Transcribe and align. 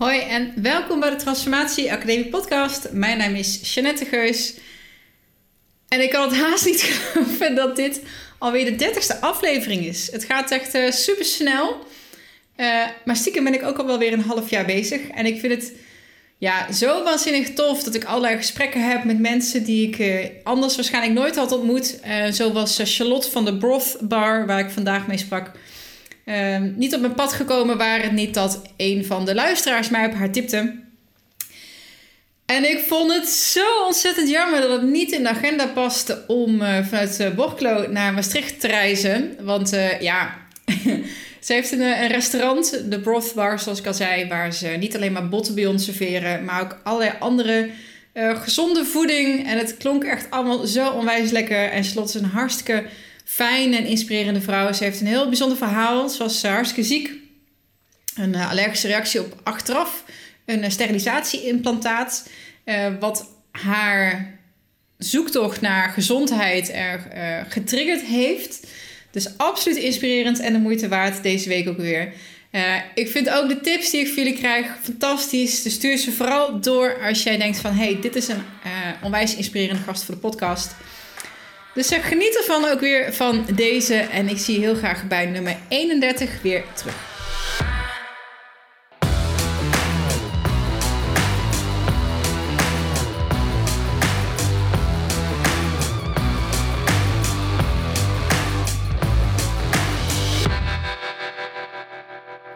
Hoi 0.00 0.20
en 0.20 0.52
welkom 0.62 1.00
bij 1.00 1.10
de 1.10 1.16
Transformatie 1.16 1.92
Academie 1.92 2.28
podcast. 2.28 2.92
Mijn 2.92 3.18
naam 3.18 3.34
is 3.34 3.74
Jeannette 3.74 4.04
Geus. 4.04 4.54
En 5.88 6.02
ik 6.02 6.10
kan 6.10 6.28
het 6.28 6.38
haast 6.40 6.64
niet 6.64 6.82
geloven 7.12 7.54
dat 7.54 7.76
dit 7.76 8.00
alweer 8.38 8.64
de 8.64 8.76
dertigste 8.76 9.20
aflevering 9.20 9.84
is. 9.84 10.12
Het 10.12 10.24
gaat 10.24 10.50
echt 10.50 10.74
uh, 10.74 10.90
super 10.90 11.24
snel. 11.24 11.86
Uh, 12.56 12.86
maar 13.04 13.16
stiekem 13.16 13.44
ben 13.44 13.54
ik 13.54 13.62
ook 13.62 13.78
al 13.78 13.86
wel 13.86 13.98
weer 13.98 14.12
een 14.12 14.22
half 14.22 14.50
jaar 14.50 14.64
bezig. 14.64 15.08
En 15.08 15.26
ik 15.26 15.40
vind 15.40 15.52
het 15.52 15.72
ja, 16.38 16.72
zo 16.72 17.02
waanzinnig 17.02 17.52
tof 17.52 17.82
dat 17.82 17.94
ik 17.94 18.04
allerlei 18.04 18.36
gesprekken 18.36 18.88
heb 18.88 19.04
met 19.04 19.18
mensen 19.18 19.64
die 19.64 19.88
ik 19.88 19.98
uh, 19.98 20.26
anders 20.42 20.76
waarschijnlijk 20.76 21.14
nooit 21.14 21.36
had 21.36 21.52
ontmoet. 21.52 22.00
zoals 22.30 22.80
Charlotte 22.84 23.30
van 23.30 23.44
de 23.44 23.56
Broth 23.56 23.96
Bar, 24.00 24.46
waar 24.46 24.60
ik 24.60 24.70
vandaag 24.70 25.06
mee 25.06 25.18
sprak. 25.18 25.50
Ehm, 26.30 26.72
niet 26.76 26.94
op 26.94 27.00
mijn 27.00 27.14
pad 27.14 27.32
gekomen 27.32 27.78
waren 27.78 28.14
niet 28.14 28.34
dat 28.34 28.62
een 28.76 29.04
van 29.04 29.24
de 29.24 29.34
luisteraars 29.34 29.88
mij 29.88 30.06
op 30.06 30.14
haar 30.14 30.30
tipte. 30.30 30.74
En 32.46 32.70
ik 32.70 32.78
vond 32.88 33.12
het 33.12 33.28
zo 33.28 33.84
ontzettend 33.86 34.28
jammer 34.28 34.60
dat 34.60 34.70
het 34.70 34.90
niet 34.90 35.12
in 35.12 35.22
de 35.22 35.28
agenda 35.28 35.66
paste 35.66 36.24
om 36.26 36.62
uh, 36.62 36.86
vanuit 36.86 37.20
uh, 37.20 37.88
naar 37.88 38.12
Maastricht 38.12 38.60
te 38.60 38.66
reizen. 38.66 39.36
Want 39.40 39.72
uh, 39.72 40.00
ja, 40.00 40.36
ze 41.44 41.52
heeft 41.52 41.72
een, 41.72 42.06
restaurant, 42.06 42.90
de 42.90 43.00
Broth 43.00 43.32
Bar, 43.34 43.58
zoals 43.58 43.78
ik 43.78 43.86
al 43.86 43.94
zei, 43.94 44.28
waar 44.28 44.52
ze 44.52 44.66
niet 44.66 44.96
alleen 44.96 45.12
maar 45.12 45.28
bottenbouillon 45.28 45.78
serveren, 45.78 46.44
maar 46.44 46.62
ook 46.62 46.80
allerlei 46.82 47.12
andere 47.18 47.70
gezonde 48.14 48.84
voeding. 48.84 49.46
En 49.46 49.58
het 49.58 49.76
klonk 49.76 50.04
echt 50.04 50.30
allemaal 50.30 50.66
zo 50.66 50.90
onwijs 50.90 51.30
lekker. 51.30 51.70
En 51.70 51.84
Slot 51.84 52.08
is 52.08 52.14
een 52.14 52.24
hartstikke 52.24 52.84
fijn 53.30 53.74
en 53.74 53.86
inspirerende 53.86 54.40
vrouw. 54.40 54.72
Ze 54.72 54.84
heeft 54.84 55.00
een 55.00 55.06
heel 55.06 55.28
bijzonder 55.28 55.56
verhaal. 55.56 56.08
Ze 56.08 56.18
was 56.18 56.44
uh, 56.44 56.50
hartstikke 56.50 56.88
ziek. 56.88 57.10
Een 58.14 58.32
uh, 58.32 58.50
allergische 58.50 58.86
reactie 58.86 59.20
op 59.20 59.40
achteraf. 59.42 60.04
Een 60.44 60.64
uh, 60.64 60.70
sterilisatie-implantaat. 60.70 62.28
wat 63.00 63.28
haar 63.50 64.38
zoektocht 64.98 65.60
naar 65.60 65.90
gezondheid 65.90 66.72
er 66.72 67.06
getriggerd 67.48 68.02
heeft. 68.02 68.66
Dus 69.10 69.38
absoluut 69.38 69.78
inspirerend 69.78 70.40
en 70.40 70.52
de 70.52 70.58
moeite 70.58 70.88
waard 70.88 71.22
deze 71.22 71.48
week 71.48 71.68
ook 71.68 71.76
weer. 71.76 72.12
ik 72.94 73.10
vind 73.10 73.30
ook 73.30 73.48
de 73.48 73.60
tips 73.60 73.90
die 73.90 74.00
ik 74.00 74.06
voor 74.06 74.16
jullie 74.16 74.38
krijg 74.38 74.66
fantastisch. 74.82 75.62
Dus 75.62 75.74
stuur 75.74 75.96
ze 75.96 76.12
vooral 76.12 76.60
door 76.60 77.06
als 77.08 77.22
jij 77.22 77.36
denkt 77.36 77.58
van... 77.58 77.72
hey, 77.74 77.98
dit 78.00 78.16
is 78.16 78.28
een 78.28 78.42
onwijs 79.02 79.36
inspirerende 79.36 79.82
gast 79.82 80.04
voor 80.04 80.14
de 80.14 80.20
podcast... 80.20 80.74
Dus 81.80 81.92
uh, 81.92 82.04
geniet 82.04 82.36
ervan 82.36 82.64
ook 82.64 82.80
weer 82.80 83.14
van 83.14 83.46
deze. 83.54 83.94
En 83.94 84.28
ik 84.28 84.38
zie 84.38 84.54
je 84.54 84.60
heel 84.60 84.74
graag 84.74 85.08
bij 85.08 85.26
nummer 85.26 85.56
31 85.68 86.42
weer 86.42 86.64
terug. 86.74 86.94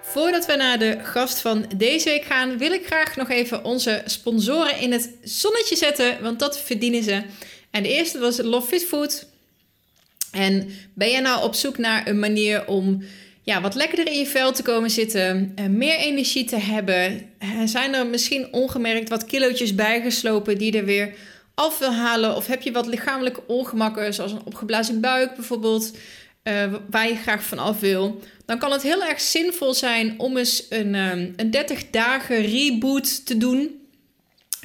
Voordat 0.02 0.46
we 0.46 0.56
naar 0.56 0.78
de 0.78 0.98
gast 1.02 1.38
van 1.38 1.66
deze 1.76 2.08
week 2.08 2.24
gaan, 2.24 2.58
wil 2.58 2.72
ik 2.72 2.86
graag 2.86 3.16
nog 3.16 3.30
even 3.30 3.64
onze 3.64 4.02
sponsoren 4.04 4.78
in 4.78 4.92
het 4.92 5.10
zonnetje 5.22 5.76
zetten, 5.76 6.22
want 6.22 6.38
dat 6.38 6.60
verdienen 6.60 7.02
ze. 7.02 7.22
En 7.74 7.82
de 7.82 7.88
eerste 7.88 8.18
was 8.18 8.38
Love 8.42 8.66
Fit 8.66 8.84
Food. 8.84 9.26
En 10.32 10.70
ben 10.94 11.08
je 11.08 11.20
nou 11.20 11.44
op 11.44 11.54
zoek 11.54 11.78
naar 11.78 12.08
een 12.08 12.18
manier 12.18 12.66
om 12.66 13.02
ja, 13.42 13.60
wat 13.60 13.74
lekkerder 13.74 14.12
in 14.12 14.18
je 14.18 14.26
vel 14.26 14.52
te 14.52 14.62
komen 14.62 14.90
zitten, 14.90 15.22
en 15.26 15.52
eh, 15.54 15.64
meer 15.64 15.96
energie 15.96 16.44
te 16.44 16.56
hebben? 16.56 17.30
Zijn 17.64 17.94
er 17.94 18.06
misschien 18.06 18.52
ongemerkt 18.52 19.08
wat 19.08 19.24
kilootjes 19.24 19.74
bijgeslopen 19.74 20.58
die 20.58 20.78
er 20.78 20.84
weer 20.84 21.14
af 21.54 21.78
wil 21.78 21.92
halen? 21.92 22.36
Of 22.36 22.46
heb 22.46 22.62
je 22.62 22.72
wat 22.72 22.86
lichamelijke 22.86 23.46
ongemakken, 23.46 24.14
zoals 24.14 24.32
een 24.32 24.44
opgeblazen 24.44 25.00
buik 25.00 25.34
bijvoorbeeld, 25.34 25.96
uh, 26.44 26.74
waar 26.90 27.08
je 27.08 27.16
graag 27.16 27.44
van 27.44 27.58
af 27.58 27.80
wil? 27.80 28.20
Dan 28.46 28.58
kan 28.58 28.72
het 28.72 28.82
heel 28.82 29.04
erg 29.04 29.20
zinvol 29.20 29.74
zijn 29.74 30.14
om 30.18 30.36
eens 30.36 30.66
een, 30.68 30.94
een 30.94 31.50
30 31.50 31.90
dagen 31.90 32.40
reboot 32.40 33.26
te 33.26 33.36
doen. 33.36 33.83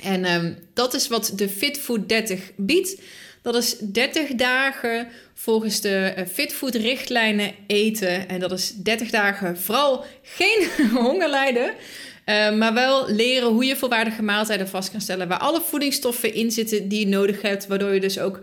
En 0.04 0.34
um, 0.34 0.58
dat 0.74 0.94
is 0.94 1.08
wat 1.08 1.32
de 1.36 1.50
Fitfood 1.50 2.10
30 2.10 2.52
biedt. 2.56 3.02
Dat 3.42 3.56
is 3.56 3.78
30 3.78 4.30
dagen 4.30 5.08
volgens 5.34 5.82
de 5.82 6.14
uh, 6.18 6.26
Fitfood 6.26 6.76
richtlijnen 6.76 7.54
eten. 7.68 8.30
En 8.30 8.40
dat 8.40 8.52
is 8.52 8.74
30 8.76 9.10
dagen 9.10 9.58
vooral 9.58 10.06
geen 10.22 10.68
honger 11.04 11.30
lijden. 11.30 11.74
Uh, 12.26 12.56
maar 12.56 12.74
wel 12.74 13.10
leren 13.10 13.50
hoe 13.50 13.66
je 13.66 13.76
volwaardige 13.76 14.22
maaltijden 14.22 14.68
vast 14.68 14.92
kan 14.92 15.02
stellen. 15.02 15.28
Waar 15.28 15.40
alle 15.40 15.62
voedingsstoffen 15.62 16.34
in 16.34 16.52
zitten 16.52 16.88
die 16.88 17.00
je 17.00 17.08
nodig 17.08 17.42
hebt. 17.42 17.68
Waardoor 17.68 17.94
je 17.94 18.00
dus 18.00 18.20
ook 18.20 18.40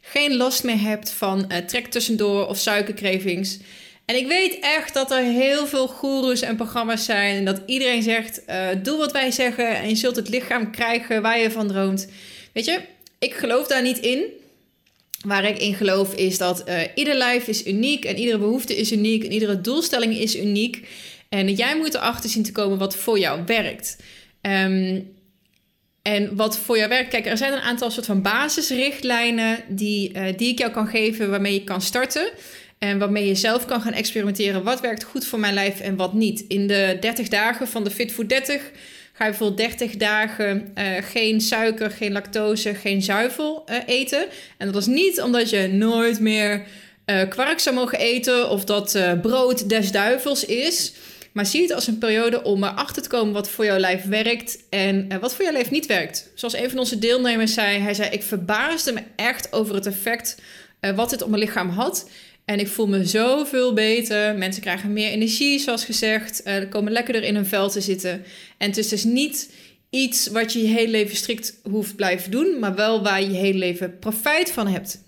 geen 0.00 0.36
last 0.36 0.64
meer 0.64 0.80
hebt 0.80 1.10
van 1.10 1.44
uh, 1.52 1.58
trek 1.58 1.86
tussendoor 1.86 2.46
of 2.46 2.58
suikercravings. 2.58 3.58
En 4.06 4.16
ik 4.16 4.26
weet 4.26 4.58
echt 4.60 4.94
dat 4.94 5.10
er 5.10 5.22
heel 5.22 5.66
veel 5.66 5.88
goeroes 5.88 6.40
en 6.40 6.56
programma's 6.56 7.04
zijn. 7.04 7.36
En 7.36 7.44
dat 7.44 7.60
iedereen 7.66 8.02
zegt: 8.02 8.42
uh, 8.48 8.68
doe 8.82 8.96
wat 8.96 9.12
wij 9.12 9.30
zeggen. 9.30 9.76
En 9.76 9.88
je 9.88 9.94
zult 9.94 10.16
het 10.16 10.28
lichaam 10.28 10.70
krijgen 10.70 11.22
waar 11.22 11.38
je 11.38 11.50
van 11.50 11.68
droomt. 11.68 12.08
Weet 12.52 12.64
je, 12.64 12.80
ik 13.18 13.34
geloof 13.34 13.66
daar 13.66 13.82
niet 13.82 13.98
in. 13.98 14.24
Waar 15.20 15.44
ik 15.44 15.58
in 15.58 15.74
geloof 15.74 16.14
is 16.14 16.38
dat 16.38 16.68
uh, 16.68 16.80
ieder 16.94 17.14
lijf 17.14 17.46
is 17.46 17.66
uniek. 17.66 18.04
En 18.04 18.18
iedere 18.18 18.38
behoefte 18.38 18.76
is 18.76 18.92
uniek. 18.92 19.24
En 19.24 19.32
iedere 19.32 19.60
doelstelling 19.60 20.18
is 20.18 20.36
uniek. 20.36 20.88
En 21.28 21.52
jij 21.52 21.76
moet 21.76 21.94
erachter 21.94 22.30
zien 22.30 22.42
te 22.42 22.52
komen 22.52 22.78
wat 22.78 22.96
voor 22.96 23.18
jou 23.18 23.42
werkt. 23.46 23.96
Um, 24.40 25.14
en 26.02 26.36
wat 26.36 26.58
voor 26.58 26.76
jou 26.76 26.88
werkt, 26.88 27.10
kijk, 27.10 27.26
er 27.26 27.36
zijn 27.36 27.52
een 27.52 27.60
aantal 27.60 27.90
soort 27.90 28.06
van 28.06 28.22
basisrichtlijnen 28.22 29.58
die, 29.68 30.12
uh, 30.12 30.22
die 30.36 30.48
ik 30.48 30.58
jou 30.58 30.72
kan 30.72 30.86
geven 30.86 31.30
waarmee 31.30 31.52
je 31.52 31.64
kan 31.64 31.82
starten. 31.82 32.30
En 32.78 32.98
waarmee 32.98 33.26
je 33.26 33.34
zelf 33.34 33.66
kan 33.66 33.80
gaan 33.80 33.92
experimenteren. 33.92 34.62
Wat 34.62 34.80
werkt 34.80 35.04
goed 35.04 35.26
voor 35.26 35.40
mijn 35.40 35.54
lijf 35.54 35.80
en 35.80 35.96
wat 35.96 36.12
niet. 36.12 36.44
In 36.48 36.66
de 36.66 36.96
30 37.00 37.28
dagen 37.28 37.68
van 37.68 37.84
de 37.84 37.90
Fit 37.90 38.12
Food 38.12 38.28
30 38.28 38.70
ga 39.12 39.24
je 39.24 39.30
bijvoorbeeld 39.30 39.58
30 39.78 39.96
dagen 39.96 40.72
uh, 40.78 40.84
geen 41.00 41.40
suiker, 41.40 41.90
geen 41.90 42.12
lactose, 42.12 42.74
geen 42.74 43.02
zuivel 43.02 43.64
uh, 43.70 43.76
eten. 43.86 44.26
En 44.56 44.66
dat 44.72 44.82
is 44.82 44.86
niet 44.86 45.20
omdat 45.20 45.50
je 45.50 45.66
nooit 45.66 46.20
meer 46.20 46.66
uh, 47.06 47.28
kwark 47.28 47.58
zou 47.58 47.74
mogen 47.74 47.98
eten 47.98 48.50
of 48.50 48.64
dat 48.64 48.98
brood 49.22 49.68
des 49.68 49.92
duivels 49.92 50.44
is. 50.44 50.92
Maar 51.32 51.46
zie 51.46 51.62
het 51.62 51.72
als 51.72 51.86
een 51.86 51.98
periode 51.98 52.42
om 52.42 52.64
erachter 52.64 53.02
te 53.02 53.08
komen 53.08 53.32
wat 53.32 53.50
voor 53.50 53.64
jouw 53.64 53.78
lijf 53.78 54.04
werkt 54.04 54.58
en 54.70 55.20
wat 55.20 55.34
voor 55.34 55.44
jouw 55.44 55.52
lijf 55.52 55.70
niet 55.70 55.86
werkt. 55.86 56.30
Zoals 56.34 56.56
een 56.56 56.70
van 56.70 56.78
onze 56.78 56.98
deelnemers 56.98 57.54
zei, 57.54 57.78
hij 57.78 57.94
zei: 57.94 58.10
Ik 58.10 58.22
verbaasde 58.22 58.92
me 58.92 59.02
echt 59.16 59.52
over 59.52 59.74
het 59.74 59.86
effect 59.86 60.40
wat 60.94 61.10
dit 61.10 61.22
op 61.22 61.28
mijn 61.28 61.42
lichaam 61.42 61.68
had. 61.68 62.08
En 62.46 62.58
ik 62.58 62.68
voel 62.68 62.86
me 62.86 63.04
zoveel 63.04 63.72
beter. 63.72 64.34
Mensen 64.34 64.62
krijgen 64.62 64.92
meer 64.92 65.10
energie, 65.10 65.58
zoals 65.58 65.84
gezegd. 65.84 66.42
Uh, 66.44 66.54
komen 66.70 66.92
lekkerder 66.92 67.22
in 67.22 67.34
hun 67.34 67.46
vel 67.46 67.70
te 67.70 67.80
zitten. 67.80 68.24
En 68.58 68.68
het 68.68 68.76
is 68.76 68.88
dus 68.88 69.04
niet 69.04 69.52
iets 69.90 70.26
wat 70.26 70.52
je 70.52 70.62
je 70.62 70.68
hele 70.68 70.90
leven 70.90 71.16
strikt 71.16 71.60
hoeft 71.62 71.96
blijven 71.96 72.30
doen, 72.30 72.58
maar 72.58 72.74
wel 72.74 73.02
waar 73.02 73.20
je 73.20 73.30
je 73.30 73.36
hele 73.36 73.58
leven 73.58 73.98
profijt 73.98 74.50
van 74.50 74.66
hebt. 74.66 75.04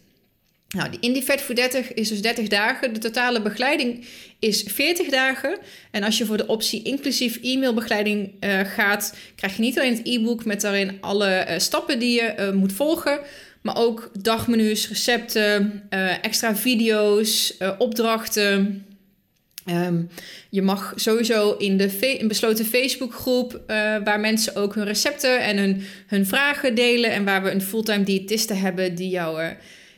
Nou, 0.68 0.90
die 0.90 1.00
Indie 1.00 1.22
Vet 1.22 1.40
voor 1.40 1.54
30 1.54 1.94
is 1.94 2.08
dus 2.08 2.22
30 2.22 2.48
dagen. 2.48 2.92
De 2.92 3.00
totale 3.00 3.42
begeleiding 3.42 4.04
is 4.38 4.62
40 4.62 5.08
dagen. 5.08 5.58
En 5.90 6.02
als 6.02 6.18
je 6.18 6.26
voor 6.26 6.36
de 6.36 6.46
optie 6.46 6.82
inclusief 6.82 7.38
e-mailbegeleiding 7.42 8.32
uh, 8.40 8.60
gaat, 8.60 9.16
krijg 9.36 9.56
je 9.56 9.62
niet 9.62 9.78
alleen 9.78 9.96
het 9.96 10.06
e-book 10.06 10.44
met 10.44 10.60
daarin 10.60 10.98
alle 11.00 11.46
uh, 11.48 11.58
stappen 11.58 11.98
die 11.98 12.14
je 12.14 12.50
moet 12.54 12.72
volgen, 12.72 13.20
maar 13.68 13.82
ook 13.82 14.10
dagmenu's, 14.20 14.88
recepten, 14.88 15.82
uh, 15.90 16.24
extra 16.24 16.56
video's, 16.56 17.54
uh, 17.58 17.70
opdrachten. 17.78 18.84
Um, 19.66 20.08
je 20.50 20.62
mag 20.62 20.92
sowieso 20.96 21.52
in 21.52 21.76
de 21.76 22.20
een 22.20 22.28
besloten 22.28 22.64
Facebookgroep, 22.64 23.52
uh, 23.52 23.96
waar 24.04 24.20
mensen 24.20 24.56
ook 24.56 24.74
hun 24.74 24.84
recepten 24.84 25.40
en 25.40 25.56
hun, 25.56 25.82
hun 26.06 26.26
vragen 26.26 26.74
delen. 26.74 27.12
En 27.12 27.24
waar 27.24 27.42
we 27.42 27.50
een 27.50 27.62
fulltime 27.62 28.04
diëtiste 28.04 28.54
hebben 28.54 28.94
die 28.94 29.08
jou 29.08 29.42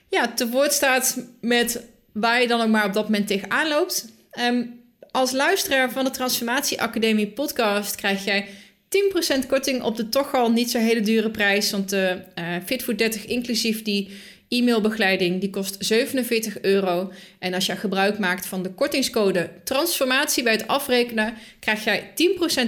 ja, 0.09 0.33
te 0.33 0.49
woord 0.49 0.73
staat 0.73 1.25
met 1.41 1.83
waar 2.12 2.41
je 2.41 2.49
dan 2.49 2.61
ook 2.61 2.69
maar 2.69 2.87
op 2.87 2.93
dat 2.93 3.05
moment 3.05 3.27
tegenaan 3.27 3.69
loopt. 3.69 4.09
Um, 4.41 4.81
als 5.11 5.33
luisteraar 5.33 5.91
van 5.91 6.05
de 6.05 6.11
Transformatie 6.11 6.81
Academie 6.81 7.27
podcast 7.27 7.95
krijg 7.95 8.25
jij 8.25 8.49
10% 8.91 9.47
korting 9.49 9.83
op 9.83 9.97
de 9.97 10.09
toch 10.09 10.35
al 10.35 10.51
niet 10.51 10.71
zo 10.71 10.79
hele 10.79 11.01
dure 11.01 11.31
prijs. 11.31 11.71
Want 11.71 11.91
de 11.91 12.23
uh, 12.39 12.45
Fit 12.67 12.83
for 12.83 12.97
30 12.97 13.27
inclusief 13.27 13.83
die 13.83 14.11
e-mailbegeleiding, 14.49 15.41
die 15.41 15.51
kost 15.51 15.77
47 15.79 16.61
euro. 16.61 17.13
En 17.39 17.55
als 17.55 17.67
je 17.67 17.77
gebruik 17.77 18.19
maakt 18.19 18.47
van 18.47 18.63
de 18.63 18.71
kortingscode 18.71 19.51
transformatie 19.65 20.43
bij 20.43 20.53
het 20.53 20.67
afrekenen, 20.67 21.35
krijg 21.61 21.85
jij 21.85 22.11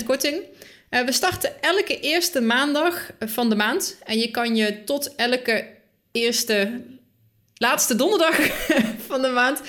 10% 0.01 0.05
korting. 0.05 0.43
Uh, 0.91 1.01
we 1.01 1.13
starten 1.13 1.63
elke 1.63 2.01
eerste 2.01 2.41
maandag 2.41 3.11
van 3.21 3.49
de 3.49 3.57
maand. 3.57 3.99
En 4.05 4.19
je 4.19 4.31
kan 4.31 4.57
je 4.57 4.85
tot 4.85 5.15
elke 5.15 5.67
eerste, 6.13 6.81
laatste 7.55 7.95
donderdag 7.97 8.37
van 9.09 9.23
de 9.23 9.29
maand 9.29 9.61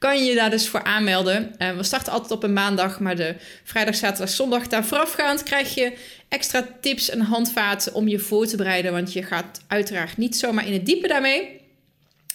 kan 0.00 0.18
je 0.18 0.24
je 0.24 0.34
daar 0.34 0.50
dus 0.50 0.68
voor 0.68 0.82
aanmelden. 0.82 1.54
Uh, 1.58 1.76
we 1.76 1.82
starten 1.82 2.12
altijd 2.12 2.30
op 2.30 2.42
een 2.42 2.52
maandag, 2.52 3.00
maar 3.00 3.16
de 3.16 3.34
vrijdag, 3.64 3.94
zaterdag, 3.94 4.28
zondag 4.28 4.66
daar 4.66 4.84
voorafgaand 4.84 5.42
krijg 5.42 5.74
je 5.74 5.92
extra 6.28 6.68
tips 6.80 7.10
en 7.10 7.20
handvaten 7.20 7.94
om 7.94 8.08
je 8.08 8.18
voor 8.18 8.46
te 8.46 8.56
bereiden. 8.56 8.92
Want 8.92 9.12
je 9.12 9.22
gaat 9.22 9.60
uiteraard 9.66 10.16
niet 10.16 10.36
zomaar 10.36 10.66
in 10.66 10.72
het 10.72 10.86
diepe 10.86 11.08
daarmee. 11.08 11.60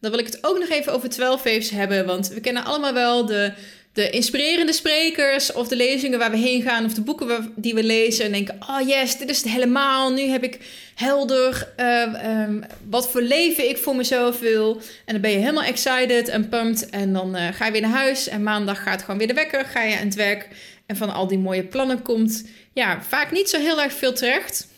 Dan 0.00 0.10
wil 0.10 0.20
ik 0.20 0.26
het 0.26 0.44
ook 0.44 0.58
nog 0.58 0.68
even 0.68 0.92
over 0.92 1.08
12 1.08 1.42
waves 1.42 1.70
hebben, 1.70 2.06
want 2.06 2.28
we 2.28 2.40
kennen 2.40 2.64
allemaal 2.64 2.92
wel 2.92 3.26
de, 3.26 3.52
de 3.92 4.10
inspirerende 4.10 4.72
sprekers 4.72 5.52
of 5.52 5.68
de 5.68 5.76
lezingen 5.76 6.18
waar 6.18 6.30
we 6.30 6.36
heen 6.36 6.62
gaan 6.62 6.84
of 6.84 6.94
de 6.94 7.00
boeken 7.00 7.52
die 7.56 7.74
we 7.74 7.82
lezen 7.82 8.24
en 8.24 8.32
denken, 8.32 8.58
oh 8.68 8.88
yes, 8.88 9.18
dit 9.18 9.30
is 9.30 9.36
het 9.36 9.52
helemaal. 9.52 10.12
Nu 10.12 10.22
heb 10.22 10.42
ik 10.42 10.58
helder 10.94 11.72
uh, 11.76 12.42
um, 12.42 12.64
wat 12.88 13.10
voor 13.10 13.22
leven 13.22 13.68
ik 13.68 13.78
voor 13.78 13.96
mezelf 13.96 14.38
wil. 14.38 14.80
En 15.04 15.12
dan 15.12 15.20
ben 15.20 15.30
je 15.30 15.38
helemaal 15.38 15.62
excited 15.62 16.28
en 16.28 16.48
pumped 16.48 16.90
en 16.90 17.12
dan 17.12 17.36
uh, 17.36 17.48
ga 17.52 17.66
je 17.66 17.72
weer 17.72 17.80
naar 17.80 17.90
huis 17.90 18.28
en 18.28 18.42
maandag 18.42 18.82
gaat 18.82 19.00
gewoon 19.00 19.18
weer 19.18 19.28
de 19.28 19.34
wekker, 19.34 19.64
ga 19.64 19.82
je 19.82 19.98
aan 19.98 20.04
het 20.04 20.14
werk 20.14 20.48
en 20.86 20.96
van 20.96 21.12
al 21.12 21.26
die 21.26 21.38
mooie 21.38 21.64
plannen 21.64 22.02
komt 22.02 22.44
ja, 22.72 23.02
vaak 23.02 23.30
niet 23.30 23.50
zo 23.50 23.58
heel 23.58 23.82
erg 23.82 23.92
veel 23.92 24.12
terecht. 24.12 24.68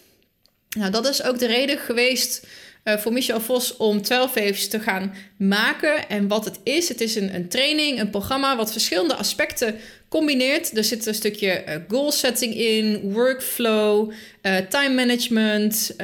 Nou, 0.76 0.90
dat 0.90 1.08
is 1.08 1.22
ook 1.22 1.38
de 1.38 1.46
reden 1.46 1.78
geweest 1.78 2.46
uh, 2.84 2.96
voor 2.96 3.12
Michel 3.12 3.40
Vos 3.40 3.76
om 3.76 4.02
12 4.02 4.34
waves 4.34 4.68
te 4.68 4.80
gaan 4.80 5.14
maken. 5.36 6.08
En 6.08 6.28
wat 6.28 6.44
het 6.44 6.58
is, 6.62 6.88
het 6.88 7.00
is 7.00 7.14
een, 7.14 7.34
een 7.34 7.48
training, 7.48 8.00
een 8.00 8.10
programma 8.10 8.56
wat 8.56 8.72
verschillende 8.72 9.14
aspecten 9.14 9.74
combineert. 10.08 10.76
Er 10.76 10.84
zit 10.84 11.06
een 11.06 11.14
stukje 11.14 11.64
uh, 11.68 11.74
goal 11.88 12.12
setting 12.12 12.54
in, 12.54 13.00
workflow, 13.00 14.12
uh, 14.42 14.56
time 14.56 14.94
management, 14.94 15.94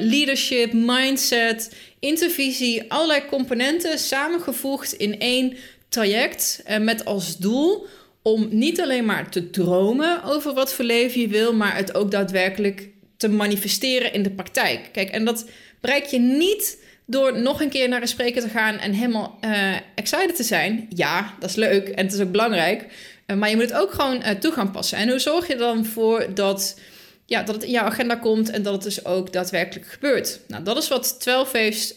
leadership, 0.00 0.72
mindset, 0.72 1.74
intervisie, 1.98 2.92
allerlei 2.92 3.22
componenten 3.28 3.98
samengevoegd 3.98 4.92
in 4.92 5.18
één 5.18 5.56
traject 5.88 6.62
met 6.80 7.04
als 7.04 7.36
doel 7.36 7.86
om 8.22 8.48
niet 8.50 8.80
alleen 8.80 9.04
maar 9.04 9.30
te 9.30 9.50
dromen 9.50 10.24
over 10.24 10.54
wat 10.54 10.72
voor 10.72 10.84
leven 10.84 11.20
je 11.20 11.28
wil, 11.28 11.52
maar 11.52 11.76
het 11.76 11.94
ook 11.94 12.10
daadwerkelijk 12.10 12.88
te 13.16 13.28
manifesteren 13.28 14.12
in 14.12 14.22
de 14.22 14.30
praktijk. 14.30 14.88
Kijk, 14.92 15.10
en 15.10 15.24
dat 15.24 15.46
bereik 15.80 16.04
je 16.04 16.18
niet 16.18 16.78
door 17.10 17.38
nog 17.38 17.60
een 17.60 17.68
keer 17.68 17.88
naar 17.88 18.00
een 18.00 18.08
spreker 18.08 18.42
te 18.42 18.48
gaan 18.48 18.78
en 18.78 18.92
helemaal 18.92 19.38
uh, 19.40 19.74
excited 19.94 20.36
te 20.36 20.42
zijn. 20.42 20.86
Ja, 20.94 21.34
dat 21.40 21.50
is 21.50 21.56
leuk 21.56 21.88
en 21.88 22.04
het 22.04 22.14
is 22.14 22.20
ook 22.20 22.30
belangrijk. 22.30 22.86
Uh, 23.26 23.36
maar 23.36 23.48
je 23.48 23.56
moet 23.56 23.64
het 23.64 23.80
ook 23.80 23.92
gewoon 23.92 24.16
uh, 24.16 24.30
toe 24.30 24.52
gaan 24.52 24.70
passen. 24.70 24.98
En 24.98 25.08
hoe 25.08 25.18
zorg 25.18 25.48
je 25.48 25.56
dan 25.56 25.84
voor 25.84 26.34
dat, 26.34 26.80
ja, 27.26 27.42
dat 27.42 27.54
het 27.54 27.64
in 27.64 27.70
jouw 27.70 27.84
agenda 27.84 28.14
komt 28.14 28.50
en 28.50 28.62
dat 28.62 28.72
het 28.72 28.82
dus 28.82 29.04
ook 29.04 29.32
daadwerkelijk 29.32 29.86
gebeurt? 29.86 30.40
Nou, 30.48 30.62
dat 30.62 30.76
is 30.76 30.88
wat 30.88 31.20
12 31.20 31.52
Waves 31.52 31.94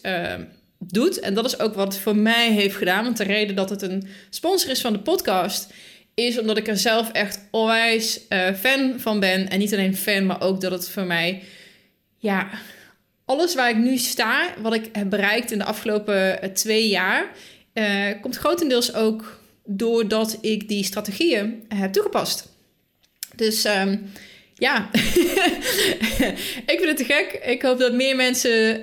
doet. 0.78 1.20
En 1.20 1.34
dat 1.34 1.44
is 1.44 1.58
ook 1.58 1.74
wat 1.74 1.92
het 1.92 2.02
voor 2.02 2.16
mij 2.16 2.50
heeft 2.50 2.76
gedaan. 2.76 3.04
Want 3.04 3.16
de 3.16 3.24
reden 3.24 3.56
dat 3.56 3.70
het 3.70 3.82
een 3.82 4.08
sponsor 4.30 4.70
is 4.70 4.80
van 4.80 4.92
de 4.92 4.98
podcast 4.98 5.72
is 6.14 6.40
omdat 6.40 6.56
ik 6.56 6.68
er 6.68 6.78
zelf 6.78 7.10
echt 7.10 7.40
onwijs 7.50 8.20
fan 8.60 8.94
van 8.96 9.20
ben. 9.20 9.48
En 9.48 9.58
niet 9.58 9.72
alleen 9.72 9.96
fan, 9.96 10.26
maar 10.26 10.42
ook 10.42 10.60
dat 10.60 10.72
het 10.72 10.88
voor 10.88 11.04
mij 11.04 11.42
ja, 12.18 12.48
alles 13.32 13.54
waar 13.54 13.70
ik 13.70 13.76
nu 13.76 13.96
sta, 13.96 14.54
wat 14.58 14.74
ik 14.74 14.88
heb 14.92 15.10
bereikt 15.10 15.50
in 15.50 15.58
de 15.58 15.64
afgelopen 15.64 16.42
eh, 16.42 16.50
twee 16.50 16.88
jaar, 16.88 17.30
uh, 17.74 18.06
komt 18.20 18.36
grotendeels 18.36 18.94
ook 18.94 19.40
doordat 19.64 20.38
ik 20.40 20.68
die 20.68 20.84
strategieën 20.84 21.64
heb 21.68 21.92
toegepast. 21.92 22.48
Dus 23.36 23.64
um, 23.64 24.12
ja, 24.54 24.90
ik 26.72 26.76
vind 26.78 26.84
het 26.84 26.96
te 26.96 27.04
gek. 27.04 27.40
Ik 27.44 27.62
hoop 27.62 27.78
dat 27.78 27.92
meer 27.92 28.16
mensen 28.16 28.80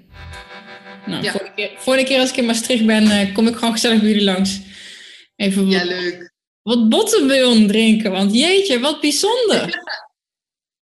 Nou, 1.06 1.22
ja. 1.22 1.32
vorige, 1.32 1.52
keer, 1.56 1.70
vorige 1.76 2.04
keer 2.04 2.20
als 2.20 2.30
ik 2.30 2.36
in 2.36 2.46
Maastricht 2.46 2.86
ben, 2.86 3.32
kom 3.32 3.46
ik 3.46 3.54
gewoon 3.54 3.72
gezellig 3.72 4.00
bij 4.00 4.08
jullie 4.08 4.24
langs. 4.24 4.60
Even 5.37 5.64
wat, 5.64 5.73
ja, 5.73 5.84
leuk. 5.84 6.32
wat 6.62 6.90
drinken, 7.69 8.11
want 8.11 8.34
jeetje, 8.34 8.81
wat 8.81 9.00
bijzonder. 9.00 9.69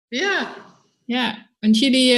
Ja. 0.09 0.57
Ja, 1.05 1.51
want 1.61 1.79
jullie 1.79 2.15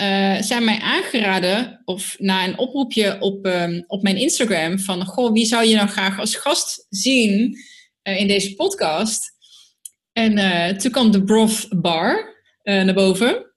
uh, 0.00 0.42
zijn 0.42 0.64
mij 0.64 0.78
aangeraden, 0.78 1.82
of 1.84 2.16
na 2.18 2.44
een 2.44 2.58
oproepje 2.58 3.20
op, 3.20 3.46
uh, 3.46 3.82
op 3.86 4.02
mijn 4.02 4.16
Instagram, 4.16 4.78
van 4.78 5.04
goh, 5.04 5.32
wie 5.32 5.46
zou 5.46 5.64
je 5.64 5.74
nou 5.74 5.88
graag 5.88 6.18
als 6.18 6.36
gast 6.36 6.86
zien 6.88 7.56
uh, 8.02 8.20
in 8.20 8.26
deze 8.26 8.54
podcast? 8.54 9.36
En 10.12 10.38
eh, 10.38 10.76
toen 10.76 10.90
kwam 10.90 11.10
de 11.10 11.24
Broth 11.24 11.66
Bar 11.80 12.36
naar 12.62 12.94
boven. 12.94 13.52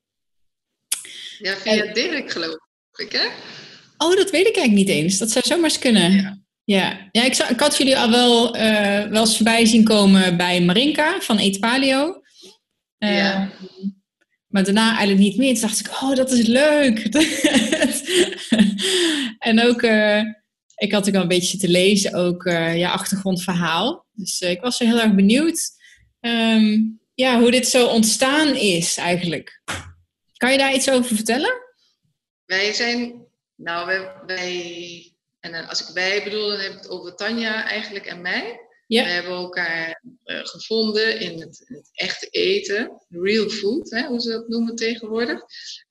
Ja, 1.38 1.56
via 1.56 1.84
en, 1.84 1.94
Dirk 1.94 2.32
geloof 2.32 2.58
ik, 2.96 3.12
hè? 3.12 3.28
Oh, 3.98 4.16
dat 4.16 4.30
weet 4.30 4.48
ik 4.48 4.56
eigenlijk 4.56 4.88
niet 4.88 4.98
eens. 4.98 5.18
Dat 5.18 5.32
zou 5.32 5.46
zomaar 5.48 5.64
eens 5.64 5.80
kunnen. 5.80 6.12
Ja. 6.12 6.41
Ja, 6.64 7.10
ja 7.12 7.24
ik, 7.24 7.38
ik 7.38 7.60
had 7.60 7.78
jullie 7.78 7.98
al 7.98 8.10
wel, 8.10 8.56
uh, 8.56 9.04
wel 9.04 9.22
eens 9.22 9.36
voorbij 9.36 9.66
zien 9.66 9.84
komen 9.84 10.38
bij 10.38 10.62
Marinka 10.62 11.20
van 11.20 11.38
Eat 11.38 11.60
Paleo. 11.60 12.22
Uh, 13.00 13.18
ja. 13.18 13.52
Maar 14.48 14.64
daarna 14.64 14.90
eigenlijk 14.90 15.20
niet 15.20 15.38
meer. 15.38 15.54
Toen 15.54 15.62
dacht 15.62 15.80
ik, 15.80 15.88
oh, 15.88 16.16
dat 16.16 16.32
is 16.32 16.48
leuk. 16.48 17.00
en 19.50 19.62
ook, 19.62 19.82
uh, 19.82 20.22
ik 20.76 20.92
had 20.92 21.08
ook 21.08 21.16
al 21.16 21.22
een 21.22 21.28
beetje 21.28 21.58
te 21.58 21.70
lezen, 21.70 22.14
ook 22.14 22.44
ja, 22.76 22.92
achtergrondverhaal. 22.92 24.06
Dus 24.14 24.42
ik 24.42 24.62
was 24.62 24.78
zo 24.78 24.86
heel 24.86 25.00
erg 25.00 25.16
benieuwd 25.16 25.80
um, 26.22 27.00
ja, 27.14 27.40
hoe 27.40 27.52
dit 27.52 27.68
zo 27.68 27.88
ontstaan 27.88 28.56
is 28.56 28.98
eigenlijk. 28.98 29.62
Kan 30.38 30.52
je 30.52 30.58
daar 30.58 30.74
iets 30.74 30.90
over 30.90 31.16
vertellen? 31.16 31.54
Wij 32.46 32.74
zijn, 32.74 33.14
nou, 33.56 33.86
wij, 33.86 34.12
wij 34.26 35.11
en 35.42 35.68
als 35.68 35.88
ik 35.88 35.94
wij 35.94 36.24
bedoel, 36.24 36.48
dan 36.48 36.60
heb 36.60 36.72
ik 36.72 36.78
het 36.78 36.90
over 36.90 37.16
Tanja 37.16 37.68
eigenlijk 37.68 38.06
en 38.06 38.22
mij. 38.22 38.60
Ja. 38.88 39.04
We 39.04 39.10
hebben 39.10 39.32
elkaar 39.32 40.04
uh, 40.26 40.40
gevonden 40.46 41.20
in 41.20 41.42
het, 41.42 41.64
het, 41.66 41.90
echte 41.94 42.28
eten, 42.28 43.02
real 43.10 43.50
food, 43.50 43.90
hè, 43.90 44.08
hoe 44.08 44.20
ze 44.20 44.30
dat 44.30 44.48
noemen 44.48 44.76
tegenwoordig. 44.76 45.42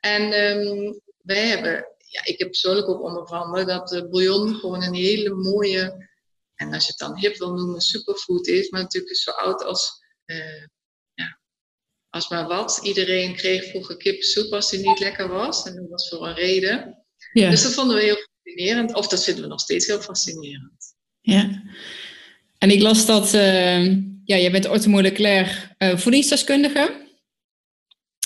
En 0.01 0.23
um, 0.23 1.01
wij 1.23 1.47
hebben, 1.47 1.87
ja, 1.99 2.25
ik 2.25 2.39
heb 2.39 2.49
persoonlijk 2.49 2.89
ook 2.89 3.03
ondervonden 3.03 3.67
dat 3.67 3.89
de 3.89 4.09
bouillon 4.09 4.55
gewoon 4.55 4.83
een 4.83 4.95
hele 4.95 5.35
mooie, 5.35 6.09
en 6.55 6.75
als 6.75 6.87
je 6.87 6.91
het 6.91 6.99
dan 6.99 7.19
hip 7.19 7.37
wil 7.37 7.55
noemen, 7.55 7.81
superfood 7.81 8.47
is, 8.47 8.71
maar 8.71 8.83
natuurlijk 8.83 9.13
is 9.13 9.23
zo 9.23 9.31
oud 9.31 9.65
als, 9.65 10.03
uh, 10.27 10.67
ja, 11.15 11.41
als 12.11 12.29
maar 12.29 12.47
wat. 12.47 12.81
Iedereen 12.83 13.37
kreeg 13.37 13.65
vroeger 13.65 13.97
kippensoep 13.97 14.53
als 14.53 14.71
die 14.71 14.89
niet 14.89 15.01
lekker 15.01 15.29
was, 15.29 15.67
en 15.67 15.75
dat 15.75 15.89
was 15.89 16.09
voor 16.09 16.27
een 16.27 16.35
reden. 16.35 17.05
Ja. 17.33 17.51
Dus 17.51 17.63
dat 17.63 17.73
vonden 17.73 17.97
we 17.97 18.03
heel 18.03 18.29
fascinerend. 18.51 18.95
Of 18.95 19.09
dat 19.09 19.25
vinden 19.25 19.43
we 19.43 19.49
nog 19.49 19.61
steeds 19.61 19.87
heel 19.87 20.01
fascinerend. 20.01 20.95
Ja. 21.21 21.63
En 22.59 22.71
ik 22.71 22.81
las 22.81 23.07
dat, 23.07 23.35
uh, 23.35 23.87
ja, 24.25 24.37
jij 24.37 24.51
bent 24.51 24.69
orthomoleculair 24.69 25.75
uh, 25.79 25.97
voedingsdeskundige. 25.97 27.09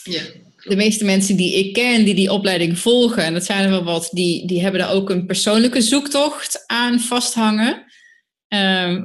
Ja. 0.04 0.22
De 0.56 0.76
meeste 0.76 1.04
mensen 1.04 1.36
die 1.36 1.54
ik 1.54 1.72
ken, 1.72 2.04
die 2.04 2.14
die 2.14 2.32
opleiding 2.32 2.78
volgen, 2.78 3.22
en 3.22 3.32
dat 3.32 3.44
zijn 3.44 3.64
er 3.64 3.70
wel 3.70 3.84
wat, 3.84 4.08
die, 4.12 4.46
die 4.46 4.62
hebben 4.62 4.80
daar 4.80 4.92
ook 4.92 5.10
een 5.10 5.26
persoonlijke 5.26 5.80
zoektocht 5.80 6.66
aan 6.66 7.00
vasthangen. 7.00 7.84
Uh, 8.48 9.02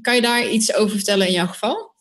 kan 0.00 0.14
je 0.14 0.20
daar 0.20 0.48
iets 0.48 0.74
over 0.74 0.96
vertellen 0.96 1.26
in 1.26 1.32
jouw 1.32 1.46
geval? 1.46 1.94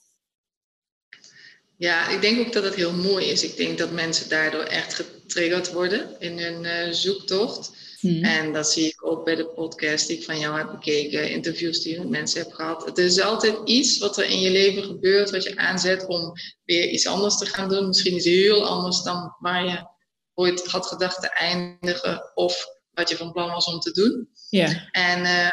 Ja, 1.78 2.10
ik 2.10 2.22
denk 2.22 2.40
ook 2.40 2.54
dat 2.54 2.64
het 2.64 2.76
heel 2.76 2.94
mooi 2.94 3.26
is. 3.26 3.44
Ik 3.44 3.58
denk 3.58 3.78
dat 3.78 3.92
mensen 3.92 4.30
daardoor 4.30 4.64
echt 4.64 4.94
getriggerd 4.94 5.72
worden 5.72 6.20
in 6.20 6.40
hun 6.40 6.64
uh, 6.64 6.94
zoektocht. 6.94 7.72
Hmm. 8.06 8.24
En 8.24 8.54
dat 8.54 8.72
zie 8.72 8.88
ik 8.88 9.06
ook 9.06 9.26
bij 9.26 9.36
de 9.36 9.46
podcast 9.48 10.08
die 10.08 10.18
ik 10.18 10.24
van 10.24 10.40
jou 10.40 10.58
heb 10.58 10.72
bekeken, 10.72 11.30
interviews 11.30 11.82
die 11.82 11.94
je 11.94 12.00
met 12.00 12.10
mensen 12.10 12.42
hebt 12.42 12.54
gehad. 12.54 12.86
Het 12.86 12.98
is 12.98 13.22
altijd 13.22 13.58
iets 13.64 13.98
wat 13.98 14.18
er 14.18 14.26
in 14.26 14.40
je 14.40 14.52
leven 14.52 14.84
gebeurt, 14.84 15.32
wat 15.32 15.44
je 15.44 15.58
aanzet 15.58 16.06
om 16.08 16.34
weer 16.64 16.90
iets 16.90 17.08
anders 17.08 17.38
te 17.38 17.46
gaan 17.46 17.70
doen. 17.70 17.88
Misschien 17.88 18.16
iets 18.16 18.26
heel 18.26 18.66
anders 18.68 19.02
dan 19.02 19.36
waar 19.40 19.66
je 19.66 19.88
ooit 20.34 20.68
had 20.68 20.86
gedacht 20.86 21.22
te 21.22 21.30
eindigen 21.30 22.32
of 22.34 22.66
wat 22.92 23.10
je 23.10 23.18
van 23.18 23.32
plan 23.32 23.50
was 23.50 23.66
om 23.66 23.80
te 23.80 23.92
doen. 23.92 24.30
Ja. 24.50 24.90
En 24.92 25.20
uh, 25.20 25.50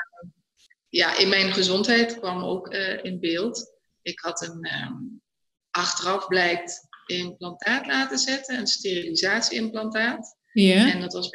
ja, 0.88 1.18
in 1.18 1.28
mijn 1.28 1.52
gezondheid 1.52 2.18
kwam 2.18 2.42
ook 2.42 2.68
in 3.02 3.20
beeld. 3.20 3.72
Ik 4.02 4.20
had 4.20 4.40
een, 4.40 4.68
um, 4.82 5.22
achteraf 5.70 6.26
blijkt, 6.26 6.88
implantaat 7.06 7.86
laten 7.86 8.18
zetten, 8.18 8.58
een 8.58 8.66
sterilisatie-implantaat. 8.66 10.36
Ja. 10.52 10.92
En 10.92 11.00
dat 11.00 11.12
was 11.12 11.28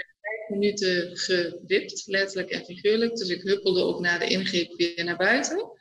minuten 0.50 1.18
gewipt, 1.18 2.04
letterlijk 2.06 2.50
en 2.50 2.66
figuurlijk. 2.66 3.16
Dus 3.16 3.30
ik 3.30 3.42
huppelde 3.42 3.82
ook 3.82 4.00
na 4.00 4.18
de 4.18 4.28
ingreep 4.28 4.74
weer 4.76 5.04
naar 5.04 5.18
buiten. 5.18 5.72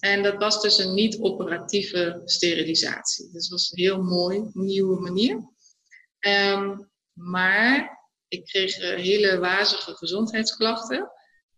En 0.00 0.22
dat 0.22 0.36
was 0.36 0.62
dus 0.62 0.78
een 0.78 0.94
niet-operatieve 0.94 2.22
sterilisatie. 2.24 3.24
Dus 3.32 3.48
dat 3.48 3.50
was 3.50 3.72
een 3.72 3.78
heel 3.78 4.02
mooi, 4.02 4.50
nieuwe 4.52 5.00
manier. 5.00 5.50
Ehm, 6.18 6.78
maar 7.12 7.98
ik 8.28 8.44
kreeg 8.44 8.76
hele 8.76 9.38
wazige 9.38 9.94
gezondheidsklachten. 9.94 11.10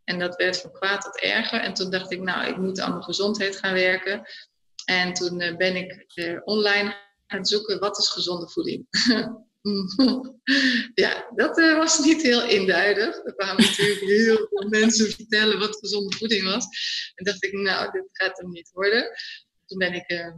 En 0.05 0.19
dat 0.19 0.37
werd 0.37 0.61
van 0.61 0.73
kwaad 0.73 1.03
tot 1.03 1.21
erger. 1.21 1.61
En 1.61 1.75
toen 1.75 1.91
dacht 1.91 2.13
ik, 2.13 2.21
nou, 2.21 2.49
ik 2.49 2.57
moet 2.57 2.81
aan 2.81 2.91
mijn 2.91 3.03
gezondheid 3.03 3.57
gaan 3.57 3.75
werken. 3.75 4.29
En 4.85 5.13
toen 5.13 5.41
eh, 5.41 5.57
ben 5.57 5.77
ik 5.77 6.13
uh, 6.15 6.41
online 6.45 6.97
gaan 7.27 7.45
zoeken, 7.45 7.79
wat 7.79 7.99
is 7.99 8.09
gezonde 8.09 8.49
voeding? 8.49 8.87
ja, 11.05 11.31
dat 11.35 11.59
uh, 11.59 11.77
was 11.77 11.99
niet 11.99 12.23
heel 12.23 12.43
eenduidig. 12.43 13.25
Er 13.25 13.35
kwamen 13.35 13.65
natuurlijk 13.65 14.01
heel 14.01 14.47
veel 14.51 14.69
mensen 14.69 15.11
vertellen 15.11 15.59
wat 15.59 15.77
gezonde 15.77 16.17
voeding 16.17 16.45
was. 16.45 16.67
En 17.15 17.25
dacht 17.25 17.45
ik, 17.45 17.53
nou, 17.53 17.91
dit 17.91 18.09
gaat 18.13 18.39
hem 18.39 18.51
niet 18.51 18.71
worden. 18.73 19.11
Toen 19.67 19.79
ben 19.79 19.95
ik 19.95 20.11
uh, 20.11 20.35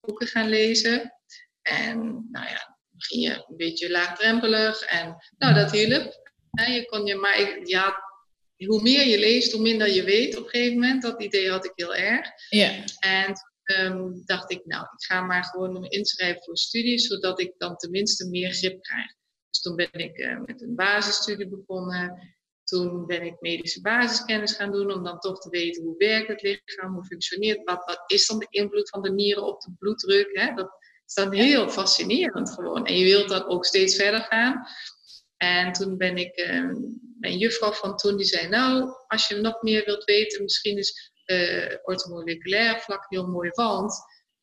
boeken 0.00 0.26
gaan 0.26 0.48
lezen. 0.48 1.12
En 1.62 2.28
nou 2.30 2.46
ja, 2.46 2.76
ging 2.96 3.22
je 3.22 3.44
een 3.48 3.56
beetje 3.56 3.90
laagdrempelig. 3.90 4.82
En 4.82 5.16
nou, 5.38 5.54
dat 5.54 5.70
hielp. 5.70 6.20
Je 6.50 6.84
kon 6.84 7.06
je, 7.06 7.14
maar 7.14 7.38
ik, 7.38 7.68
ja, 7.68 8.02
hoe 8.66 8.82
meer 8.82 9.06
je 9.06 9.18
leest, 9.18 9.52
hoe 9.52 9.62
minder 9.62 9.90
je 9.90 10.02
weet 10.02 10.36
op 10.36 10.44
een 10.44 10.50
gegeven 10.50 10.78
moment. 10.78 11.02
Dat 11.02 11.22
idee 11.22 11.50
had 11.50 11.64
ik 11.64 11.72
heel 11.74 11.94
erg. 11.94 12.28
Ja. 12.48 12.84
En 12.98 13.34
um, 13.80 14.22
dacht 14.24 14.50
ik, 14.50 14.64
nou, 14.64 14.82
ik 14.82 15.04
ga 15.04 15.20
maar 15.20 15.44
gewoon 15.44 15.80
me 15.80 15.88
inschrijven 15.88 16.42
voor 16.42 16.56
studies, 16.56 17.06
zodat 17.06 17.40
ik 17.40 17.54
dan 17.58 17.76
tenminste 17.76 18.28
meer 18.28 18.52
grip 18.52 18.82
krijg. 18.82 19.14
Dus 19.50 19.60
toen 19.60 19.76
ben 19.76 19.92
ik 19.92 20.18
uh, 20.18 20.40
met 20.46 20.62
een 20.62 20.74
basisstudie 20.74 21.48
begonnen. 21.48 22.36
Toen 22.64 23.06
ben 23.06 23.22
ik 23.22 23.40
medische 23.40 23.80
basiskennis 23.80 24.52
gaan 24.52 24.72
doen 24.72 24.92
om 24.92 25.04
dan 25.04 25.18
toch 25.18 25.40
te 25.40 25.48
weten 25.48 25.82
hoe 25.82 25.96
werkt 25.96 26.28
het 26.28 26.42
lichaam, 26.42 26.94
hoe 26.94 27.04
functioneert, 27.04 27.64
wat, 27.64 27.84
wat 27.84 28.02
is 28.06 28.26
dan 28.26 28.38
de 28.38 28.46
invloed 28.50 28.88
van 28.88 29.02
de 29.02 29.12
nieren 29.12 29.46
op 29.46 29.60
de 29.60 29.72
bloeddruk. 29.78 30.28
Hè? 30.32 30.54
Dat 30.54 30.70
is 31.06 31.14
dan 31.14 31.32
heel 31.32 31.68
fascinerend 31.68 32.50
gewoon. 32.50 32.86
En 32.86 32.98
je 32.98 33.04
wilt 33.04 33.28
dan 33.28 33.44
ook 33.44 33.64
steeds 33.64 33.96
verder 33.96 34.20
gaan. 34.20 34.66
En 35.36 35.72
toen 35.72 35.96
ben 35.96 36.16
ik, 36.16 36.38
uh, 36.38 36.74
mijn 37.18 37.38
juffrouw 37.38 37.72
van 37.72 37.96
toen, 37.96 38.16
die 38.16 38.26
zei, 38.26 38.48
nou, 38.48 38.90
als 39.06 39.28
je 39.28 39.34
nog 39.34 39.62
meer 39.62 39.84
wilt 39.84 40.04
weten, 40.04 40.42
misschien 40.42 40.78
is 40.78 41.11
uh, 41.26 41.76
orthomoleculair 41.82 42.80
vlak 42.80 43.06
heel 43.08 43.26
mooi, 43.26 43.50
want 43.50 43.94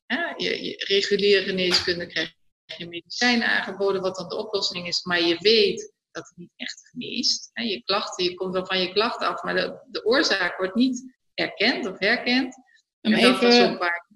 hè, 0.06 0.32
je, 0.36 0.64
je 0.64 0.84
reguliere 0.88 1.42
geneeskunde 1.42 2.06
krijg 2.06 2.38
je 2.76 2.88
medicijnen 2.88 3.48
aangeboden, 3.48 4.02
wat 4.02 4.16
dan 4.16 4.28
de 4.28 4.36
oplossing 4.36 4.86
is, 4.86 5.02
maar 5.02 5.22
je 5.22 5.36
weet 5.38 5.92
dat 6.12 6.28
het 6.28 6.36
niet 6.36 6.52
echt 6.56 6.88
geneest. 6.90 7.50
Hè. 7.52 7.62
Je 7.62 7.82
klachten, 7.82 8.24
je 8.24 8.34
komt 8.34 8.52
wel 8.52 8.66
van 8.66 8.80
je 8.80 8.92
klachten 8.92 9.28
af, 9.28 9.42
maar 9.42 9.54
de, 9.54 9.80
de 9.90 10.04
oorzaak 10.04 10.56
wordt 10.56 10.74
niet 10.74 11.14
erkend 11.34 11.86
of 11.86 11.98
herkend. 11.98 12.54
Om 13.00 13.12
even, 13.14 13.78
paar, 13.78 14.06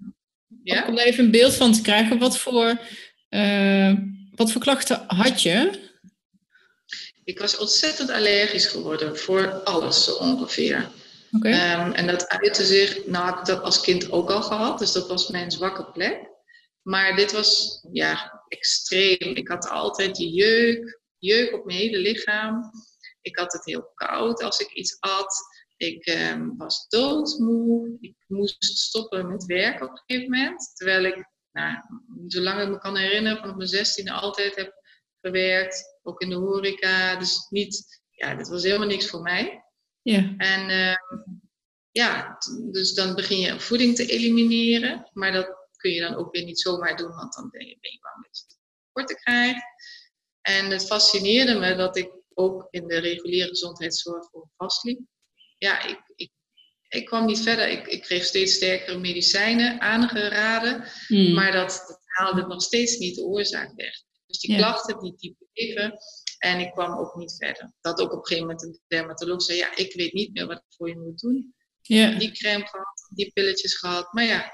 ja? 0.63 0.87
om 0.87 0.97
even 0.97 1.25
een 1.25 1.31
beeld 1.31 1.53
van 1.53 1.73
te 1.73 1.81
krijgen, 1.81 2.19
wat 2.19 2.37
voor, 2.37 2.79
uh, 3.29 3.93
wat 4.35 4.51
voor 4.51 4.61
klachten 4.61 5.03
had 5.07 5.41
je? 5.41 5.83
Ik 7.23 7.39
was 7.39 7.57
ontzettend 7.57 8.09
allergisch 8.09 8.65
geworden 8.65 9.17
voor 9.17 9.51
alles 9.51 10.03
zo 10.03 10.11
ongeveer. 10.11 10.89
Ehm, 11.31 11.91
en 11.91 12.07
dat 12.07 12.27
uitte 12.27 12.65
zich, 12.65 13.05
nou 13.05 13.25
heb 13.25 13.37
ik 13.37 13.45
dat 13.45 13.61
als 13.61 13.81
kind 13.81 14.11
ook 14.11 14.29
al 14.29 14.41
gehad, 14.41 14.79
dus 14.79 14.91
dat 14.91 15.07
was 15.07 15.29
mijn 15.29 15.51
zwakke 15.51 15.91
plek. 15.91 16.33
Maar 16.81 17.15
dit 17.15 17.31
was 17.31 17.79
ja, 17.91 18.43
extreem. 18.47 19.35
Ik 19.35 19.47
had 19.47 19.69
altijd 19.69 20.17
jeuk, 20.17 20.99
jeuk 21.17 21.53
op 21.53 21.65
mijn 21.65 21.77
hele 21.77 21.97
lichaam. 21.97 22.71
Ik 23.21 23.37
had 23.37 23.53
het 23.53 23.65
heel 23.65 23.91
koud 23.93 24.43
als 24.43 24.59
ik 24.59 24.71
iets 24.71 24.99
at. 24.99 25.35
Ik 25.77 26.07
um, 26.07 26.57
was 26.57 26.87
doodmoe. 26.87 27.97
Ik 27.99 28.15
moest 28.27 28.63
stoppen 28.63 29.27
met 29.27 29.45
werken 29.45 29.85
op 29.85 29.91
een 29.91 30.03
gegeven 30.05 30.31
moment. 30.31 30.71
Terwijl 30.75 31.03
ik, 31.03 31.29
nou, 31.51 31.77
zolang 32.27 32.61
ik 32.61 32.69
me 32.69 32.77
kan 32.77 32.97
herinneren, 32.97 33.39
vanaf 33.39 33.55
mijn 33.55 33.69
zestiende 33.69 34.11
altijd 34.11 34.55
heb 34.55 34.73
gewerkt. 35.21 35.99
Ook 36.03 36.21
in 36.21 36.29
de 36.29 36.35
horeca. 36.35 37.15
Dus 37.15 37.47
niet, 37.49 38.01
ja, 38.09 38.35
dat 38.35 38.47
was 38.47 38.63
helemaal 38.63 38.87
niks 38.87 39.07
voor 39.07 39.21
mij. 39.21 39.64
Ja. 40.05 40.33
En 40.37 40.69
uh, 40.69 41.19
ja, 41.91 42.37
dus 42.71 42.93
dan 42.93 43.15
begin 43.15 43.39
je 43.39 43.59
voeding 43.59 43.95
te 43.95 44.05
elimineren. 44.05 45.09
Maar 45.13 45.31
dat 45.31 45.69
kun 45.77 45.91
je 45.91 46.01
dan 46.01 46.15
ook 46.15 46.33
weer 46.33 46.43
niet 46.43 46.59
zomaar 46.59 46.97
doen, 46.97 47.15
want 47.15 47.33
dan 47.33 47.49
ben 47.49 47.65
je, 47.67 47.77
ben 47.79 47.91
je 47.91 47.99
bang 48.01 48.25
dat 48.25 48.37
je 48.37 48.55
tekorten 48.85 49.15
krijgt. 49.15 49.63
En 50.41 50.69
het 50.69 50.85
fascineerde 50.85 51.59
me 51.59 51.75
dat 51.75 51.97
ik 51.97 52.11
ook 52.33 52.67
in 52.69 52.87
de 52.87 52.97
reguliere 52.97 53.47
gezondheidszorg 53.47 54.29
voor 54.29 54.49
vastliep. 54.57 54.99
Ja, 55.57 55.83
ik, 55.83 56.01
ik, 56.15 56.31
ik 56.87 57.05
kwam 57.05 57.25
niet 57.25 57.41
verder. 57.41 57.69
Ik, 57.69 57.87
ik 57.87 58.01
kreeg 58.01 58.23
steeds 58.23 58.53
sterkere 58.53 58.97
medicijnen 58.97 59.81
aangeraden. 59.81 60.83
Hmm. 61.07 61.33
Maar 61.33 61.51
dat, 61.51 61.83
dat, 61.87 61.99
haalde 62.05 62.47
nog 62.47 62.61
steeds 62.61 62.97
niet 62.97 63.15
de 63.15 63.23
oorzaak 63.23 63.75
weg. 63.75 64.01
Dus 64.25 64.39
die 64.39 64.57
klachten 64.57 64.99
die, 64.99 65.13
die 65.17 65.37
bleven. 65.53 65.97
En 66.45 66.59
ik 66.59 66.71
kwam 66.71 66.97
ook 66.97 67.15
niet 67.15 67.35
verder. 67.37 67.73
Dat 67.81 67.99
ook 67.99 68.11
op 68.11 68.17
een 68.17 68.25
gegeven 68.25 68.47
moment 68.47 68.63
een 68.63 68.79
dermatoloog 68.87 69.41
zei, 69.41 69.57
ja, 69.57 69.75
ik 69.75 69.93
weet 69.93 70.13
niet 70.13 70.33
meer 70.33 70.47
wat 70.47 70.57
ik 70.57 70.75
voor 70.77 70.89
je 70.89 70.97
moet 70.97 71.19
doen. 71.19 71.55
Ja. 71.81 72.17
Die 72.17 72.31
crème 72.31 72.67
gehad, 72.67 73.07
die 73.09 73.31
pilletjes 73.33 73.77
gehad. 73.77 74.13
Maar 74.13 74.23
ja, 74.23 74.45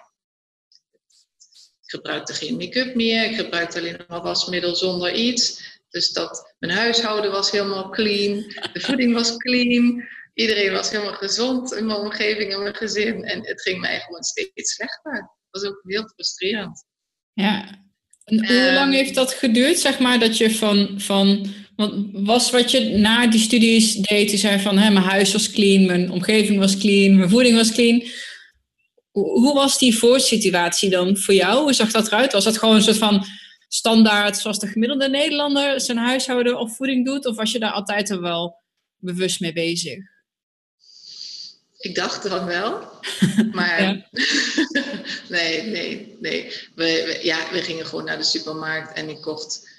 ik 1.82 1.90
gebruikte 1.90 2.34
geen 2.34 2.58
make-up 2.58 2.96
meer. 2.96 3.24
Ik 3.24 3.36
gebruikte 3.36 3.80
alleen 3.80 3.96
nog 3.98 4.08
maar 4.08 4.22
wasmiddel 4.22 4.76
zonder 4.76 5.14
iets. 5.14 5.64
Dus 5.90 6.12
dat, 6.12 6.56
mijn 6.60 6.74
huishouden 6.74 7.32
was 7.32 7.52
helemaal 7.52 7.90
clean. 7.90 8.36
De 8.74 8.80
voeding 8.82 9.14
was 9.14 9.38
clean. 9.38 10.08
Iedereen 10.34 10.72
was 10.72 10.92
helemaal 10.92 11.14
gezond 11.14 11.74
in 11.74 11.86
mijn 11.86 12.00
omgeving 12.00 12.54
en 12.54 12.62
mijn 12.62 12.76
gezin. 12.76 13.24
En 13.24 13.48
het 13.48 13.62
ging 13.62 13.80
mij 13.80 14.00
gewoon 14.00 14.24
steeds 14.24 14.74
slechter. 14.74 15.14
Dat 15.14 15.62
was 15.62 15.64
ook 15.64 15.82
heel 15.84 16.08
frustrerend. 16.08 16.86
Ja. 17.34 17.86
En 18.24 18.48
hoe 18.48 18.74
lang 18.74 18.94
heeft 18.94 19.16
dat 19.16 19.34
geduurd, 19.34 19.80
zeg 19.80 20.00
maar, 20.00 20.20
dat 20.20 20.38
je 20.38 20.56
van, 20.56 21.02
van 21.02 21.54
want 21.76 22.10
was 22.14 22.52
wat 22.52 22.72
je 22.72 22.80
na 22.80 23.28
die 23.28 23.40
studies 23.40 23.96
deed, 23.96 24.32
je 24.32 24.38
zei 24.38 24.60
van 24.60 24.78
hè, 24.78 24.90
mijn 24.90 25.06
huis 25.06 25.32
was 25.32 25.52
clean, 25.52 25.86
mijn 25.86 26.12
omgeving 26.12 26.60
was 26.60 26.78
clean, 26.78 27.18
mijn 27.18 27.30
voeding 27.30 27.56
was 27.56 27.72
clean. 27.72 28.04
Hoe 29.12 29.54
was 29.54 29.78
die 29.78 29.98
voorsituatie 29.98 30.90
dan 30.90 31.18
voor 31.18 31.34
jou? 31.34 31.62
Hoe 31.62 31.74
zag 31.74 31.92
dat 31.92 32.08
eruit? 32.08 32.34
Was 32.34 32.44
dat 32.44 32.58
gewoon 32.58 32.76
een 32.76 32.82
soort 32.82 32.98
van 32.98 33.26
standaard 33.68 34.38
zoals 34.38 34.60
de 34.60 34.68
gemiddelde 34.68 35.10
Nederlander 35.10 35.82
zijn 35.82 35.98
huishouden 35.98 36.60
of 36.60 36.76
voeding 36.76 37.06
doet? 37.06 37.26
Of 37.26 37.36
was 37.36 37.52
je 37.52 37.60
daar 37.60 37.72
altijd 37.72 38.10
er 38.10 38.22
wel 38.22 38.56
bewust 38.98 39.40
mee 39.40 39.54
bezig? 39.54 39.98
Ik 41.78 41.96
dacht 41.96 42.24
dan 42.24 42.46
wel, 42.46 42.88
maar 43.52 44.10
nee, 45.30 45.62
nee, 45.62 46.18
nee. 46.20 46.54
We, 46.76 47.20
ja, 47.24 47.52
we 47.52 47.62
gingen 47.62 47.86
gewoon 47.86 48.06
naar 48.06 48.18
de 48.18 48.24
supermarkt 48.24 48.94
en 48.94 49.10
ik 49.10 49.22
kocht 49.22 49.71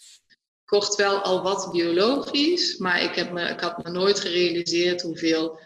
kocht 0.73 0.95
wel 0.95 1.21
al 1.21 1.43
wat 1.43 1.71
biologisch, 1.73 2.76
maar 2.76 3.02
ik, 3.02 3.14
heb 3.14 3.33
me, 3.33 3.49
ik 3.49 3.61
had 3.61 3.85
me 3.85 3.91
nooit 3.91 4.21
gerealiseerd 4.21 5.02
hoeveel 5.02 5.59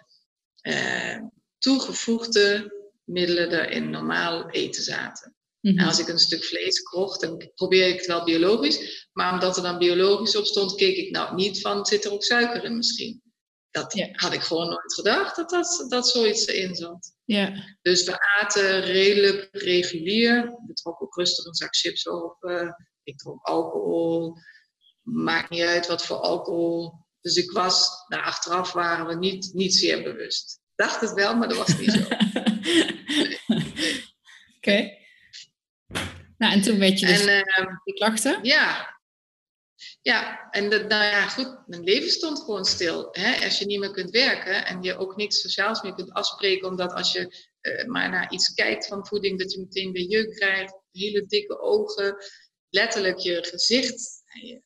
eh, 0.60 1.18
toegevoegde 1.58 2.74
middelen 3.04 3.50
er 3.50 3.70
in 3.70 3.90
normaal 3.90 4.50
eten 4.50 4.82
zaten. 4.82 5.36
Mhm. 5.60 5.78
En 5.78 5.86
als 5.86 5.98
ik 5.98 6.08
een 6.08 6.18
stuk 6.18 6.44
vlees 6.44 6.82
kocht, 6.82 7.20
dan 7.20 7.50
probeer 7.54 7.88
ik 7.88 7.96
het 7.96 8.06
wel 8.06 8.24
biologisch. 8.24 9.08
Maar 9.12 9.32
omdat 9.32 9.56
er 9.56 9.62
dan 9.62 9.78
biologisch 9.78 10.36
op 10.36 10.44
stond, 10.44 10.74
keek 10.74 10.96
ik 10.96 11.10
nou 11.10 11.34
niet 11.34 11.60
van, 11.60 11.86
zit 11.86 12.04
er 12.04 12.12
ook 12.12 12.24
suiker 12.24 12.64
in 12.64 12.76
misschien? 12.76 13.22
Dat 13.70 13.92
had 14.12 14.32
ik 14.32 14.42
gewoon 14.42 14.68
nooit 14.68 14.94
gedacht, 14.94 15.36
dat, 15.36 15.50
dat, 15.50 15.86
dat 15.88 16.08
zoiets 16.08 16.46
erin 16.46 16.74
zat. 16.74 17.12
Ja. 17.24 17.76
Dus 17.82 18.04
we 18.04 18.18
aten 18.40 18.80
redelijk 18.80 19.48
regulier. 19.50 20.42
We 20.66 20.72
trokken 20.72 21.06
ook 21.06 21.16
rustig 21.16 21.44
een 21.44 21.54
zak 21.54 21.76
chips 21.76 22.08
op. 22.08 22.36
Uh, 22.40 22.70
ik 23.02 23.18
dronk 23.18 23.42
alcohol 23.42 24.36
maakt 25.06 25.50
niet 25.50 25.62
uit 25.62 25.86
wat 25.86 26.06
voor 26.06 26.16
alcohol. 26.16 26.92
Dus 27.20 27.36
ik 27.36 27.50
was, 27.50 28.04
nou, 28.08 28.22
achteraf 28.22 28.72
waren 28.72 29.06
we 29.06 29.14
niet, 29.14 29.50
niet 29.52 29.74
zeer 29.74 30.02
bewust. 30.02 30.60
Dacht 30.74 31.00
het 31.00 31.12
wel, 31.12 31.36
maar 31.36 31.48
dat 31.48 31.56
was 31.56 31.78
niet 31.78 31.90
zo. 31.92 31.98
Oké. 34.56 34.90
Nou, 36.38 36.52
en 36.52 36.62
toen 36.62 36.78
weet 36.78 37.00
je 37.00 37.06
dus 37.06 37.26
en, 37.26 37.46
uh, 37.58 37.66
die 37.84 37.94
klachten? 37.94 38.38
Ja. 38.42 38.94
Ja, 40.02 40.50
en 40.50 40.70
de, 40.70 40.78
nou 40.78 41.04
ja, 41.04 41.28
goed, 41.28 41.62
mijn 41.66 41.82
leven 41.82 42.10
stond 42.10 42.38
gewoon 42.38 42.64
stil. 42.64 43.08
Hè? 43.10 43.44
Als 43.44 43.58
je 43.58 43.66
niet 43.66 43.78
meer 43.78 43.90
kunt 43.90 44.10
werken 44.10 44.66
en 44.66 44.82
je 44.82 44.96
ook 44.96 45.16
niks 45.16 45.40
sociaals 45.40 45.82
meer 45.82 45.94
kunt 45.94 46.12
afspreken, 46.12 46.68
omdat 46.68 46.92
als 46.92 47.12
je 47.12 47.46
uh, 47.60 47.84
maar 47.84 48.10
naar 48.10 48.32
iets 48.32 48.54
kijkt 48.54 48.86
van 48.86 49.06
voeding, 49.06 49.38
dat 49.38 49.52
je 49.52 49.60
meteen 49.60 49.92
weer 49.92 50.06
jeuk 50.06 50.34
krijgt, 50.34 50.80
hele 50.92 51.26
dikke 51.26 51.60
ogen, 51.60 52.16
letterlijk 52.70 53.18
je 53.18 53.44
gezicht, 53.44 54.22
je, 54.24 54.62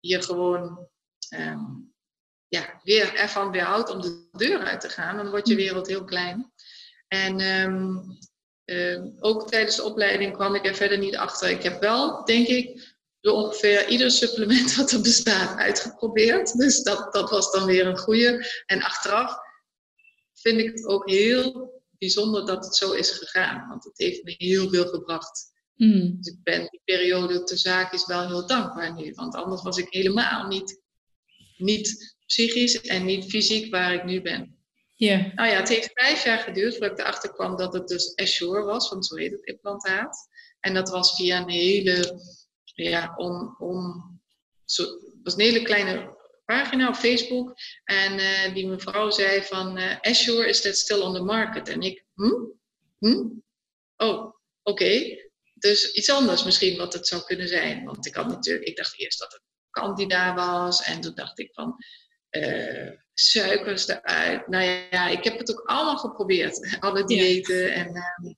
je 0.00 0.22
gewoon, 0.22 0.88
um, 1.36 1.92
ja, 2.48 2.80
weer 2.82 3.14
ervan 3.14 3.50
weerhoudt 3.50 3.90
om 3.90 4.00
de 4.00 4.28
deur 4.32 4.58
uit 4.58 4.80
te 4.80 4.88
gaan. 4.88 5.16
Dan 5.16 5.30
wordt 5.30 5.48
je 5.48 5.54
mm. 5.54 5.60
wereld 5.60 5.86
heel 5.86 6.04
klein. 6.04 6.52
En 7.08 7.40
ehm, 7.40 7.98
ehm, 8.64 9.10
ook 9.18 9.48
tijdens 9.48 9.76
de 9.76 9.82
opleiding 9.82 10.32
kwam 10.32 10.54
ik 10.54 10.66
er 10.66 10.74
verder 10.74 10.98
niet 10.98 11.16
achter. 11.16 11.50
Ik 11.50 11.62
heb 11.62 11.80
wel, 11.80 12.24
denk 12.24 12.46
ik, 12.46 12.96
zo 13.20 13.32
ongeveer 13.32 13.88
ieder 13.88 14.10
supplement 14.10 14.74
wat 14.76 14.90
er 14.90 15.02
bestaat 15.02 15.58
uitgeprobeerd. 15.58 16.56
Dus 16.56 16.82
dat, 16.82 17.12
dat 17.12 17.30
was 17.30 17.52
dan 17.52 17.64
weer 17.64 17.86
een 17.86 17.98
goede. 17.98 18.62
En 18.66 18.82
achteraf 18.82 19.34
vind 20.34 20.60
ik 20.60 20.70
het 20.70 20.86
ook 20.86 21.10
heel 21.10 21.72
bijzonder 21.98 22.46
dat 22.46 22.64
het 22.64 22.76
zo 22.76 22.92
is 22.92 23.10
gegaan. 23.10 23.68
Want 23.68 23.84
het 23.84 23.98
heeft 23.98 24.22
me 24.22 24.34
heel 24.38 24.68
veel 24.68 24.86
gebracht. 24.86 25.49
Mm. 25.80 26.16
Dus 26.16 26.26
ik 26.26 26.42
ben 26.42 26.68
die 26.70 26.80
periode 26.84 27.44
te 27.44 27.56
zaak 27.56 27.92
is 27.92 28.06
wel 28.06 28.26
heel 28.26 28.46
dankbaar 28.46 28.94
nu. 28.94 29.12
Want 29.14 29.34
anders 29.34 29.62
was 29.62 29.76
ik 29.76 29.86
helemaal 29.90 30.46
niet, 30.46 30.82
niet 31.56 32.16
psychisch 32.26 32.80
en 32.80 33.04
niet 33.04 33.24
fysiek 33.30 33.70
waar 33.70 33.94
ik 33.94 34.04
nu 34.04 34.22
ben. 34.22 34.58
Yeah. 34.94 35.34
Nou 35.34 35.48
ja, 35.48 35.56
het 35.56 35.68
heeft 35.68 35.90
vijf 35.94 36.24
jaar 36.24 36.38
geduurd 36.38 36.76
voordat 36.76 36.98
ik 36.98 36.98
erachter 36.98 37.32
kwam 37.32 37.56
dat 37.56 37.72
het 37.72 37.88
dus 37.88 38.14
Assure 38.16 38.62
was, 38.62 38.88
want 38.88 39.06
zo 39.06 39.16
heet 39.16 39.30
het 39.30 39.46
implantaat. 39.46 40.28
En 40.60 40.74
dat 40.74 40.90
was 40.90 41.14
via 41.14 41.40
een 41.40 41.50
hele, 41.50 42.20
ja, 42.64 43.14
on, 43.16 43.54
on, 43.58 44.02
zo, 44.64 44.84
was 45.22 45.34
een 45.34 45.40
hele 45.40 45.62
kleine 45.62 46.16
pagina 46.44 46.88
op 46.88 46.94
Facebook. 46.94 47.54
En 47.84 48.18
uh, 48.18 48.54
die 48.54 48.66
mevrouw 48.66 49.10
zei 49.10 49.42
van, 49.42 49.78
uh, 49.78 50.00
Assure, 50.00 50.48
is 50.48 50.60
that 50.60 50.76
still 50.76 51.00
on 51.00 51.14
the 51.14 51.22
market? 51.22 51.68
En 51.68 51.80
ik, 51.80 52.04
hm? 52.14 52.44
Hm? 52.98 53.28
Oh, 53.96 54.34
oké. 54.62 55.28
Dus 55.60 55.92
iets 55.92 56.10
anders 56.10 56.44
misschien 56.44 56.76
wat 56.76 56.92
het 56.92 57.06
zou 57.06 57.22
kunnen 57.22 57.48
zijn. 57.48 57.84
Want 57.84 58.06
ik 58.06 58.14
had 58.14 58.28
natuurlijk, 58.28 58.68
ik 58.68 58.76
dacht 58.76 58.98
eerst 58.98 59.18
dat 59.18 59.32
het 59.32 59.42
Candida 59.70 60.34
was. 60.34 60.82
En 60.82 61.00
toen 61.00 61.14
dacht 61.14 61.38
ik 61.38 61.50
van, 61.52 61.76
uh, 62.30 62.90
suikers 63.14 63.88
eruit. 63.88 64.48
Nou 64.48 64.64
ja, 64.64 65.08
ik 65.08 65.24
heb 65.24 65.38
het 65.38 65.50
ook 65.50 65.62
allemaal 65.64 65.96
geprobeerd. 65.96 66.76
Alle 66.80 67.04
diëten. 67.04 67.72
En, 67.74 67.96
uh, 67.96 68.34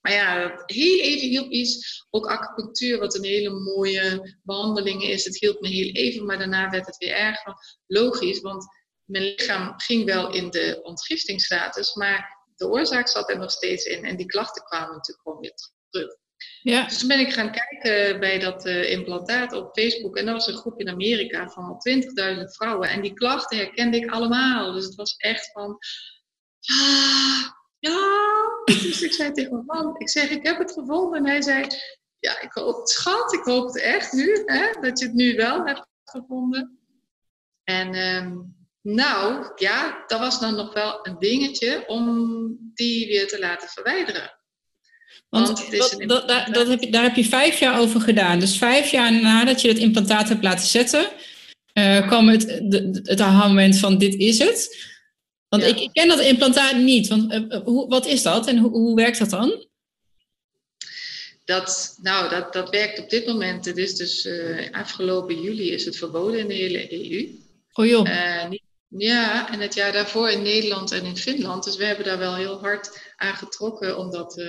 maar 0.00 0.12
ja, 0.12 0.62
heel 0.66 1.00
even 1.00 1.28
hielp 1.28 1.50
iets. 1.50 2.04
Ook 2.10 2.26
acupunctuur, 2.26 2.98
wat 2.98 3.14
een 3.14 3.24
hele 3.24 3.50
mooie 3.50 4.36
behandeling 4.42 5.02
is. 5.02 5.24
Het 5.24 5.38
hielp 5.38 5.60
me 5.60 5.68
heel 5.68 5.92
even, 5.92 6.26
maar 6.26 6.38
daarna 6.38 6.70
werd 6.70 6.86
het 6.86 6.96
weer 6.96 7.14
erger. 7.14 7.54
Logisch, 7.86 8.40
want 8.40 8.66
mijn 9.04 9.24
lichaam 9.24 9.72
ging 9.76 10.04
wel 10.04 10.32
in 10.32 10.50
de 10.50 10.80
ontgiftingsstatus, 10.82 11.94
maar 11.94 12.42
de 12.56 12.68
oorzaak 12.68 13.08
zat 13.08 13.30
er 13.30 13.38
nog 13.38 13.50
steeds 13.50 13.84
in. 13.84 14.04
En 14.04 14.16
die 14.16 14.26
klachten 14.26 14.62
kwamen 14.62 14.94
natuurlijk 14.94 15.22
gewoon 15.22 15.40
weer 15.40 15.54
terug. 15.90 16.16
Ja. 16.62 16.84
Dus 16.84 16.98
toen 16.98 17.08
ben 17.08 17.20
ik 17.20 17.32
gaan 17.32 17.52
kijken 17.52 18.20
bij 18.20 18.38
dat 18.38 18.66
uh, 18.66 18.90
implantaat 18.90 19.52
op 19.52 19.78
Facebook. 19.78 20.16
En 20.16 20.24
dat 20.24 20.34
was 20.34 20.46
een 20.46 20.56
groep 20.56 20.80
in 20.80 20.88
Amerika 20.88 21.48
van 21.48 21.64
al 21.64 21.80
20.000 22.36 22.44
vrouwen. 22.44 22.88
En 22.88 23.00
die 23.00 23.12
klachten 23.12 23.58
herkende 23.58 23.96
ik 23.96 24.10
allemaal. 24.10 24.72
Dus 24.72 24.84
het 24.84 24.94
was 24.94 25.16
echt 25.16 25.52
van... 25.52 25.78
Ja, 26.58 27.56
ja. 27.78 28.30
Dus 28.64 29.02
ik 29.02 29.12
zei 29.12 29.32
tegen 29.32 29.52
mijn 29.52 29.64
man, 29.66 29.94
ik 29.98 30.08
zeg, 30.08 30.30
ik 30.30 30.46
heb 30.46 30.58
het 30.58 30.72
gevonden. 30.72 31.18
En 31.18 31.26
hij 31.26 31.42
zei, 31.42 31.66
ja, 32.18 32.40
ik 32.40 32.52
hoop 32.52 32.76
het, 32.76 32.88
schat, 32.88 33.32
ik 33.32 33.44
hoop 33.44 33.66
het 33.66 33.80
echt 33.80 34.12
nu, 34.12 34.42
hè, 34.44 34.80
dat 34.80 34.98
je 34.98 35.04
het 35.04 35.14
nu 35.14 35.36
wel 35.36 35.66
hebt 35.66 35.86
gevonden. 36.04 36.78
En 37.64 37.94
um, 37.94 38.56
nou, 38.82 39.52
ja, 39.54 40.04
dat 40.06 40.18
was 40.18 40.40
dan 40.40 40.54
nog 40.54 40.74
wel 40.74 41.06
een 41.06 41.18
dingetje 41.18 41.86
om 41.86 42.56
die 42.74 43.06
weer 43.06 43.28
te 43.28 43.38
laten 43.38 43.68
verwijderen. 43.68 44.41
Want, 45.32 45.46
dat, 45.46 46.28
dat, 46.28 46.46
dat 46.52 46.68
heb 46.68 46.80
je, 46.80 46.90
daar 46.90 47.02
heb 47.02 47.16
je 47.16 47.24
vijf 47.24 47.58
jaar 47.58 47.80
over 47.80 48.00
gedaan. 48.00 48.38
Dus 48.38 48.58
vijf 48.58 48.90
jaar 48.90 49.12
nadat 49.12 49.60
je 49.60 49.68
het 49.68 49.78
implantaat 49.78 50.28
hebt 50.28 50.42
laten 50.42 50.66
zetten, 50.66 51.08
uh, 51.74 52.06
kwam 52.06 52.28
het, 52.28 52.60
de, 52.62 53.00
het 53.02 53.20
aha-moment 53.20 53.78
van 53.78 53.98
dit 53.98 54.14
is 54.14 54.38
het. 54.38 54.90
Want 55.48 55.62
ik, 55.62 55.80
ik, 55.80 55.92
ken 55.92 56.08
dat 56.08 56.20
implantaat 56.20 56.76
niet. 56.76 57.08
Want, 57.08 57.32
uh, 57.32 57.60
hoe, 57.64 57.88
wat 57.88 58.06
is 58.06 58.22
dat 58.22 58.46
en 58.46 58.58
hoe, 58.58 58.70
hoe 58.70 58.96
werkt 58.96 59.18
dat 59.18 59.30
dan? 59.30 59.66
Dat, 61.44 61.98
nou, 62.02 62.30
dat, 62.30 62.52
dat 62.52 62.70
werkt 62.70 62.98
op 62.98 63.10
dit 63.10 63.26
moment. 63.26 63.64
Het 63.64 63.76
is 63.76 63.94
dus 63.94 64.26
uh, 64.26 64.70
afgelopen 64.70 65.40
juli 65.40 65.70
is 65.70 65.84
het 65.84 65.96
verboden 65.96 66.38
in 66.38 66.48
de 66.48 66.54
hele 66.54 66.92
EU. 66.92 67.28
Oh 67.72 67.86
joh. 67.86 68.06
ja, 68.88 69.52
en 69.52 69.60
het 69.60 69.74
jaar 69.74 69.92
daarvoor 69.92 70.30
in 70.30 70.42
Nederland 70.42 70.92
en 70.92 71.04
in 71.04 71.16
Finland. 71.16 71.64
Dus 71.64 71.76
we 71.76 71.84
hebben 71.84 72.04
daar 72.04 72.18
wel 72.18 72.34
heel 72.34 72.60
hard 72.60 73.12
aan 73.16 73.34
getrokken 73.34 73.98
om 73.98 74.10
dat 74.10 74.42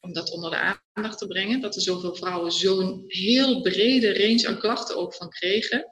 om 0.00 0.12
dat 0.12 0.30
onder 0.30 0.50
de 0.50 0.80
aandacht 0.92 1.18
te 1.18 1.26
brengen. 1.26 1.60
Dat 1.60 1.74
er 1.74 1.80
zoveel 1.80 2.14
vrouwen 2.14 2.52
zo'n 2.52 3.04
heel 3.06 3.60
brede 3.60 4.18
range 4.18 4.48
aan 4.48 4.58
klachten 4.58 4.96
ook 4.96 5.14
van 5.14 5.28
kregen. 5.28 5.90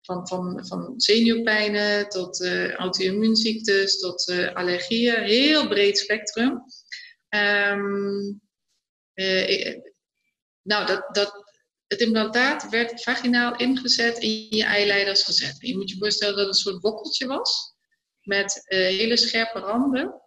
Van, 0.00 0.28
van, 0.28 0.66
van 0.66 0.94
zenuwpijnen 0.96 2.08
tot 2.08 2.40
uh, 2.40 2.72
auto-immuunziektes 2.72 3.98
tot 3.98 4.28
uh, 4.28 4.54
allergieën. 4.54 5.22
Heel 5.22 5.68
breed 5.68 5.98
spectrum. 5.98 6.62
Um, 7.28 8.40
uh, 9.14 9.76
nou, 10.62 10.86
dat, 10.86 11.14
dat, 11.14 11.44
het 11.86 12.00
implantaat 12.00 12.68
werd 12.68 13.02
vaginaal 13.02 13.56
ingezet 13.56 14.18
in 14.18 14.46
je 14.50 14.64
eileiders 14.64 15.22
gezet. 15.22 15.56
je 15.58 15.76
moet 15.76 15.90
je 15.90 15.96
voorstellen 15.98 16.36
dat 16.36 16.46
het 16.46 16.54
een 16.54 16.60
soort 16.60 16.80
bokkeltje 16.80 17.26
was. 17.26 17.74
Met 18.22 18.62
hele 18.64 19.16
scherpe 19.16 19.58
randen. 19.58 20.23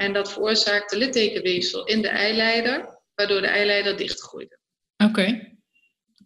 En 0.00 0.12
dat 0.12 0.32
veroorzaakte 0.32 0.96
littekenweefsel 0.96 1.84
in 1.84 2.02
de 2.02 2.08
eileider, 2.08 3.00
waardoor 3.14 3.40
de 3.40 3.46
eileider 3.46 3.96
dichtgroeide. 3.96 4.58
Oké. 4.96 5.56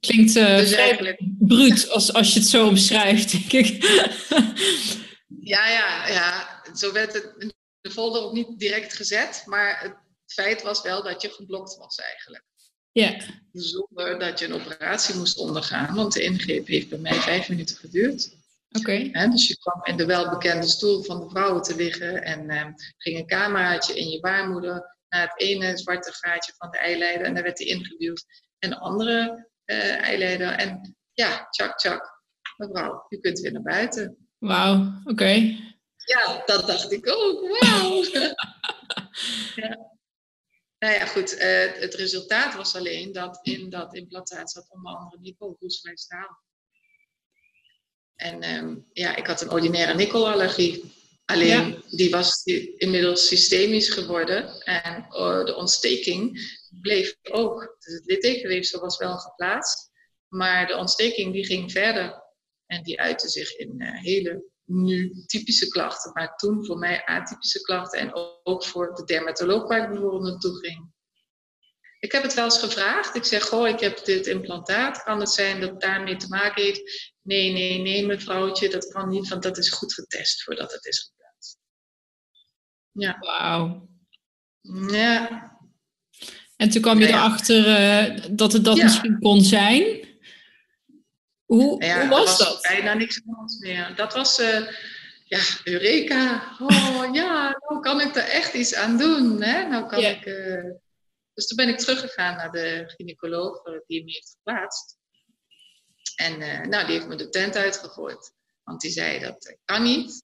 Klinkt 0.00 0.36
uh, 0.36 0.56
dus 0.56 0.72
eigenlijk... 0.72 1.20
bruut 1.38 1.90
als, 1.90 2.12
als 2.12 2.32
je 2.32 2.40
het 2.40 2.48
zo 2.48 2.66
omschrijft, 2.66 3.30
denk 3.30 3.66
ik. 3.66 3.82
ja, 5.54 5.68
ja, 5.68 6.08
ja. 6.08 6.62
Zo 6.74 6.92
werd 6.92 7.12
het 7.12 7.34
in 7.38 7.52
de 7.80 7.90
folder 7.90 8.22
ook 8.22 8.32
niet 8.32 8.58
direct 8.58 8.96
gezet, 8.96 9.42
maar 9.46 9.80
het 9.82 9.94
feit 10.26 10.62
was 10.62 10.82
wel 10.82 11.02
dat 11.02 11.22
je 11.22 11.28
geblokt 11.28 11.76
was 11.76 11.96
eigenlijk. 11.96 12.44
Ja. 12.92 13.20
Zonder 13.52 14.18
dat 14.18 14.38
je 14.38 14.44
een 14.44 14.54
operatie 14.54 15.14
moest 15.14 15.38
ondergaan, 15.38 15.94
want 15.94 16.12
de 16.12 16.22
ingreep 16.22 16.66
heeft 16.66 16.88
bij 16.88 16.98
mij 16.98 17.20
vijf 17.20 17.48
minuten 17.48 17.76
geduurd. 17.76 18.36
Oké. 18.78 19.28
Dus 19.30 19.48
je 19.48 19.58
kwam 19.58 19.84
in 19.84 19.96
de 19.96 20.06
welbekende 20.06 20.66
stoel 20.66 21.02
van 21.02 21.20
de 21.20 21.28
vrouwen 21.28 21.62
te 21.62 21.76
liggen 21.76 22.22
en 22.22 22.50
uh, 22.50 22.66
ging 22.96 23.18
een 23.18 23.26
cameraatje 23.26 23.98
in 23.98 24.08
je 24.08 24.20
baarmoeder 24.20 24.96
naar 25.08 25.22
het 25.22 25.40
ene 25.40 25.76
zwarte 25.76 26.12
gaatje 26.12 26.52
van 26.56 26.70
de 26.70 26.78
eileider 26.78 27.26
en 27.26 27.34
daar 27.34 27.42
werd 27.42 27.56
die 27.56 27.66
ingeduwd. 27.66 28.24
En 28.58 28.70
de 28.70 28.78
andere 28.78 29.48
uh, 29.66 29.96
eileider 29.96 30.48
en 30.48 30.96
ja, 31.12 31.46
tjak 31.50 31.78
tjak, 31.78 32.22
mevrouw, 32.56 33.06
u 33.08 33.18
kunt 33.18 33.40
weer 33.40 33.52
naar 33.52 33.62
buiten. 33.62 34.28
Wauw, 34.38 35.00
oké. 35.04 35.58
Ja, 35.96 36.42
dat 36.46 36.66
dacht 36.66 36.92
ik 36.92 37.08
ook, 37.08 37.58
wauw. 37.60 38.02
ja. 39.62 39.92
Nou 40.78 40.94
ja, 40.94 41.06
goed, 41.06 41.34
uh, 41.34 41.72
het 41.72 41.94
resultaat 41.94 42.54
was 42.54 42.76
alleen 42.76 43.12
dat 43.12 43.38
in 43.42 43.70
dat 43.70 43.94
implantaat 43.94 44.50
zat 44.50 44.66
onder 44.68 44.92
andere 44.92 45.20
Nico 45.20 45.56
roestvrij 45.60 45.96
staal. 45.96 46.42
En 48.24 48.54
um, 48.56 48.86
ja, 48.92 49.16
ik 49.16 49.26
had 49.26 49.40
een 49.40 49.50
ordinaire 49.50 49.94
nikkelallergie. 49.94 50.92
Alleen 51.24 51.82
die 51.90 52.10
was 52.10 52.44
inmiddels 52.76 53.26
systemisch 53.26 53.88
geworden 53.88 54.60
en 54.60 55.06
uh, 55.10 55.44
de 55.44 55.54
ontsteking 55.54 56.40
bleef 56.80 57.16
ook. 57.22 57.76
Dus 57.78 57.94
het 57.94 58.04
littekenweefsel 58.06 58.80
was 58.80 58.98
wel 58.98 59.18
geplaatst, 59.18 59.90
maar 60.28 60.66
de 60.66 60.76
ontsteking 60.76 61.32
die 61.32 61.44
ging 61.44 61.72
verder. 61.72 62.22
En 62.66 62.82
die 62.82 63.00
uitte 63.00 63.28
zich 63.28 63.56
in 63.56 63.74
uh, 63.82 64.00
hele 64.00 64.44
nu 64.64 65.24
typische 65.26 65.68
klachten, 65.68 66.12
maar 66.12 66.36
toen 66.36 66.64
voor 66.64 66.78
mij 66.78 67.04
atypische 67.04 67.60
klachten 67.60 68.00
en 68.00 68.14
ook 68.42 68.64
voor 68.64 68.94
de 68.94 69.04
dermatoloog 69.04 69.68
waar 69.68 69.82
ik 69.82 69.90
bijvoorbeeld 69.90 70.22
naartoe 70.22 70.58
ging. 70.58 70.92
Ik 71.98 72.12
heb 72.12 72.22
het 72.22 72.34
wel 72.34 72.44
eens 72.44 72.58
gevraagd. 72.58 73.14
Ik 73.14 73.24
zeg, 73.24 73.44
goh, 73.44 73.68
ik 73.68 73.80
heb 73.80 74.04
dit 74.04 74.26
implantaat. 74.26 75.02
Kan 75.02 75.20
het 75.20 75.30
zijn 75.30 75.60
dat 75.60 75.70
het 75.70 75.80
daarmee 75.80 76.16
te 76.16 76.28
maken 76.28 76.62
heeft? 76.62 77.12
Nee, 77.24 77.52
nee, 77.52 77.78
nee, 77.78 78.06
mevrouwtje, 78.06 78.68
dat 78.68 78.92
kan 78.92 79.08
niet, 79.08 79.28
want 79.28 79.42
dat 79.42 79.58
is 79.58 79.70
goed 79.70 79.94
getest 79.94 80.42
voordat 80.42 80.72
het 80.72 80.84
is 80.84 81.10
geplaatst. 81.10 81.58
Ja. 82.92 83.18
Wauw. 83.18 83.88
Ja. 84.90 85.52
En 86.56 86.70
toen 86.70 86.82
kwam 86.82 86.98
je 86.98 87.06
erachter 87.06 87.66
uh, 87.66 88.24
dat 88.30 88.52
het 88.52 88.64
dat 88.64 88.76
misschien 88.76 89.18
kon 89.18 89.40
zijn. 89.40 90.08
Hoe, 91.44 91.84
hoe 91.84 92.08
was, 92.08 92.38
dat? 92.38 92.62
Bijna 92.62 92.94
niks 92.94 93.22
anders 93.26 93.58
meer. 93.58 93.92
Dat 93.96 94.14
was, 94.14 94.40
uh, 94.40 94.68
ja, 95.24 95.40
Eureka. 95.64 96.56
Oh 96.58 97.08
ja, 97.20 97.58
nou 97.68 97.80
kan 97.80 98.00
ik 98.00 98.16
er 98.16 98.28
echt 98.28 98.54
iets 98.54 98.74
aan 98.74 98.96
doen. 98.96 99.42
Hè? 99.42 99.68
Nou 99.68 99.86
kan 99.86 99.98
ik... 99.98 100.26
Uh, 100.26 100.72
dus 101.34 101.46
toen 101.46 101.56
ben 101.56 101.68
ik 101.68 101.78
teruggegaan 101.78 102.36
naar 102.36 102.50
de 102.50 102.84
gynaecoloog 102.86 103.62
die 103.86 104.04
me 104.04 104.10
heeft 104.10 104.36
geplaatst. 104.36 104.98
En 106.14 106.40
uh, 106.40 106.60
nou, 106.60 106.86
die 106.86 106.94
heeft 106.94 107.08
me 107.08 107.16
de 107.16 107.28
tent 107.28 107.56
uitgegooid. 107.56 108.32
Want 108.62 108.80
die 108.80 108.90
zei 108.90 109.18
dat 109.18 109.56
kan 109.64 109.82
niet. 109.82 110.22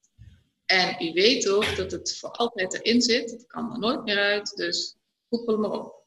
En 0.65 1.05
u 1.05 1.13
weet 1.13 1.41
toch 1.41 1.75
dat 1.75 1.91
het 1.91 2.17
voor 2.17 2.29
altijd 2.29 2.73
erin 2.73 3.01
zit. 3.01 3.31
Het 3.31 3.47
kan 3.47 3.71
er 3.71 3.79
nooit 3.79 4.03
meer 4.03 4.17
uit. 4.17 4.55
Dus 4.55 4.95
koepel 5.29 5.57
maar 5.57 5.71
op. 5.71 6.05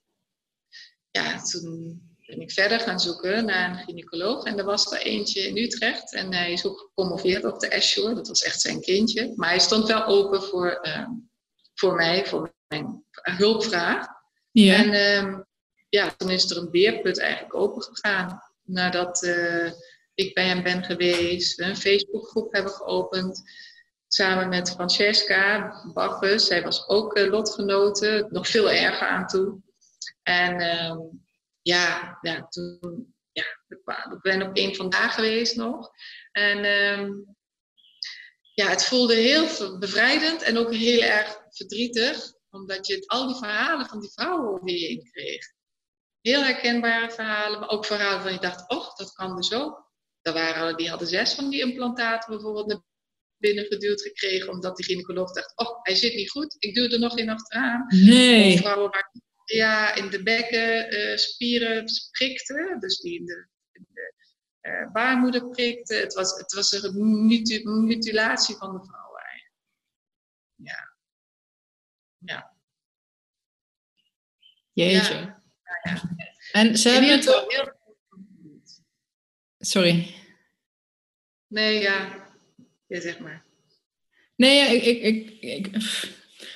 Ja, 1.11 1.43
toen 1.43 2.03
ben 2.27 2.41
ik 2.41 2.53
verder 2.53 2.81
gaan 2.81 3.01
zoeken 3.01 3.45
naar 3.45 3.71
een 3.71 3.85
gynaecoloog. 3.85 4.45
En 4.45 4.59
er 4.59 4.65
was 4.65 4.93
er 4.93 5.01
eentje 5.01 5.41
in 5.41 5.57
Utrecht. 5.57 6.13
En 6.15 6.33
hij 6.33 6.53
is 6.53 6.65
ook 6.65 6.79
gepromoveerd 6.79 7.45
op 7.45 7.61
de 7.61 7.75
Ashore. 7.75 8.15
Dat 8.15 8.29
was 8.29 8.43
echt 8.43 8.61
zijn 8.61 8.81
kindje. 8.81 9.33
Maar 9.37 9.49
hij 9.49 9.59
stond 9.59 9.87
wel 9.87 10.05
open 10.05 10.43
voor, 10.43 10.71
ehm, 10.71 11.11
voor 11.75 11.95
mij, 11.95 12.27
voor 12.27 12.55
mijn 12.67 13.05
hulpvraag. 13.13 14.07
Ja. 14.51 14.75
En 14.75 14.93
ehm, 14.93 15.41
ja, 15.89 16.15
toen 16.17 16.31
is 16.31 16.51
er 16.51 16.57
een 16.57 16.71
beerput 16.71 17.19
eigenlijk 17.19 17.55
open 17.55 17.83
gegaan. 17.83 18.43
Nadat 18.65 19.23
uh, 19.23 19.73
ik 20.15 20.35
bij 20.35 20.47
hem 20.47 20.63
ben 20.63 20.85
geweest. 20.85 21.57
We 21.57 21.65
een 21.65 21.77
Facebookgroep 21.77 22.53
hebben 22.53 22.73
geopend. 22.73 23.43
Samen 24.09 24.49
met 24.49 24.71
Francesca 24.71 25.73
Bakkes. 25.95 26.47
Zij 26.47 26.63
was 26.63 26.89
ook 26.89 27.19
uh, 27.19 27.31
lotgenote. 27.31 28.27
Nog 28.31 28.49
veel 28.49 28.71
erger 28.71 29.09
aan 29.09 29.27
toe. 29.27 29.61
En 30.23 30.61
ehm, 30.61 30.99
ja, 31.63 32.19
ja, 32.21 32.47
toen, 32.49 33.15
ja, 33.33 33.45
ik 33.69 34.21
ben 34.23 34.43
op 34.43 34.57
één 34.57 34.75
vandaag 34.75 35.15
geweest 35.15 35.57
nog. 35.57 35.91
En 36.33 36.65
ehm, 36.65 37.11
ja, 38.55 38.69
het 38.69 38.85
voelde 38.85 39.15
heel 39.15 39.79
bevrijdend 39.79 40.43
en 40.43 40.59
ook 40.59 40.75
heel 40.75 41.03
erg 41.03 41.43
verdrietig, 41.51 42.33
omdat 42.51 42.87
je 42.87 43.07
al 43.07 43.27
die 43.27 43.37
verhalen 43.37 43.87
van 43.87 44.01
die 44.01 44.13
vrouwen 44.13 44.67
je 44.67 44.87
heen 44.87 45.11
kreeg. 45.13 45.54
Heel 46.25 46.43
herkenbare 46.43 47.11
verhalen, 47.11 47.61
maar 47.61 47.69
ook 47.69 47.85
verhalen 47.85 48.23
van 48.23 48.33
je 48.33 48.39
dacht, 48.39 48.71
oh, 48.71 48.97
dat 48.97 49.13
kan 49.13 49.37
dus 49.37 49.53
ook. 49.53 49.93
Er 50.23 50.33
waren, 50.33 50.77
die 50.77 50.89
hadden 50.89 51.09
zes 51.09 51.35
van 51.35 51.51
die 51.51 51.61
implantaten 51.61 52.31
bijvoorbeeld 52.31 52.67
naar 52.67 52.83
binnen 53.37 53.65
geduwd 53.65 54.03
gekregen, 54.03 54.53
omdat 54.53 54.77
die 54.77 54.85
gynaecoloog 54.85 55.33
dacht, 55.33 55.57
oh, 55.57 55.83
hij 55.83 55.95
zit 55.95 56.15
niet 56.15 56.31
goed, 56.31 56.57
ik 56.59 56.75
duw 56.75 56.89
er 56.89 56.99
nog 56.99 57.19
in 57.19 57.31
achteraan. 57.31 57.87
Nee. 57.89 58.55
Of 58.55 58.61
vrouwen 58.61 58.91
waar 58.91 59.13
ja, 59.45 59.95
in 59.95 60.11
de 60.11 60.23
bekken 60.23 60.95
uh, 60.95 61.17
spieren 61.17 61.85
prikte, 62.11 62.77
dus 62.79 63.01
die 63.01 63.19
in 63.19 63.27
de, 63.27 63.49
in 63.73 63.87
de 63.93 64.15
uh, 64.63 64.93
baarmoeder 64.93 65.49
prikte. 65.49 65.95
Het 65.95 66.15
was, 66.15 66.39
het 66.39 66.53
was 66.53 66.73
een 66.73 67.27
mutilatie 67.85 68.57
van 68.57 68.73
de 68.73 68.85
vrouw 68.85 69.17
eigenlijk. 69.17 69.63
Ja. 70.55 70.97
Ja. 72.19 72.57
Jeetje. 74.73 75.15
Ja. 75.15 75.44
En 76.53 76.79
ze 76.79 76.89
hebben 76.89 77.11
het... 77.11 77.25
Heel... 77.25 77.73
Sorry. 79.59 80.15
Nee, 81.47 81.81
ja. 81.81 82.27
Ja, 82.87 83.01
zeg 83.01 83.19
maar. 83.19 83.43
Nee, 84.37 84.57
ja, 84.57 84.67
ik, 84.67 84.85
ik, 84.85 85.03
ik, 85.03 85.39
ik 85.41 85.71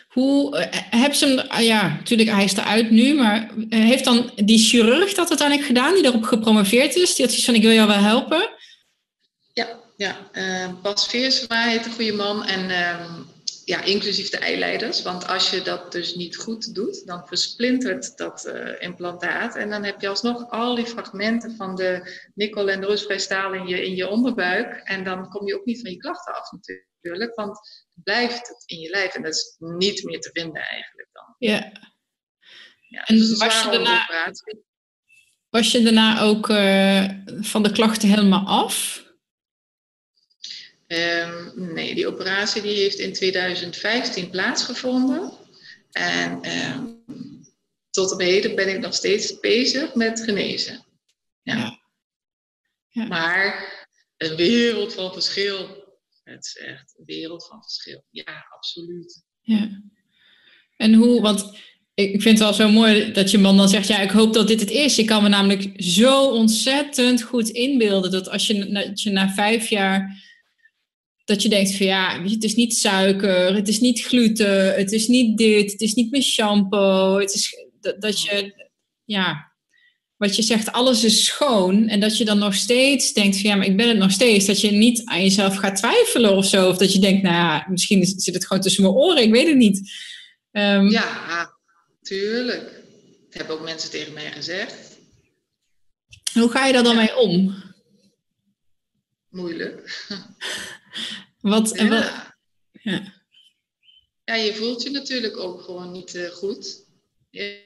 hoe 0.08 0.58
uh, 0.58 0.66
heb 1.02 1.14
ze 1.14 1.26
hem, 1.26 1.38
ah 1.38 1.62
ja, 1.62 1.88
natuurlijk, 1.88 2.30
hij 2.30 2.44
is 2.44 2.56
eruit 2.56 2.90
nu, 2.90 3.14
maar 3.14 3.50
uh, 3.56 3.84
heeft 3.84 4.04
dan 4.04 4.30
die 4.36 4.58
chirurg 4.58 5.14
dat 5.14 5.28
uiteindelijk 5.28 5.66
gedaan, 5.66 5.94
die 5.94 6.04
erop 6.04 6.22
gepromoveerd 6.22 6.94
is? 6.94 7.14
Die 7.14 7.24
had 7.24 7.34
zoiets 7.34 7.44
van: 7.44 7.54
ik 7.54 7.62
wil 7.62 7.72
jou 7.72 7.88
wel 7.88 7.96
helpen? 7.96 8.48
Ja, 9.52 9.68
ja. 9.96 10.16
Uh, 10.32 10.68
Bas 10.82 11.06
Veersma 11.06 11.68
heet 11.68 11.86
een 11.86 11.92
goede 11.92 12.12
man 12.12 12.44
en 12.44 12.70
ehm, 12.70 13.12
ja, 13.68 13.82
inclusief 13.82 14.28
de 14.28 14.38
eileiders. 14.38 15.02
Want 15.02 15.26
als 15.26 15.50
je 15.50 15.62
dat 15.62 15.92
dus 15.92 16.14
niet 16.14 16.36
goed 16.36 16.74
doet, 16.74 17.06
dan 17.06 17.26
versplintert 17.26 18.16
dat 18.16 18.52
implantaat 18.78 19.56
en 19.56 19.70
dan 19.70 19.84
heb 19.84 20.00
je 20.00 20.08
alsnog 20.08 20.50
al 20.50 20.74
die 20.74 20.86
fragmenten 20.86 21.56
van 21.56 21.74
de 21.74 22.20
nikkel- 22.34 22.70
en 22.70 22.80
de 22.80 22.86
in 23.52 23.66
je, 23.66 23.84
in 23.84 23.94
je 23.94 24.08
onderbuik 24.08 24.80
en 24.84 25.04
dan 25.04 25.28
kom 25.28 25.46
je 25.46 25.54
ook 25.54 25.64
niet 25.64 25.80
van 25.80 25.90
je 25.90 25.96
klachten 25.96 26.34
af 26.34 26.52
natuurlijk, 26.52 27.34
want 27.34 27.58
blijft 27.94 28.48
het 28.48 28.62
in 28.66 28.78
je 28.78 28.90
lijf. 28.90 29.14
En 29.14 29.22
dat 29.22 29.34
is 29.34 29.56
niet 29.58 30.04
meer 30.04 30.20
te 30.20 30.30
vinden 30.32 30.62
eigenlijk 30.62 31.08
dan. 31.12 31.34
Ja. 31.38 31.72
ja 32.88 33.04
en 33.04 33.16
dus 33.16 33.38
was 33.38 33.62
je, 33.62 33.70
daarna, 33.70 34.32
was 35.48 35.72
je 35.72 35.82
daarna 35.82 36.20
ook 36.20 36.48
uh, 36.48 37.08
van 37.40 37.62
de 37.62 37.72
klachten 37.72 38.08
helemaal 38.08 38.46
af? 38.46 39.06
Um, 40.88 41.52
nee, 41.72 41.94
die 41.94 42.06
operatie 42.06 42.62
die 42.62 42.76
heeft 42.76 42.98
in 42.98 43.12
2015 43.12 44.30
plaatsgevonden. 44.30 45.32
En 45.90 46.50
um, 46.50 47.04
tot 47.90 48.12
op 48.12 48.20
heden 48.20 48.54
ben 48.54 48.68
ik 48.74 48.80
nog 48.80 48.94
steeds 48.94 49.40
bezig 49.40 49.94
met 49.94 50.20
genezen. 50.20 50.86
Ja. 51.42 51.56
ja. 51.56 51.80
ja. 52.88 53.06
Maar 53.06 53.72
een 54.16 54.36
wereld 54.36 54.94
van 54.94 55.12
verschil 55.12 55.86
het 56.30 56.44
is 56.44 56.56
echt 56.56 56.94
een 56.98 57.04
wereld 57.04 57.46
van 57.46 57.62
verschil. 57.62 58.04
Ja, 58.10 58.46
absoluut. 58.56 59.24
Ja. 59.40 59.82
En 60.76 60.94
hoe, 60.94 61.20
want 61.20 61.56
ik 61.94 62.22
vind 62.22 62.24
het 62.24 62.38
wel 62.38 62.52
zo 62.52 62.68
mooi 62.68 63.12
dat 63.12 63.30
je 63.30 63.38
man 63.38 63.56
dan 63.56 63.68
zegt, 63.68 63.88
ja, 63.88 63.98
ik 63.98 64.10
hoop 64.10 64.34
dat 64.34 64.48
dit 64.48 64.60
het 64.60 64.70
is. 64.70 64.98
Ik 64.98 65.06
kan 65.06 65.22
me 65.22 65.28
namelijk 65.28 65.82
zo 65.82 66.30
ontzettend 66.30 67.22
goed 67.22 67.48
inbeelden 67.48 68.10
dat 68.10 68.28
als 68.28 68.46
je, 68.46 68.72
dat 68.72 69.02
je 69.02 69.10
na 69.10 69.28
vijf 69.28 69.68
jaar, 69.68 70.26
dat 71.28 71.42
je 71.42 71.48
denkt 71.48 71.76
van 71.76 71.86
ja, 71.86 72.22
het 72.22 72.44
is 72.44 72.54
niet 72.54 72.76
suiker, 72.76 73.54
het 73.54 73.68
is 73.68 73.80
niet 73.80 74.00
gluten, 74.00 74.74
het 74.74 74.92
is 74.92 75.08
niet 75.08 75.38
dit, 75.38 75.72
het 75.72 75.80
is 75.80 75.94
niet 75.94 76.10
meer 76.10 76.22
shampoo, 76.22 77.18
het 77.18 77.34
is 77.34 77.66
dat, 77.80 78.00
dat 78.00 78.22
je, 78.22 78.52
ja, 79.04 79.52
wat 80.16 80.36
je 80.36 80.42
zegt, 80.42 80.72
alles 80.72 81.04
is 81.04 81.24
schoon. 81.24 81.88
En 81.88 82.00
dat 82.00 82.18
je 82.18 82.24
dan 82.24 82.38
nog 82.38 82.54
steeds 82.54 83.12
denkt 83.12 83.40
van 83.40 83.50
ja, 83.50 83.56
maar 83.56 83.66
ik 83.66 83.76
ben 83.76 83.88
het 83.88 83.98
nog 83.98 84.10
steeds. 84.10 84.46
Dat 84.46 84.60
je 84.60 84.70
niet 84.70 85.02
aan 85.04 85.22
jezelf 85.22 85.56
gaat 85.56 85.76
twijfelen 85.76 86.36
of 86.36 86.46
zo. 86.46 86.68
Of 86.68 86.76
dat 86.76 86.92
je 86.92 86.98
denkt, 86.98 87.22
nou 87.22 87.34
ja, 87.34 87.66
misschien 87.68 88.04
zit 88.04 88.34
het 88.34 88.46
gewoon 88.46 88.62
tussen 88.62 88.82
mijn 88.82 88.94
oren. 88.94 89.22
Ik 89.22 89.32
weet 89.32 89.46
het 89.46 89.56
niet. 89.56 89.92
Um, 90.52 90.90
ja, 90.90 91.50
tuurlijk. 92.02 92.62
Dat 93.28 93.38
hebben 93.38 93.56
ook 93.56 93.64
mensen 93.64 93.90
tegen 93.90 94.12
mij 94.12 94.32
gezegd. 94.32 94.98
Hoe 96.32 96.50
ga 96.50 96.66
je 96.66 96.72
daar 96.72 96.82
dan 96.82 96.96
mee 96.96 97.16
om? 97.16 97.54
Moeilijk. 99.28 100.06
Wat, 101.40 101.72
ja. 101.74 101.88
wat, 101.88 102.12
ja. 102.72 103.12
ja, 104.24 104.34
je 104.34 104.54
voelt 104.54 104.82
je 104.82 104.90
natuurlijk 104.90 105.36
ook 105.36 105.62
gewoon 105.62 105.92
niet 105.92 106.14
uh, 106.14 106.30
goed. 106.30 106.86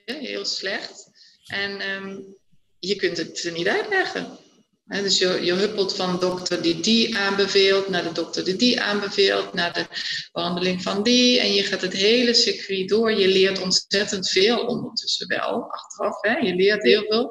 heel 0.04 0.44
slecht. 0.44 1.10
En 1.46 1.90
um, 1.90 2.36
je 2.78 2.96
kunt 2.96 3.16
het 3.16 3.44
er 3.44 3.52
niet 3.52 3.68
uitleggen. 3.68 4.38
dus 4.84 5.18
je, 5.18 5.44
je 5.44 5.52
huppelt 5.52 5.96
van 5.96 6.20
dokter 6.20 6.62
die 6.62 6.80
die 6.80 7.16
aanbeveelt, 7.16 7.88
naar 7.88 8.02
de 8.02 8.12
dokter 8.12 8.44
die 8.44 8.56
die 8.56 8.80
aanbeveelt, 8.80 9.52
naar 9.52 9.72
de 9.72 9.86
behandeling 10.32 10.82
van 10.82 11.02
die. 11.02 11.40
En 11.40 11.52
je 11.52 11.62
gaat 11.62 11.80
het 11.80 11.92
hele 11.92 12.34
circuit 12.34 12.88
door. 12.88 13.12
Je 13.12 13.28
leert 13.28 13.60
ontzettend 13.60 14.28
veel 14.28 14.66
ondertussen 14.66 15.28
wel, 15.28 15.70
achteraf. 15.70 16.20
Hè? 16.20 16.36
Je 16.36 16.54
leert 16.54 16.82
heel 16.82 17.04
veel. 17.08 17.30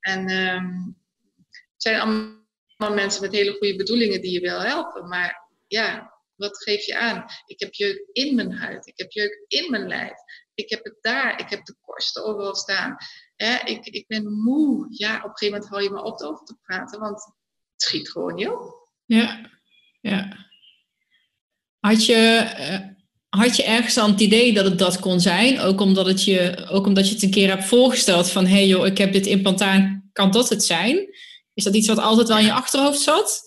En 0.00 0.30
um, 0.30 0.96
het 1.50 1.82
zijn 1.82 2.00
allemaal 2.00 2.45
mensen 2.76 3.22
met 3.22 3.32
hele 3.32 3.52
goede 3.52 3.76
bedoelingen 3.76 4.20
die 4.20 4.32
je 4.32 4.40
wil 4.40 4.60
helpen. 4.60 5.08
Maar 5.08 5.48
ja, 5.66 6.14
wat 6.34 6.62
geef 6.62 6.86
je 6.86 6.98
aan? 6.98 7.24
Ik 7.46 7.60
heb 7.60 7.74
jeuk 7.74 8.08
in 8.12 8.34
mijn 8.34 8.52
huid. 8.52 8.86
Ik 8.86 8.98
heb 8.98 9.10
jeuk 9.10 9.44
in 9.48 9.70
mijn 9.70 9.86
lijf. 9.86 10.14
Ik 10.54 10.70
heb 10.70 10.84
het 10.84 10.96
daar. 11.00 11.40
Ik 11.40 11.50
heb 11.50 11.64
de 11.64 11.76
korsten 11.80 12.24
overal 12.24 12.54
staan 12.54 12.96
ik, 13.64 13.86
ik 13.86 14.04
ben 14.06 14.32
moe. 14.32 14.86
Ja, 14.90 15.16
op 15.16 15.24
een 15.24 15.30
gegeven 15.36 15.54
moment 15.54 15.68
hou 15.68 15.82
je 15.82 15.90
me 15.90 16.02
op 16.02 16.20
over 16.20 16.44
te 16.44 16.56
praten, 16.62 17.00
want 17.00 17.24
het 17.72 17.82
schiet 17.82 18.10
gewoon 18.10 18.34
niet. 18.34 18.50
Ja, 19.06 19.50
ja. 20.00 20.44
Had 21.78 22.06
je, 22.06 22.52
uh, 22.58 22.88
had 23.40 23.56
je 23.56 23.64
ergens 23.64 23.98
aan 23.98 24.10
het 24.10 24.20
idee 24.20 24.52
dat 24.52 24.64
het 24.64 24.78
dat 24.78 25.00
kon 25.00 25.20
zijn? 25.20 25.60
Ook 25.60 25.80
omdat, 25.80 26.06
het 26.06 26.24
je, 26.24 26.66
ook 26.70 26.86
omdat 26.86 27.08
je 27.08 27.14
het 27.14 27.22
een 27.22 27.30
keer 27.30 27.48
hebt 27.48 27.64
voorgesteld 27.64 28.30
van... 28.30 28.46
hé 28.46 28.52
hey 28.52 28.66
joh, 28.66 28.86
ik 28.86 28.98
heb 28.98 29.12
dit 29.12 29.26
implantaat, 29.26 30.00
kan 30.12 30.30
dat 30.30 30.48
het 30.48 30.64
zijn? 30.64 31.08
Is 31.56 31.64
dat 31.64 31.74
iets 31.74 31.88
wat 31.88 31.98
altijd 31.98 32.28
wel 32.28 32.38
in 32.38 32.44
je 32.44 32.52
achterhoofd 32.52 33.00
zat? 33.00 33.42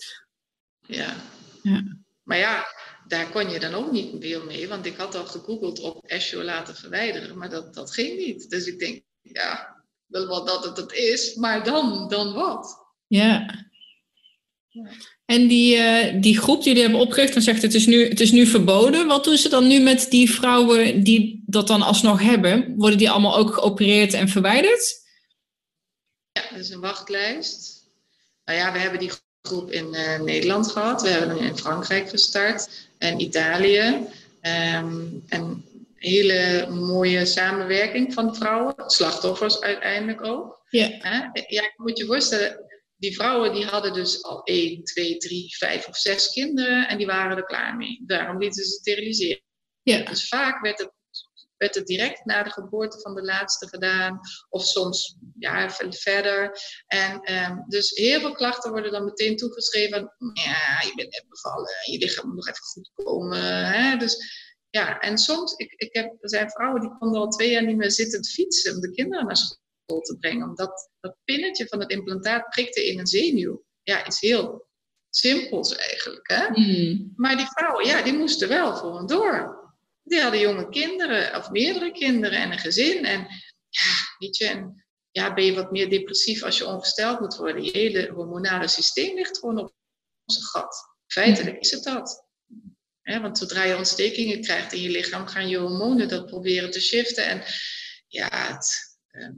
Ja. 0.86 1.16
ja. 1.62 1.82
Maar 2.22 2.38
ja, 2.38 2.66
daar 3.06 3.30
kon 3.30 3.50
je 3.50 3.60
dan 3.60 3.74
ook 3.74 3.92
niet 3.92 4.16
veel 4.20 4.44
mee. 4.44 4.68
Want 4.68 4.86
ik 4.86 4.96
had 4.96 5.14
al 5.14 5.26
gegoogeld 5.26 5.80
op 5.80 6.10
Azure 6.10 6.44
laten 6.44 6.76
verwijderen. 6.76 7.38
Maar 7.38 7.50
dat, 7.50 7.74
dat 7.74 7.92
ging 7.92 8.18
niet. 8.18 8.50
Dus 8.50 8.66
ik 8.66 8.78
denk, 8.78 9.02
ja, 9.22 9.82
wel 10.06 10.26
wat 10.26 10.46
dat 10.46 10.64
het 10.64 10.76
het 10.76 10.92
is, 10.92 11.34
maar 11.34 11.64
dan, 11.64 12.08
dan 12.08 12.32
wat? 12.32 12.78
Ja. 13.06 13.66
En 15.24 15.48
die, 15.48 15.76
uh, 15.76 16.20
die 16.22 16.38
groep 16.38 16.56
die 16.56 16.66
jullie 16.66 16.82
hebben 16.82 17.00
opgericht, 17.00 17.32
dan 17.32 17.42
zegt 17.42 17.62
het 17.62 17.74
is, 17.74 17.86
nu, 17.86 18.08
het 18.08 18.20
is 18.20 18.32
nu 18.32 18.46
verboden. 18.46 19.06
Wat 19.06 19.24
doen 19.24 19.36
ze 19.36 19.48
dan 19.48 19.66
nu 19.66 19.80
met 19.80 20.06
die 20.10 20.30
vrouwen 20.30 21.02
die 21.02 21.42
dat 21.46 21.66
dan 21.66 21.82
alsnog 21.82 22.20
hebben? 22.20 22.74
Worden 22.76 22.98
die 22.98 23.10
allemaal 23.10 23.36
ook 23.36 23.54
geopereerd 23.54 24.12
en 24.12 24.28
verwijderd? 24.28 24.98
Ja, 26.32 26.42
dat 26.50 26.58
is 26.58 26.70
een 26.70 26.80
wachtlijst. 26.80 27.79
Nou 28.50 28.62
ja, 28.62 28.72
we 28.72 28.78
hebben 28.78 28.98
die 28.98 29.12
groep 29.42 29.70
in 29.70 29.94
uh, 29.94 30.20
Nederland 30.20 30.72
gehad. 30.72 31.02
We 31.02 31.08
hebben 31.08 31.28
hem 31.28 31.46
in 31.46 31.56
Frankrijk 31.56 32.08
gestart 32.08 32.88
en 32.98 33.20
Italië. 33.20 34.06
Um, 34.42 35.24
en 35.28 35.64
hele 35.94 36.66
mooie 36.70 37.26
samenwerking 37.26 38.14
van 38.14 38.36
vrouwen, 38.36 38.74
slachtoffers 38.86 39.60
uiteindelijk 39.60 40.24
ook. 40.24 40.66
Ja. 40.70 40.86
Ja, 41.48 41.62
ik 41.62 41.72
moet 41.76 41.98
je 41.98 42.06
voorstellen, 42.06 42.64
die 42.96 43.14
vrouwen 43.14 43.52
die 43.52 43.64
hadden 43.64 43.92
dus 43.92 44.22
al 44.22 44.42
1, 44.44 44.84
2, 44.84 45.16
3, 45.16 45.56
5 45.56 45.88
of 45.88 45.96
6 45.96 46.32
kinderen 46.32 46.88
en 46.88 46.96
die 46.96 47.06
waren 47.06 47.36
er 47.36 47.44
klaar 47.44 47.76
mee. 47.76 48.02
Daarom 48.06 48.38
lieten 48.38 48.64
ze 48.64 48.70
steriliseren. 48.70 49.42
Ja. 49.82 50.04
Dus 50.04 50.28
vaak 50.28 50.60
werd 50.60 50.78
het 50.78 50.92
werd 51.60 51.74
het 51.74 51.86
direct 51.86 52.24
na 52.24 52.42
de 52.42 52.50
geboorte 52.50 53.00
van 53.00 53.14
de 53.14 53.22
laatste 53.22 53.68
gedaan. 53.68 54.20
Of 54.48 54.64
soms 54.64 55.16
ja, 55.38 55.70
verder. 55.90 56.58
En 56.86 57.20
ehm, 57.20 57.56
dus 57.68 57.90
heel 57.90 58.20
veel 58.20 58.32
klachten 58.32 58.70
worden 58.70 58.92
dan 58.92 59.04
meteen 59.04 59.36
toegeschreven. 59.36 60.14
Ja, 60.32 60.80
je 60.80 60.92
bent 60.94 61.10
net 61.10 61.24
bevallen. 61.28 61.70
Je 61.90 61.98
lichaam 61.98 62.26
moet 62.26 62.36
nog 62.36 62.48
even 62.48 62.62
goed 62.62 62.90
komen. 62.94 63.72
Hè? 63.72 63.96
Dus 63.96 64.16
ja, 64.70 64.98
en 65.00 65.18
soms, 65.18 65.52
ik, 65.52 65.72
ik 65.72 65.94
heb, 65.94 66.16
er 66.20 66.28
zijn 66.28 66.50
vrouwen 66.50 66.80
die 66.80 66.98
konden 66.98 67.20
al 67.20 67.28
twee 67.28 67.50
jaar 67.50 67.64
niet 67.64 67.76
meer 67.76 67.90
zitten 67.90 68.24
fietsen 68.24 68.74
om 68.74 68.80
de 68.80 68.90
kinderen 68.90 69.26
naar 69.26 69.36
school 69.36 70.00
te 70.00 70.16
brengen. 70.18 70.48
Omdat 70.48 70.90
dat 71.00 71.16
pinnetje 71.24 71.66
van 71.66 71.80
het 71.80 71.90
implantaat 71.90 72.48
prikte 72.48 72.86
in 72.86 72.98
een 72.98 73.06
zenuw. 73.06 73.64
Ja, 73.82 74.06
is 74.06 74.20
heel 74.20 74.68
simpels 75.10 75.76
eigenlijk. 75.76 76.28
Hè? 76.28 76.46
Hmm. 76.46 77.12
Maar 77.16 77.36
die 77.36 77.46
vrouwen, 77.46 77.86
ja, 77.86 78.02
die 78.02 78.12
moesten 78.12 78.48
wel 78.48 78.74
gewoon 78.74 79.06
door. 79.06 79.59
Die 80.10 80.20
hadden 80.20 80.40
jonge 80.40 80.68
kinderen, 80.68 81.36
of 81.36 81.50
meerdere 81.50 81.92
kinderen 81.92 82.38
en 82.38 82.52
een 82.52 82.58
gezin. 82.58 83.04
En 83.04 83.20
ja, 83.68 84.16
weet 84.18 84.36
je, 84.36 84.46
en, 84.46 84.84
ja, 85.10 85.34
ben 85.34 85.44
je 85.44 85.54
wat 85.54 85.70
meer 85.70 85.90
depressief 85.90 86.42
als 86.42 86.58
je 86.58 86.66
ongesteld 86.66 87.20
moet 87.20 87.36
worden. 87.36 87.64
Je 87.64 87.70
hele 87.70 88.10
hormonale 88.14 88.68
systeem 88.68 89.14
ligt 89.14 89.38
gewoon 89.38 89.58
op 89.58 89.74
onze 90.24 90.44
gat. 90.44 90.76
Feitelijk 91.06 91.58
is 91.58 91.70
het 91.70 91.82
dat. 91.82 92.26
want 93.02 93.38
zodra 93.38 93.64
je 93.64 93.76
ontstekingen 93.76 94.40
krijgt 94.40 94.72
in 94.72 94.80
je 94.80 94.90
lichaam, 94.90 95.26
gaan 95.26 95.48
je 95.48 95.58
hormonen 95.58 96.08
dat 96.08 96.26
proberen 96.26 96.70
te 96.70 96.80
shiften. 96.80 97.26
En 97.26 97.42
ja, 98.06 98.28
het, 98.52 98.98
ehm, 99.10 99.34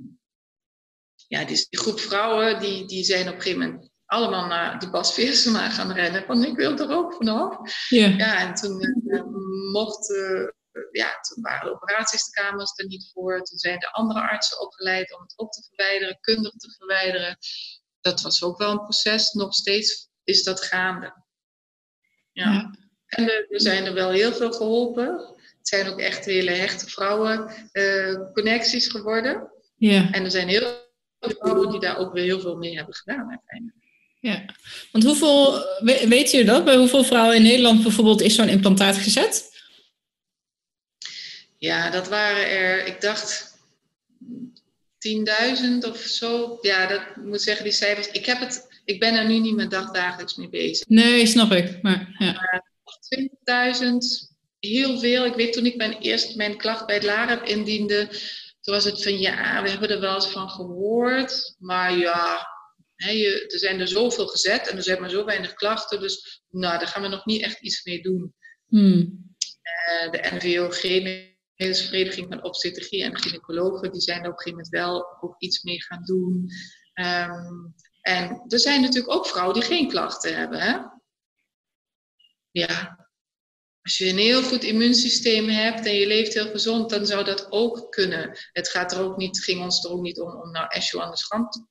ja 1.26 1.44
die, 1.44 1.66
die, 1.70 1.78
groep 1.78 2.00
vrouwen 2.00 2.60
die, 2.60 2.86
die 2.86 3.04
zijn 3.04 3.28
op 3.28 3.34
een 3.34 3.42
gegeven 3.42 3.66
moment 3.66 3.90
allemaal 4.06 4.46
naar 4.46 4.78
de 4.78 4.90
Bas 4.90 5.14
Veersema 5.14 5.70
gaan 5.76 5.92
rennen. 5.92 6.24
Van 6.24 6.44
ik 6.44 6.56
wil 6.56 6.78
er 6.78 6.90
ook 6.90 7.14
vanaf. 7.14 7.88
Ja, 7.88 8.06
ja 8.06 8.48
en 8.48 8.54
toen 8.54 9.02
uh, 9.06 9.22
mocht, 9.72 10.10
uh, 10.10 10.48
ja, 10.92 11.20
toen 11.20 11.42
waren 11.42 11.64
de 11.66 11.74
operatieskamers 11.74 12.78
er 12.78 12.86
niet 12.86 13.10
voor. 13.12 13.42
Toen 13.42 13.58
zijn 13.58 13.78
de 13.78 13.92
andere 13.92 14.20
artsen 14.20 14.60
opgeleid 14.60 15.14
om 15.14 15.22
het 15.22 15.36
op 15.36 15.52
te 15.52 15.62
verwijderen, 15.62 16.20
kundig 16.20 16.52
te 16.52 16.74
verwijderen. 16.78 17.38
Dat 18.00 18.20
was 18.20 18.42
ook 18.42 18.58
wel 18.58 18.70
een 18.70 18.82
proces. 18.82 19.32
Nog 19.32 19.54
steeds 19.54 20.08
is 20.24 20.42
dat 20.42 20.62
gaande. 20.62 21.14
Ja. 22.32 22.52
ja. 22.52 22.74
En 23.06 23.30
er 23.48 23.60
zijn 23.60 23.84
er 23.84 23.94
wel 23.94 24.10
heel 24.10 24.32
veel 24.32 24.52
geholpen. 24.52 25.34
Het 25.58 25.68
zijn 25.68 25.88
ook 25.88 26.00
echt 26.00 26.24
hele 26.24 26.50
hechte 26.50 26.86
vrouwen 26.86 27.68
uh, 27.72 28.32
connecties 28.32 28.88
geworden. 28.88 29.50
Ja. 29.76 30.12
En 30.12 30.24
er 30.24 30.30
zijn 30.30 30.48
heel 30.48 30.90
veel 31.20 31.36
vrouwen 31.38 31.70
die 31.70 31.80
daar 31.80 31.98
ook 31.98 32.12
weer 32.12 32.24
heel 32.24 32.40
veel 32.40 32.56
mee 32.56 32.76
hebben 32.76 32.94
gedaan 32.94 33.30
uiteindelijk. 33.30 33.80
Ja, 34.20 34.44
want 34.92 35.04
hoeveel, 35.04 35.64
weet 36.08 36.30
je 36.30 36.44
dat? 36.44 36.64
Bij 36.64 36.76
hoeveel 36.76 37.04
vrouwen 37.04 37.36
in 37.36 37.42
Nederland 37.42 37.82
bijvoorbeeld 37.82 38.20
is 38.20 38.34
zo'n 38.34 38.48
implantaat 38.48 38.96
gezet? 38.96 39.51
Ja, 41.62 41.90
dat 41.90 42.08
waren 42.08 42.50
er, 42.50 42.86
ik 42.86 43.00
dacht 43.00 43.58
10.000 44.98 45.88
of 45.88 45.98
zo. 45.98 46.58
Ja, 46.60 46.86
dat 46.86 47.16
moet 47.16 47.42
zeggen, 47.42 47.64
die 47.64 47.72
cijfers. 47.72 48.10
Ik, 48.10 48.26
heb 48.26 48.40
het, 48.40 48.80
ik 48.84 49.00
ben 49.00 49.14
er 49.14 49.26
nu 49.26 49.38
niet 49.38 49.54
meer 49.54 49.68
dagdagelijks 49.68 50.36
mee 50.36 50.48
bezig. 50.48 50.86
Nee, 50.88 51.26
snap 51.26 51.52
ik. 51.52 51.82
Maar, 51.82 52.14
ja. 52.18 52.62
20.000, 53.80 53.88
heel 54.58 54.98
veel. 54.98 55.24
Ik 55.24 55.34
weet 55.34 55.52
toen 55.52 55.66
ik 55.66 55.76
mijn, 55.76 55.92
eerst 55.92 56.36
mijn 56.36 56.56
klacht 56.56 56.86
bij 56.86 56.94
het 56.94 57.04
LAREP 57.04 57.44
indiende, 57.44 58.06
toen 58.60 58.74
was 58.74 58.84
het 58.84 59.02
van 59.02 59.18
ja, 59.18 59.62
we 59.62 59.70
hebben 59.70 59.90
er 59.90 60.00
wel 60.00 60.14
eens 60.14 60.30
van 60.30 60.50
gehoord. 60.50 61.54
Maar 61.58 61.98
ja, 61.98 62.48
je, 62.96 63.44
er 63.48 63.58
zijn 63.58 63.80
er 63.80 63.88
zoveel 63.88 64.26
gezet 64.26 64.68
en 64.68 64.76
er 64.76 64.82
zijn 64.82 65.00
maar 65.00 65.10
zo 65.10 65.24
weinig 65.24 65.54
klachten. 65.54 66.00
Dus 66.00 66.42
nou, 66.50 66.78
daar 66.78 66.88
gaan 66.88 67.02
we 67.02 67.08
nog 67.08 67.24
niet 67.24 67.42
echt 67.42 67.60
iets 67.60 67.84
mee 67.84 68.02
doen. 68.02 68.34
Hmm. 68.68 69.30
Uh, 70.04 70.10
de 70.10 70.28
NVOG, 70.32 70.82
Nederlandse 71.62 71.88
Vereniging 71.88 72.28
van 72.28 72.44
Obstetrie 72.44 73.04
en 73.04 73.18
Gynaecologen, 73.18 73.92
die 73.92 74.00
zijn 74.00 74.18
op 74.18 74.24
een 74.24 74.30
gegeven 74.32 74.50
moment 74.50 74.68
wel 74.68 75.18
ook 75.20 75.34
iets 75.38 75.62
mee 75.62 75.82
gaan 75.82 76.04
doen. 76.04 76.50
Um, 76.94 77.74
en 78.00 78.44
er 78.48 78.60
zijn 78.60 78.80
natuurlijk 78.80 79.12
ook 79.12 79.26
vrouwen 79.26 79.54
die 79.54 79.62
geen 79.62 79.88
klachten 79.88 80.36
hebben. 80.36 80.60
Hè? 80.60 80.78
Ja, 82.50 83.02
als 83.82 83.98
je 83.98 84.08
een 84.08 84.18
heel 84.18 84.42
goed 84.42 84.64
immuunsysteem 84.64 85.48
hebt 85.48 85.86
en 85.86 85.94
je 85.94 86.06
leeft 86.06 86.34
heel 86.34 86.50
gezond, 86.50 86.90
dan 86.90 87.06
zou 87.06 87.24
dat 87.24 87.52
ook 87.52 87.92
kunnen. 87.92 88.38
Het 88.52 88.68
gaat 88.68 88.92
er 88.92 89.00
ook 89.00 89.16
niet, 89.16 89.44
ging 89.44 89.62
ons 89.62 89.84
er 89.84 89.90
ook 89.90 90.02
niet 90.02 90.20
om 90.20 90.40
om 90.40 90.50
nou 90.50 90.66
Esho 90.68 91.00
aan 91.00 91.10
de 91.10 91.16
schand 91.16 91.66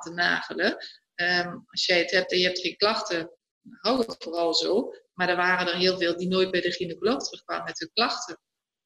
te 0.00 0.10
nagelen. 0.14 0.76
Ehm, 1.14 1.58
als 1.66 1.86
jij 1.86 1.98
het 1.98 2.10
hebt 2.10 2.32
en 2.32 2.38
je 2.38 2.44
hebt 2.44 2.60
geen 2.60 2.76
klachten, 2.76 3.30
hou 3.70 3.98
het 3.98 4.16
vooral 4.18 4.54
zo. 4.54 4.92
Maar 5.14 5.28
er 5.28 5.36
waren 5.36 5.66
er 5.66 5.78
heel 5.78 5.98
veel 5.98 6.16
die 6.16 6.28
nooit 6.28 6.50
bij 6.50 6.60
de 6.60 6.72
gynaecoloog 6.72 7.22
terugkwamen 7.22 7.64
met 7.64 7.78
hun 7.78 7.90
klachten. 7.92 8.38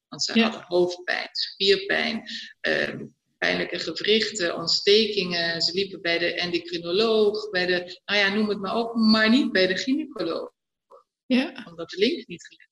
Want 0.09 0.23
ze 0.23 0.41
hadden 0.41 0.63
hoofdpijn, 0.67 1.29
spierpijn, 1.31 2.23
ehm, 2.59 3.05
pijnlijke 3.37 3.79
gewrichten, 3.79 4.55
ontstekingen. 4.55 5.61
Ze 5.61 5.73
liepen 5.73 6.01
bij 6.01 6.17
de 6.17 6.33
endocrinoloog, 6.33 7.49
bij 7.49 7.65
de, 7.65 8.01
nou 8.05 8.19
ja, 8.19 8.33
noem 8.33 8.49
het 8.49 8.59
maar 8.59 8.75
op, 8.75 8.95
maar 8.95 9.29
niet 9.29 9.51
bij 9.51 9.67
de 9.67 9.77
gynaecoloog. 9.77 10.51
Ja. 11.25 11.65
Omdat 11.69 11.89
de 11.89 11.97
link 11.97 12.27
niet 12.27 12.47
gelegd 12.47 12.67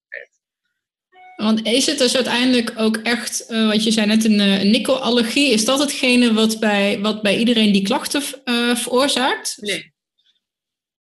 want 1.35 1.65
is 1.65 1.85
het 1.85 1.97
dus 1.97 2.15
uiteindelijk 2.15 2.73
ook 2.75 2.97
echt, 2.97 3.45
uh, 3.49 3.67
wat 3.67 3.83
je 3.83 3.91
zei 3.91 4.07
net, 4.07 4.25
een, 4.25 4.39
uh, 4.39 4.61
nikkelallergie? 4.61 5.51
Is 5.51 5.65
dat 5.65 5.79
hetgene 5.79 6.33
wat 6.33 6.59
bij, 6.59 6.99
wat 6.99 7.21
bij 7.21 7.37
iedereen 7.37 7.71
die 7.71 7.83
klachten 7.83 8.21
uh, 8.45 8.75
veroorzaakt? 8.75 9.57
Nee. 9.59 9.93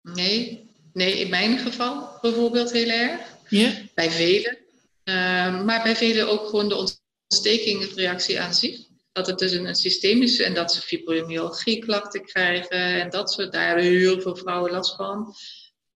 nee. 0.03 0.73
Nee, 0.93 1.19
in 1.19 1.31
mijn 1.31 1.59
geval 1.59 2.19
bijvoorbeeld 2.21 2.73
heel 2.73 2.89
erg. 2.89 3.21
Ja. 3.49 3.73
Bij 3.95 4.11
velen. 4.11 4.59
Ehm, 5.05 5.65
maar 5.65 5.83
bij 5.83 5.97
velen 5.97 6.29
ook 6.29 6.49
gewoon 6.49 6.69
de 6.69 6.93
ontstekingsreactie 7.27 8.41
aan 8.41 8.55
zich. 8.55 8.87
Dat 9.13 9.27
het 9.27 9.39
dus 9.39 9.53
een, 9.53 9.67
een 9.67 9.75
systeem 9.75 10.23
is 10.23 10.41
en 10.41 10.55
dat 10.55 10.73
ze 10.73 10.81
fibromyalgie-klachten 10.81 12.25
krijgen. 12.25 13.01
En 13.01 13.11
dat 13.11 13.31
soort, 13.31 13.53
daar 13.53 13.67
hebben 13.67 13.85
heel 13.85 14.21
veel 14.21 14.37
vrouwen 14.37 14.73
last 14.73 14.97
van. 14.97 15.35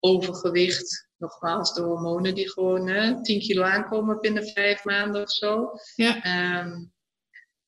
Overgewicht, 0.01 1.09
nogmaals, 1.17 1.75
de 1.75 1.83
hormonen 1.83 2.35
die 2.35 2.51
gewoon 2.51 2.89
hè, 2.89 3.23
10 3.23 3.41
kilo 3.41 3.63
aankomen 3.63 4.21
binnen 4.21 4.49
vijf 4.49 4.85
maanden 4.85 5.23
of 5.23 5.31
zo. 5.31 5.71
Ja, 5.95 6.23
ehm, 6.23 6.85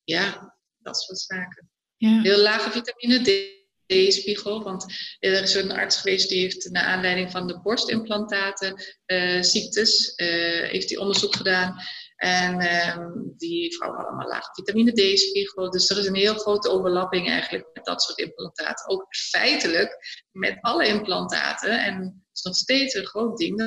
ja 0.05 0.57
dat 0.79 0.97
soort 0.97 1.19
zaken. 1.19 1.71
Ja. 1.97 2.21
Heel 2.21 2.39
lage 2.39 2.71
vitamine 2.71 3.23
D-spiegel. 3.91 4.63
Want 4.63 4.85
er 5.19 5.43
is 5.43 5.55
een 5.55 5.73
arts 5.73 5.97
geweest 5.97 6.29
die 6.29 6.41
heeft 6.41 6.71
naar 6.71 6.85
aanleiding 6.85 7.31
van 7.31 7.47
de 7.47 7.61
borstimplantaten 7.61 8.83
uh, 9.07 9.43
ziektes, 9.43 10.13
uh, 10.17 10.27
heeft 10.69 10.89
die 10.89 11.01
onderzoek 11.01 11.37
gedaan. 11.37 11.77
En 12.17 12.53
um, 12.99 13.35
die 13.37 13.75
vrouwen 13.75 14.01
hadden 14.01 14.19
allemaal 14.19 14.37
lage 14.39 14.51
vitamine 14.53 14.93
D-spiegel. 14.93 15.71
Dus 15.71 15.91
er 15.91 15.99
is 15.99 16.07
een 16.07 16.15
heel 16.15 16.35
grote 16.35 16.69
overlapping 16.69 17.29
eigenlijk 17.29 17.67
met 17.73 17.85
dat 17.85 18.03
soort 18.03 18.19
implantaten. 18.19 18.89
Ook 18.89 19.07
feitelijk 19.09 19.99
met 20.31 20.59
alle 20.61 20.87
implantaten. 20.87 21.85
En 21.85 22.03
het 22.03 22.13
is 22.33 22.43
nog 22.43 22.57
steeds 22.57 22.95
een 22.95 23.07
groot 23.07 23.39
ding 23.39 23.59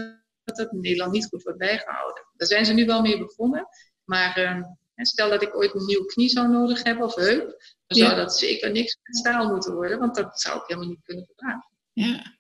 dat 0.44 0.58
het 0.58 0.72
in 0.72 0.80
Nederland 0.80 1.12
niet 1.12 1.28
goed 1.28 1.44
wordt 1.44 1.60
bijgehouden. 1.60 2.24
Daar 2.36 2.48
zijn 2.48 2.66
ze 2.66 2.74
nu 2.74 2.86
wel 2.86 3.02
mee 3.02 3.18
begonnen. 3.18 3.68
Maar 4.04 4.38
um, 4.38 4.78
stel 4.95 5.29
dat 5.29 5.41
ik 5.41 5.56
ooit 5.56 5.75
een 5.75 5.86
nieuwe 5.86 6.06
knie 6.06 6.29
zou 6.29 6.47
nodig 6.47 6.84
hebben 6.84 7.06
of 7.06 7.15
heup, 7.15 7.75
dan 7.88 7.97
zou 7.97 8.15
dat 8.15 8.38
zeker 8.38 8.71
niks 8.71 8.97
met 9.03 9.17
staal 9.17 9.49
moeten 9.51 9.73
worden, 9.73 9.99
want 9.99 10.15
dat 10.15 10.41
zou 10.41 10.58
ik 10.58 10.63
helemaal 10.67 10.89
niet 10.89 11.03
kunnen 11.03 11.25
verdragen. 11.25 11.69
Ja, 11.93 12.36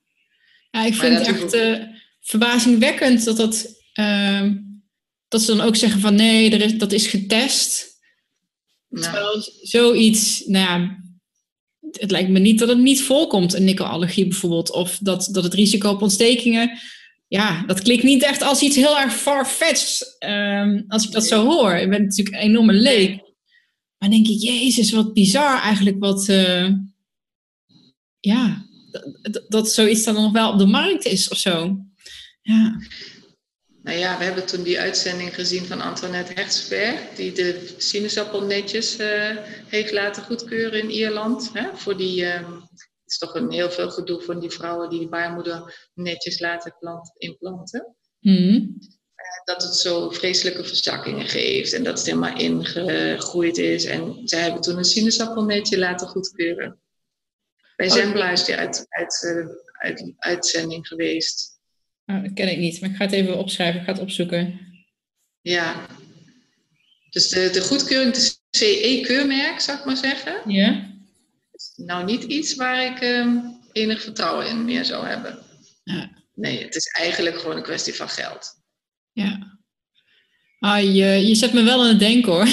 ja 0.71 0.85
ik 0.85 0.93
vind 0.93 1.17
het 1.17 1.27
echt 1.27 1.53
uh, 1.53 1.83
verbazingwekkend 2.21 3.23
dat 3.23 3.37
dat. 3.37 3.81
Uh, 3.99 4.51
dat 5.33 5.41
ze 5.41 5.55
dan 5.55 5.65
ook 5.65 5.75
zeggen 5.75 5.99
van 5.99 6.15
nee, 6.15 6.51
er 6.51 6.61
is, 6.61 6.77
dat 6.77 6.91
is 6.91 7.07
getest. 7.07 7.99
Nou. 8.89 9.03
Terwijl 9.03 9.41
zoiets, 9.61 10.45
nou 10.45 10.65
ja, 10.65 11.03
het 11.91 12.11
lijkt 12.11 12.29
me 12.29 12.39
niet 12.39 12.59
dat 12.59 12.69
het 12.69 12.77
niet 12.77 13.01
voorkomt, 13.01 13.53
een 13.53 13.63
nikkelallergie 13.63 14.27
bijvoorbeeld. 14.27 14.71
Of 14.71 14.97
dat, 15.01 15.29
dat 15.31 15.43
het 15.43 15.53
risico 15.53 15.89
op 15.89 16.01
ontstekingen, 16.01 16.79
ja, 17.33 17.63
dat 17.65 17.81
klinkt 17.81 18.03
niet 18.03 18.23
echt 18.23 18.41
als 18.41 18.61
iets 18.61 18.75
heel 18.75 18.99
erg 18.99 19.13
far-fetched. 19.13 20.15
Ehm, 20.19 20.81
als 20.87 21.05
ik 21.05 21.11
dat 21.11 21.25
zo 21.25 21.45
hoor. 21.45 21.73
Ik 21.73 21.89
ben 21.89 22.01
natuurlijk 22.03 22.35
een 22.35 22.41
enorme 22.41 22.73
leek. 22.73 23.21
Maar 23.97 24.09
denk 24.09 24.27
ik, 24.27 24.41
jezus, 24.41 24.91
wat 24.91 25.13
bizar 25.13 25.61
eigenlijk 25.61 25.99
wat... 25.99 26.27
Uh, 26.27 26.69
ja, 28.19 28.65
dat, 29.21 29.45
dat 29.47 29.71
zoiets 29.71 30.03
dan 30.03 30.13
nog 30.13 30.31
wel 30.31 30.51
op 30.51 30.57
de 30.59 30.65
markt 30.65 31.05
is 31.05 31.29
of 31.29 31.37
zo. 31.37 31.77
Ja. 32.41 32.77
Nou 33.83 33.97
ja, 33.97 34.17
we 34.17 34.23
hebben 34.23 34.45
toen 34.45 34.63
die 34.63 34.79
uitzending 34.79 35.35
gezien 35.35 35.65
van 35.65 35.81
Antoinette 35.81 36.33
Hertzberg, 36.33 36.99
die 37.15 37.31
de 37.31 37.73
sinaasappelnetjes 37.77 38.99
uh, 38.99 39.37
heeft 39.67 39.91
laten 39.91 40.23
goedkeuren 40.23 40.81
in 40.81 40.91
Ierland. 40.91 41.49
Hè, 41.53 41.67
voor 41.75 41.97
die, 41.97 42.25
het 42.25 42.92
is 43.13 43.19
toch 43.19 43.35
een 43.35 43.51
heel 43.51 43.71
veel 43.71 43.91
gedoe 43.91 44.21
van 44.21 44.39
die 44.39 44.49
vrouwen 44.49 44.89
die 44.89 45.09
baarmoeder 45.09 45.89
netjes 45.93 46.39
laten 46.39 46.75
plant, 46.79 47.11
implanten. 47.17 47.95
Mm. 48.19 48.77
Uh, 49.15 49.43
dat 49.45 49.63
het 49.63 49.75
zo 49.75 50.09
vreselijke 50.09 50.63
verzakkingen 50.63 51.27
geeft 51.27 51.73
en 51.73 51.83
dat 51.83 51.97
het 51.97 52.07
helemaal 52.07 52.37
ingegroeid 52.37 53.57
is. 53.57 53.85
En 53.85 54.21
zij 54.23 54.41
hebben 54.41 54.61
toen 54.61 54.77
een 54.77 54.83
sinaasappelnetje 54.83 55.77
laten 55.77 56.07
goedkeuren. 56.07 56.79
Bij 57.75 57.87
oh. 57.87 57.93
Zembla 57.93 58.29
is 58.29 58.43
die 58.43 58.55
uit, 58.55 58.85
uit, 58.89 59.23
eh, 59.23 59.47
uit, 59.71 60.13
uitzending 60.17 60.87
geweest. 60.87 61.59
Oh, 62.05 62.23
dat 62.23 62.33
ken 62.33 62.51
ik 62.51 62.57
niet, 62.57 62.81
maar 62.81 62.89
ik 62.89 62.95
ga 62.95 63.03
het 63.03 63.13
even 63.13 63.37
opschrijven, 63.37 63.79
ik 63.79 63.85
ga 63.85 63.91
het 63.91 64.01
opzoeken. 64.01 64.59
Ja. 65.41 65.85
Dus 67.09 67.29
de, 67.29 67.49
de 67.49 67.61
goedkeuring, 67.61 68.13
de 68.13 68.35
CE-keurmerk, 68.49 69.59
zou 69.59 69.77
ik 69.77 69.85
maar 69.85 69.97
zeggen. 69.97 70.51
Ja. 70.51 70.92
Nou 71.75 72.05
niet 72.05 72.23
iets 72.23 72.55
waar 72.55 72.85
ik 72.85 72.99
ehm, 72.99 73.37
enig 73.71 74.01
vertrouwen 74.01 74.47
in 74.47 74.65
meer 74.65 74.85
zou 74.85 75.07
hebben. 75.07 75.37
Ja. 75.83 76.09
Nee, 76.35 76.63
het 76.63 76.75
is 76.75 76.87
eigenlijk 76.87 77.39
gewoon 77.39 77.57
een 77.57 77.63
kwestie 77.63 77.93
van 77.93 78.09
geld. 78.09 78.61
Ja. 79.11 79.57
Ah, 80.59 80.81
je, 80.81 81.27
je 81.27 81.35
zet 81.35 81.53
me 81.53 81.63
wel 81.63 81.81
aan 81.81 81.87
het 81.87 81.99
denken 81.99 82.31
hoor. 82.31 82.47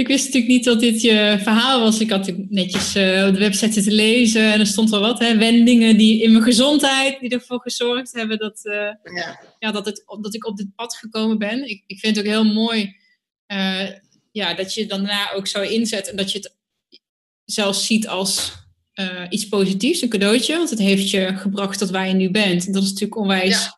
ik 0.00 0.06
wist 0.06 0.24
natuurlijk 0.24 0.52
niet 0.52 0.64
dat 0.64 0.80
dit 0.80 1.02
je 1.02 1.38
verhaal 1.42 1.80
was. 1.80 2.00
Ik 2.00 2.10
had 2.10 2.32
netjes 2.48 2.96
uh, 2.96 3.26
op 3.26 3.34
de 3.34 3.40
website 3.40 3.72
zitten 3.72 3.92
lezen 3.92 4.52
en 4.52 4.60
er 4.60 4.66
stond 4.66 4.90
wel 4.90 5.00
wat. 5.00 5.18
Hè, 5.18 5.36
wendingen 5.36 5.96
die 5.96 6.22
in 6.22 6.32
mijn 6.32 6.44
gezondheid, 6.44 7.20
die 7.20 7.30
ervoor 7.30 7.60
gezorgd 7.60 8.12
hebben 8.12 8.38
dat, 8.38 8.60
uh, 8.64 8.74
ja. 9.14 9.40
Ja, 9.58 9.70
dat, 9.70 9.86
het, 9.86 10.04
dat 10.20 10.34
ik 10.34 10.46
op 10.46 10.56
dit 10.56 10.74
pad 10.74 10.96
gekomen 10.96 11.38
ben. 11.38 11.68
Ik, 11.68 11.82
ik 11.86 11.98
vind 11.98 12.16
het 12.16 12.24
ook 12.24 12.32
heel 12.32 12.52
mooi 12.52 12.96
uh, 13.52 13.88
ja, 14.30 14.54
dat 14.54 14.74
je 14.74 14.86
daarna 14.86 15.32
ook 15.32 15.46
zo 15.46 15.62
inzet 15.62 16.08
en 16.10 16.16
dat 16.16 16.32
je 16.32 16.38
het 16.38 16.56
zelfs 17.44 17.86
ziet 17.86 18.08
als 18.08 18.52
iets 19.28 19.48
positiefs, 19.48 20.02
een 20.02 20.08
cadeautje. 20.08 20.56
Want 20.56 20.70
het 20.70 20.78
heeft 20.78 21.10
je 21.10 21.36
gebracht 21.36 21.78
tot 21.78 21.90
waar 21.90 22.08
je 22.08 22.14
nu 22.14 22.30
bent. 22.30 22.66
En 22.66 22.72
dat 22.72 22.82
is 22.82 22.88
natuurlijk 22.88 23.20
onwijs 23.20 23.70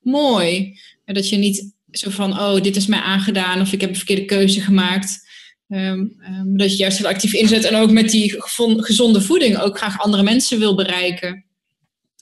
mooi. 0.00 0.78
En 1.04 1.14
dat 1.14 1.28
je 1.28 1.36
niet 1.36 1.72
zo 1.90 2.10
van, 2.10 2.40
oh, 2.40 2.62
dit 2.62 2.76
is 2.76 2.86
mij 2.86 2.98
aangedaan 2.98 3.60
of 3.60 3.72
ik 3.72 3.80
heb 3.80 3.90
een 3.90 3.96
verkeerde 3.96 4.24
keuze 4.24 4.60
gemaakt. 4.60 5.28
Um, 5.68 6.16
um, 6.26 6.56
dat 6.56 6.70
je 6.70 6.76
juist 6.76 6.98
heel 6.98 7.06
actief 7.06 7.32
inzet 7.32 7.64
en 7.64 7.74
ook 7.74 7.90
met 7.90 8.10
die 8.10 8.34
gezonde 8.82 9.20
voeding 9.20 9.58
ook 9.58 9.78
graag 9.78 10.00
andere 10.00 10.22
mensen 10.22 10.58
wil 10.58 10.74
bereiken. 10.74 11.44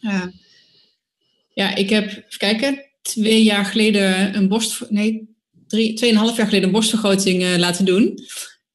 Uh, 0.01 0.27
ja, 1.55 1.74
ik 1.74 1.90
heb, 1.90 2.05
even 2.05 2.38
kijken, 2.38 2.85
twee 3.03 3.42
jaar 3.42 3.64
geleden 3.64 4.37
een 4.37 4.48
borst, 4.48 4.90
nee, 4.90 5.37
drie, 5.68 5.94
tweeënhalf 5.94 6.37
jaar 6.37 6.46
geleden 6.46 6.66
een 6.66 6.74
borstvergroting 6.74 7.42
uh, 7.42 7.57
laten 7.57 7.85
doen. 7.85 8.18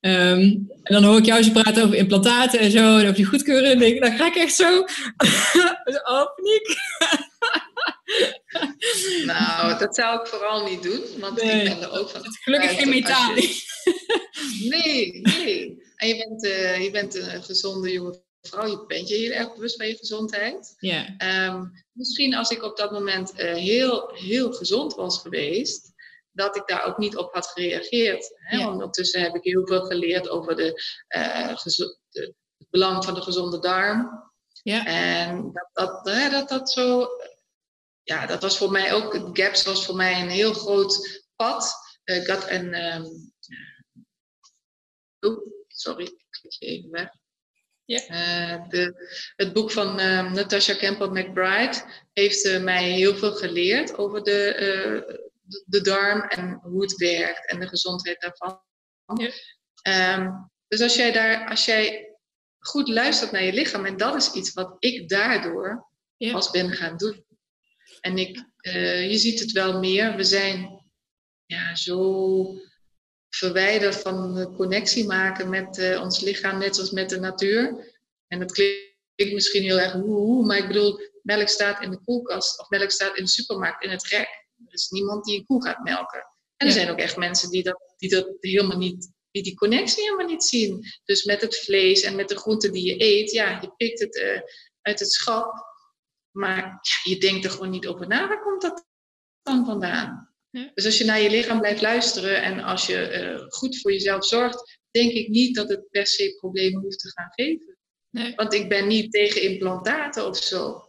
Um, 0.06 0.68
en 0.84 0.94
dan 0.94 1.04
hoor 1.04 1.18
ik 1.18 1.26
jou 1.26 1.44
zo 1.44 1.52
praten 1.52 1.84
over 1.84 1.96
implantaten 1.96 2.60
en 2.60 2.72
zo, 2.72 2.98
en 2.98 3.02
over 3.02 3.14
die 3.14 3.26
goedkeuren. 3.26 3.72
En 3.72 3.80
denk 3.80 3.96
ik, 3.96 4.02
dan 4.02 4.18
ga 4.18 4.28
ik 4.28 4.36
echt 4.36 4.56
zo. 4.56 4.80
oh, 6.14 6.26
paniek. 6.36 6.76
nou, 9.26 9.80
dat 9.80 9.96
zou 9.96 10.22
ik 10.22 10.28
vooral 10.28 10.68
niet 10.68 10.84
doen, 10.84 11.02
want 11.20 11.42
ik 11.42 11.64
ben 11.64 11.82
er 11.82 12.00
ook 12.00 12.10
van. 12.10 12.22
Gelukkig 12.42 12.72
geen 12.72 12.90
metaal. 12.90 13.34
Nee, 14.70 15.22
nee. 15.22 15.84
En 15.96 16.08
je 16.08 16.18
bent, 16.18 16.44
uh, 16.44 16.84
je 16.84 16.92
bent 16.92 17.16
een 17.16 17.44
gezonde 17.44 17.92
jonge 17.92 18.22
vrouw, 18.42 18.68
je 18.68 18.86
bent 18.88 19.10
je 19.10 19.16
heel 19.16 19.32
erg 19.32 19.54
bewust 19.54 19.76
van 19.76 19.88
je 19.88 19.96
gezondheid. 19.96 20.76
Ja. 20.80 21.16
Um, 21.48 21.72
misschien 21.92 22.36
als 22.36 22.50
ik 22.50 22.64
op 22.64 22.78
dat 22.78 22.92
moment 22.92 23.34
uh, 23.38 23.54
heel, 23.54 24.12
heel 24.14 24.52
gezond 24.52 24.96
was 24.96 25.22
geweest, 25.22 25.93
dat 26.34 26.56
ik 26.56 26.68
daar 26.68 26.86
ook 26.86 26.98
niet 26.98 27.18
op 27.18 27.34
had 27.34 27.48
gereageerd. 27.48 28.32
Hè? 28.36 28.58
Ja. 28.58 28.72
Ondertussen 28.72 29.22
heb 29.22 29.36
ik 29.36 29.44
heel 29.44 29.68
veel 29.68 29.82
geleerd 29.86 30.30
over 30.30 30.56
de, 30.56 30.82
uh, 31.16 31.56
de, 31.58 32.36
het 32.58 32.70
belang 32.70 33.06
van 33.06 33.14
de 33.14 33.22
gezonde 33.22 33.60
darm. 33.60 34.32
Ja. 34.64 34.86
En 34.86 35.52
dat 35.54 35.70
dat, 35.74 36.32
dat, 36.32 36.50
dat 36.50 36.70
zo 36.70 37.08
ja, 38.04 38.26
dat 38.26 38.42
was 38.42 38.58
voor 38.58 38.72
mij 38.72 38.94
ook, 38.94 39.30
GAPS 39.34 39.64
was 39.64 39.86
voor 39.86 39.96
mij 39.96 40.22
een 40.22 40.30
heel 40.30 40.54
groot 40.54 41.24
pad. 41.36 41.74
Uh, 42.06 42.16
ik 42.16 42.28
had 42.28 42.50
een, 42.50 42.94
um, 42.96 43.34
oh, 45.20 45.48
sorry, 45.68 46.04
ik 46.04 46.26
klik 46.30 46.54
je 46.60 46.66
even 46.66 46.90
weg. 46.90 47.10
Ja. 47.86 48.02
Uh, 48.10 48.70
de, 48.70 49.10
het 49.36 49.54
boek 49.54 49.72
van 49.72 50.00
um, 50.00 50.34
Natasha 50.34 50.76
Campbell 50.76 51.08
McBride 51.08 51.84
heeft 52.14 52.46
uh, 52.46 52.64
mij 52.64 52.92
heel 52.92 53.16
veel 53.16 53.34
geleerd 53.34 53.98
over 53.98 54.24
de, 54.24 55.32
de, 55.66 55.82
darm 55.82 56.22
en 56.22 56.60
hoe 56.62 56.82
het 56.82 56.96
werkt 56.96 57.50
en 57.50 57.60
de 57.60 57.68
gezondheid 57.68 58.22
daarvan. 58.22 58.62
Ja. 59.14 60.18
Um, 60.18 60.52
dus 60.68 60.82
als 60.82 60.96
jij, 60.96 61.12
daar, 61.12 61.50
als 61.50 61.66
jij 61.66 62.16
goed 62.60 62.88
luistert 62.88 63.32
naar 63.32 63.44
je 63.44 63.54
lichaam, 63.54 63.86
en 63.86 63.98
dat 63.98 64.16
is 64.16 64.34
iets 64.34 64.54
wat 64.54 64.76
ik 64.80 65.10
daardoor 65.10 65.88
ja. 66.18 66.32
pas 66.32 66.50
ben 66.50 66.72
gaan 66.72 66.98
doen. 66.98 67.26
En 68.02 68.18
ik, 68.18 68.46
uh, 68.62 69.12
je 69.12 69.18
ziet 69.18 69.40
het 69.40 69.52
wel 69.52 69.80
meer. 69.80 70.16
We 70.16 70.24
zijn 70.24 70.84
ja, 71.46 71.76
zo 71.76 72.56
verwijderd 73.30 73.96
van 73.96 74.36
de 74.36 74.52
connectie 74.52 75.06
maken 75.06 75.50
met 75.50 75.78
uh, 75.78 76.02
ons 76.02 76.20
lichaam, 76.20 76.58
net 76.60 76.76
zoals 76.76 76.92
met 76.92 77.10
de 77.10 77.20
natuur. 77.20 77.92
En 78.28 78.40
dat 78.40 78.52
klinkt 78.52 79.34
misschien 79.34 79.64
heel 79.64 79.80
erg 79.80 79.92
hoe, 79.92 80.46
maar 80.46 80.58
ik 80.58 80.68
bedoel, 80.68 81.00
melk 81.22 81.48
staat 81.48 81.82
in 81.82 81.90
de 81.90 82.04
koelkast 82.04 82.60
of 82.60 82.70
melk 82.70 82.92
staat 82.92 83.18
in 83.18 83.24
de 83.24 83.30
supermarkt 83.30 83.84
in 83.84 83.90
het 83.90 84.08
rek. 84.08 84.43
Er 84.68 84.74
is 84.74 84.90
niemand 84.90 85.26
die 85.26 85.38
een 85.38 85.46
koe 85.46 85.64
gaat 85.64 85.84
melken. 85.84 86.28
En 86.58 86.68
er 86.68 86.74
zijn 86.74 86.90
ook 86.90 86.98
echt 86.98 87.18
mensen 87.18 87.50
die 87.50 87.64
dat, 87.64 87.94
die 87.98 88.10
dat 88.10 88.36
helemaal 88.40 88.78
niet, 88.78 89.12
die 89.32 89.44
die 89.44 89.56
connectie 89.56 90.04
helemaal 90.04 90.28
niet 90.28 90.44
zien. 90.44 90.86
Dus 91.04 91.24
met 91.24 91.42
het 91.42 91.60
vlees 91.60 92.02
en 92.02 92.16
met 92.16 92.30
de 92.30 92.38
groenten 92.38 92.72
die 92.72 92.86
je 92.86 93.04
eet, 93.04 93.32
ja, 93.32 93.62
je 93.62 93.74
pikt 93.78 94.00
het 94.00 94.16
uh, 94.16 94.40
uit 94.82 95.00
het 95.00 95.12
schap. 95.12 95.72
Maar 96.32 96.58
ja, 96.58 97.12
je 97.12 97.20
denkt 97.20 97.46
er 97.46 97.52
gewoon 97.52 97.70
niet 97.70 97.88
over 97.88 98.08
na. 98.08 98.28
Waar 98.28 98.42
komt 98.42 98.62
dat 98.62 98.86
dan 99.42 99.66
vandaan? 99.66 100.34
Ja. 100.50 100.72
Dus 100.74 100.86
als 100.86 100.98
je 100.98 101.06
naar 101.06 101.22
je 101.22 101.30
lichaam 101.30 101.60
blijft 101.60 101.82
luisteren 101.82 102.42
en 102.42 102.60
als 102.60 102.86
je 102.86 103.22
uh, 103.22 103.46
goed 103.48 103.82
voor 103.82 103.92
jezelf 103.92 104.26
zorgt, 104.26 104.80
denk 104.92 105.12
ik 105.12 105.28
niet 105.28 105.56
dat 105.56 105.70
het 105.70 105.90
per 105.90 106.08
se 106.08 106.36
problemen 106.38 106.82
hoeft 106.82 107.00
te 107.00 107.12
gaan 107.12 107.32
geven. 107.34 107.78
Nee. 108.10 108.36
Want 108.36 108.54
ik 108.54 108.70
ben 108.70 108.88
niet 108.88 109.12
tegen 109.12 109.42
implantaten 109.42 110.28
of 110.28 110.38
zo. 110.38 110.88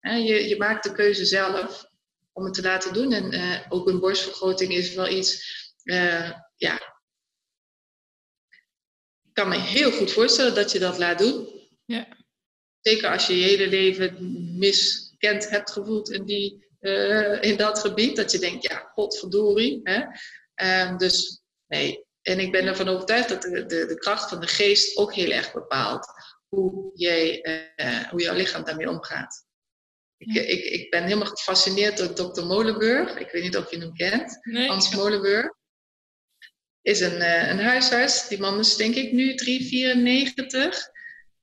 je, 0.00 0.48
je 0.48 0.56
maakt 0.56 0.84
de 0.84 0.92
keuze 0.92 1.26
zelf 1.26 1.87
om 2.38 2.44
het 2.44 2.54
te 2.54 2.62
laten 2.62 2.92
doen. 2.92 3.12
En 3.12 3.34
uh, 3.34 3.60
ook 3.68 3.88
een 3.88 4.00
borstvergroting 4.00 4.72
is 4.72 4.94
wel 4.94 5.08
iets, 5.08 5.42
uh, 5.84 6.30
ja. 6.56 6.74
Ik 9.24 9.34
kan 9.34 9.48
me 9.48 9.56
heel 9.56 9.90
goed 9.90 10.12
voorstellen 10.12 10.54
dat 10.54 10.72
je 10.72 10.78
dat 10.78 10.98
laat 10.98 11.18
doen. 11.18 11.48
Ja. 11.84 12.08
Zeker 12.80 13.10
als 13.10 13.26
je 13.26 13.38
je 13.38 13.44
hele 13.44 13.68
leven 13.68 14.16
miskend 14.58 15.50
hebt 15.50 15.70
gevoeld 15.70 16.10
in, 16.10 16.24
die, 16.24 16.66
uh, 16.80 17.42
in 17.42 17.56
dat 17.56 17.78
gebied. 17.78 18.16
Dat 18.16 18.32
je 18.32 18.38
denkt, 18.38 18.62
ja, 18.62 18.92
potverdorie. 18.94 19.80
Hè? 19.82 20.02
Um, 20.86 20.96
dus 20.96 21.40
nee. 21.66 22.06
En 22.22 22.38
ik 22.38 22.52
ben 22.52 22.66
ervan 22.66 22.88
overtuigd 22.88 23.28
dat 23.28 23.42
de, 23.42 23.66
de, 23.66 23.86
de, 23.86 23.98
kracht 23.98 24.28
van 24.28 24.40
de 24.40 24.46
geest 24.46 24.96
ook 24.96 25.14
heel 25.14 25.30
erg 25.30 25.52
bepaalt 25.52 26.06
hoe, 26.48 26.90
jij, 26.94 27.42
hoe 28.10 28.22
jouw 28.22 28.34
lichaam 28.34 28.64
daarmee 28.64 28.90
omgaat. 28.90 29.47
Ik, 30.18 30.34
ik, 30.34 30.64
ik 30.64 30.90
ben 30.90 31.02
helemaal 31.02 31.26
gefascineerd 31.26 31.96
door 31.96 32.32
Dr. 32.32 32.42
Molenburg. 32.42 33.16
Ik 33.16 33.30
weet 33.30 33.42
niet 33.42 33.56
of 33.56 33.70
je 33.70 33.78
hem 33.78 33.94
kent. 33.94 34.38
Nee, 34.42 34.68
Hans 34.68 34.94
Molenburg. 34.94 35.56
Is 36.82 37.00
een, 37.00 37.20
uh, 37.20 37.48
een 37.48 37.58
huisarts. 37.58 38.28
Die 38.28 38.40
man 38.40 38.58
is 38.58 38.76
denk 38.76 38.94
ik 38.94 39.12
nu 39.12 39.34
394. 39.34 40.90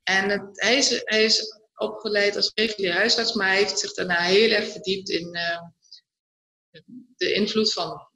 En 0.03 0.29
het, 0.29 0.61
hij, 0.61 0.77
is, 0.77 1.01
hij 1.03 1.23
is 1.23 1.59
opgeleid 1.75 2.35
als 2.35 2.51
regulier 2.53 2.93
huisarts, 2.93 3.33
maar 3.33 3.47
hij 3.47 3.57
heeft 3.57 3.79
zich 3.79 3.93
daarna 3.93 4.19
heel 4.19 4.51
erg 4.51 4.71
verdiept 4.71 5.09
in 5.09 5.35
uh, 5.35 5.61
de 7.17 7.33
invloed 7.33 7.73
van 7.73 8.07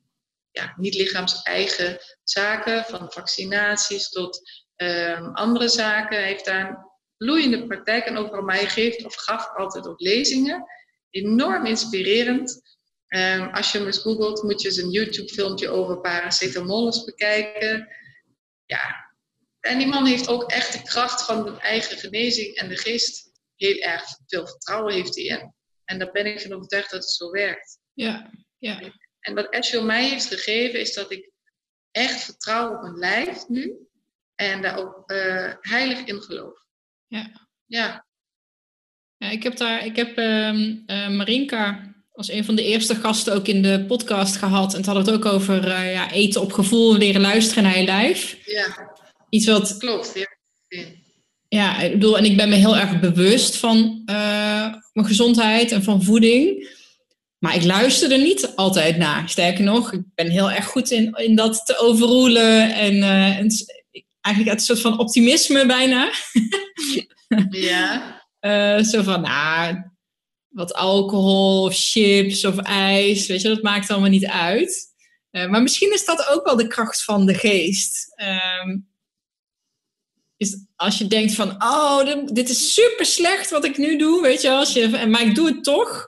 ja, 0.52 0.74
niet-lichaams-eigen 0.78 2.00
zaken, 2.24 2.86
van 2.86 3.12
vaccinaties 3.12 4.10
tot 4.10 4.42
uh, 4.78 5.34
andere 5.34 5.68
zaken. 5.68 6.18
Hij 6.18 6.28
heeft 6.28 6.46
daar 6.46 6.89
bloeiende 7.20 7.68
praktijk 7.68 8.06
en 8.06 8.18
overal, 8.18 8.48
hij 8.48 8.70
geeft 8.70 9.06
of 9.06 9.16
gaf 9.16 9.56
altijd 9.56 9.88
ook 9.88 10.00
lezingen. 10.00 10.66
Enorm 11.10 11.66
inspirerend. 11.66 12.62
Um, 13.08 13.50
als 13.50 13.72
je 13.72 13.78
hem 13.78 13.88
eens 13.88 13.98
googelt, 13.98 14.44
moet 14.44 14.62
je 14.62 14.68
eens 14.68 14.78
een 14.78 14.90
YouTube-filmpje 14.90 15.70
over 15.70 16.02
paracetamol 16.02 16.86
eens 16.86 17.04
bekijken. 17.04 17.88
Ja, 18.66 19.10
en 19.60 19.78
die 19.78 19.88
man 19.88 20.06
heeft 20.06 20.28
ook 20.28 20.52
echt 20.52 20.74
de 20.74 20.82
kracht 20.82 21.26
van 21.26 21.44
de 21.44 21.58
eigen 21.60 21.98
genezing 21.98 22.56
en 22.56 22.70
de 22.70 22.78
geest 22.78 23.32
heel 23.56 23.78
erg 23.78 24.04
veel 24.26 24.48
vertrouwen 24.48 24.94
heeft 24.94 25.16
hij 25.16 25.24
in. 25.24 25.54
En 25.86 26.00
daar 26.00 26.12
ben 26.12 26.26
ik 26.26 26.42
van 26.42 26.54
overtuigd 26.54 26.92
dat 26.92 27.04
het 27.04 27.12
zo 27.12 27.32
werkt. 27.32 27.80
Ja, 27.94 28.32
ja. 28.58 28.94
En 29.20 29.36
wat 29.36 29.50
Ashel 29.50 29.84
mij 29.84 30.10
heeft 30.10 30.28
gegeven 30.28 30.80
is 30.80 30.94
dat 30.94 31.12
ik 31.12 31.32
echt 31.92 32.24
vertrouw 32.24 32.76
op 32.76 32.82
mijn 32.82 32.98
lijf 32.98 33.48
nu. 33.48 33.88
En 34.36 34.62
daar 34.62 34.78
ook 34.78 35.12
uh, 35.12 35.54
heilig 35.60 36.04
in 36.04 36.22
geloof. 36.22 36.68
Ja. 37.10 37.48
Ja. 37.66 38.06
ja 39.18 39.30
ik 39.30 39.44
heb 39.44 39.58
daar, 39.58 39.86
ik 39.86 39.96
heb 39.96 40.18
uh, 40.18 40.54
uh, 40.54 41.10
Marinka 41.10 41.94
als 42.12 42.32
een 42.32 42.46
van 42.46 42.56
de 42.56 42.64
eerste 42.64 42.96
gasten 42.96 43.34
ook 43.34 43.48
in 43.48 43.62
de 43.62 43.86
podcast 43.88 44.36
gehad. 44.36 44.72
En 44.72 44.78
het 44.78 44.86
hadden 44.86 45.06
het 45.06 45.14
ook 45.14 45.26
over 45.26 45.68
uh, 45.68 45.94
ja, 45.94 46.12
eten 46.12 46.42
op 46.42 46.52
gevoel, 46.52 46.98
leren 46.98 47.22
luisteren 47.22 47.64
naar 47.64 47.78
je 47.78 47.84
lijf. 47.84 48.38
Ja. 48.46 48.96
Iets 49.30 49.46
wat. 49.46 49.78
Klopt, 49.78 50.12
ja. 50.14 50.28
Ja, 51.48 51.80
ik 51.80 51.92
bedoel, 51.92 52.18
en 52.18 52.26
ik 52.26 52.38
ben 52.38 52.50
me 52.50 52.56
heel 52.56 52.78
erg 52.78 53.00
bewust 53.00 53.56
van 53.56 54.02
uh, 54.06 54.74
mijn 54.94 55.08
gezondheid 55.08 55.72
en 55.72 55.84
van 55.84 56.04
voeding. 56.04 56.70
Maar 57.38 57.56
ik 57.56 57.64
luister 57.64 58.12
er 58.12 58.18
niet 58.20 58.52
altijd 58.56 58.98
naar. 58.98 59.30
Sterker 59.30 59.64
nog, 59.64 59.94
ik 59.94 60.02
ben 60.16 60.30
heel 60.30 60.52
erg 60.52 60.66
goed 60.66 60.92
in, 60.92 61.14
in 61.16 61.36
dat 61.36 61.66
te 61.66 61.78
overroelen. 61.78 62.74
En, 62.74 62.96
uh, 62.96 63.38
en 63.38 63.50
eigenlijk 64.22 64.58
een 64.58 64.66
soort 64.66 64.82
van 64.82 65.00
optimisme 65.00 65.66
bijna. 65.66 66.12
ja. 67.50 68.18
Uh, 68.42 68.84
zo 68.92 69.04
van, 69.04 69.22
nou, 69.22 69.84
wat 70.50 70.74
alcohol 70.74 71.64
of 71.64 71.76
chips 71.76 72.46
of 72.46 72.58
ijs. 72.58 73.28
Weet 73.28 73.42
je, 73.42 73.48
dat 73.48 73.62
maakt 73.62 73.90
allemaal 73.90 74.10
niet 74.10 74.28
uit. 74.28 74.88
Uh, 75.32 75.48
maar 75.48 75.62
misschien 75.62 75.94
is 75.94 76.06
dat 76.06 76.28
ook 76.28 76.46
wel 76.46 76.56
de 76.56 76.68
kracht 76.68 77.04
van 77.04 77.26
de 77.26 77.34
geest. 77.34 78.14
Um, 78.64 78.88
is 80.40 80.66
als 80.76 80.98
je 80.98 81.08
denkt 81.08 81.34
van, 81.34 81.64
oh, 81.64 82.26
dit 82.26 82.50
is 82.50 82.74
super 82.74 83.06
slecht 83.06 83.50
wat 83.50 83.66
ik 83.66 83.78
nu 83.78 83.98
doe, 83.98 84.22
weet 84.22 84.42
je, 84.42 84.52
als 84.52 84.74
je, 84.74 85.06
maar 85.08 85.22
ik 85.22 85.36
doe 85.36 85.48
het 85.48 85.64
toch. 85.64 86.08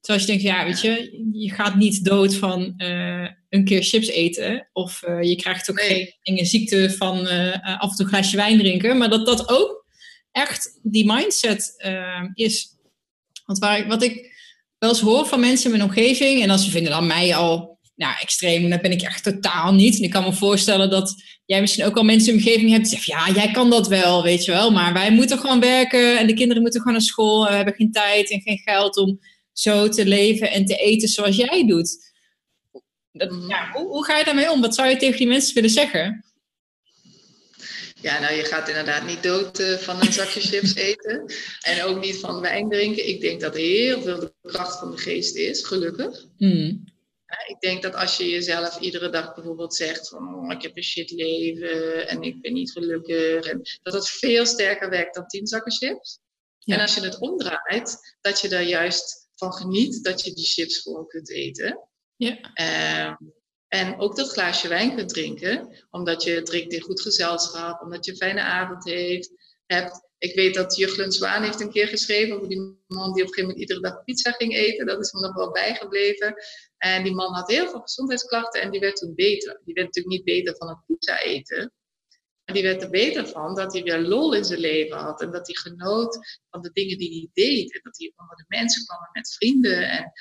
Zoals 0.00 0.20
je 0.20 0.26
denkt, 0.26 0.42
ja, 0.42 0.64
weet 0.64 0.80
je, 0.80 1.24
je 1.32 1.50
gaat 1.50 1.74
niet 1.74 2.04
dood 2.04 2.34
van 2.34 2.74
uh, 2.76 3.28
een 3.48 3.64
keer 3.64 3.82
chips 3.82 4.08
eten. 4.08 4.68
Of 4.72 5.02
uh, 5.08 5.22
je 5.22 5.36
krijgt 5.36 5.70
ook 5.70 5.80
geen 5.80 6.14
enge 6.22 6.44
ziekte 6.44 6.94
van 6.96 7.18
uh, 7.18 7.80
af 7.80 7.90
en 7.90 7.96
toe 7.96 8.04
een 8.04 8.12
glaasje 8.12 8.36
wijn 8.36 8.58
drinken. 8.58 8.98
Maar 8.98 9.10
dat 9.10 9.26
dat 9.26 9.48
ook 9.48 9.83
echt 10.34 10.78
die 10.82 11.12
mindset 11.12 11.74
is. 12.34 12.68
Want 13.44 13.58
waar, 13.58 13.86
wat 13.86 14.02
ik 14.02 14.32
wel 14.78 14.90
eens 14.90 15.00
hoor 15.00 15.26
van 15.26 15.40
mensen 15.40 15.70
in 15.70 15.76
mijn 15.76 15.88
omgeving, 15.90 16.42
en 16.42 16.50
als 16.50 16.64
ze 16.64 16.70
vinden 16.70 16.92
dan 16.92 17.06
mij 17.06 17.34
al 17.34 17.78
nou, 17.94 18.14
extreem, 18.20 18.70
dan 18.70 18.80
ben 18.80 18.92
ik 18.92 19.02
echt 19.02 19.22
totaal 19.22 19.74
niet. 19.74 19.96
En 19.96 20.02
ik 20.02 20.10
kan 20.10 20.24
me 20.24 20.32
voorstellen 20.32 20.90
dat 20.90 21.14
jij 21.44 21.60
misschien 21.60 21.84
ook 21.84 21.96
al 21.96 22.04
mensen 22.04 22.32
in 22.32 22.38
de 22.38 22.44
omgeving 22.44 22.70
hebt 22.70 22.82
die 22.82 22.98
zeggen, 22.98 23.32
ja, 23.32 23.42
jij 23.42 23.52
kan 23.52 23.70
dat 23.70 23.88
wel, 23.88 24.22
weet 24.22 24.44
je 24.44 24.52
wel. 24.52 24.70
Maar 24.70 24.92
wij 24.92 25.12
moeten 25.12 25.38
gewoon 25.38 25.60
werken 25.60 26.18
en 26.18 26.26
de 26.26 26.34
kinderen 26.34 26.62
moeten 26.62 26.80
gewoon 26.80 26.96
naar 26.96 27.06
school. 27.06 27.44
En 27.44 27.50
we 27.50 27.56
hebben 27.56 27.74
geen 27.74 27.92
tijd 27.92 28.30
en 28.30 28.40
geen 28.40 28.58
geld 28.58 28.96
om 28.96 29.20
zo 29.52 29.88
te 29.88 30.06
leven 30.06 30.50
en 30.50 30.64
te 30.64 30.76
eten 30.76 31.08
zoals 31.08 31.36
jij 31.36 31.66
doet. 31.66 32.12
Dat, 33.12 33.30
mhm. 33.30 33.48
ja, 33.48 33.70
hoe, 33.72 33.86
hoe 33.86 34.04
ga 34.04 34.18
je 34.18 34.24
daarmee 34.24 34.50
om? 34.50 34.60
Wat 34.60 34.74
zou 34.74 34.88
je 34.88 34.96
tegen 34.96 35.18
die 35.18 35.26
mensen 35.26 35.54
willen 35.54 35.70
zeggen? 35.70 36.24
Ja, 38.04 38.20
nou, 38.20 38.34
je 38.34 38.44
gaat 38.44 38.68
inderdaad 38.68 39.06
niet 39.06 39.22
dood 39.22 39.60
uh, 39.60 39.76
van 39.76 40.00
een 40.00 40.12
zakje 40.12 40.40
chips 40.50 40.74
eten. 40.74 41.24
En 41.60 41.82
ook 41.82 42.00
niet 42.00 42.16
van 42.16 42.40
wijn 42.40 42.68
drinken. 42.68 43.08
Ik 43.08 43.20
denk 43.20 43.40
dat 43.40 43.56
heel 43.56 44.02
veel 44.02 44.20
de 44.20 44.32
kracht 44.42 44.78
van 44.78 44.90
de 44.90 44.96
geest 44.96 45.36
is, 45.36 45.66
gelukkig. 45.66 46.26
Mm. 46.36 46.84
Ik 47.46 47.60
denk 47.60 47.82
dat 47.82 47.94
als 47.94 48.16
je 48.16 48.28
jezelf 48.28 48.80
iedere 48.80 49.10
dag 49.10 49.34
bijvoorbeeld 49.34 49.74
zegt 49.74 50.08
van 50.08 50.34
oh, 50.34 50.52
ik 50.52 50.62
heb 50.62 50.76
een 50.76 50.82
shit 50.82 51.10
leven 51.10 52.08
en 52.08 52.22
ik 52.22 52.40
ben 52.40 52.52
niet 52.52 52.72
gelukkig. 52.72 53.46
En 53.46 53.62
dat 53.82 53.92
dat 53.92 54.10
veel 54.10 54.46
sterker 54.46 54.90
werkt 54.90 55.14
dan 55.14 55.26
tien 55.26 55.46
zakken 55.46 55.72
chips. 55.72 56.18
En 56.64 56.80
als 56.80 56.94
je 56.94 57.00
het 57.00 57.18
omdraait, 57.18 58.16
dat 58.20 58.40
je 58.40 58.48
daar 58.48 58.62
juist 58.62 59.28
van 59.34 59.52
geniet 59.52 60.04
dat 60.04 60.24
je 60.24 60.32
die 60.32 60.46
chips 60.46 60.78
gewoon 60.78 61.06
kunt 61.06 61.30
eten. 61.30 61.88
Ja. 62.16 62.52
Ehm, 62.54 63.14
en 63.74 63.98
ook 63.98 64.16
dat 64.16 64.32
glaasje 64.32 64.68
wijn 64.68 64.94
kunt 64.94 65.08
drinken, 65.08 65.84
omdat 65.90 66.22
je 66.22 66.42
drinkt 66.42 66.72
in 66.72 66.80
goed 66.80 67.00
gezelschap, 67.00 67.82
omdat 67.82 68.04
je 68.04 68.10
een 68.10 68.16
fijne 68.16 68.40
avond 68.40 68.84
heeft. 68.84 69.30
Ik 70.18 70.34
weet 70.34 70.54
dat 70.54 70.76
Juchlen 70.76 71.12
Zwaan 71.12 71.42
heeft 71.42 71.60
een 71.60 71.70
keer 71.70 71.88
geschreven 71.88 72.36
over 72.36 72.48
die 72.48 72.82
man 72.86 73.12
die 73.12 73.22
op 73.22 73.28
een 73.28 73.34
gegeven 73.34 73.42
moment 73.42 73.58
iedere 73.58 73.80
dag 73.80 74.04
pizza 74.04 74.30
ging 74.30 74.54
eten. 74.54 74.86
Dat 74.86 75.00
is 75.00 75.12
me 75.12 75.20
nog 75.20 75.34
wel 75.34 75.50
bijgebleven. 75.50 76.34
En 76.78 77.02
die 77.02 77.14
man 77.14 77.34
had 77.34 77.50
heel 77.50 77.68
veel 77.68 77.80
gezondheidsklachten 77.80 78.60
en 78.60 78.70
die 78.70 78.80
werd 78.80 78.96
toen 78.96 79.14
beter. 79.14 79.60
Die 79.64 79.74
werd 79.74 79.86
natuurlijk 79.86 80.16
niet 80.16 80.24
beter 80.24 80.56
van 80.56 80.68
het 80.68 80.78
pizza 80.86 81.20
eten. 81.20 81.72
Maar 82.44 82.54
die 82.54 82.64
werd 82.64 82.82
er 82.82 82.90
beter 82.90 83.26
van 83.26 83.54
dat 83.54 83.72
hij 83.72 83.82
weer 83.82 83.98
lol 83.98 84.34
in 84.34 84.44
zijn 84.44 84.60
leven 84.60 84.96
had. 84.96 85.20
En 85.20 85.30
dat 85.30 85.46
hij 85.46 85.56
genoot 85.56 86.40
van 86.50 86.62
de 86.62 86.70
dingen 86.72 86.98
die 86.98 87.10
hij 87.10 87.44
deed. 87.44 87.74
En 87.74 87.80
dat 87.82 87.98
hij 87.98 88.12
onder 88.16 88.36
de 88.36 88.44
mensen 88.48 88.84
kwam 88.84 88.98
met 89.12 89.34
vrienden. 89.34 89.90
En, 89.90 90.12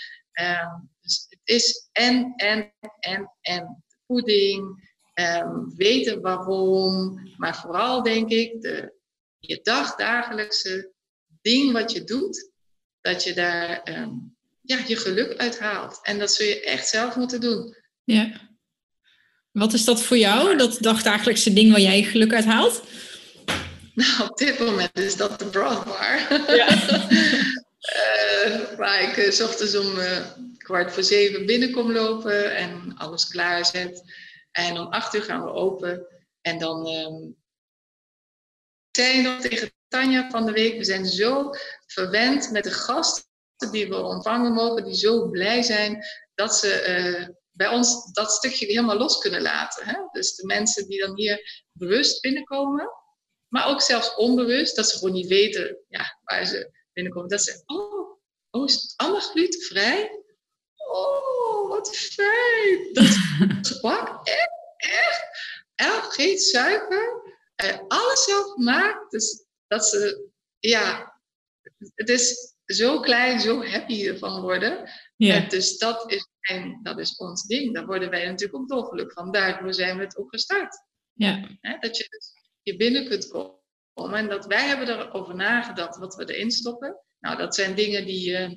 um, 0.42 0.90
dus 1.02 1.26
het 1.30 1.40
is 1.44 1.90
en, 1.92 2.34
en, 2.36 2.74
en, 3.00 3.32
en. 3.42 3.84
Voeding, 4.08 4.92
um, 5.14 5.76
weten 5.76 6.22
waarom. 6.22 7.20
Maar 7.38 7.56
vooral 7.56 8.04
denk 8.04 8.30
ik, 8.30 8.62
de, 8.62 8.94
je 9.40 9.60
dagdagelijkse 9.62 10.92
ding 11.42 11.72
wat 11.72 11.92
je 11.92 12.04
doet, 12.04 12.52
dat 13.02 13.24
je 13.24 13.34
daar 13.34 13.82
um, 14.00 14.36
ja, 14.62 14.80
je 14.88 14.96
geluk 14.96 15.38
uithaalt. 15.38 16.00
En 16.02 16.20
dat 16.20 16.32
zul 16.32 16.46
je 16.46 16.62
echt 16.62 16.88
zelf 16.88 17.16
moeten 17.16 17.42
doen. 17.42 17.76
Ja. 18.04 18.32
Wat 19.52 19.74
is 19.74 19.86
dat 19.86 20.04
voor 20.04 20.18
jou, 20.18 20.58
dat 20.58 20.78
dagdagelijkse 20.80 21.54
ding 21.54 21.72
waar 21.72 21.82
jij 21.82 21.98
je 21.98 22.04
geluk 22.04 22.34
uit 22.34 22.46
haalt? 22.46 22.84
Nou, 23.94 24.30
op 24.30 24.38
dit 24.38 24.60
moment 24.60 25.00
is 25.00 25.16
dat 25.16 25.40
de 25.40 25.46
broadbar. 25.46 26.18
Ja. 26.56 26.68
uh, 27.96 28.78
waar 28.78 29.02
ik 29.02 29.18
uh, 29.18 29.32
s 29.32 29.42
ochtends 29.42 29.76
om 29.76 29.98
uh, 29.98 30.26
kwart 30.58 30.92
voor 30.94 31.04
zeven 31.04 31.46
binnenkom 31.46 31.92
lopen 31.92 32.56
en 32.56 32.96
alles 32.98 33.28
klaarzet. 33.28 34.04
En 34.52 34.80
om 34.80 34.88
acht 34.88 35.14
uur 35.14 35.24
gaan 35.24 35.44
we 35.44 35.52
open. 35.52 36.08
En 36.42 36.60
dan 36.60 36.88
um, 36.88 37.36
zei 38.92 39.22
nog 39.22 39.42
tegen 39.42 39.72
Tanja 39.88 40.30
van 40.30 40.46
de 40.46 40.52
week, 40.52 40.78
we 40.78 40.84
zijn 40.84 41.06
zo 41.06 41.50
verwend 41.86 42.52
met 42.52 42.64
de 42.64 42.72
gasten 42.72 43.26
die 43.72 43.90
we 43.90 43.96
ontvangen 43.96 44.54
mogen, 44.54 44.84
die 44.84 44.96
zo 44.96 45.30
blij 45.30 45.62
zijn 45.62 46.06
dat 46.36 46.56
ze 46.56 47.34
bij 47.54 47.68
ons 47.68 48.12
dat 48.12 48.32
stukje 48.32 48.66
helemaal 48.66 48.98
los 48.98 49.18
kunnen 49.18 49.42
laten. 49.42 49.88
Hè? 49.88 50.00
Dus 50.12 50.36
de 50.36 50.46
mensen 50.46 50.88
die 50.88 51.00
dan 51.00 51.16
hier 51.16 51.66
bewust 51.72 52.22
binnenkomen, 52.22 52.90
maar 53.48 53.68
ook 53.68 53.82
zelfs 53.82 54.16
onbewust, 54.16 54.76
dat 54.76 54.90
ze 54.90 54.98
gewoon 54.98 55.14
niet 55.14 55.28
weten 55.28 55.78
ja, 55.88 56.20
waar 56.24 56.46
ze 56.46 56.72
binnenkomen. 56.94 57.30
Dat 57.30 57.42
ze, 57.42 57.64
oh, 57.66 58.20
oh 58.50 58.66
is 58.66 58.74
het 58.74 58.94
allemaal 58.96 59.20
glutenvrij? 59.20 60.24
Oh, 60.92 61.70
wat 61.70 61.96
fijn! 61.98 62.90
Dat 62.94 63.06
gebak, 63.68 64.28
echt, 64.28 64.52
echt. 64.78 65.26
Elk 65.76 66.14
geen 66.14 66.38
suiker, 66.38 67.36
uh, 67.64 67.80
alles 67.88 68.24
zelf 68.24 68.52
gemaakt. 68.52 69.12
Dus 69.12 69.46
dat 69.68 69.86
ze, 69.86 70.30
ja, 70.60 71.20
het 71.96 72.10
is 72.10 72.56
zo 72.66 73.00
klein, 73.00 73.40
zo 73.40 73.66
happy 73.66 74.08
ervan 74.08 74.42
worden. 74.42 74.90
Ja. 75.16 75.40
dus 75.40 75.78
dat 75.78 76.12
is, 76.12 76.28
en 76.42 76.80
dat 76.84 77.00
is 77.00 77.16
ons 77.16 77.44
ding. 77.44 77.74
Daar 77.74 77.86
worden 77.86 78.10
wij 78.10 78.26
natuurlijk 78.26 78.60
ook 78.60 78.68
dolgelukkig 78.70 79.14
van. 79.14 79.32
Daardoor 79.32 79.74
zijn 79.74 79.98
we 79.98 80.04
het 80.04 80.18
ook 80.18 80.30
gestart. 80.30 80.84
Ja. 81.14 81.58
dat 81.80 81.98
je 81.98 82.08
dus 82.10 82.34
je 82.62 82.76
binnen 82.76 83.08
kunt 83.08 83.28
komen. 83.28 83.62
En 83.94 84.30
dat 84.30 84.46
wij 84.46 84.68
hebben 84.68 84.88
erover 84.88 85.36
nagedacht 85.36 85.98
wat 85.98 86.16
we 86.16 86.34
erin 86.34 86.52
stoppen. 86.52 87.00
Nou, 87.20 87.38
dat 87.38 87.56
zijn 87.56 87.76
dingen 87.76 88.06
die 88.06 88.30
uh, 88.30 88.50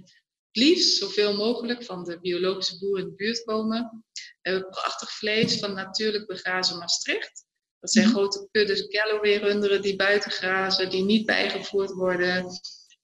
liefst 0.53 0.99
zoveel 0.99 1.37
mogelijk 1.37 1.85
van 1.85 2.05
de 2.05 2.21
biologische 2.21 2.79
boer 2.79 2.99
in 2.99 3.05
de 3.05 3.15
buurt 3.15 3.45
komen. 3.45 4.05
We 4.13 4.51
hebben 4.51 4.71
prachtig 4.71 5.11
vlees 5.11 5.59
van 5.59 5.75
natuurlijk 5.75 6.27
begrazen 6.27 6.79
Maastricht. 6.79 7.45
Dat 7.81 7.91
zijn 7.91 8.07
mhm. 8.07 8.15
grote 8.15 8.49
kuddes 8.51 8.87
Galloway-runderen 8.89 9.83
die 9.83 9.97
buiten 9.97 10.31
grazen, 10.31 10.91
die 10.91 11.05
niet 11.05 11.27
bijgevoerd 11.27 11.91
worden. 11.91 12.45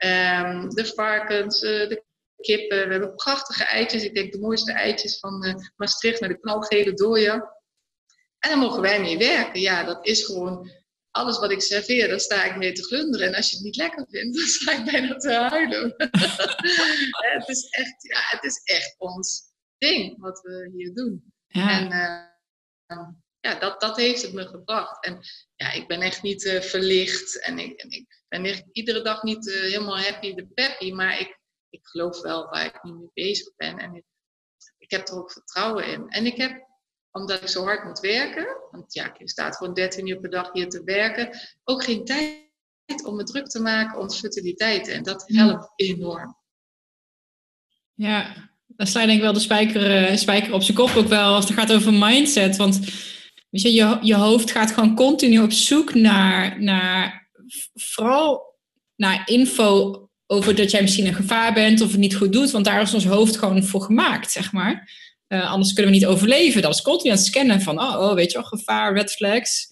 Um, 0.05 0.69
de 0.69 0.93
varkens, 0.95 1.63
uh, 1.63 1.89
de 1.89 2.05
kippen. 2.37 2.87
We 2.87 2.93
hebben 2.93 3.15
prachtige 3.15 3.65
eitjes. 3.65 4.05
Ik 4.05 4.15
denk 4.15 4.33
de 4.33 4.39
mooiste 4.39 4.73
eitjes 4.73 5.19
van 5.19 5.47
uh, 5.47 5.55
Maastricht 5.77 6.21
met 6.21 6.31
de 6.31 6.41
knalgele 6.41 6.93
dooien. 6.93 7.35
En 8.39 8.51
dan 8.51 8.59
mogen 8.59 8.81
wij 8.81 9.01
mee 9.01 9.19
werken. 9.19 9.61
Ja, 9.61 9.85
dat 9.85 10.07
is 10.07 10.25
gewoon 10.25 10.71
alles 11.13 11.39
wat 11.39 11.51
ik 11.51 11.61
serveer, 11.61 12.09
daar 12.09 12.21
sta 12.21 12.45
ik 12.45 12.57
mee 12.57 12.73
te 12.73 12.85
glunderen. 12.85 13.27
En 13.27 13.35
als 13.35 13.51
je 13.51 13.57
het 13.57 13.65
niet 13.65 13.77
lekker 13.77 14.07
vindt, 14.11 14.37
dan 14.39 14.47
sta 14.47 14.73
ik 14.73 14.85
bijna 14.85 15.17
te 15.17 15.33
huilen. 15.33 15.95
het, 17.37 17.49
is 17.49 17.69
echt, 17.69 18.03
ja, 18.03 18.21
het 18.37 18.45
is 18.45 18.61
echt 18.65 18.95
ons 18.99 19.51
ding 19.79 20.21
wat 20.21 20.41
we 20.41 20.71
hier 20.77 20.95
doen. 20.95 21.33
Ja. 21.47 21.81
En 21.81 21.87
uh, 21.87 23.09
ja, 23.41 23.59
dat, 23.59 23.81
dat 23.81 23.97
heeft 23.97 24.23
het 24.23 24.33
me 24.33 24.47
gebracht. 24.47 25.05
En 25.05 25.21
ja, 25.57 25.73
ik 25.73 25.89
ben 25.89 26.01
echt 26.01 26.23
niet 26.23 26.45
uh, 26.45 26.61
verlicht. 26.61 27.41
En 27.41 27.59
ik, 27.59 27.81
en 27.81 27.91
ik 27.91 28.23
ben 28.29 28.45
echt 28.45 28.65
iedere 28.73 29.03
dag 29.03 29.23
niet 29.23 29.47
uh, 29.47 29.55
helemaal 29.55 29.99
happy 29.99 30.35
de 30.35 30.47
peppy. 30.47 30.93
Maar 30.93 31.21
ik, 31.21 31.39
ik 31.69 31.87
geloof 31.87 32.21
wel 32.21 32.49
waar 32.49 32.65
ik 32.65 32.83
nu 32.83 32.93
mee 32.93 33.11
bezig 33.13 33.57
ben. 33.57 33.79
En 33.79 33.95
ik, 33.95 34.05
ik 34.79 34.91
heb 34.91 35.09
er 35.09 35.15
ook 35.15 35.33
vertrouwen 35.33 35.87
in. 35.87 36.09
En 36.09 36.27
ik 36.27 36.37
heb, 36.37 36.67
omdat 37.13 37.43
ik 37.43 37.49
zo 37.49 37.63
hard 37.63 37.85
moet 37.85 38.01
werken. 38.01 38.47
Want 38.71 38.95
ja, 38.95 39.15
ik 39.19 39.31
sta 39.31 39.51
gewoon 39.51 39.75
13 39.75 40.09
uur 40.09 40.21
per 40.21 40.31
dag 40.31 40.53
hier 40.53 40.69
te 40.69 40.83
werken. 40.85 41.39
Ook 41.65 41.85
geen 41.85 42.05
tijd 42.05 43.05
om 43.05 43.17
me 43.17 43.25
druk 43.25 43.47
te 43.47 43.61
maken 43.61 43.99
om 43.99 44.11
fertiliteit. 44.11 44.89
En 44.89 45.03
dat 45.03 45.25
helpt 45.27 45.73
enorm. 45.77 46.37
Ja, 47.95 48.51
dan 48.67 48.87
sla 48.87 49.01
je 49.01 49.07
denk 49.07 49.19
ik 49.19 49.25
wel 49.25 49.33
de 49.33 49.41
spijker, 49.41 50.11
uh, 50.11 50.17
spijker 50.17 50.53
op 50.53 50.63
zijn 50.63 50.77
kop 50.77 50.97
ook 50.97 51.09
wel 51.09 51.35
als 51.35 51.49
het 51.49 51.59
gaat 51.59 51.73
over 51.73 51.93
mindset. 51.93 52.57
Want 52.57 52.81
Weet 53.53 53.63
je, 53.63 53.73
je, 53.73 53.99
je 54.01 54.15
hoofd 54.15 54.51
gaat 54.51 54.73
gewoon 54.73 54.95
continu 54.95 55.41
op 55.41 55.53
zoek 55.53 55.95
naar, 55.95 56.63
naar 56.63 57.29
vooral 57.75 58.57
naar 58.97 59.23
info 59.25 60.01
over 60.27 60.55
dat 60.55 60.71
jij 60.71 60.83
misschien 60.83 61.07
een 61.07 61.15
gevaar 61.15 61.53
bent 61.53 61.81
of 61.81 61.91
het 61.91 62.01
niet 62.01 62.17
goed 62.17 62.33
doet, 62.33 62.51
want 62.51 62.65
daar 62.65 62.83
is 62.83 62.95
ons 62.95 63.05
hoofd 63.05 63.37
gewoon 63.37 63.65
voor 63.65 63.81
gemaakt, 63.81 64.31
zeg 64.31 64.53
maar. 64.53 64.91
Uh, 65.33 65.51
anders 65.51 65.73
kunnen 65.73 65.93
we 65.93 65.99
niet 65.99 66.07
overleven. 66.07 66.63
Dat 66.63 66.75
is 66.75 66.83
continu 66.83 67.11
aan 67.11 67.17
het 67.17 67.27
scannen 67.27 67.61
van, 67.61 67.81
oh, 67.81 68.01
oh 68.01 68.15
weet 68.15 68.33
je 68.33 68.39
wel, 68.39 68.47
gevaar, 68.47 68.95
red 68.95 69.13
flags. 69.13 69.71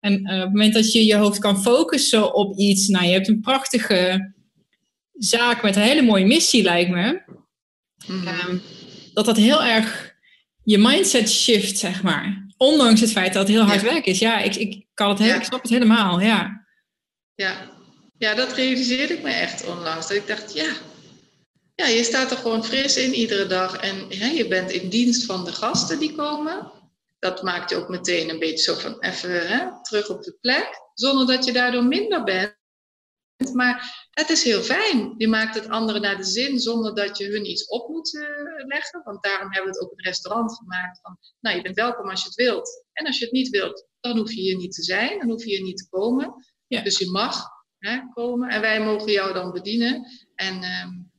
En 0.00 0.12
uh, 0.12 0.34
op 0.34 0.40
het 0.40 0.52
moment 0.52 0.74
dat 0.74 0.92
je 0.92 1.04
je 1.04 1.16
hoofd 1.16 1.38
kan 1.38 1.62
focussen 1.62 2.34
op 2.34 2.58
iets, 2.58 2.88
nou, 2.88 3.06
je 3.06 3.12
hebt 3.12 3.28
een 3.28 3.40
prachtige 3.40 4.32
zaak 5.12 5.62
met 5.62 5.76
een 5.76 5.82
hele 5.82 6.02
mooie 6.02 6.26
missie, 6.26 6.62
lijkt 6.62 6.90
me. 6.90 7.22
Mm. 8.06 8.60
dat 9.14 9.24
dat 9.24 9.36
heel 9.36 9.64
erg 9.64 10.14
je 10.62 10.78
mindset 10.78 11.30
shift, 11.30 11.78
zeg 11.78 12.02
maar. 12.02 12.46
Ondanks 12.56 13.00
het 13.00 13.12
feit 13.12 13.32
dat 13.32 13.42
het 13.42 13.56
heel 13.56 13.66
hard 13.66 13.82
werk 13.82 14.06
is. 14.06 14.18
Ja, 14.18 14.38
ik, 14.38 14.54
ik, 14.54 14.86
kan 14.94 15.08
het 15.08 15.18
heel, 15.18 15.34
ik 15.34 15.44
snap 15.44 15.62
het 15.62 15.70
helemaal, 15.70 16.20
ja. 16.20 16.66
Ja. 17.34 17.70
ja, 18.18 18.34
dat 18.34 18.52
realiseerde 18.52 19.14
ik 19.14 19.22
me 19.22 19.30
echt 19.30 19.66
onlangs. 19.66 20.08
Dat 20.08 20.16
ik 20.16 20.26
dacht, 20.26 20.54
ja, 20.54 20.68
ja, 21.76 21.86
je 21.86 22.04
staat 22.04 22.30
er 22.30 22.36
gewoon 22.36 22.64
fris 22.64 22.96
in 22.96 23.14
iedere 23.14 23.46
dag. 23.46 23.76
En 23.76 24.08
hè, 24.08 24.26
je 24.26 24.48
bent 24.48 24.70
in 24.70 24.88
dienst 24.88 25.24
van 25.24 25.44
de 25.44 25.52
gasten 25.52 25.98
die 25.98 26.14
komen. 26.14 26.72
Dat 27.18 27.42
maakt 27.42 27.70
je 27.70 27.76
ook 27.76 27.88
meteen 27.88 28.28
een 28.28 28.38
beetje 28.38 28.64
zo 28.64 28.74
van 28.74 29.00
even 29.00 29.48
hè, 29.48 29.82
terug 29.82 30.08
op 30.08 30.22
de 30.22 30.36
plek. 30.40 30.68
Zonder 30.94 31.26
dat 31.26 31.44
je 31.44 31.52
daardoor 31.52 31.84
minder 31.84 32.24
bent. 32.24 32.54
Maar 33.52 34.06
het 34.10 34.30
is 34.30 34.42
heel 34.42 34.62
fijn. 34.62 35.14
Je 35.16 35.28
maakt 35.28 35.54
het 35.54 35.68
anderen 35.68 36.02
naar 36.02 36.16
de 36.16 36.24
zin 36.24 36.58
zonder 36.58 36.94
dat 36.94 37.18
je 37.18 37.26
hun 37.26 37.50
iets 37.50 37.66
op 37.66 37.88
moet 37.88 38.14
uh, 38.14 38.22
leggen. 38.66 39.02
Want 39.04 39.22
daarom 39.22 39.52
hebben 39.52 39.72
we 39.72 39.78
het 39.78 39.80
ook 39.80 39.92
een 39.92 40.04
restaurant 40.04 40.56
gemaakt. 40.56 41.00
Van, 41.02 41.18
nou, 41.40 41.56
je 41.56 41.62
bent 41.62 41.76
welkom 41.76 42.10
als 42.10 42.20
je 42.20 42.26
het 42.26 42.36
wilt. 42.36 42.84
En 42.92 43.06
als 43.06 43.18
je 43.18 43.24
het 43.24 43.32
niet 43.34 43.48
wilt, 43.48 43.86
dan 44.00 44.16
hoef 44.16 44.32
je 44.32 44.40
hier 44.40 44.56
niet 44.56 44.74
te 44.74 44.82
zijn. 44.82 45.18
Dan 45.18 45.28
hoef 45.28 45.44
je 45.44 45.50
hier 45.50 45.62
niet 45.62 45.76
te 45.76 45.88
komen. 45.88 46.44
Ja. 46.66 46.82
Dus 46.82 46.98
je 46.98 47.10
mag 47.10 47.48
hè, 47.78 48.00
komen. 48.12 48.48
En 48.48 48.60
wij 48.60 48.80
mogen 48.80 49.12
jou 49.12 49.32
dan 49.32 49.52
bedienen. 49.52 50.06
En 50.34 50.64
um, 50.64 51.14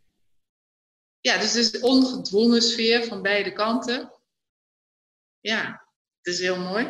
ja, 1.22 1.38
dus 1.38 1.54
het 1.54 1.74
is 1.74 1.80
ongedwongen 1.80 2.62
sfeer 2.62 3.04
van 3.04 3.22
beide 3.22 3.54
kanten. 3.54 4.12
Ja, 5.40 5.88
het 6.22 6.34
is 6.34 6.40
heel 6.40 6.60
mooi. 6.60 6.88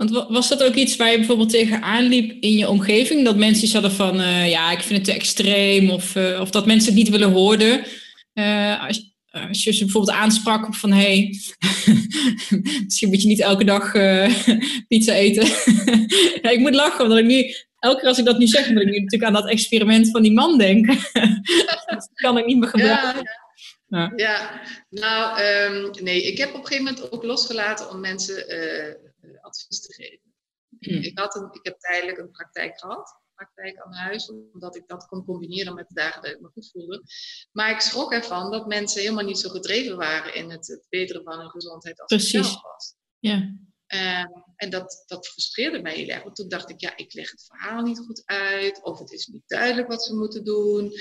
Want 0.00 0.10
was 0.28 0.48
dat 0.48 0.62
ook 0.62 0.74
iets 0.74 0.96
waar 0.96 1.10
je 1.10 1.16
bijvoorbeeld 1.16 1.50
tegenaan 1.50 2.04
liep 2.04 2.42
in 2.42 2.56
je 2.56 2.68
omgeving? 2.68 3.24
Dat 3.24 3.36
mensen 3.36 3.68
zouden 3.68 3.92
van, 3.92 4.20
uh, 4.20 4.50
ja, 4.50 4.72
ik 4.72 4.80
vind 4.80 4.98
het 4.98 5.04
te 5.04 5.12
extreem. 5.12 5.90
Of, 5.90 6.14
uh, 6.14 6.40
of 6.40 6.50
dat 6.50 6.66
mensen 6.66 6.88
het 6.88 6.98
niet 6.98 7.08
willen 7.08 7.32
horen. 7.32 7.84
Uh, 8.34 8.86
als, 8.86 9.14
als, 9.30 9.64
je 9.64 9.72
ze 9.72 9.84
bijvoorbeeld 9.84 10.16
aansprak 10.16 10.74
van, 10.74 10.92
hé, 10.92 11.00
hey, 11.00 11.38
misschien 12.84 13.08
moet 13.08 13.22
je 13.22 13.28
niet 13.28 13.40
elke 13.40 13.64
dag 13.64 13.92
pizza 14.88 15.12
eten. 15.12 15.46
ja, 16.42 16.50
ik 16.50 16.60
moet 16.60 16.74
lachen, 16.74 17.02
omdat 17.02 17.18
ik 17.18 17.24
nu, 17.24 17.54
elke 17.78 17.98
keer 17.98 18.08
als 18.08 18.18
ik 18.18 18.24
dat 18.24 18.38
nu 18.38 18.46
zeg, 18.46 18.70
moet 18.70 18.82
ik 18.82 18.88
nu 18.88 19.00
natuurlijk 19.00 19.24
aan 19.24 19.42
dat 19.42 19.48
experiment 19.48 20.10
van 20.10 20.22
die 20.22 20.32
man 20.32 20.58
denken. 20.58 20.98
dat 21.86 22.10
kan 22.14 22.38
ik 22.38 22.46
niet 22.46 22.58
meer 22.58 22.68
gebruiken. 22.68 23.08
Ja. 23.08 23.14
Ja. 23.14 23.39
Ja, 24.16 24.62
nou, 24.88 25.42
um, 25.42 25.90
nee, 26.02 26.22
ik 26.22 26.38
heb 26.38 26.48
op 26.48 26.54
een 26.54 26.66
gegeven 26.66 26.84
moment 26.84 27.12
ook 27.12 27.22
losgelaten 27.22 27.90
om 27.90 28.00
mensen 28.00 28.54
uh, 28.54 28.94
advies 29.40 29.80
te 29.80 29.94
geven. 29.94 30.34
Hmm. 30.78 31.02
Ik, 31.02 31.18
had 31.18 31.34
een, 31.34 31.48
ik 31.52 31.64
heb 31.64 31.78
tijdelijk 31.78 32.18
een 32.18 32.30
praktijk 32.30 32.78
gehad, 32.78 33.20
praktijk 33.34 33.78
aan 33.78 33.92
huis, 33.92 34.30
omdat 34.52 34.76
ik 34.76 34.82
dat 34.86 35.06
kon 35.06 35.24
combineren 35.24 35.74
met 35.74 35.88
de 35.88 35.94
dagen 35.94 36.22
dat 36.22 36.30
ik 36.30 36.40
me 36.40 36.48
goed 36.48 36.70
voelde. 36.70 37.02
Maar 37.52 37.70
ik 37.70 37.80
schrok 37.80 38.12
ervan 38.12 38.50
dat 38.50 38.66
mensen 38.66 39.00
helemaal 39.00 39.24
niet 39.24 39.38
zo 39.38 39.48
gedreven 39.48 39.96
waren 39.96 40.34
in 40.34 40.50
het, 40.50 40.66
het 40.66 40.86
beteren 40.88 41.22
van 41.22 41.38
hun 41.38 41.50
gezondheid 41.50 42.00
als 42.00 42.08
Precies. 42.08 42.34
ik 42.34 42.44
zelf 42.44 42.62
was. 42.62 42.94
Ja. 43.18 43.54
Um, 43.94 44.44
en 44.56 44.70
dat, 44.70 45.04
dat 45.06 45.28
frustreerde 45.28 45.80
mij 45.82 45.94
heel 45.94 46.08
erg. 46.08 46.22
Want 46.22 46.36
toen 46.36 46.48
dacht 46.48 46.70
ik, 46.70 46.80
ja, 46.80 46.96
ik 46.96 47.14
leg 47.14 47.30
het 47.30 47.44
verhaal 47.44 47.82
niet 47.82 47.98
goed 47.98 48.22
uit. 48.24 48.82
Of 48.82 48.98
het 48.98 49.12
is 49.12 49.26
niet 49.26 49.42
duidelijk 49.46 49.88
wat 49.88 50.04
ze 50.04 50.14
moeten 50.14 50.44
doen. 50.44 50.92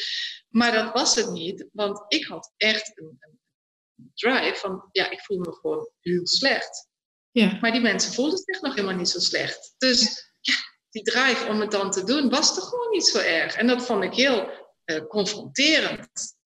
Maar 0.49 0.71
dat 0.71 0.93
was 0.93 1.15
het 1.15 1.31
niet. 1.31 1.65
Want 1.71 2.03
ik 2.07 2.25
had 2.25 2.53
echt 2.57 2.91
een, 2.97 3.17
een 3.19 4.11
drive 4.13 4.55
van, 4.55 4.89
ja, 4.91 5.09
ik 5.09 5.21
voel 5.21 5.37
me 5.37 5.53
gewoon 5.53 5.89
heel 5.99 6.27
slecht. 6.27 6.87
Ja. 7.31 7.57
Maar 7.61 7.71
die 7.71 7.81
mensen 7.81 8.13
voelden 8.13 8.37
zich 8.37 8.61
nog 8.61 8.75
helemaal 8.75 8.97
niet 8.97 9.09
zo 9.09 9.19
slecht. 9.19 9.75
Dus 9.77 10.31
ja, 10.39 10.55
die 10.89 11.03
drive 11.03 11.47
om 11.47 11.61
het 11.61 11.71
dan 11.71 11.91
te 11.91 12.03
doen, 12.03 12.29
was 12.29 12.55
toch 12.55 12.69
gewoon 12.69 12.89
niet 12.89 13.05
zo 13.05 13.19
erg. 13.19 13.55
En 13.55 13.67
dat 13.67 13.85
vond 13.85 14.03
ik 14.03 14.13
heel 14.13 14.49
uh, 14.85 15.07
confronterend. 15.07 16.37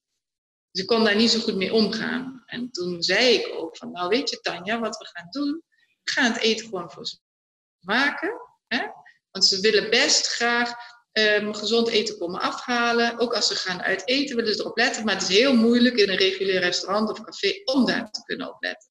Dus 0.72 0.82
ik 0.82 0.88
kon 0.88 1.04
daar 1.04 1.16
niet 1.16 1.32
zo 1.32 1.40
goed 1.40 1.56
mee 1.56 1.74
omgaan. 1.74 2.44
En 2.46 2.72
toen 2.72 3.04
zei 3.04 3.34
ik 3.34 3.48
ook 3.56 3.78
van, 3.78 3.92
nou 3.92 4.08
weet 4.08 4.30
je 4.30 4.40
Tanja, 4.40 4.80
wat 4.80 4.98
we 4.98 5.06
gaan 5.06 5.28
doen 5.30 5.64
gaan 6.04 6.32
het 6.32 6.42
eten 6.42 6.66
gewoon 6.66 6.92
voor 6.92 7.06
ze 7.06 7.18
maken. 7.80 8.42
Hè? 8.68 8.88
Want 9.32 9.46
ze 9.46 9.60
willen 9.60 9.90
best 9.90 10.28
graag 10.28 10.74
um, 11.12 11.54
gezond 11.54 11.88
eten 11.88 12.18
komen 12.18 12.42
afhalen. 12.42 13.20
Ook 13.20 13.34
als 13.34 13.48
ze 13.48 13.56
gaan 13.56 13.82
uit 13.82 14.08
eten 14.08 14.36
willen 14.36 14.54
ze 14.54 14.60
erop 14.60 14.78
letten. 14.78 15.06
Maar 15.06 15.14
het 15.14 15.30
is 15.30 15.38
heel 15.38 15.56
moeilijk 15.56 15.96
in 15.96 16.10
een 16.10 16.18
regulier 16.18 16.60
restaurant 16.60 17.10
of 17.10 17.24
café 17.24 17.62
om 17.64 17.86
daar 17.86 18.12
te 18.12 18.24
kunnen 18.24 18.54
opletten. 18.54 18.90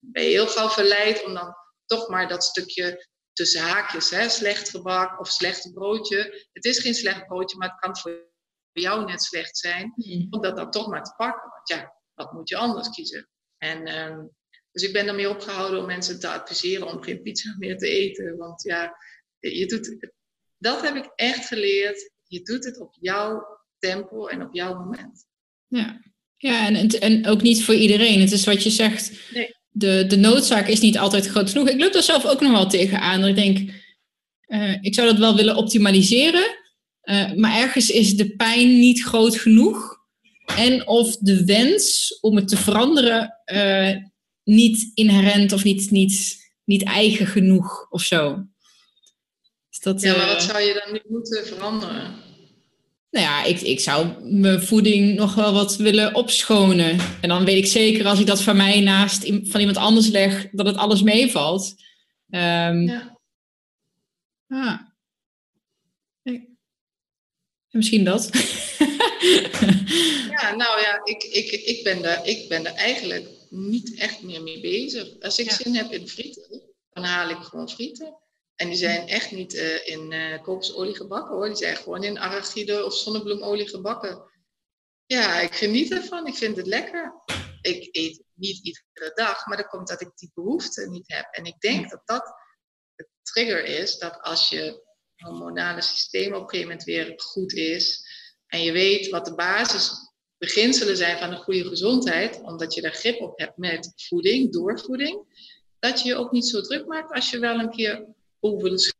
Dan 0.00 0.12
ben 0.12 0.22
je 0.22 0.28
heel 0.28 0.46
gauw 0.46 0.68
verleid 0.68 1.24
om 1.24 1.34
dan 1.34 1.54
toch 1.86 2.08
maar 2.08 2.28
dat 2.28 2.44
stukje 2.44 3.08
tussen 3.32 3.60
haakjes, 3.60 4.10
hè, 4.10 4.28
slecht 4.28 4.70
gebak 4.70 5.20
of 5.20 5.28
slecht 5.28 5.72
broodje. 5.72 6.48
Het 6.52 6.64
is 6.64 6.78
geen 6.78 6.94
slecht 6.94 7.26
broodje, 7.26 7.56
maar 7.56 7.68
het 7.68 7.78
kan 7.78 7.96
voor 7.96 8.34
jou 8.72 9.04
net 9.04 9.22
slecht 9.22 9.58
zijn. 9.58 9.92
Mm. 9.96 10.26
Om 10.30 10.40
dat 10.40 10.56
dan 10.56 10.70
toch 10.70 10.86
maar 10.88 11.02
te 11.02 11.14
pakken. 11.16 11.50
Want 11.50 11.68
ja, 11.68 11.94
wat 12.14 12.32
moet 12.32 12.48
je 12.48 12.56
anders 12.56 12.88
kiezen? 12.88 13.28
En 13.58 13.98
um, 13.98 14.30
dus 14.76 14.84
ik 14.84 14.92
ben 14.92 15.06
ermee 15.06 15.30
opgehouden 15.30 15.80
om 15.80 15.86
mensen 15.86 16.20
te 16.20 16.28
adviseren 16.28 16.92
om 16.92 17.02
geen 17.02 17.22
pizza 17.22 17.54
meer 17.58 17.78
te 17.78 17.88
eten. 17.88 18.36
Want 18.36 18.62
ja, 18.62 18.96
je 19.38 19.66
doet, 19.66 20.10
dat 20.58 20.82
heb 20.82 20.94
ik 20.94 21.12
echt 21.14 21.46
geleerd. 21.46 22.10
Je 22.26 22.42
doet 22.42 22.64
het 22.64 22.80
op 22.80 22.96
jouw 23.00 23.42
tempo 23.78 24.26
en 24.26 24.42
op 24.42 24.54
jouw 24.54 24.78
moment. 24.78 25.26
Ja, 25.66 26.00
ja 26.36 26.66
en, 26.66 26.88
en 26.88 27.26
ook 27.26 27.42
niet 27.42 27.64
voor 27.64 27.74
iedereen. 27.74 28.20
Het 28.20 28.32
is 28.32 28.44
wat 28.44 28.62
je 28.62 28.70
zegt. 28.70 29.12
Nee. 29.32 29.54
De, 29.68 30.04
de 30.06 30.16
noodzaak 30.16 30.68
is 30.68 30.80
niet 30.80 30.98
altijd 30.98 31.26
groot 31.26 31.50
genoeg. 31.50 31.68
Ik 31.68 31.80
loop 31.80 31.92
daar 31.92 32.02
zelf 32.02 32.26
ook 32.26 32.40
nog 32.40 32.52
wel 32.52 32.68
tegenaan. 32.68 33.24
Ik 33.24 33.34
denk, 33.34 33.70
uh, 34.46 34.82
ik 34.82 34.94
zou 34.94 35.08
dat 35.08 35.18
wel 35.18 35.36
willen 35.36 35.56
optimaliseren. 35.56 36.56
Uh, 37.02 37.32
maar 37.32 37.56
ergens 37.56 37.90
is 37.90 38.16
de 38.16 38.36
pijn 38.36 38.78
niet 38.78 39.02
groot 39.02 39.36
genoeg. 39.36 39.96
En 40.56 40.86
of 40.86 41.16
de 41.16 41.44
wens 41.44 42.18
om 42.20 42.36
het 42.36 42.48
te 42.48 42.56
veranderen 42.56 43.40
uh, 43.52 43.96
niet 44.46 44.90
inherent 44.94 45.52
of 45.52 45.64
niet, 45.64 45.90
niet, 45.90 46.44
niet 46.64 46.82
eigen 46.82 47.26
genoeg 47.26 47.86
of 47.90 48.02
zo. 48.02 48.46
Dus 49.68 49.80
dat, 49.80 50.00
ja, 50.00 50.16
maar 50.16 50.26
wat 50.26 50.36
eh, 50.36 50.48
zou 50.48 50.60
je 50.60 50.82
dan 50.84 50.92
nu 50.92 51.00
moeten 51.08 51.46
veranderen? 51.46 52.14
Nou 53.10 53.26
ja, 53.26 53.44
ik, 53.44 53.60
ik 53.60 53.80
zou 53.80 54.22
mijn 54.22 54.62
voeding 54.62 55.14
nog 55.14 55.34
wel 55.34 55.52
wat 55.52 55.76
willen 55.76 56.14
opschonen. 56.14 56.98
En 57.20 57.28
dan 57.28 57.44
weet 57.44 57.56
ik 57.56 57.66
zeker 57.66 58.06
als 58.06 58.20
ik 58.20 58.26
dat 58.26 58.42
van 58.42 58.56
mij 58.56 58.80
naast 58.80 59.26
van 59.42 59.60
iemand 59.60 59.76
anders 59.76 60.08
leg, 60.08 60.48
dat 60.50 60.66
het 60.66 60.76
alles 60.76 61.02
meevalt. 61.02 61.74
Um, 62.30 62.88
ja. 62.88 63.18
Ah. 64.48 64.80
Misschien 67.70 68.04
dat. 68.04 68.30
ja, 70.36 70.54
nou 70.54 70.80
ja, 70.80 71.00
ik, 71.04 71.22
ik, 71.22 71.50
ik, 71.50 71.80
ben 71.84 72.04
er, 72.04 72.26
ik 72.26 72.48
ben 72.48 72.66
er 72.66 72.74
eigenlijk 72.74 73.28
niet 73.50 73.94
echt 73.94 74.22
meer 74.22 74.42
mee 74.42 74.60
bezig. 74.60 75.20
Als 75.20 75.38
ik 75.38 75.50
zin 75.50 75.74
heb 75.74 75.92
in 75.92 76.08
frieten, 76.08 76.62
dan 76.90 77.04
haal 77.04 77.28
ik 77.28 77.42
gewoon 77.42 77.70
frieten. 77.70 78.18
En 78.54 78.68
die 78.68 78.76
zijn 78.76 79.08
echt 79.08 79.30
niet 79.30 79.54
uh, 79.54 79.86
in 79.86 80.12
uh, 80.12 80.42
kokosolie 80.42 80.96
gebakken 80.96 81.34
hoor. 81.34 81.46
Die 81.46 81.56
zijn 81.56 81.76
gewoon 81.76 82.04
in 82.04 82.18
arachide 82.18 82.84
of 82.84 82.94
zonnebloemolie 82.94 83.68
gebakken. 83.68 84.30
Ja, 85.06 85.40
ik 85.40 85.54
geniet 85.54 85.92
ervan. 85.92 86.26
Ik 86.26 86.34
vind 86.34 86.56
het 86.56 86.66
lekker. 86.66 87.22
Ik 87.60 87.88
eet 87.96 88.22
niet 88.34 88.64
iedere 88.64 89.14
dag, 89.14 89.46
maar 89.46 89.56
dat 89.56 89.66
komt 89.66 89.88
dat 89.88 90.00
ik 90.00 90.10
die 90.14 90.30
behoefte 90.34 90.88
niet 90.88 91.08
heb. 91.08 91.28
En 91.30 91.44
ik 91.44 91.60
denk 91.60 91.90
dat 91.90 92.02
dat 92.04 92.34
de 92.94 93.08
trigger 93.22 93.64
is 93.64 93.98
dat 93.98 94.20
als 94.20 94.48
je 94.48 94.84
hormonale 95.16 95.80
systeem 95.80 96.34
op 96.34 96.42
een 96.42 96.48
gegeven 96.48 96.68
moment 96.68 96.84
weer 96.84 97.12
goed 97.16 97.52
is 97.52 98.04
en 98.46 98.62
je 98.62 98.72
weet 98.72 99.08
wat 99.08 99.24
de 99.24 99.34
basis 99.34 99.92
beginselen 100.38 100.96
zijn 100.96 101.18
van 101.18 101.30
een 101.30 101.36
goede 101.38 101.64
gezondheid, 101.64 102.40
omdat 102.42 102.74
je 102.74 102.80
daar 102.80 102.92
grip 102.92 103.20
op 103.20 103.38
hebt 103.38 103.56
met 103.56 103.92
voeding, 103.96 104.52
doorvoeding, 104.52 105.18
dat 105.78 106.02
je 106.02 106.08
je 106.08 106.14
ook 106.14 106.32
niet 106.32 106.46
zo 106.46 106.60
druk 106.60 106.86
maakt 106.86 107.12
als 107.12 107.30
je 107.30 107.38
wel 107.38 107.58
een 107.58 107.70
keer 107.70 108.06
over 108.40 108.70
de 108.70 108.92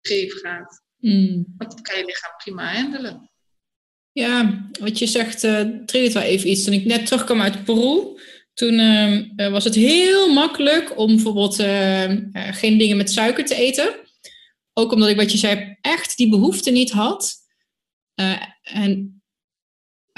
scheef 0.00 0.40
gaat. 0.40 0.82
Mm. 0.96 1.54
Want 1.56 1.70
dat 1.70 1.80
kan 1.80 1.98
je 1.98 2.04
lichaam 2.04 2.36
prima 2.36 2.74
handelen. 2.74 3.30
Ja, 4.12 4.66
wat 4.80 4.98
je 4.98 5.06
zegt, 5.06 5.44
uh, 5.44 5.60
triggert 5.86 6.12
wel 6.12 6.22
even 6.22 6.50
iets. 6.50 6.64
Toen 6.64 6.74
ik 6.74 6.84
net 6.84 7.06
terugkwam 7.06 7.40
uit 7.40 7.64
Peru, 7.64 8.20
toen 8.54 8.78
uh, 8.78 9.50
was 9.50 9.64
het 9.64 9.74
heel 9.74 10.32
makkelijk 10.32 10.98
om 10.98 11.06
bijvoorbeeld 11.06 11.58
uh, 11.60 12.12
geen 12.32 12.78
dingen 12.78 12.96
met 12.96 13.10
suiker 13.10 13.44
te 13.44 13.54
eten. 13.54 13.94
Ook 14.72 14.92
omdat 14.92 15.08
ik, 15.08 15.16
wat 15.16 15.32
je 15.32 15.38
zei, 15.38 15.76
echt 15.80 16.16
die 16.16 16.28
behoefte 16.28 16.70
niet 16.70 16.90
had. 16.90 17.32
en 18.62 19.13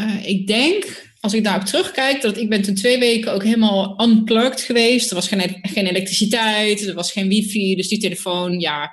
uh, 0.01 0.29
ik 0.29 0.47
denk, 0.47 1.11
als 1.21 1.35
ik 1.35 1.45
daarop 1.45 1.65
terugkijk, 1.65 2.23
dat 2.23 2.37
ik 2.37 2.49
ben 2.49 2.63
toen 2.63 2.75
twee 2.75 2.99
weken 2.99 3.33
ook 3.33 3.43
helemaal 3.43 4.03
unplugged 4.03 4.61
geweest. 4.61 5.09
Er 5.09 5.15
was 5.15 5.29
geen, 5.29 5.59
geen 5.63 5.87
elektriciteit, 5.87 6.87
er 6.87 6.95
was 6.95 7.13
geen 7.13 7.29
wifi, 7.29 7.77
dus 7.77 7.89
die 7.89 7.99
telefoon, 7.99 8.61
ja, 8.61 8.91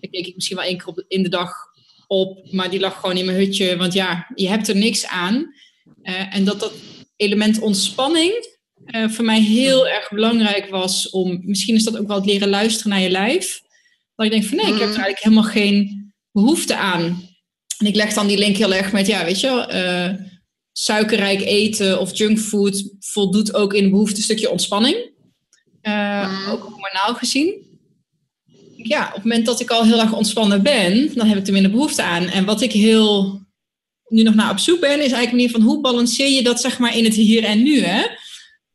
ik 0.00 0.10
keek 0.10 0.34
misschien 0.34 0.56
wel 0.56 0.66
één 0.66 0.78
keer 0.78 0.86
op, 0.86 1.04
in 1.08 1.22
de 1.22 1.28
dag 1.28 1.52
op, 2.06 2.52
maar 2.52 2.70
die 2.70 2.80
lag 2.80 3.00
gewoon 3.00 3.16
in 3.16 3.24
mijn 3.24 3.38
hutje, 3.38 3.76
want 3.76 3.92
ja, 3.92 4.30
je 4.34 4.48
hebt 4.48 4.68
er 4.68 4.76
niks 4.76 5.06
aan. 5.06 5.54
Uh, 6.02 6.34
en 6.34 6.44
dat 6.44 6.60
dat 6.60 6.72
element 7.16 7.58
ontspanning 7.58 8.52
uh, 8.86 9.08
voor 9.08 9.24
mij 9.24 9.40
heel 9.40 9.88
erg 9.88 10.10
belangrijk 10.10 10.70
was 10.70 11.10
om, 11.10 11.40
misschien 11.44 11.74
is 11.74 11.84
dat 11.84 11.98
ook 11.98 12.06
wel 12.06 12.16
het 12.16 12.26
leren 12.26 12.48
luisteren 12.48 12.90
naar 12.90 13.00
je 13.00 13.10
lijf. 13.10 13.60
Dat 14.14 14.26
ik 14.26 14.32
denk 14.32 14.44
van 14.44 14.56
nee, 14.56 14.66
ik 14.66 14.72
heb 14.72 14.80
er 14.80 14.86
mm. 14.86 14.94
eigenlijk 14.94 15.22
helemaal 15.22 15.50
geen 15.50 16.12
behoefte 16.32 16.76
aan. 16.76 17.33
En 17.84 17.90
ik 17.90 17.96
leg 17.96 18.14
dan 18.14 18.26
die 18.26 18.38
link 18.38 18.56
heel 18.56 18.74
erg 18.74 18.92
met, 18.92 19.06
ja, 19.06 19.24
weet 19.24 19.40
je, 19.40 19.68
uh, 20.18 20.26
suikerrijk 20.72 21.40
eten 21.40 22.00
of 22.00 22.16
junkfood 22.16 22.94
voldoet 23.00 23.54
ook 23.54 23.74
in 23.74 23.84
een 23.84 23.90
behoefte 23.90 24.22
stukje 24.22 24.50
ontspanning. 24.50 25.10
Uh, 25.82 26.48
ook 26.50 26.62
hormonaal 26.62 27.14
gezien. 27.14 27.54
Ja, 28.76 29.06
op 29.06 29.14
het 29.14 29.24
moment 29.24 29.46
dat 29.46 29.60
ik 29.60 29.70
al 29.70 29.84
heel 29.84 30.00
erg 30.00 30.12
ontspannen 30.12 30.62
ben, 30.62 31.14
dan 31.14 31.26
heb 31.26 31.38
ik 31.38 31.46
er 31.46 31.52
minder 31.52 31.70
behoefte 31.70 32.02
aan. 32.02 32.28
En 32.28 32.44
wat 32.44 32.60
ik 32.60 32.72
heel 32.72 33.40
nu 34.08 34.22
nog 34.22 34.34
naar 34.34 34.50
op 34.50 34.58
zoek 34.58 34.80
ben, 34.80 34.96
is 34.96 35.12
eigenlijk 35.12 35.32
meer 35.32 35.50
van 35.50 35.60
hoe 35.60 35.80
balanceer 35.80 36.28
je 36.28 36.42
dat 36.42 36.60
zeg 36.60 36.78
maar 36.78 36.96
in 36.96 37.04
het 37.04 37.14
hier 37.14 37.44
en 37.44 37.62
nu, 37.62 37.80
hè? 37.80 38.06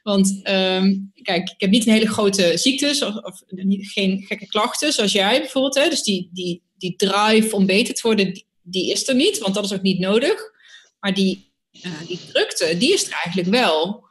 Want 0.02 0.40
ehm, 0.44 0.96
kijk, 1.22 1.50
ik 1.50 1.62
heb 1.62 1.70
niet 1.70 1.88
een 1.88 1.94
hele 1.94 2.08
grote 2.08 2.58
ziektes 2.58 3.02
of, 3.02 3.16
of 3.16 3.44
geen 3.80 4.24
gekke 4.28 4.48
klachten 4.48 4.94
zoals 4.94 5.12
jij 5.12 5.40
bijvoorbeeld. 5.40 5.76
Hè? 5.76 5.90
Dus 5.90 6.04
die, 6.04 6.30
die, 6.34 6.64
die 6.78 6.96
drive 6.96 7.56
om 7.56 7.66
beter 7.66 7.94
te 7.94 8.02
worden, 8.04 8.34
die, 8.34 8.48
die 8.62 8.92
is 8.92 9.08
er 9.08 9.16
niet, 9.16 9.38
want 9.38 9.56
dat 9.56 9.66
is 9.66 9.74
ook 9.74 9.82
niet 9.82 10.00
nodig. 10.00 10.52
Maar 11.00 11.14
die, 11.14 11.54
uh, 11.72 11.92
die 12.08 12.20
drukte, 12.32 12.78
die 12.78 12.94
is 12.94 13.06
er 13.06 13.20
eigenlijk 13.24 13.48
wel. 13.48 14.04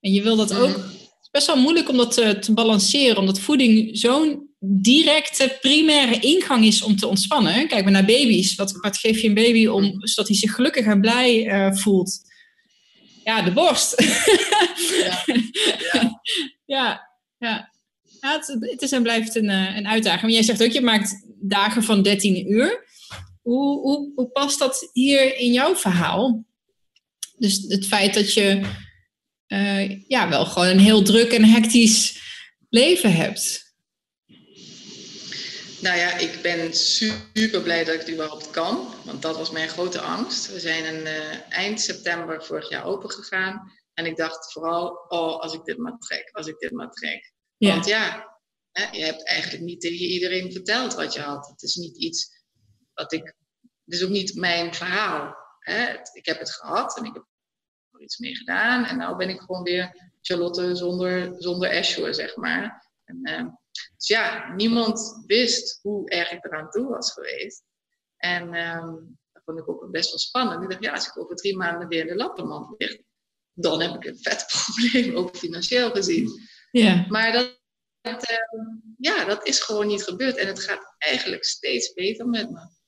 En 0.00 0.12
je 0.12 0.22
wil 0.22 0.36
dat 0.36 0.54
ook. 0.54 0.76
Het 0.76 1.20
is 1.22 1.30
best 1.30 1.46
wel 1.46 1.56
moeilijk 1.56 1.88
om 1.88 1.96
dat 1.96 2.12
te, 2.12 2.38
te 2.38 2.52
balanceren, 2.52 3.16
omdat 3.16 3.38
voeding 3.38 3.98
zo'n 3.98 4.48
directe 4.62 5.58
primaire 5.60 6.20
ingang 6.20 6.64
is 6.64 6.82
om 6.82 6.96
te 6.96 7.06
ontspannen. 7.06 7.68
Kijk 7.68 7.82
maar 7.82 7.92
naar 7.92 8.04
baby's. 8.04 8.54
Wat, 8.54 8.72
wat 8.72 8.96
geef 8.96 9.20
je 9.20 9.28
een 9.28 9.34
baby 9.34 9.66
om, 9.66 10.06
zodat 10.06 10.28
hij 10.28 10.38
zich 10.38 10.54
gelukkig 10.54 10.86
en 10.86 11.00
blij 11.00 11.46
uh, 11.46 11.76
voelt? 11.76 12.28
Ja, 13.24 13.42
de 13.42 13.52
borst. 13.52 14.02
Ja, 15.00 15.24
ja. 15.92 16.20
ja, 16.76 17.10
ja. 17.38 17.70
ja 18.20 18.32
het, 18.32 18.56
het, 18.60 18.82
is 18.82 18.92
en 18.92 19.02
blijft 19.02 19.34
een, 19.34 19.48
een 19.48 19.88
uitdaging. 19.88 20.22
Maar 20.22 20.30
jij 20.30 20.42
zegt 20.42 20.62
ook, 20.62 20.72
je 20.72 20.80
maakt 20.80 21.26
dagen 21.40 21.82
van 21.82 22.02
13 22.02 22.52
uur. 22.52 22.88
Hoe, 23.50 23.80
hoe, 23.80 24.12
hoe 24.14 24.28
past 24.28 24.58
dat 24.58 24.90
hier 24.92 25.36
in 25.36 25.52
jouw 25.52 25.76
verhaal? 25.76 26.44
Dus 27.38 27.64
het 27.68 27.86
feit 27.86 28.14
dat 28.14 28.32
je 28.32 28.60
uh, 29.48 30.08
ja, 30.08 30.28
wel 30.28 30.46
gewoon 30.46 30.68
een 30.68 30.78
heel 30.78 31.02
druk 31.02 31.32
en 31.32 31.44
hectisch 31.44 32.20
leven 32.68 33.12
hebt. 33.12 33.74
Nou 35.80 35.98
ja, 35.98 36.18
ik 36.18 36.38
ben 36.42 36.74
super 36.74 37.62
blij 37.62 37.84
dat 37.84 37.94
ik 37.94 38.00
het 38.00 38.10
überhaupt 38.10 38.50
kan. 38.50 38.94
Want 39.04 39.22
dat 39.22 39.36
was 39.36 39.50
mijn 39.50 39.68
grote 39.68 40.00
angst. 40.00 40.52
We 40.52 40.60
zijn 40.60 40.94
uh, 40.94 41.52
eind 41.52 41.80
september 41.80 42.44
vorig 42.44 42.68
jaar 42.68 42.84
open 42.84 43.10
gegaan. 43.10 43.72
En 43.94 44.06
ik 44.06 44.16
dacht 44.16 44.52
vooral, 44.52 45.04
oh, 45.08 45.40
als 45.40 45.54
ik 45.54 45.64
dit 45.64 45.78
maar 45.78 45.98
trek, 45.98 46.30
als 46.32 46.46
ik 46.46 46.58
dit 46.58 46.70
maar 46.70 46.90
trek. 46.90 47.32
Ja. 47.56 47.70
Want 47.72 47.86
ja, 47.86 48.38
hè, 48.72 48.96
je 48.96 49.04
hebt 49.04 49.26
eigenlijk 49.26 49.64
niet 49.64 49.80
tegen 49.80 50.06
iedereen 50.06 50.52
verteld 50.52 50.94
wat 50.94 51.12
je 51.12 51.20
had. 51.20 51.46
Het 51.46 51.62
is 51.62 51.74
niet 51.74 51.96
iets 51.96 52.28
wat 52.94 53.12
ik... 53.12 53.38
Het 53.90 53.98
is 53.98 54.04
ook 54.04 54.12
niet 54.12 54.34
mijn 54.34 54.74
verhaal. 54.74 55.36
Hè. 55.58 55.96
Ik 56.12 56.26
heb 56.26 56.38
het 56.38 56.50
gehad 56.50 56.98
en 56.98 57.04
ik 57.04 57.14
heb 57.14 57.24
er 57.90 58.00
iets 58.00 58.18
mee 58.18 58.36
gedaan. 58.36 58.84
En 58.84 58.98
nu 58.98 59.16
ben 59.16 59.28
ik 59.28 59.40
gewoon 59.40 59.62
weer 59.62 60.10
Charlotte 60.20 60.76
zonder, 60.76 61.34
zonder 61.38 61.70
Ashore, 61.70 62.12
zeg 62.12 62.36
maar. 62.36 62.92
En, 63.04 63.20
uh, 63.22 63.46
dus 63.96 64.06
ja, 64.06 64.54
niemand 64.54 65.22
wist 65.26 65.78
hoe 65.82 66.08
erg 66.08 66.30
ik 66.30 66.44
eraan 66.44 66.70
toe 66.70 66.88
was 66.88 67.12
geweest. 67.12 67.62
En 68.16 68.54
um, 68.54 69.18
dat 69.32 69.42
vond 69.44 69.58
ik 69.58 69.68
ook 69.68 69.90
best 69.90 70.10
wel 70.10 70.18
spannend. 70.18 70.62
Ik 70.62 70.70
dacht, 70.70 70.84
ja, 70.84 70.92
als 70.92 71.06
ik 71.06 71.18
over 71.18 71.36
drie 71.36 71.56
maanden 71.56 71.88
weer 71.88 72.00
in 72.00 72.06
de 72.06 72.16
lappenmand 72.16 72.74
lig, 72.78 72.98
dan 73.52 73.80
heb 73.80 73.94
ik 73.94 74.04
een 74.04 74.18
vet 74.20 74.46
probleem, 74.52 75.16
ook 75.16 75.36
financieel 75.36 75.90
gezien. 75.90 76.30
Ja. 76.70 77.06
Maar 77.08 77.32
dat, 77.32 77.60
dat 78.00 78.30
um, 78.30 78.94
ja, 78.98 79.24
dat 79.24 79.46
is 79.46 79.60
gewoon 79.60 79.86
niet 79.86 80.04
gebeurd. 80.04 80.36
En 80.36 80.46
het 80.46 80.60
gaat 80.60 80.94
eigenlijk 80.98 81.44
steeds 81.44 81.92
beter 81.92 82.26
met 82.26 82.50
me. 82.50 82.78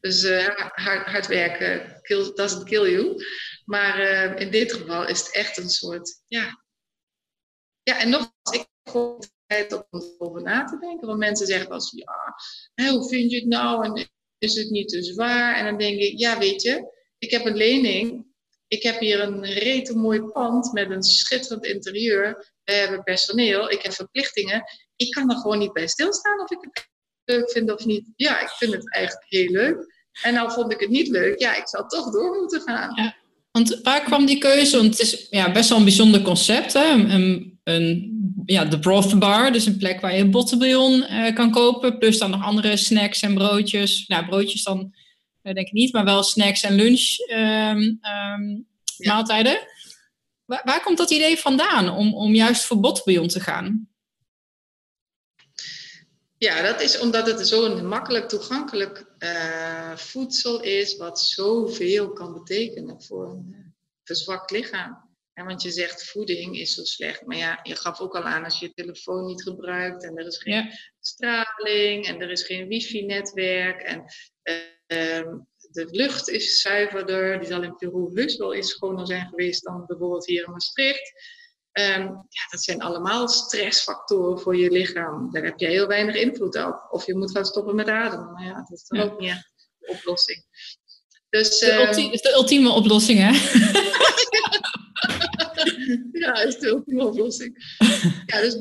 Dus 0.00 0.22
uh, 0.22 0.46
hard, 0.56 1.06
hard, 1.06 1.26
werken 1.26 2.00
kill, 2.02 2.32
doesn't 2.34 2.64
kill 2.64 2.90
you. 2.90 3.24
Maar 3.64 4.00
uh, 4.00 4.40
in 4.40 4.50
dit 4.50 4.72
geval 4.72 5.06
is 5.06 5.18
het 5.18 5.34
echt 5.34 5.58
een 5.58 5.68
soort, 5.68 6.22
ja. 6.26 6.62
Ja, 7.82 7.98
en 7.98 8.08
nog, 8.08 8.32
ik 8.50 8.66
om 8.92 10.14
over 10.18 10.42
na 10.42 10.64
te 10.64 10.78
denken. 10.78 11.06
Want 11.06 11.18
mensen 11.18 11.46
zeggen 11.46 11.68
wel 11.68 11.80
ja, 12.74 12.90
hoe 12.90 13.08
vind 13.08 13.30
je 13.30 13.36
het 13.36 13.46
nou? 13.46 13.84
En 13.84 14.08
is 14.38 14.54
het 14.54 14.70
niet 14.70 14.88
te 14.88 15.02
zwaar? 15.02 15.56
En 15.56 15.64
dan 15.64 15.78
denk 15.78 15.98
ik, 15.98 16.18
ja, 16.18 16.38
weet 16.38 16.62
je, 16.62 16.92
ik 17.18 17.30
heb 17.30 17.44
een 17.44 17.56
lening. 17.56 18.26
Ik 18.68 18.82
heb 18.82 19.00
hier 19.00 19.20
een 19.20 19.44
rete 19.44 19.96
mooi 19.96 20.22
pand 20.22 20.72
met 20.72 20.90
een 20.90 21.02
schitterend 21.02 21.64
interieur. 21.64 22.52
We 22.64 22.72
hebben 22.72 23.02
personeel, 23.02 23.70
ik 23.70 23.82
heb 23.82 23.92
verplichtingen. 23.92 24.64
Ik 24.96 25.10
kan 25.10 25.30
er 25.30 25.36
gewoon 25.36 25.58
niet 25.58 25.72
bij 25.72 25.86
stilstaan 25.86 26.40
of 26.40 26.50
ik 26.50 26.58
het 26.60 26.92
leuk 27.24 27.50
vind 27.50 27.72
of 27.72 27.84
niet. 27.84 28.10
Ja, 28.16 28.40
ik 28.40 28.48
vind 28.48 28.72
het 28.72 28.92
eigenlijk 28.92 29.26
heel 29.28 29.50
leuk. 29.50 29.92
En 30.22 30.34
nou 30.34 30.52
vond 30.52 30.72
ik 30.72 30.80
het 30.80 30.90
niet 30.90 31.08
leuk, 31.08 31.38
ja, 31.38 31.56
ik 31.56 31.68
zou 31.68 31.88
toch 31.88 32.10
door 32.10 32.38
moeten 32.40 32.60
gaan. 32.60 32.92
Ja, 32.94 33.14
want 33.50 33.80
waar 33.82 34.02
kwam 34.02 34.26
die 34.26 34.38
keuze? 34.38 34.76
Want 34.76 34.90
het 34.90 35.00
is 35.00 35.26
ja, 35.30 35.52
best 35.52 35.68
wel 35.68 35.78
een 35.78 35.84
bijzonder 35.84 36.22
concept. 36.22 36.72
Hè? 36.72 36.92
Een, 36.92 37.58
een 37.64 38.12
ja, 38.46 38.64
de 38.64 38.78
broth 38.78 39.18
bar, 39.18 39.52
dus 39.52 39.66
een 39.66 39.76
plek 39.76 40.00
waar 40.00 40.16
je 40.16 40.28
bottenbouillon 40.28 40.92
uh, 41.10 41.34
kan 41.34 41.50
kopen. 41.50 41.98
Plus 41.98 42.18
dan 42.18 42.30
nog 42.30 42.42
andere 42.42 42.76
snacks 42.76 43.22
en 43.22 43.34
broodjes. 43.34 44.04
Nou, 44.06 44.26
broodjes 44.26 44.62
dan 44.62 44.94
uh, 45.42 45.54
denk 45.54 45.66
ik 45.66 45.72
niet, 45.72 45.92
maar 45.92 46.04
wel 46.04 46.22
snacks 46.22 46.62
en 46.62 46.74
lunch 46.74 47.16
um, 47.32 47.78
um, 47.78 48.66
ja. 48.96 49.14
maaltijden. 49.14 49.58
Waar, 50.44 50.62
waar, 50.64 50.82
komt 50.82 50.98
dat 50.98 51.10
idee 51.10 51.38
vandaan 51.38 51.88
om, 51.88 52.14
om 52.14 52.34
juist 52.34 52.64
voor 52.64 52.80
bottenbouillon 52.80 53.28
te 53.28 53.40
gaan? 53.40 53.88
Ja, 56.44 56.62
dat 56.62 56.80
is 56.80 56.98
omdat 57.00 57.26
het 57.26 57.46
zo'n 57.46 57.86
makkelijk 57.86 58.28
toegankelijk 58.28 59.06
uh, 59.18 59.96
voedsel 59.96 60.62
is, 60.62 60.96
wat 60.96 61.20
zoveel 61.20 62.12
kan 62.12 62.32
betekenen 62.32 63.02
voor 63.02 63.30
een 63.30 63.74
verzwakt 64.02 64.50
lichaam. 64.50 65.12
Want 65.34 65.62
je 65.62 65.70
zegt 65.70 66.10
voeding 66.10 66.58
is 66.58 66.74
zo 66.74 66.84
slecht. 66.84 67.26
Maar 67.26 67.36
ja, 67.36 67.60
je 67.62 67.76
gaf 67.76 68.00
ook 68.00 68.16
al 68.16 68.22
aan 68.22 68.44
als 68.44 68.58
je 68.58 68.66
je 68.66 68.72
telefoon 68.72 69.26
niet 69.26 69.42
gebruikt 69.42 70.04
en 70.04 70.16
er 70.16 70.26
is 70.26 70.42
geen 70.42 70.72
straling 71.00 72.06
en 72.06 72.20
er 72.20 72.30
is 72.30 72.42
geen 72.42 72.68
wifi-netwerk 72.68 73.82
en 73.82 73.98
uh, 74.42 75.32
de 75.70 75.86
lucht 75.90 76.28
is 76.28 76.60
zuiverder. 76.60 77.38
Die 77.38 77.48
zal 77.48 77.62
in 77.62 77.76
Peru 77.76 78.10
heus 78.14 78.36
wel 78.36 78.54
eens 78.54 78.70
schoner 78.70 79.06
zijn 79.06 79.28
geweest 79.28 79.64
dan 79.64 79.84
bijvoorbeeld 79.86 80.26
hier 80.26 80.44
in 80.44 80.50
Maastricht. 80.50 81.12
Um, 81.80 82.02
ja, 82.28 82.48
dat 82.50 82.62
zijn 82.62 82.82
allemaal 82.82 83.28
stressfactoren 83.28 84.40
voor 84.40 84.56
je 84.56 84.70
lichaam. 84.70 85.32
Daar 85.32 85.42
heb 85.44 85.58
je 85.58 85.66
heel 85.66 85.86
weinig 85.86 86.14
invloed 86.14 86.64
op. 86.64 86.86
Of 86.90 87.06
je 87.06 87.16
moet 87.16 87.30
gaan 87.30 87.44
stoppen 87.44 87.74
met 87.74 87.88
ademen. 87.88 88.32
Maar 88.32 88.44
ja, 88.44 88.54
dat 88.54 88.70
is 88.70 88.86
dan 88.86 89.00
ook 89.00 89.20
niet 89.20 89.52
de 89.78 89.86
oplossing. 89.86 90.44
Dus, 91.28 91.58
de, 91.58 91.72
um, 91.72 91.86
ultieme, 91.86 92.12
is 92.12 92.22
de 92.22 92.32
ultieme 92.32 92.70
oplossing, 92.70 93.18
hè? 93.18 93.30
ja, 96.20 96.42
is 96.42 96.58
de 96.58 96.66
ultieme 96.66 97.06
oplossing. 97.06 97.78
Ja, 98.26 98.40
dus 98.40 98.56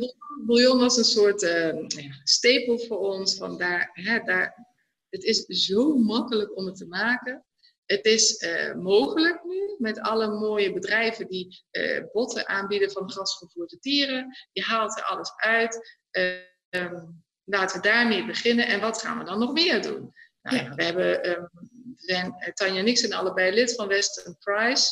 bouillon 0.45 0.79
was 0.79 0.97
een 0.97 1.03
soort 1.03 1.41
uh, 1.41 1.87
stapel 2.23 2.79
voor 2.79 2.97
ons. 2.97 3.37
Van 3.37 3.57
daar, 3.57 3.89
hè, 3.93 4.19
daar, 4.19 4.67
het 5.09 5.23
is 5.23 5.45
zo 5.45 5.97
makkelijk 5.97 6.57
om 6.57 6.65
het 6.65 6.75
te 6.75 6.87
maken. 6.87 7.45
Het 7.85 8.05
is 8.05 8.41
uh, 8.41 8.73
mogelijk 8.73 9.43
nu 9.43 9.75
met 9.77 9.99
alle 9.99 10.27
mooie 10.27 10.73
bedrijven 10.73 11.27
die 11.27 11.63
uh, 11.71 12.03
botten 12.11 12.47
aanbieden 12.47 12.91
van 12.91 13.11
grasgevoerde 13.11 13.77
dieren. 13.79 14.37
Je 14.51 14.61
haalt 14.61 14.97
er 14.97 15.03
alles 15.03 15.33
uit. 15.35 15.99
Um, 16.69 17.23
laten 17.43 17.81
we 17.81 17.87
daarmee 17.87 18.25
beginnen. 18.25 18.67
En 18.67 18.79
wat 18.79 19.01
gaan 19.01 19.17
we 19.17 19.23
dan 19.23 19.39
nog 19.39 19.53
meer 19.53 19.81
doen? 19.81 20.13
Nou, 20.41 20.57
ja. 20.57 20.75
We 20.75 20.83
hebben, 20.83 21.29
um, 21.29 21.49
zijn, 21.95 22.51
Tanja 22.53 22.79
en 22.79 22.87
ik 22.87 22.97
zijn 22.97 23.13
allebei 23.13 23.51
lid 23.51 23.75
van 23.75 23.87
Western 23.87 24.37
Price. 24.37 24.91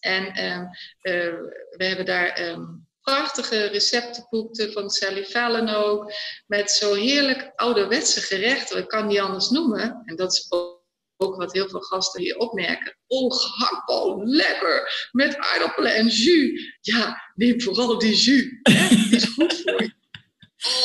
En 0.00 0.44
um, 0.44 0.62
uh, 1.02 1.40
we 1.70 1.84
hebben 1.84 2.06
daar 2.06 2.58
prachtige 3.00 3.66
receptenboeken 3.66 4.72
van 4.72 4.90
Sally 4.90 5.24
Fallon 5.24 5.68
ook. 5.68 6.12
Met 6.46 6.70
zo 6.70 6.94
heerlijk 6.94 7.52
ouderwetse 7.54 8.20
gerechten. 8.20 8.78
Ik 8.78 8.88
kan 8.88 9.06
niet 9.06 9.18
anders 9.18 9.50
noemen. 9.50 10.02
En 10.04 10.16
dat 10.16 10.32
is 10.32 10.46
ook, 10.52 10.77
ook 11.18 11.36
wat 11.36 11.52
heel 11.52 11.68
veel 11.68 11.80
gasten 11.80 12.22
hier 12.22 12.36
opmerken. 12.36 12.98
Oh, 13.06 13.34
gehaktbal, 13.34 14.24
lekker. 14.24 15.08
Met 15.12 15.36
aardappelen 15.36 15.94
en 15.94 16.06
jus. 16.06 16.78
Ja, 16.80 17.32
neem 17.34 17.60
vooral 17.60 17.98
die 17.98 18.14
jus. 18.14 18.58
Hè? 18.62 18.88
Die 18.88 19.16
is 19.16 19.24
goed 19.24 19.62
voor 19.62 19.82
je. 19.82 19.96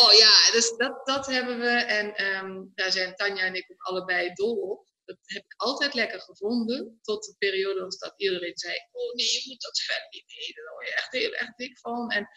Oh 0.01 0.11
ja, 0.11 0.51
dus 0.51 0.77
dat, 0.77 1.05
dat 1.05 1.25
hebben 1.25 1.59
we. 1.59 1.69
En 1.69 2.25
um, 2.25 2.71
daar 2.75 2.91
zijn 2.91 3.15
Tanja 3.15 3.43
en 3.43 3.55
ik 3.55 3.71
ook 3.71 3.81
allebei 3.81 4.33
dol 4.33 4.55
op. 4.55 4.87
Dat 5.05 5.17
heb 5.23 5.43
ik 5.43 5.53
altijd 5.55 5.93
lekker 5.93 6.19
gevonden. 6.21 6.99
Tot 7.01 7.23
de 7.23 7.35
periode 7.37 7.79
dat 7.79 8.13
iedereen 8.17 8.57
zei: 8.57 8.73
Oh 8.91 9.13
nee, 9.13 9.25
je 9.25 9.43
moet 9.47 9.61
dat 9.61 9.79
vet 9.79 10.07
niet 10.09 10.33
eten. 10.37 10.63
Daar 10.63 10.73
word 10.73 10.87
je 10.87 10.95
echt 10.95 11.11
heel 11.11 11.33
erg 11.33 11.55
dik 11.55 11.79
van. 11.79 12.09
En 12.09 12.27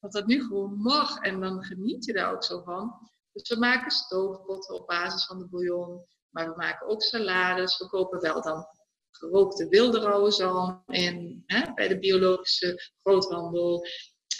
dat 0.00 0.12
dat 0.12 0.26
nu 0.26 0.42
gewoon 0.42 0.76
mag. 0.76 1.18
En 1.18 1.40
dan 1.40 1.64
geniet 1.64 2.04
je 2.04 2.12
daar 2.12 2.32
ook 2.32 2.44
zo 2.44 2.62
van. 2.62 3.10
Dus 3.32 3.48
we 3.48 3.56
maken 3.56 3.90
stoofpotten 3.90 4.74
op 4.74 4.86
basis 4.86 5.26
van 5.26 5.38
de 5.38 5.48
bouillon. 5.48 6.06
Maar 6.32 6.48
we 6.48 6.56
maken 6.56 6.86
ook 6.86 7.02
salades. 7.02 7.78
We 7.78 7.88
kopen 7.88 8.20
wel 8.20 8.42
dan 8.42 8.66
gerookte 9.10 9.68
wilde 9.68 10.00
rauwe 10.00 10.30
zalm 10.30 10.82
in, 10.86 11.42
hè, 11.46 11.72
bij 11.74 11.88
de 11.88 11.98
biologische 11.98 12.90
groothandel. 13.02 13.86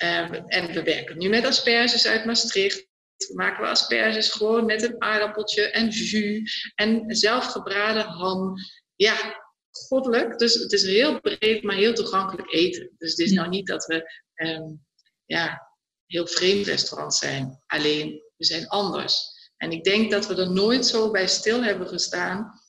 Um, 0.02 0.34
en 0.34 0.72
we 0.72 0.82
werken 0.82 1.18
nu 1.18 1.28
met 1.28 1.44
asperges 1.44 2.06
uit 2.06 2.24
Maastricht 2.24 2.90
maken 3.30 3.62
we 3.62 3.68
asperges 3.68 4.30
gewoon 4.30 4.64
met 4.64 4.82
een 4.82 5.02
aardappeltje 5.02 5.70
en 5.70 5.88
jus 5.88 6.72
en 6.74 7.14
zelfgebraden 7.16 8.04
ham. 8.04 8.54
Ja, 8.96 9.42
goddelijk. 9.70 10.38
Dus 10.38 10.54
het 10.54 10.72
is 10.72 10.82
heel 10.82 11.20
breed, 11.20 11.62
maar 11.62 11.76
heel 11.76 11.94
toegankelijk 11.94 12.52
eten. 12.52 12.90
Dus 12.98 13.10
het 13.10 13.18
is 13.18 13.32
nou 13.32 13.48
niet 13.48 13.66
dat 13.66 13.84
we 13.84 14.22
um, 14.34 14.84
ja, 15.24 15.70
heel 16.06 16.26
vreemd 16.26 16.66
restaurant 16.66 17.14
zijn. 17.14 17.62
Alleen, 17.66 18.22
we 18.36 18.44
zijn 18.44 18.68
anders. 18.68 19.30
En 19.62 19.72
ik 19.72 19.84
denk 19.84 20.10
dat 20.10 20.26
we 20.26 20.34
er 20.34 20.52
nooit 20.52 20.86
zo 20.86 21.10
bij 21.10 21.26
stil 21.26 21.62
hebben 21.62 21.88
gestaan 21.88 22.60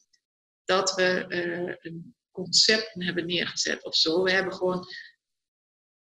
dat 0.64 0.94
we 0.96 1.26
een 1.82 2.16
concept 2.32 2.92
hebben 2.94 3.26
neergezet 3.26 3.84
of 3.84 3.96
zo. 3.96 4.24
We 4.24 4.32
hebben 4.32 4.54
gewoon 4.54 4.88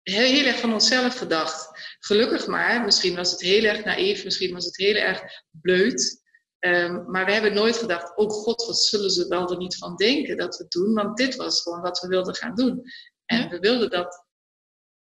heel, 0.03 0.47
erg 0.47 0.59
van 0.59 0.73
onszelf 0.73 1.19
gedacht. 1.19 1.69
Gelukkig 1.99 2.47
maar, 2.47 2.85
misschien 2.85 3.17
was 3.17 3.31
het 3.31 3.41
heel 3.41 3.65
erg 3.65 3.85
naïef, 3.85 4.25
misschien 4.25 4.53
was 4.53 4.65
het 4.65 4.77
heel 4.77 4.95
erg 4.95 5.23
bleut. 5.51 6.23
Ehm, 6.59 7.11
maar 7.11 7.25
we 7.25 7.33
hebben 7.33 7.55
nooit 7.55 7.77
gedacht, 7.77 8.17
oh 8.17 8.31
god, 8.31 8.67
wat 8.67 8.79
zullen 8.79 9.11
ze 9.11 9.29
wel 9.29 9.51
er 9.51 9.57
niet 9.57 9.77
van 9.77 9.97
denken 9.97 10.37
dat 10.37 10.57
we 10.57 10.63
het 10.63 10.73
doen. 10.73 10.95
Want 10.95 11.17
dit 11.17 11.37
was 11.37 11.63
gewoon 11.63 11.81
wat 11.81 12.01
we 12.01 12.09
wilden 12.09 12.35
gaan 12.35 12.55
doen. 12.55 12.83
En 13.25 13.49
we 13.49 13.59
wilden 13.59 13.91
dat 13.91 14.24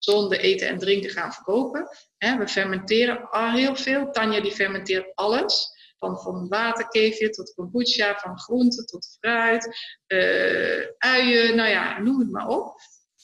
zonder 0.05 0.41
eten 0.41 0.69
en 0.69 0.79
drinken 0.79 1.11
gaan 1.11 1.33
verkopen. 1.33 1.89
we 2.19 2.49
fermenteren 2.49 3.31
al 3.31 3.51
heel 3.51 3.77
veel. 3.77 4.11
Tanja 4.11 4.41
die 4.41 4.53
fermenteert 4.53 5.15
alles. 5.15 5.81
Van, 5.99 6.19
van 6.19 6.49
waterkefir 6.49 7.31
tot 7.31 7.55
kombucha, 7.55 8.19
van 8.19 8.39
groenten 8.39 8.87
tot 8.87 9.17
fruit, 9.21 9.77
uh, 10.07 10.87
uien, 10.99 11.57
nou 11.57 11.69
ja, 11.69 12.01
noem 12.01 12.19
het 12.19 12.31
maar 12.31 12.49
op. 12.49 12.75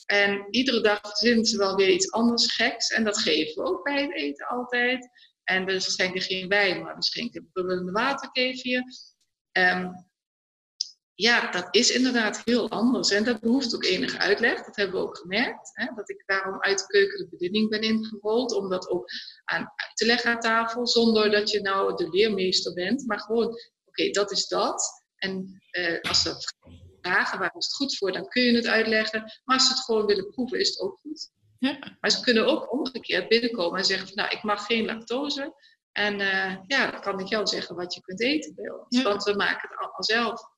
En 0.06 0.46
iedere 0.50 0.80
dag 0.80 1.00
vinden 1.18 1.44
ze 1.44 1.58
wel 1.58 1.74
weer 1.74 1.88
iets 1.88 2.10
anders 2.12 2.54
geks. 2.54 2.88
En 2.88 3.04
dat 3.04 3.18
geven 3.18 3.62
we 3.62 3.68
ook 3.68 3.84
bij 3.84 4.02
het 4.02 4.14
eten 4.14 4.46
altijd. 4.46 5.08
En 5.44 5.64
we 5.64 5.80
schenken 5.80 6.20
geen 6.20 6.48
wijn, 6.48 6.82
maar 6.82 6.94
we 6.96 7.02
schenken 7.02 7.50
bubbelende 7.52 7.92
waterkefir. 7.92 8.82
Um, 9.52 10.06
ja, 11.20 11.50
dat 11.50 11.68
is 11.70 11.90
inderdaad 11.90 12.42
heel 12.44 12.70
anders. 12.70 13.10
En 13.10 13.24
dat 13.24 13.40
behoeft 13.40 13.74
ook 13.74 13.84
enige 13.84 14.18
uitleg. 14.18 14.64
Dat 14.64 14.76
hebben 14.76 15.00
we 15.00 15.06
ook 15.06 15.16
gemerkt. 15.16 15.70
Hè? 15.72 15.94
Dat 15.94 16.10
ik 16.10 16.22
daarom 16.26 16.62
uit 16.62 16.78
de 16.78 16.86
keuken 16.86 17.18
de 17.18 17.28
bediening 17.30 17.68
ben 17.70 17.80
ingerold. 17.80 18.52
Om 18.52 18.68
dat 18.68 18.88
ook 18.88 19.10
aan 19.44 19.60
uit 19.60 19.90
te 19.96 20.06
leggen 20.06 20.30
aan 20.30 20.40
tafel. 20.40 20.86
Zonder 20.86 21.30
dat 21.30 21.50
je 21.50 21.60
nou 21.60 21.96
de 21.96 22.08
leermeester 22.10 22.72
bent. 22.72 23.06
Maar 23.06 23.20
gewoon, 23.20 23.58
oké, 23.84 24.10
dat 24.10 24.30
is 24.30 24.46
dat. 24.46 25.02
En 25.16 25.62
eh, 25.70 26.00
als 26.00 26.22
ze 26.22 26.34
vragen 27.00 27.38
waar 27.38 27.54
is 27.56 27.66
het 27.66 27.74
goed 27.74 27.96
voor, 27.96 28.12
dan 28.12 28.28
kun 28.28 28.42
je 28.42 28.56
het 28.56 28.66
uitleggen. 28.66 29.20
Maar 29.20 29.56
als 29.56 29.66
ze 29.66 29.72
het 29.72 29.84
gewoon 29.84 30.06
willen 30.06 30.30
proeven, 30.30 30.60
is 30.60 30.68
het 30.68 30.80
ook 30.80 30.98
goed. 30.98 31.30
Ja. 31.58 31.96
Maar 32.00 32.10
ze 32.10 32.20
kunnen 32.20 32.46
ook 32.46 32.72
omgekeerd 32.72 33.28
binnenkomen 33.28 33.78
en 33.78 33.84
zeggen 33.84 34.06
van, 34.06 34.16
nou, 34.16 34.30
ik 34.30 34.42
mag 34.42 34.66
geen 34.66 34.84
lactose. 34.84 35.54
En 35.92 36.20
uh, 36.20 36.56
ja, 36.66 36.90
dan 36.90 37.00
kan 37.00 37.20
ik 37.20 37.26
jou 37.26 37.46
zeggen 37.46 37.76
wat 37.76 37.94
je 37.94 38.00
kunt 38.00 38.20
eten 38.20 38.54
bij 38.54 38.70
ons. 38.70 39.02
Want 39.02 39.22
we 39.22 39.34
maken 39.34 39.68
het 39.68 39.78
allemaal 39.78 40.04
zelf. 40.04 40.56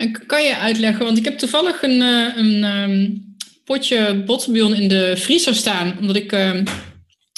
En 0.00 0.26
kan 0.26 0.42
je 0.42 0.56
uitleggen, 0.56 1.04
want 1.04 1.18
ik 1.18 1.24
heb 1.24 1.38
toevallig 1.38 1.82
een, 1.82 2.02
eh, 2.02 2.36
een 2.36 2.64
um, 2.64 3.34
potje 3.64 4.22
bottenbouillon 4.24 4.74
in 4.74 4.88
de 4.88 5.16
vriezer 5.16 5.54
staan, 5.54 5.98
omdat 5.98 6.16
ik 6.16 6.32
uh, 6.32 6.60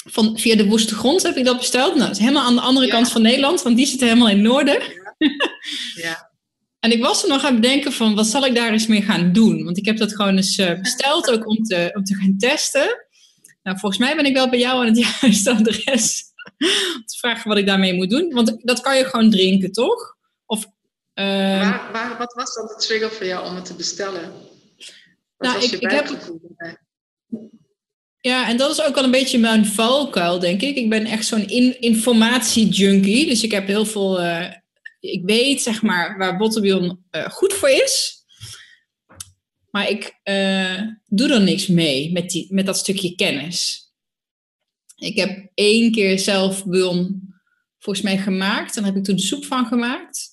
van, 0.05 0.39
via 0.39 0.55
de 0.55 0.65
woeste 0.65 0.95
grond 0.95 1.23
heb 1.23 1.35
ik 1.35 1.45
dat 1.45 1.57
besteld. 1.57 1.95
Nou, 1.95 2.07
dat 2.07 2.15
is 2.15 2.21
helemaal 2.21 2.45
aan 2.45 2.55
de 2.55 2.61
andere 2.61 2.87
kant 2.87 3.11
van 3.11 3.21
Nederland, 3.21 3.61
want 3.61 3.77
die 3.77 3.85
zit 3.85 3.99
helemaal 3.99 4.29
in 4.29 4.35
het 4.35 4.45
noorden. 4.45 4.81
Ja. 5.17 5.33
ja. 5.95 6.29
en 6.85 6.91
ik 6.91 7.01
was 7.01 7.23
er 7.23 7.29
nog 7.29 7.43
aan 7.43 7.51
het 7.51 7.61
bedenken 7.61 7.91
van, 7.91 8.15
wat 8.15 8.27
zal 8.27 8.45
ik 8.45 8.55
daar 8.55 8.71
eens 8.71 8.87
mee 8.87 9.01
gaan 9.01 9.33
doen? 9.33 9.63
Want 9.63 9.77
ik 9.77 9.85
heb 9.85 9.97
dat 9.97 10.15
gewoon 10.15 10.35
eens 10.35 10.57
uh, 10.57 10.79
besteld, 10.79 11.31
ook 11.31 11.47
om 11.47 11.63
te, 11.63 11.91
om 11.93 12.03
te 12.03 12.15
gaan 12.15 12.37
testen. 12.37 13.07
Nou, 13.63 13.77
volgens 13.79 14.01
mij 14.01 14.15
ben 14.15 14.25
ik 14.25 14.33
wel 14.33 14.49
bij 14.49 14.59
jou 14.59 14.79
aan 14.79 14.95
het 14.95 14.97
juiste 15.21 15.51
adres. 15.51 16.23
om 16.95 17.05
te 17.05 17.17
vragen 17.17 17.49
wat 17.49 17.57
ik 17.57 17.65
daarmee 17.65 17.93
moet 17.93 18.09
doen. 18.09 18.33
Want 18.33 18.55
dat 18.59 18.81
kan 18.81 18.97
je 18.97 19.05
gewoon 19.05 19.29
drinken, 19.29 19.71
toch? 19.71 20.12
Ehm, 21.13 21.59
waar, 21.59 21.91
waar, 21.91 22.17
wat 22.17 22.33
was 22.33 22.53
dan 22.53 22.67
de 22.67 22.75
trigger 22.75 23.11
voor 23.11 23.25
jou 23.25 23.45
om 23.47 23.55
het 23.55 23.65
te 23.65 23.73
bestellen? 23.73 24.31
Wat 25.37 25.49
nou, 25.49 25.53
was 25.53 25.63
ik, 25.63 25.69
je 25.71 25.79
ik 25.79 25.91
heb, 25.91 26.07
ja, 28.23 28.47
en 28.47 28.57
dat 28.57 28.71
is 28.71 28.81
ook 28.81 28.95
wel 28.95 29.03
een 29.03 29.11
beetje 29.11 29.37
mijn 29.37 29.65
valkuil, 29.65 30.39
denk 30.39 30.61
ik. 30.61 30.75
Ik 30.75 30.89
ben 30.89 31.05
echt 31.05 31.25
zo'n 31.25 31.47
in, 31.47 31.81
informatie-junkie. 31.81 33.25
Dus 33.25 33.43
ik 33.43 33.51
heb 33.51 33.67
heel 33.67 33.85
veel... 33.85 34.23
Uh, 34.23 34.51
ik 34.99 35.21
weet, 35.25 35.61
zeg 35.61 35.81
maar, 35.81 36.17
waar 36.17 36.37
Bottebion 36.37 37.05
uh, 37.11 37.29
goed 37.29 37.53
voor 37.53 37.69
is. 37.69 38.23
Maar 39.69 39.89
ik 39.89 40.19
uh, 40.23 40.81
doe 41.05 41.33
er 41.33 41.41
niks 41.41 41.67
mee 41.67 42.11
met, 42.11 42.29
die, 42.29 42.53
met 42.53 42.65
dat 42.65 42.77
stukje 42.77 43.15
kennis. 43.15 43.89
Ik 44.95 45.15
heb 45.17 45.51
één 45.53 45.91
keer 45.91 46.19
zelf 46.19 46.65
bouillon 46.65 47.33
volgens 47.79 48.05
mij 48.05 48.17
gemaakt. 48.17 48.75
En 48.75 48.83
daar 48.83 48.91
heb 48.91 48.99
ik 48.99 49.05
toen 49.05 49.19
soep 49.19 49.45
van 49.45 49.65
gemaakt. 49.65 50.32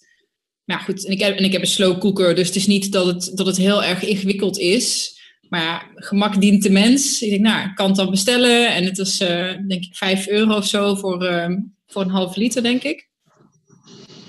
Maar 0.71 0.81
goed, 0.81 1.07
en 1.07 1.13
ik, 1.13 1.21
heb, 1.21 1.37
en 1.37 1.45
ik 1.45 1.53
heb 1.53 1.61
een 1.61 1.67
slow 1.67 2.01
cooker, 2.01 2.35
dus 2.35 2.47
het 2.47 2.57
is 2.57 2.67
niet 2.67 2.93
dat 2.93 3.07
het, 3.07 3.31
dat 3.35 3.47
het 3.47 3.57
heel 3.57 3.85
erg 3.85 4.03
ingewikkeld 4.03 4.59
is. 4.59 5.19
Maar 5.49 5.63
ja, 5.63 5.83
gemak 5.95 6.41
dient 6.41 6.63
de 6.63 6.71
mens. 6.71 7.21
Ik 7.21 7.31
denk, 7.31 7.43
nou, 7.43 7.69
ik 7.69 7.75
kan 7.75 7.87
het 7.87 7.97
dan 7.97 8.11
bestellen. 8.11 8.75
En 8.75 8.85
het 8.85 8.99
is, 8.99 9.21
uh, 9.21 9.29
denk 9.69 9.85
ik, 9.85 9.97
5 9.97 10.29
euro 10.29 10.57
of 10.57 10.67
zo 10.67 10.95
voor, 10.95 11.25
uh, 11.25 11.57
voor 11.87 12.03
een 12.03 12.11
half 12.11 12.37
liter, 12.37 12.63
denk 12.63 12.83
ik. 12.83 13.09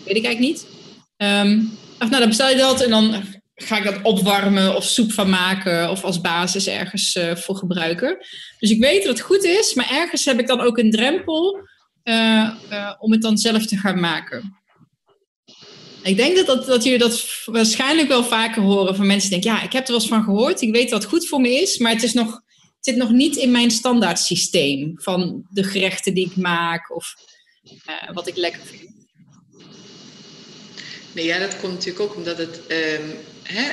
Weet 0.06 0.16
ik 0.16 0.26
eigenlijk 0.26 0.40
niet. 0.40 0.68
Ach, 1.98 2.10
nou, 2.10 2.20
dan 2.20 2.28
bestel 2.28 2.50
je 2.50 2.56
dat 2.56 2.82
en 2.82 2.90
dan 2.90 3.24
ga 3.56 3.78
ik 3.78 3.84
dat 3.84 4.02
opwarmen 4.02 4.76
of 4.76 4.84
soep 4.84 5.12
van 5.12 5.30
maken. 5.30 5.90
Of 5.90 6.04
als 6.04 6.22
basis 6.22 6.68
ergens 6.68 7.16
uh, 7.16 7.36
voor 7.36 7.56
gebruiken. 7.56 8.18
Dus 8.60 8.70
ik 8.70 8.82
weet 8.82 9.04
dat 9.04 9.18
het 9.18 9.26
goed 9.26 9.44
is, 9.44 9.74
maar 9.74 9.92
ergens 9.92 10.26
heb 10.26 10.40
ik 10.40 10.48
dan 10.48 10.62
ook 10.62 10.78
een 10.78 10.92
drempel 10.92 11.60
om 13.00 13.12
het 13.12 13.22
dan 13.22 13.38
zelf 13.38 13.66
te 13.66 13.78
gaan 13.78 14.00
maken. 14.00 14.61
Ik 16.04 16.18
denk 16.18 16.36
dat, 16.36 16.46
dat, 16.46 16.66
dat 16.66 16.84
jullie 16.84 17.00
dat 17.00 17.44
waarschijnlijk 17.46 18.08
wel 18.08 18.24
vaker 18.24 18.62
horen 18.62 18.96
van 18.96 19.08
mensen 19.08 19.30
die 19.30 19.40
denken, 19.40 19.60
ja, 19.60 19.66
ik 19.66 19.74
heb 19.74 19.84
er 19.84 19.92
wel 19.92 20.02
eens 20.02 20.10
van 20.10 20.24
gehoord, 20.24 20.62
ik 20.62 20.74
weet 20.74 20.92
het 20.92 21.06
goed 21.06 21.28
voor 21.28 21.42
me 21.42 21.50
is, 21.50 21.78
maar 21.78 21.92
het, 21.92 22.04
is 22.04 22.14
nog, 22.14 22.32
het 22.56 22.76
zit 22.80 22.96
nog 22.96 23.12
niet 23.12 23.36
in 23.36 23.52
mijn 23.52 23.72
standaard 23.72 24.20
systeem 24.20 24.94
van 24.96 25.48
de 25.50 25.64
gerechten 25.64 26.14
die 26.14 26.26
ik 26.26 26.36
maak 26.36 26.96
of 26.96 27.16
uh, 27.64 28.14
wat 28.14 28.28
ik 28.28 28.36
lekker 28.36 28.62
vind. 28.62 28.90
Nee, 31.14 31.26
ja, 31.26 31.40
dat 31.40 31.60
komt 31.60 31.74
natuurlijk 31.74 32.00
ook 32.00 32.16
omdat 32.16 32.38
het, 32.38 32.62
um, 32.68 33.14
hè, 33.44 33.72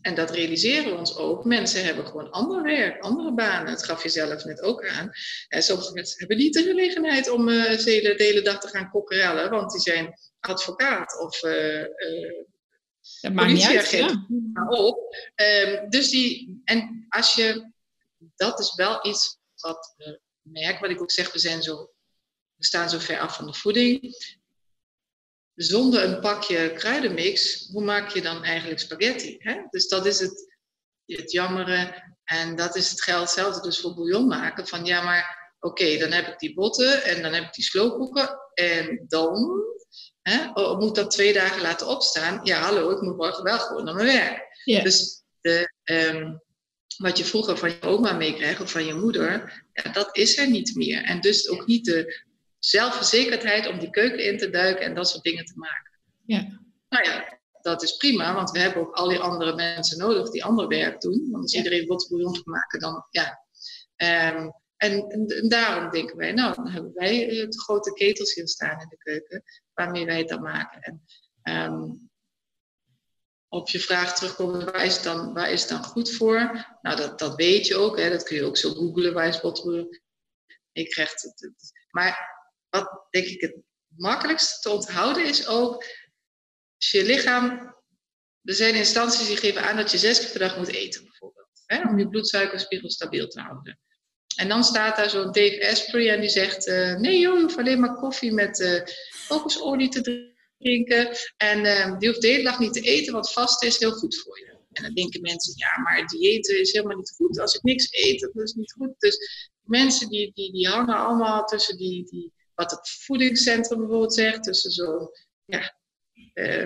en 0.00 0.14
dat 0.14 0.30
realiseren 0.30 0.90
we 0.90 0.98
ons 0.98 1.16
ook. 1.16 1.44
Mensen 1.44 1.84
hebben 1.84 2.06
gewoon 2.06 2.30
ander 2.30 2.62
werk, 2.62 3.02
andere 3.02 3.34
banen. 3.34 3.72
Dat 3.72 3.84
gaf 3.84 4.02
je 4.02 4.08
zelf 4.08 4.44
net 4.44 4.62
ook 4.62 4.86
aan. 4.86 5.10
En 5.48 5.62
sommige 5.62 5.92
mensen 5.92 6.18
hebben 6.18 6.36
niet 6.36 6.54
de 6.54 6.62
gelegenheid 6.62 7.30
om 7.30 7.48
uh, 7.48 7.76
de 7.76 8.14
hele 8.16 8.42
dag 8.42 8.60
te 8.60 8.68
gaan 8.68 8.90
kokkerellen, 8.90 9.50
want 9.50 9.72
die 9.72 9.80
zijn 9.80 10.14
advocaat 10.48 11.18
of 11.20 11.42
uh, 11.42 11.84
niet 13.46 13.64
uit, 13.64 13.90
ja. 13.90 14.26
op. 14.68 15.16
Um, 15.34 15.90
dus 15.90 16.10
die, 16.10 16.60
en 16.64 17.06
als 17.08 17.34
je, 17.34 17.72
dat 18.36 18.60
is 18.60 18.74
wel 18.74 19.06
iets 19.06 19.38
wat 19.56 19.94
we 19.96 20.20
merken, 20.42 20.80
wat 20.80 20.90
ik 20.90 21.00
ook 21.02 21.10
zeg, 21.10 21.32
we, 21.32 21.38
zijn 21.38 21.62
zo, 21.62 21.90
we 22.54 22.64
staan 22.64 22.90
zo 22.90 22.98
ver 22.98 23.20
af 23.20 23.36
van 23.36 23.46
de 23.46 23.54
voeding. 23.54 24.14
Zonder 25.54 26.04
een 26.04 26.20
pakje 26.20 26.72
kruidenmix, 26.72 27.66
hoe 27.72 27.84
maak 27.84 28.10
je 28.10 28.22
dan 28.22 28.44
eigenlijk 28.44 28.80
spaghetti? 28.80 29.36
Hè? 29.38 29.62
Dus 29.70 29.88
dat 29.88 30.06
is 30.06 30.20
het, 30.20 30.54
het 31.04 31.32
jammere. 31.32 32.04
En 32.24 32.56
dat 32.56 32.76
is 32.76 32.90
het 32.90 33.02
geld 33.02 33.20
hetzelfde 33.20 33.60
dus 33.60 33.80
voor 33.80 33.94
bouillon 33.94 34.26
maken. 34.26 34.66
Van 34.66 34.84
ja, 34.84 35.02
maar 35.02 35.54
oké, 35.60 35.96
dan 35.96 36.12
heb 36.12 36.26
ik 36.26 36.38
die 36.38 36.54
botten 36.54 37.02
en 37.02 37.22
dan 37.22 37.32
heb 37.32 37.44
ik 37.44 37.52
die 37.52 37.64
sloopkoeken. 37.64 38.38
En 38.54 39.04
dan 39.08 39.64
Hè? 40.30 40.50
Oh, 40.54 40.78
moet 40.78 40.94
dat 40.94 41.10
twee 41.10 41.32
dagen 41.32 41.62
laten 41.62 41.86
opstaan? 41.86 42.40
Ja, 42.42 42.60
hallo, 42.60 42.90
ik 42.90 43.00
moet 43.00 43.16
morgen 43.16 43.44
wel 43.44 43.58
gewoon 43.58 43.84
naar 43.84 43.94
mijn 43.94 44.06
werk. 44.06 44.82
Dus 44.84 45.22
de, 45.40 45.72
ehm, 45.82 46.36
wat 46.96 47.18
je 47.18 47.24
vroeger 47.24 47.58
van 47.58 47.70
je 47.70 47.82
oma 47.82 48.12
meekreeg 48.12 48.60
of 48.60 48.70
van 48.70 48.84
je 48.84 48.94
moeder, 48.94 49.64
ja, 49.72 49.92
dat 49.92 50.16
is 50.16 50.38
er 50.38 50.50
niet 50.50 50.74
meer. 50.74 51.02
En 51.02 51.20
dus 51.20 51.48
ook 51.48 51.66
niet 51.66 51.84
de 51.84 52.24
zelfverzekerdheid 52.58 53.68
om 53.68 53.78
die 53.78 53.90
keuken 53.90 54.24
in 54.24 54.38
te 54.38 54.50
duiken 54.50 54.84
en 54.84 54.94
dat 54.94 55.08
soort 55.08 55.22
dingen 55.22 55.44
te 55.44 55.56
maken. 55.56 56.00
Ja. 56.24 56.60
Nou 56.88 57.04
ja, 57.04 57.38
dat 57.60 57.82
is 57.82 57.96
prima, 57.96 58.34
want 58.34 58.50
we 58.50 58.58
hebben 58.58 58.82
ook 58.82 58.94
al 58.94 59.08
die 59.08 59.18
andere 59.18 59.54
mensen 59.54 59.98
nodig 59.98 60.30
die 60.30 60.44
ander 60.44 60.68
werk 60.68 61.00
doen. 61.00 61.28
Want 61.30 61.42
als 61.42 61.54
iedereen 61.54 61.86
wat 61.86 62.06
te 62.08 62.42
maken, 62.44 62.80
dan 62.80 63.06
ja. 63.10 63.44
Um, 64.36 64.52
en, 64.76 65.48
daarom 65.48 65.90
denken 65.90 66.16
wij, 66.16 66.32
nou, 66.32 66.54
dan 66.54 66.68
hebben 66.68 66.92
wij 66.94 67.26
de 67.26 67.60
grote 67.60 67.92
ketels 67.92 68.34
hier 68.34 68.48
staan 68.48 68.80
in 68.80 68.88
de 68.88 68.96
keuken 68.96 69.42
waarmee 69.74 70.04
wij 70.04 70.18
het 70.18 70.28
dan 70.28 70.42
maken. 70.42 71.02
En 71.42 71.72
um, 71.72 72.10
op 73.48 73.68
je 73.68 73.80
vraag 73.80 74.14
terugkomen, 74.14 74.64
waar 74.64 74.84
is 74.84 74.94
het 74.94 75.04
dan, 75.04 75.34
waar 75.34 75.50
is 75.50 75.60
het 75.60 75.68
dan 75.68 75.84
goed 75.84 76.12
voor? 76.12 76.66
Nou, 76.82 76.96
dat, 76.96 77.18
dat 77.18 77.34
weet 77.34 77.66
je 77.66 77.76
ook, 77.76 77.98
hè? 77.98 78.10
dat 78.10 78.22
kun 78.22 78.36
je 78.36 78.44
ook 78.44 78.56
zo 78.56 78.70
googlen, 78.70 79.14
waar 79.14 79.28
is 79.28 79.40
botbroer. 79.40 80.00
Ik 80.72 80.90
krijg 80.90 81.10
het, 81.10 81.52
maar 81.90 82.40
wat 82.68 83.06
denk 83.10 83.26
ik 83.26 83.40
het 83.40 83.56
makkelijkste 83.86 84.60
te 84.60 84.70
onthouden 84.70 85.26
is 85.26 85.46
ook, 85.46 85.74
als 86.76 86.90
je 86.90 87.04
lichaam, 87.04 87.74
er 88.42 88.54
zijn 88.54 88.74
instanties 88.74 89.26
die 89.26 89.36
geven 89.36 89.62
aan 89.62 89.76
dat 89.76 89.90
je 89.90 89.98
zes 89.98 90.20
keer 90.20 90.30
per 90.30 90.38
dag 90.38 90.56
moet 90.56 90.68
eten 90.68 91.02
bijvoorbeeld, 91.02 91.62
hè? 91.66 91.88
om 91.88 91.98
je 91.98 92.08
bloedsuikerspiegel 92.08 92.90
stabiel 92.90 93.28
te 93.28 93.40
houden. 93.40 93.80
En 94.36 94.48
dan 94.48 94.64
staat 94.64 94.96
daar 94.96 95.10
zo'n 95.10 95.32
Dave 95.32 95.68
Asprey 95.70 96.10
en 96.10 96.20
die 96.20 96.28
zegt: 96.28 96.66
uh, 96.66 96.96
Nee, 96.96 97.18
joh, 97.18 97.50
je 97.50 97.56
alleen 97.56 97.80
maar 97.80 97.94
koffie 97.94 98.32
met 98.32 98.60
uh, 98.60 98.80
kokosolie 99.28 99.88
te 99.88 100.32
drinken. 100.58 101.16
En 101.36 101.64
uh, 101.64 101.98
die 101.98 102.08
hoeft 102.08 102.20
de 102.20 102.28
hele 102.28 102.42
dag 102.42 102.58
niet 102.58 102.72
te 102.72 102.80
eten, 102.80 103.12
want 103.12 103.32
vast 103.32 103.62
is 103.62 103.78
heel 103.78 103.92
goed 103.92 104.16
voor 104.16 104.38
je. 104.38 104.56
En 104.72 104.82
dan 104.82 104.94
denken 104.94 105.20
mensen: 105.20 105.52
Ja, 105.56 105.82
maar 105.82 106.06
dieet 106.06 106.48
is 106.48 106.72
helemaal 106.72 106.96
niet 106.96 107.14
goed. 107.16 107.40
Als 107.40 107.54
ik 107.54 107.62
niks 107.62 107.88
eet, 107.90 108.20
dat 108.20 108.42
is 108.44 108.52
niet 108.52 108.72
goed. 108.72 108.94
Dus 108.98 109.18
mensen 109.62 110.08
die, 110.08 110.32
die, 110.34 110.52
die 110.52 110.68
hangen 110.68 110.96
allemaal 110.96 111.44
tussen 111.44 111.76
die, 111.76 112.04
die, 112.04 112.32
wat 112.54 112.70
het 112.70 112.88
voedingscentrum 112.88 113.78
bijvoorbeeld 113.78 114.14
zegt, 114.14 114.42
tussen 114.42 114.70
zo'n 114.70 115.10
ja, 115.44 115.74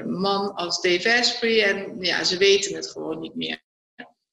man 0.07 0.55
als 0.55 0.81
Dave 0.81 1.18
Asprey. 1.18 1.62
En 1.62 1.97
ja, 2.01 2.25
ze 2.25 2.39
weten 2.39 2.75
het 2.75 2.91
gewoon 2.91 3.21
niet 3.21 3.35
meer. 3.35 3.62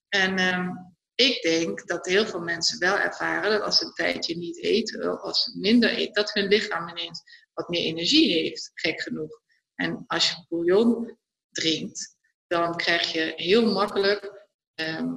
En 0.09 0.37
ehm, 0.37 0.69
ik 1.17 1.41
denk 1.41 1.87
dat 1.87 2.05
heel 2.05 2.25
veel 2.25 2.39
mensen 2.39 2.79
wel 2.79 2.97
ervaren 2.97 3.51
dat 3.51 3.61
als 3.61 3.77
ze 3.77 3.85
een 3.85 3.93
tijdje 3.93 4.37
niet 4.37 4.63
eten, 4.63 5.21
als 5.21 5.43
ze 5.43 5.59
minder 5.59 5.89
eten, 5.89 6.13
dat 6.13 6.33
hun 6.33 6.47
lichaam 6.47 6.89
ineens 6.89 7.21
wat 7.53 7.69
meer 7.69 7.81
energie 7.81 8.33
heeft, 8.33 8.71
gek 8.73 9.01
genoeg. 9.01 9.41
En 9.75 10.03
als 10.07 10.29
je 10.29 10.45
bouillon 10.49 11.17
drinkt, 11.49 12.17
dan 12.47 12.75
krijg 12.75 13.11
je 13.11 13.33
heel 13.35 13.71
makkelijk 13.71 14.49
ehm, 14.73 15.15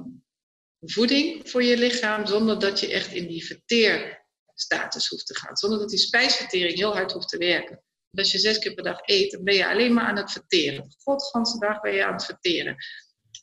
voeding 0.79 1.49
voor 1.49 1.63
je 1.63 1.77
lichaam, 1.77 2.25
zonder 2.25 2.59
dat 2.59 2.79
je 2.79 2.91
echt 2.91 3.13
in 3.13 3.27
die 3.27 3.45
verteerstatus 3.45 5.07
hoeft 5.07 5.25
te 5.25 5.35
gaan. 5.35 5.57
Zonder 5.57 5.79
dat 5.79 5.89
die 5.89 5.99
spijsvertering 5.99 6.77
heel 6.77 6.93
hard 6.93 7.11
hoeft 7.11 7.29
te 7.29 7.37
werken. 7.37 7.83
als 8.11 8.31
je 8.31 8.39
zes 8.39 8.59
keer 8.59 8.73
per 8.73 8.83
dag 8.83 8.99
eet, 9.05 9.31
dan 9.31 9.43
ben 9.43 9.55
je 9.55 9.67
alleen 9.67 9.93
maar 9.93 10.05
aan 10.05 10.17
het 10.17 10.31
verteren. 10.31 10.89
De 10.89 10.95
godganse 10.97 11.59
dag 11.59 11.81
ben 11.81 11.93
je 11.93 12.05
aan 12.05 12.13
het 12.13 12.25
verteren. 12.25 12.75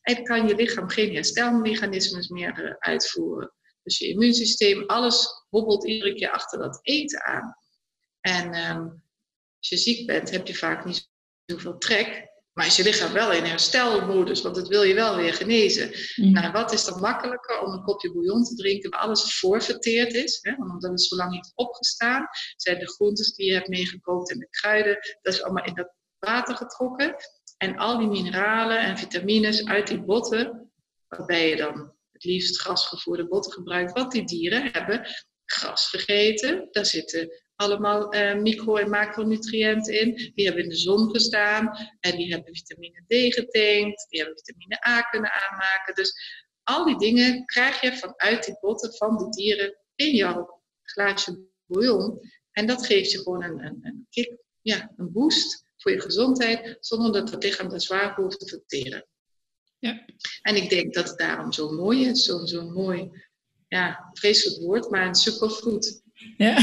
En 0.08 0.24
kan 0.24 0.46
je 0.46 0.54
lichaam 0.54 0.88
geen 0.88 1.14
herstelmechanismes 1.14 2.28
meer 2.28 2.64
uh, 2.64 2.74
uitvoeren. 2.78 3.52
Dus 3.82 3.98
je 3.98 4.08
immuunsysteem, 4.08 4.86
alles 4.86 5.44
hobbelt 5.48 5.86
iedere 5.86 6.14
keer 6.14 6.30
achter 6.30 6.58
dat 6.58 6.78
eten 6.82 7.24
aan. 7.24 7.54
En 8.20 8.70
um, 8.70 9.02
als 9.58 9.68
je 9.68 9.76
ziek 9.76 10.06
bent, 10.06 10.30
heb 10.30 10.46
je 10.46 10.54
vaak 10.54 10.84
niet 10.84 11.08
zoveel 11.44 11.78
trek. 11.78 12.26
Maar 12.52 12.66
is 12.66 12.76
je 12.76 12.82
lichaam 12.82 13.12
wel 13.12 13.32
in 13.32 13.44
herstelmodus, 13.44 14.42
want 14.42 14.56
het 14.56 14.68
wil 14.68 14.82
je 14.82 14.94
wel 14.94 15.16
weer 15.16 15.34
genezen. 15.34 15.90
Mm. 16.16 16.32
Nou, 16.32 16.52
wat 16.52 16.72
is 16.72 16.84
dan 16.84 17.00
makkelijker 17.00 17.60
om 17.60 17.72
een 17.72 17.82
kopje 17.82 18.12
bouillon 18.12 18.44
te 18.44 18.54
drinken 18.54 18.90
waar 18.90 19.00
alles 19.00 19.38
voorverteerd 19.38 20.14
is? 20.14 20.38
Hè? 20.42 20.54
Omdat 20.54 20.90
het 20.90 21.02
zo 21.02 21.16
lang 21.16 21.30
niet 21.30 21.52
opgestaan. 21.54 22.26
Zijn 22.56 22.78
de 22.78 22.88
groentes 22.88 23.34
die 23.34 23.46
je 23.46 23.54
hebt 23.54 23.68
meegekookt 23.68 24.30
en 24.30 24.38
de 24.38 24.48
kruiden, 24.50 24.98
dat 25.22 25.34
is 25.34 25.42
allemaal 25.42 25.64
in 25.64 25.74
dat 25.74 25.94
water 26.18 26.56
getrokken. 26.56 27.16
En 27.58 27.76
al 27.76 27.98
die 27.98 28.08
mineralen 28.08 28.78
en 28.78 28.98
vitamines 28.98 29.66
uit 29.66 29.86
die 29.86 30.02
botten, 30.02 30.72
waarbij 31.08 31.48
je 31.48 31.56
dan 31.56 31.92
het 32.12 32.24
liefst 32.24 32.60
grasgevoerde 32.60 33.28
botten 33.28 33.52
gebruikt, 33.52 33.92
wat 33.92 34.10
die 34.12 34.24
dieren 34.24 34.72
hebben 34.72 35.06
gras 35.44 35.88
gegeten. 35.88 36.68
Daar 36.70 36.86
zitten 36.86 37.30
allemaal 37.54 38.14
uh, 38.14 38.34
micro- 38.34 38.76
en 38.76 38.90
macronutriënten 38.90 40.00
in. 40.00 40.32
Die 40.34 40.46
hebben 40.46 40.62
in 40.62 40.68
de 40.68 40.76
zon 40.76 41.10
gestaan 41.10 41.88
en 42.00 42.16
die 42.16 42.32
hebben 42.32 42.54
vitamine 42.54 43.04
D 43.06 43.34
getankt, 43.34 44.06
die 44.08 44.20
hebben 44.20 44.38
vitamine 44.38 44.88
A 44.88 45.00
kunnen 45.00 45.32
aanmaken. 45.32 45.94
Dus 45.94 46.12
al 46.62 46.84
die 46.84 46.98
dingen 46.98 47.44
krijg 47.44 47.80
je 47.80 47.96
vanuit 47.96 48.44
die 48.44 48.58
botten 48.60 48.94
van 48.94 49.16
de 49.16 49.28
dieren 49.28 49.76
in 49.94 50.14
jouw 50.14 50.62
glaasje 50.82 51.48
bouillon. 51.66 52.20
En 52.50 52.66
dat 52.66 52.86
geeft 52.86 53.10
je 53.10 53.18
gewoon 53.18 53.42
een, 53.42 53.64
een, 53.64 53.78
een 53.82 54.06
kick, 54.10 54.38
ja, 54.62 54.92
een 54.96 55.12
boost 55.12 55.67
voor 55.78 55.92
je 55.92 56.00
gezondheid, 56.00 56.76
zonder 56.80 57.12
dat 57.12 57.30
het 57.30 57.42
lichaam 57.42 57.68
daar 57.68 57.80
zwaar 57.80 58.14
hoeft 58.14 58.40
te 58.40 58.46
verteren. 58.46 59.06
Ja. 59.78 60.04
En 60.42 60.56
ik 60.56 60.70
denk 60.70 60.94
dat 60.94 61.08
het 61.08 61.18
daarom 61.18 61.52
zo 61.52 61.70
mooi 61.70 62.06
is, 62.06 62.24
zo'n 62.24 62.46
zo 62.46 62.70
mooi, 62.70 63.10
ja, 63.68 64.10
vreselijk 64.12 64.60
woord, 64.60 64.90
maar 64.90 65.06
een 65.06 65.14
superfood. 65.14 66.02
Ja. 66.36 66.56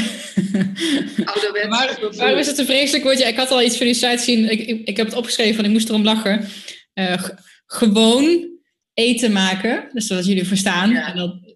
Ouderwets. 1.34 2.18
waarom 2.18 2.40
is 2.40 2.48
het 2.48 2.58
een 2.58 2.66
vreselijk 2.66 3.04
woordje? 3.04 3.26
Ik 3.26 3.36
had 3.36 3.52
al 3.52 3.62
iets 3.62 3.78
van 3.78 3.86
die 3.86 3.96
site 3.96 4.24
zien. 4.24 4.52
Ik, 4.52 4.68
ik, 4.68 4.88
ik 4.88 4.98
heb 4.98 5.06
het 5.06 5.16
opgeschreven 5.16 5.60
en 5.60 5.66
ik 5.66 5.72
moest 5.72 5.90
erom 5.90 6.04
lachen. 6.04 6.48
Uh, 6.94 7.24
gewoon 7.66 8.50
eten 8.94 9.32
maken. 9.32 9.90
Dus 9.94 10.08
dat 10.08 10.26
jullie 10.26 10.48
verstaan. 10.48 10.90
Ja. 10.90 11.08
En 11.08 11.18
dat, 11.18 11.56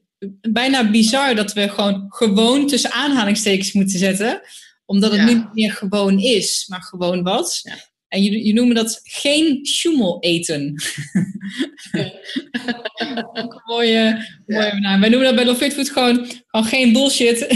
bijna 0.49 0.89
bizar 0.89 1.35
dat 1.35 1.53
we 1.53 1.69
gewoon 1.69 2.05
gewoon 2.09 2.67
tussen 2.67 2.91
aanhalingstekens 2.91 3.73
moeten 3.73 3.99
zetten. 3.99 4.41
Omdat 4.89 5.11
het 5.11 5.25
niet 5.25 5.53
meer 5.53 5.71
gewoon 5.71 6.19
is, 6.19 6.65
maar 6.67 6.81
gewoon 6.81 7.23
wat. 7.23 7.59
Ja. 7.63 7.75
En 8.07 8.23
je, 8.23 8.45
je 8.45 8.53
noemen 8.53 8.75
dat 8.75 8.99
geen 9.03 9.65
sjoemel 9.65 10.19
eten. 10.19 10.61
Ook 13.33 13.53
een 13.53 13.61
mooie, 13.65 14.27
mooie 14.45 14.79
naam. 14.79 14.99
Wij 14.99 15.09
noemen 15.09 15.27
dat 15.27 15.35
bij 15.35 15.45
Love 15.45 15.63
Fit 15.63 15.73
Food 15.73 15.89
gewoon, 15.89 16.27
gewoon 16.47 16.65
geen 16.65 16.93
bullshit. 16.93 17.39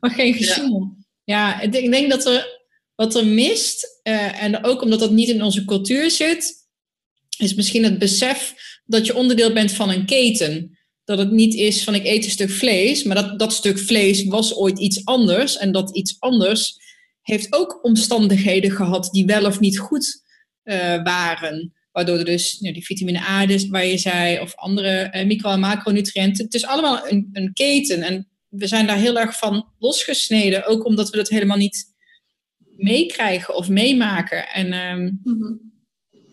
maar 0.00 0.10
geen 0.10 0.34
gesjoemel. 0.34 0.96
Ja, 1.24 1.60
ik 1.60 1.72
denk 1.72 2.10
dat 2.10 2.26
er 2.26 2.64
wat 2.94 3.14
er 3.14 3.26
mist, 3.26 4.00
uh, 4.02 4.42
en 4.42 4.64
ook 4.64 4.82
omdat 4.82 5.00
dat 5.00 5.10
niet 5.10 5.28
in 5.28 5.42
onze 5.42 5.64
cultuur 5.64 6.10
zit, 6.10 6.54
is 7.38 7.54
misschien 7.54 7.84
het 7.84 7.98
besef 7.98 8.54
dat 8.84 9.06
je 9.06 9.16
onderdeel 9.16 9.52
bent 9.52 9.72
van 9.72 9.90
een 9.90 10.06
keten. 10.06 10.75
Dat 11.06 11.18
het 11.18 11.30
niet 11.30 11.54
is 11.54 11.84
van 11.84 11.94
ik 11.94 12.04
eet 12.04 12.24
een 12.24 12.30
stuk 12.30 12.50
vlees, 12.50 13.02
maar 13.02 13.16
dat 13.16 13.38
dat 13.38 13.52
stuk 13.52 13.78
vlees 13.78 14.24
was 14.24 14.54
ooit 14.54 14.78
iets 14.78 15.04
anders. 15.04 15.56
En 15.56 15.72
dat 15.72 15.96
iets 15.96 16.16
anders 16.18 16.78
heeft 17.22 17.52
ook 17.52 17.84
omstandigheden 17.84 18.70
gehad 18.70 19.08
die 19.12 19.26
wel 19.26 19.46
of 19.46 19.60
niet 19.60 19.78
goed 19.78 20.22
uh, 20.64 21.02
waren. 21.02 21.72
Waardoor 21.92 22.18
er 22.18 22.24
dus 22.24 22.58
die 22.58 22.84
vitamine 22.84 23.20
A, 23.20 23.46
dus, 23.46 23.68
waar 23.68 23.86
je 23.86 23.98
zei, 23.98 24.40
of 24.40 24.54
andere 24.54 25.12
uh, 25.14 25.26
micro- 25.26 25.50
en 25.50 25.60
macronutriënten. 25.60 26.44
Het 26.44 26.54
is 26.54 26.66
allemaal 26.66 27.08
een, 27.08 27.28
een 27.32 27.52
keten. 27.52 28.02
En 28.02 28.28
we 28.48 28.66
zijn 28.66 28.86
daar 28.86 28.98
heel 28.98 29.18
erg 29.18 29.38
van 29.38 29.72
losgesneden. 29.78 30.66
Ook 30.66 30.84
omdat 30.84 31.10
we 31.10 31.16
dat 31.16 31.28
helemaal 31.28 31.56
niet 31.56 31.94
meekrijgen 32.76 33.54
of 33.54 33.68
meemaken. 33.68 34.48
En 34.48 34.72
um, 34.72 35.20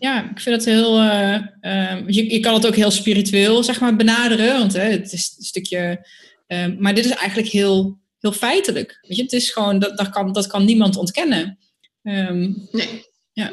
ja, 0.04 0.30
ik 0.30 0.40
vind 0.40 0.56
het 0.56 0.64
heel. 0.64 1.02
Uh, 1.02 1.40
uh, 1.60 2.02
je, 2.06 2.32
je 2.32 2.40
kan 2.40 2.54
het 2.54 2.66
ook 2.66 2.74
heel 2.74 2.90
spiritueel, 2.90 3.62
zeg 3.62 3.80
maar, 3.80 3.96
benaderen. 3.96 4.58
Want 4.58 4.72
hè, 4.72 4.90
het 4.90 5.12
is 5.12 5.34
een 5.38 5.44
stukje. 5.44 6.06
Uh, 6.48 6.66
maar 6.78 6.94
dit 6.94 7.04
is 7.04 7.10
eigenlijk 7.10 7.48
heel 7.48 8.02
heel 8.18 8.32
feitelijk. 8.32 8.98
Weet 9.00 9.16
je, 9.16 9.22
het 9.22 9.32
is 9.32 9.50
gewoon, 9.50 9.78
dat, 9.78 9.96
dat, 9.96 10.08
kan, 10.08 10.32
dat 10.32 10.46
kan 10.46 10.64
niemand 10.64 10.96
ontkennen. 10.96 11.58
Um, 12.02 12.68
nee. 12.72 13.04
Ja. 13.32 13.52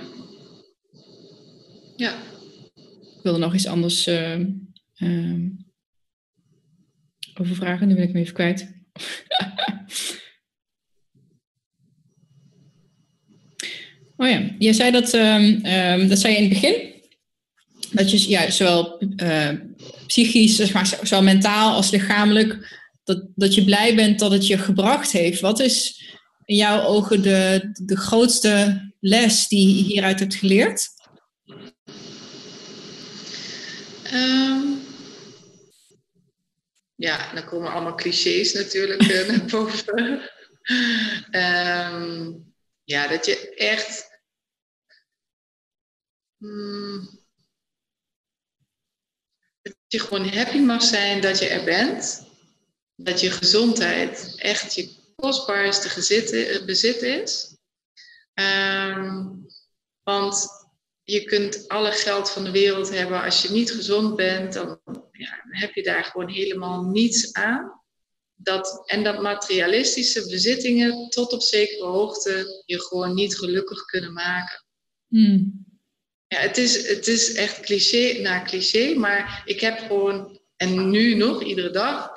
Ja. 1.96 2.14
Ik 2.76 3.24
wilde 3.24 3.40
nog 3.40 3.54
iets 3.54 3.68
anders 3.68 4.08
uh, 4.08 4.40
over 7.34 7.56
vragen, 7.56 7.88
nu 7.88 7.96
ben 7.96 8.04
ik 8.04 8.14
me 8.14 8.20
even 8.20 8.34
kwijt. 8.34 8.68
oh 14.22 14.30
ja, 14.30 14.56
je 14.58 14.74
zei 14.74 14.92
dat, 14.92 15.14
um, 15.14 15.62
dat 16.08 16.20
zei 16.20 16.34
je 16.34 16.40
in 16.40 16.50
het 16.50 16.62
begin. 16.62 16.90
Dat 17.92 18.12
je 18.12 18.30
ja, 18.30 18.52
zowel 18.52 19.04
uh, 19.16 19.50
psychisch, 20.08 20.56
zeg 20.56 20.74
maar, 20.74 20.86
zowel 20.86 21.24
mentaal 21.24 21.74
als 21.74 21.92
lichamelijk 21.92 22.80
dat, 23.04 23.28
dat 23.36 23.56
je 23.56 23.64
blij 23.64 23.96
bent 23.96 24.20
dat 24.20 24.32
het 24.32 24.48
je 24.48 24.58
gebracht 24.58 25.12
heeft. 25.12 25.40
Wat 25.40 25.60
is 25.60 26.04
in 26.46 26.56
jouw 26.56 26.82
ogen 26.82 27.22
de, 27.22 27.70
de 27.86 27.98
grootste 27.98 28.82
les 29.00 29.48
die 29.48 29.78
je 29.78 29.84
hieruit 29.84 30.20
hebt 30.20 30.36
geleerd? 30.36 30.88
Um, 34.14 34.80
ja, 36.96 37.34
dan 37.34 37.46
komen 37.46 37.72
allemaal 37.72 37.96
clichés 37.96 38.54
natuurlijk 38.54 39.04
uh, 39.04 39.28
naar 39.30 39.46
boven. 39.46 40.22
Ja, 42.84 43.08
dat 43.08 43.26
je 43.26 43.54
echt. 43.56 44.11
Um, 46.42 47.10
dat 49.62 49.74
je 49.88 50.00
gewoon 50.00 50.28
happy 50.28 50.58
mag 50.58 50.84
zijn 50.84 51.22
dat 51.22 51.40
je 51.40 51.48
er 51.48 51.64
bent 51.64 52.30
dat 53.04 53.20
je 53.22 53.32
gezondheid 53.32 54.34
echt 54.38 54.74
je 54.74 55.00
kostbaarste 55.16 56.64
bezit 56.66 57.02
is. 57.02 57.58
Ehm, 58.34 59.28
want 60.04 60.48
je 61.04 61.24
kunt 61.24 61.68
alle 61.68 61.92
geld 61.92 62.30
van 62.30 62.44
de 62.44 62.52
wereld 62.52 62.90
hebben. 62.90 63.24
Als 63.24 63.42
je 63.42 63.50
niet 63.50 63.72
gezond 63.72 64.16
bent, 64.16 64.54
dan, 64.54 64.80
ja, 65.12 65.44
heb 65.50 65.74
je 65.74 65.84
daar 65.84 66.04
gewoon 66.04 66.30
helemaal 66.30 66.84
niets 66.84 67.34
aan. 67.34 67.80
Dat, 68.36 68.90
en 68.90 69.04
dat 69.04 69.22
materialistische 69.22 70.28
bezittingen 70.28 71.10
tot 71.10 71.34
op 71.34 71.42
zekere 71.42 71.86
hoogte 71.86 72.64
je 72.66 72.82
gewoon 72.82 73.14
niet 73.14 73.38
gelukkig 73.38 73.86
kunnen 73.86 74.14
maken. 74.14 74.66
Hmm. 75.08 75.66
Ja, 76.34 76.40
het 76.40 76.58
is, 76.58 76.88
het 76.88 77.08
is 77.08 77.34
echt 77.34 77.60
cliché 77.60 78.22
na 78.22 78.44
cliché, 78.44 78.94
maar 78.94 79.42
ik 79.46 79.62
heb 79.62 79.80
gewoon, 79.80 80.40
en 80.56 80.90
nu 80.90 81.16
nog, 81.16 81.44
iedere 81.44 81.70
dag, 81.70 82.12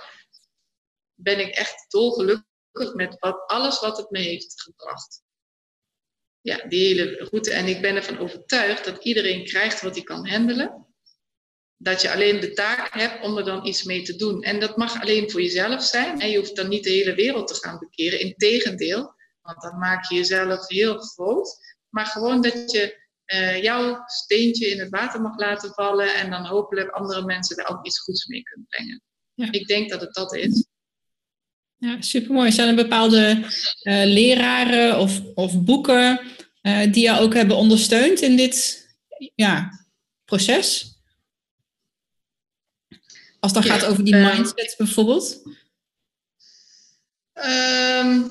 ben 1.14 1.38
ik 1.40 1.54
echt 1.54 1.84
dolgelukkig 1.88 2.94
met 2.94 3.16
wat, 3.18 3.46
alles 3.46 3.80
wat 3.80 3.96
het 3.96 4.10
me 4.10 4.18
heeft 4.18 4.62
gebracht. 4.62 5.22
Ja, 6.40 6.66
die 6.68 6.86
hele 6.86 7.16
route. 7.16 7.52
En 7.52 7.66
ik 7.66 7.80
ben 7.80 7.96
ervan 7.96 8.18
overtuigd 8.18 8.84
dat 8.84 9.04
iedereen 9.04 9.44
krijgt 9.44 9.80
wat 9.80 9.94
hij 9.94 10.04
kan 10.04 10.28
handelen. 10.28 10.86
Dat 11.76 12.02
je 12.02 12.12
alleen 12.12 12.40
de 12.40 12.52
taak 12.52 12.94
hebt 12.94 13.24
om 13.24 13.38
er 13.38 13.44
dan 13.44 13.66
iets 13.66 13.82
mee 13.82 14.02
te 14.02 14.16
doen. 14.16 14.42
En 14.42 14.60
dat 14.60 14.76
mag 14.76 15.00
alleen 15.00 15.30
voor 15.30 15.42
jezelf 15.42 15.82
zijn. 15.82 16.20
En 16.20 16.30
je 16.30 16.38
hoeft 16.38 16.56
dan 16.56 16.68
niet 16.68 16.84
de 16.84 16.90
hele 16.90 17.14
wereld 17.14 17.48
te 17.48 17.54
gaan 17.54 17.78
bekeren. 17.78 18.20
Integendeel, 18.20 19.14
want 19.42 19.62
dan 19.62 19.78
maak 19.78 20.08
je 20.08 20.14
jezelf 20.14 20.68
heel 20.68 20.98
groot. 20.98 21.58
Maar 21.88 22.06
gewoon 22.06 22.42
dat 22.42 22.70
je 22.70 23.02
uh, 23.26 23.62
jouw 23.62 24.02
steentje 24.06 24.70
in 24.70 24.78
het 24.80 24.90
water 24.90 25.20
mag 25.20 25.38
laten 25.38 25.70
vallen. 25.74 26.14
En 26.14 26.30
dan 26.30 26.44
hopelijk 26.44 26.90
andere 26.90 27.24
mensen 27.24 27.56
daar 27.56 27.68
ook 27.68 27.86
iets 27.86 27.98
goeds 27.98 28.26
mee 28.26 28.42
kunnen 28.42 28.66
brengen. 28.68 29.02
Ja. 29.34 29.52
Ik 29.52 29.66
denk 29.66 29.90
dat 29.90 30.00
het 30.00 30.14
dat 30.14 30.34
is. 30.34 30.66
Ja, 31.76 32.02
supermooi. 32.02 32.52
Zijn 32.52 32.68
er 32.68 32.74
bepaalde 32.74 33.42
uh, 33.82 34.04
leraren 34.04 34.98
of, 34.98 35.20
of 35.34 35.62
boeken 35.62 36.20
uh, 36.62 36.92
die 36.92 37.02
jou 37.02 37.20
ook 37.20 37.34
hebben 37.34 37.56
ondersteund 37.56 38.20
in 38.20 38.36
dit 38.36 38.86
ja, 39.34 39.86
proces? 40.24 40.92
Als 43.40 43.52
het 43.52 43.62
dan 43.62 43.72
gaat 43.72 43.84
over 43.84 44.04
die 44.04 44.14
ehm. 44.14 44.36
mindset 44.36 44.74
bijvoorbeeld? 44.78 45.42
Um, 47.34 48.30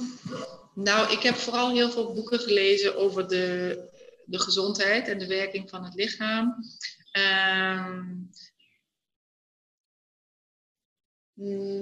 nou, 0.75 1.11
ik 1.11 1.19
heb 1.19 1.35
vooral 1.35 1.71
heel 1.71 1.91
veel 1.91 2.13
boeken 2.13 2.39
gelezen 2.39 2.97
over 2.97 3.27
de, 3.27 3.77
de 4.25 4.39
gezondheid 4.39 5.07
en 5.07 5.17
de 5.17 5.27
werking 5.27 5.69
van 5.69 5.83
het 5.83 5.93
lichaam. 5.93 6.55
Um, 7.11 8.29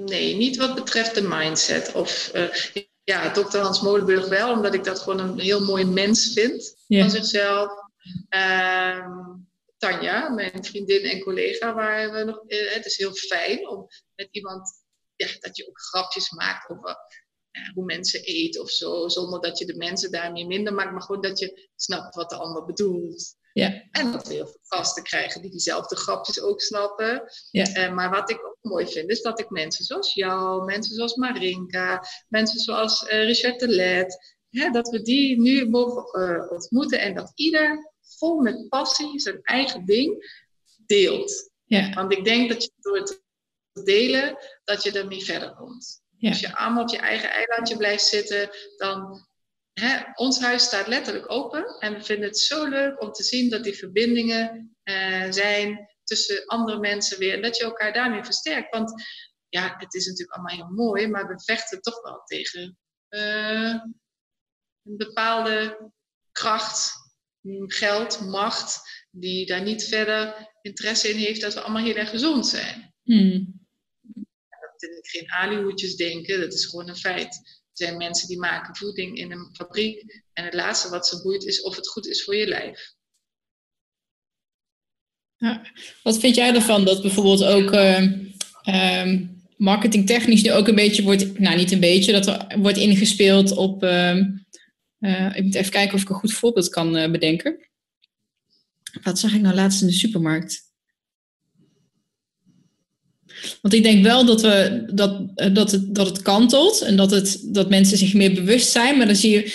nee, 0.05 0.35
niet 0.35 0.57
wat 0.57 0.75
betreft 0.75 1.15
de 1.15 1.21
mindset. 1.21 1.93
Of 1.93 2.31
uh, 2.35 2.55
ja, 3.03 3.33
dokter 3.33 3.61
Hans 3.61 3.81
Molenburg 3.81 4.27
wel, 4.27 4.51
omdat 4.51 4.73
ik 4.73 4.83
dat 4.83 4.99
gewoon 4.99 5.19
een 5.19 5.39
heel 5.39 5.65
mooi 5.65 5.85
mens 5.85 6.33
vind 6.33 6.83
van 6.87 7.09
zichzelf. 7.09 7.71
Um, 8.29 9.49
Tanja, 9.77 10.29
mijn 10.29 10.65
vriendin 10.65 11.03
en 11.03 11.19
collega, 11.19 11.73
waar 11.73 12.11
we 12.11 12.23
nog. 12.23 12.43
Uh, 12.47 12.71
het 12.71 12.85
is 12.85 12.97
heel 12.97 13.13
fijn 13.13 13.67
om 13.67 13.87
met 14.15 14.27
iemand 14.31 14.83
ja, 15.15 15.27
dat 15.39 15.57
je 15.57 15.67
ook 15.67 15.81
grapjes 15.81 16.31
maakt 16.31 16.69
over 16.69 16.97
hoe 17.73 17.85
mensen 17.85 18.21
eten 18.21 18.61
of 18.61 18.69
zo, 18.69 19.07
zonder 19.07 19.41
dat 19.41 19.57
je 19.57 19.65
de 19.65 19.75
mensen 19.75 20.11
daarmee 20.11 20.45
minder 20.45 20.73
maakt, 20.73 20.91
maar 20.91 21.01
gewoon 21.01 21.21
dat 21.21 21.39
je 21.39 21.69
snapt 21.75 22.15
wat 22.15 22.29
de 22.29 22.35
ander 22.35 22.65
bedoelt. 22.65 23.35
Ja. 23.53 23.87
En 23.91 24.11
dat 24.11 24.27
we 24.27 24.33
heel 24.33 24.47
veel 24.47 24.59
gasten 24.61 25.03
krijgen 25.03 25.41
die 25.41 25.51
diezelfde 25.51 25.95
grapjes 25.95 26.41
ook 26.41 26.61
snappen. 26.61 27.23
Ja. 27.51 27.87
Uh, 27.87 27.93
maar 27.93 28.09
wat 28.09 28.29
ik 28.29 28.45
ook 28.45 28.57
mooi 28.61 28.87
vind, 28.87 29.09
is 29.09 29.21
dat 29.21 29.39
ik 29.39 29.49
mensen 29.49 29.85
zoals 29.85 30.13
jou, 30.13 30.65
mensen 30.65 30.95
zoals 30.95 31.15
Marinka, 31.15 32.03
mensen 32.27 32.59
zoals 32.59 33.03
uh, 33.03 33.09
Richard 33.09 33.59
de 33.59 33.67
Let, 33.67 34.37
hè, 34.49 34.69
dat 34.69 34.89
we 34.89 35.01
die 35.01 35.39
nu 35.41 35.69
mogen 35.69 36.21
uh, 36.21 36.51
ontmoeten 36.51 36.99
en 36.99 37.15
dat 37.15 37.31
ieder 37.35 37.91
vol 38.01 38.39
met 38.39 38.69
passie 38.69 39.19
zijn 39.19 39.39
eigen 39.41 39.85
ding 39.85 40.39
deelt. 40.85 41.51
Ja. 41.63 41.93
Want 41.93 42.11
ik 42.11 42.23
denk 42.23 42.49
dat 42.49 42.63
je 42.63 42.71
door 42.79 42.97
het 42.97 43.21
delen, 43.83 44.37
dat 44.63 44.83
je 44.83 44.91
ermee 44.91 45.23
verder 45.23 45.55
komt. 45.55 46.01
Als 46.21 46.39
je 46.39 46.55
allemaal 46.55 46.83
op 46.83 46.89
je 46.89 46.97
eigen 46.97 47.29
eilandje 47.29 47.77
blijft 47.77 48.05
zitten, 48.05 48.49
dan. 48.77 49.29
Hè, 49.73 49.97
ons 50.13 50.41
huis 50.41 50.63
staat 50.63 50.87
letterlijk 50.87 51.31
open 51.31 51.65
en 51.79 51.93
we 51.93 52.03
vinden 52.03 52.27
het 52.27 52.37
zo 52.37 52.67
leuk 52.67 53.01
om 53.01 53.11
te 53.11 53.23
zien 53.23 53.49
dat 53.49 53.63
die 53.63 53.73
verbindingen 53.73 54.75
uh, 54.83 55.31
zijn 55.31 55.89
tussen 56.03 56.45
andere 56.45 56.79
mensen 56.79 57.19
weer. 57.19 57.33
En 57.33 57.41
dat 57.41 57.57
je 57.57 57.63
elkaar 57.63 57.93
daarmee 57.93 58.23
versterkt. 58.23 58.75
Want 58.75 59.03
ja, 59.49 59.75
het 59.77 59.93
is 59.93 60.05
natuurlijk 60.05 60.37
allemaal 60.37 60.55
heel 60.55 60.75
mooi, 60.85 61.07
maar 61.07 61.27
we 61.27 61.41
vechten 61.43 61.81
toch 61.81 62.01
wel 62.01 62.21
tegen 62.23 62.77
uh, 63.09 63.75
een 64.83 64.97
bepaalde 64.97 65.91
kracht, 66.31 66.91
geld, 67.67 68.21
macht, 68.21 68.81
die 69.11 69.45
daar 69.45 69.61
niet 69.61 69.83
verder 69.83 70.49
interesse 70.61 71.09
in 71.09 71.17
heeft 71.17 71.41
dat 71.41 71.53
we 71.53 71.61
allemaal 71.61 71.83
heel 71.83 71.95
erg 71.95 72.09
gezond 72.09 72.47
zijn. 72.47 72.93
Hmm 73.03 73.60
geen 75.01 75.31
alihoedjes 75.31 75.95
denken, 75.95 76.39
dat 76.39 76.53
is 76.53 76.65
gewoon 76.65 76.89
een 76.89 76.95
feit. 76.95 77.35
Er 77.35 77.87
zijn 77.87 77.97
mensen 77.97 78.27
die 78.27 78.39
maken 78.39 78.75
voeding 78.75 79.17
in 79.17 79.31
een 79.31 79.49
fabriek 79.55 80.23
en 80.33 80.43
het 80.43 80.53
laatste 80.53 80.89
wat 80.89 81.07
ze 81.07 81.21
boeit 81.21 81.45
is 81.45 81.61
of 81.61 81.75
het 81.75 81.87
goed 81.87 82.07
is 82.07 82.23
voor 82.23 82.35
je 82.35 82.47
lijf. 82.47 82.93
Wat 86.03 86.19
vind 86.19 86.35
jij 86.35 86.55
ervan 86.55 86.85
dat 86.85 87.01
bijvoorbeeld 87.01 87.43
ook 87.43 87.71
uh, 88.67 89.21
marketingtechnisch 89.57 90.43
nu 90.43 90.51
ook 90.51 90.67
een 90.67 90.75
beetje 90.75 91.03
wordt, 91.03 91.39
nou 91.39 91.57
niet 91.57 91.71
een 91.71 91.79
beetje, 91.79 92.11
dat 92.11 92.27
er 92.27 92.59
wordt 92.59 92.77
ingespeeld 92.77 93.51
op, 93.51 93.83
uh, 93.83 94.15
ik 95.35 95.43
moet 95.43 95.55
even 95.55 95.71
kijken 95.71 95.95
of 95.95 96.01
ik 96.01 96.09
een 96.09 96.15
goed 96.15 96.33
voorbeeld 96.33 96.69
kan 96.69 96.97
uh, 96.97 97.11
bedenken. 97.11 97.69
Wat 99.03 99.19
zag 99.19 99.33
ik 99.33 99.41
nou 99.41 99.55
laatst 99.55 99.81
in 99.81 99.87
de 99.87 99.93
supermarkt? 99.93 100.70
Want 103.61 103.73
ik 103.73 103.83
denk 103.83 104.03
wel 104.03 104.25
dat, 104.25 104.41
we, 104.41 104.83
dat, 104.93 105.21
eh, 105.35 105.53
dat, 105.53 105.71
het, 105.71 105.95
dat 105.95 106.07
het 106.07 106.21
kantelt 106.21 106.81
en 106.81 106.95
dat, 106.95 107.11
het, 107.11 107.39
dat 107.43 107.69
mensen 107.69 107.97
zich 107.97 108.13
meer 108.13 108.33
bewust 108.33 108.71
zijn. 108.71 108.97
Maar 108.97 109.05
dan 109.05 109.15
zie 109.15 109.31
je, 109.31 109.53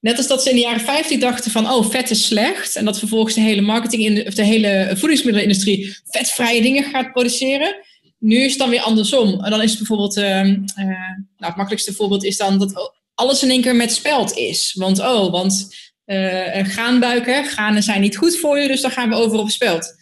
net 0.00 0.16
als 0.16 0.26
dat 0.26 0.42
ze 0.42 0.48
in 0.48 0.54
de 0.54 0.60
jaren 0.60 0.80
50 0.80 1.20
dachten 1.20 1.50
van, 1.50 1.70
oh, 1.70 1.90
vet 1.90 2.10
is 2.10 2.26
slecht. 2.26 2.76
En 2.76 2.84
dat 2.84 2.98
vervolgens 2.98 3.34
de 3.34 3.40
hele 3.40 3.60
marketing, 3.60 4.26
of 4.26 4.34
de 4.34 4.44
hele 4.44 4.90
voedingsmiddelenindustrie 4.96 5.96
vetvrije 6.04 6.62
dingen 6.62 6.84
gaat 6.84 7.12
produceren. 7.12 7.76
Nu 8.18 8.36
is 8.36 8.50
het 8.50 8.58
dan 8.58 8.70
weer 8.70 8.80
andersom. 8.80 9.44
En 9.44 9.50
dan 9.50 9.62
is 9.62 9.70
het 9.70 9.78
bijvoorbeeld, 9.78 10.16
uh, 10.16 10.24
uh, 10.24 10.44
nou, 10.44 11.26
het 11.36 11.56
makkelijkste 11.56 11.92
voorbeeld 11.92 12.24
is 12.24 12.36
dan 12.36 12.58
dat 12.58 12.92
alles 13.14 13.42
in 13.42 13.50
één 13.50 13.62
keer 13.62 13.76
met 13.76 13.92
speld 13.92 14.36
is. 14.36 14.74
Want, 14.78 14.98
oh, 14.98 15.30
want 15.30 15.68
uh, 16.06 16.64
graanbuiken, 16.64 17.44
granen 17.44 17.82
zijn 17.82 18.00
niet 18.00 18.16
goed 18.16 18.36
voor 18.36 18.58
je, 18.58 18.68
dus 18.68 18.80
dan 18.80 18.90
gaan 18.90 19.08
we 19.08 19.14
over 19.14 19.38
op 19.38 19.50
speld. 19.50 19.94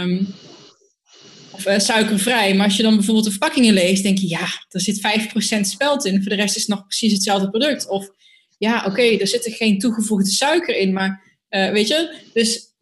Um, 0.00 0.34
of 1.56 1.66
uh, 1.66 1.78
suikervrij. 1.78 2.54
Maar 2.54 2.66
als 2.66 2.76
je 2.76 2.82
dan 2.82 2.94
bijvoorbeeld 2.94 3.24
de 3.24 3.30
verpakkingen 3.30 3.74
leest, 3.74 4.02
denk 4.02 4.18
je, 4.18 4.28
ja, 4.28 4.46
er 4.68 4.80
zit 4.80 5.00
5% 5.56 5.60
spelt 5.60 6.04
in. 6.04 6.22
Voor 6.22 6.30
de 6.30 6.36
rest 6.36 6.56
is 6.56 6.66
het 6.66 6.70
nog 6.70 6.86
precies 6.86 7.12
hetzelfde 7.12 7.50
product. 7.50 7.88
Of 7.88 8.08
ja, 8.58 8.84
oké, 8.86 9.02
er 9.02 9.26
zit 9.26 9.46
er 9.46 9.52
geen 9.52 9.78
toegevoegde 9.78 10.30
suiker 10.30 10.76
in. 10.76 10.92
Maar 10.92 11.38
uh, 11.50 11.70
weet 11.70 11.88
je, 11.88 12.14
dus 12.32 12.74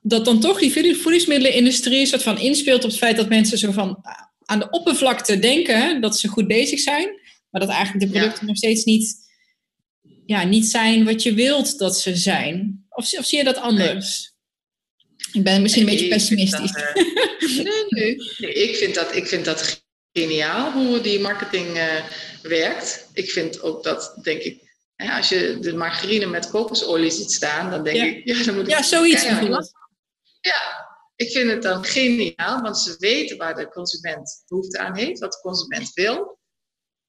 dat 0.00 0.24
dan 0.24 0.40
toch 0.40 0.58
die 0.58 0.96
voedingsmiddelenindustrie 0.96 2.06
soort 2.06 2.22
van 2.22 2.38
inspeelt 2.38 2.84
op 2.84 2.90
het 2.90 2.98
feit 2.98 3.16
dat 3.16 3.28
mensen 3.28 3.58
zo 3.58 3.72
van 3.72 3.88
uh, 3.88 4.12
aan 4.44 4.58
de 4.58 4.70
oppervlakte 4.70 5.38
denken 5.38 6.00
dat 6.00 6.18
ze 6.18 6.28
goed 6.28 6.46
bezig 6.46 6.80
zijn. 6.80 7.08
Maar 7.50 7.60
dat 7.60 7.70
eigenlijk 7.70 8.06
de 8.06 8.18
producten 8.18 8.46
nog 8.46 8.56
steeds 8.56 8.84
niet, 8.84 9.16
ja, 10.26 10.44
niet 10.44 10.66
zijn 10.66 11.04
wat 11.04 11.22
je 11.22 11.34
wilt 11.34 11.78
dat 11.78 11.98
ze 11.98 12.16
zijn. 12.16 12.84
Of, 12.88 13.12
of 13.18 13.24
zie 13.24 13.38
je 13.38 13.44
dat 13.44 13.56
anders? 13.56 14.36
Ik 15.32 15.42
ben 15.42 15.62
misschien 15.62 15.82
een 15.82 15.90
beetje 15.90 16.08
pessimistisch. 16.08 16.72
Dat, 16.72 16.82
uh, 16.82 16.94
nee, 17.64 17.84
nee, 17.88 18.16
nee, 18.38 18.52
ik, 18.52 18.76
vind 18.76 18.94
dat, 18.94 19.14
ik 19.14 19.26
vind 19.26 19.44
dat 19.44 19.82
geniaal 20.12 20.72
hoe 20.72 21.00
die 21.00 21.20
marketing 21.20 21.76
uh, 21.76 22.04
werkt. 22.42 23.08
Ik 23.12 23.30
vind 23.30 23.62
ook 23.62 23.84
dat, 23.84 24.18
denk 24.22 24.42
ik, 24.42 24.62
hè, 24.96 25.16
als 25.16 25.28
je 25.28 25.58
de 25.60 25.74
margarine 25.74 26.26
met 26.26 26.50
kokosolie 26.50 27.10
ziet 27.10 27.32
staan, 27.32 27.70
dan 27.70 27.84
denk 27.84 27.96
ja. 27.96 28.04
ik, 28.04 28.24
ja, 28.24 28.44
dan 28.44 28.54
moet 28.54 28.66
Ja, 28.66 28.82
zoiets. 28.82 29.22
Ja, 30.40 30.88
ik 31.16 31.30
vind 31.30 31.50
het 31.50 31.62
dan 31.62 31.84
geniaal, 31.84 32.60
want 32.60 32.78
ze 32.78 32.94
weten 32.98 33.36
waar 33.36 33.54
de 33.54 33.68
consument 33.68 34.44
behoefte 34.46 34.78
aan 34.78 34.96
heeft, 34.96 35.20
wat 35.20 35.32
de 35.32 35.40
consument 35.40 35.92
wil. 35.92 36.38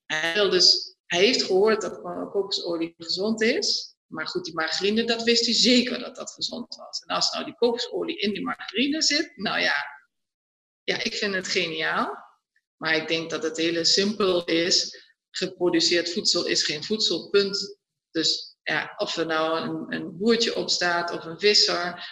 Hij, 0.05 0.33
wil 0.33 0.49
dus, 0.49 0.95
hij 1.05 1.19
heeft 1.19 1.43
gehoord 1.43 1.81
dat 1.81 2.01
kokosolie 2.31 2.93
gezond 2.97 3.41
is. 3.41 3.88
Maar 4.09 4.27
goed, 4.27 4.45
die 4.45 4.53
margarine, 4.53 5.03
dat 5.03 5.23
wist 5.23 5.45
hij 5.45 5.53
zeker 5.53 5.99
dat 5.99 6.15
dat 6.15 6.31
gezond 6.31 6.75
was. 6.75 6.99
En 6.99 7.15
als 7.15 7.31
nou 7.31 7.45
die 7.45 7.55
kokosolie 7.55 8.19
in 8.19 8.33
die 8.33 8.43
margarine 8.43 9.01
zit, 9.01 9.31
nou 9.35 9.59
ja, 9.59 9.75
ja, 10.83 11.03
ik 11.03 11.13
vind 11.13 11.33
het 11.33 11.47
geniaal. 11.47 12.27
Maar 12.77 12.95
ik 12.95 13.07
denk 13.07 13.29
dat 13.29 13.43
het 13.43 13.57
hele 13.57 13.83
simpel 13.83 14.45
is. 14.45 15.07
Geproduceerd 15.31 16.11
voedsel 16.11 16.45
is 16.45 16.63
geen 16.63 16.83
voedsel, 16.83 17.29
punt. 17.29 17.77
Dus 18.11 18.57
ja, 18.63 18.93
of 18.97 19.15
er 19.15 19.25
nou 19.25 19.59
een, 19.59 19.93
een 19.93 20.17
boertje 20.17 20.55
op 20.55 20.69
staat 20.69 21.11
of 21.11 21.25
een 21.25 21.39
visser, 21.39 22.05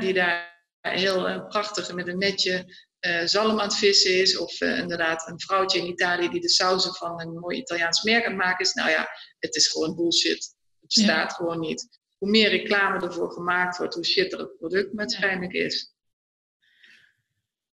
die 0.00 0.12
daar 0.12 0.64
heel 0.80 1.28
uh, 1.28 1.46
prachtig 1.46 1.92
met 1.92 2.08
een 2.08 2.18
netje 2.18 2.76
uh, 3.00 3.22
zalm 3.24 3.60
aan 3.60 3.68
het 3.68 3.76
vissen 3.76 4.14
is. 4.14 4.36
Of 4.36 4.60
uh, 4.60 4.78
inderdaad 4.78 5.28
een 5.28 5.40
vrouwtje 5.40 5.78
in 5.78 5.88
Italië 5.88 6.28
die 6.28 6.40
de 6.40 6.50
sauzen 6.50 6.94
van 6.94 7.20
een 7.20 7.38
mooi 7.38 7.58
Italiaans 7.58 8.02
merk 8.02 8.24
aan 8.24 8.32
het 8.32 8.40
maken 8.40 8.64
is. 8.64 8.72
Nou 8.72 8.90
ja, 8.90 9.08
het 9.38 9.54
is 9.54 9.68
gewoon 9.68 9.94
bullshit 9.94 10.58
bestaat 10.94 11.32
gewoon 11.32 11.60
niet. 11.60 11.88
Hoe 12.18 12.30
meer 12.30 12.48
reclame 12.48 13.06
ervoor 13.06 13.30
gemaakt 13.30 13.78
wordt, 13.78 13.94
hoe 13.94 14.04
shitter 14.04 14.38
het 14.38 14.56
product 14.58 14.88
waarschijnlijk 14.92 15.52
is. 15.52 15.92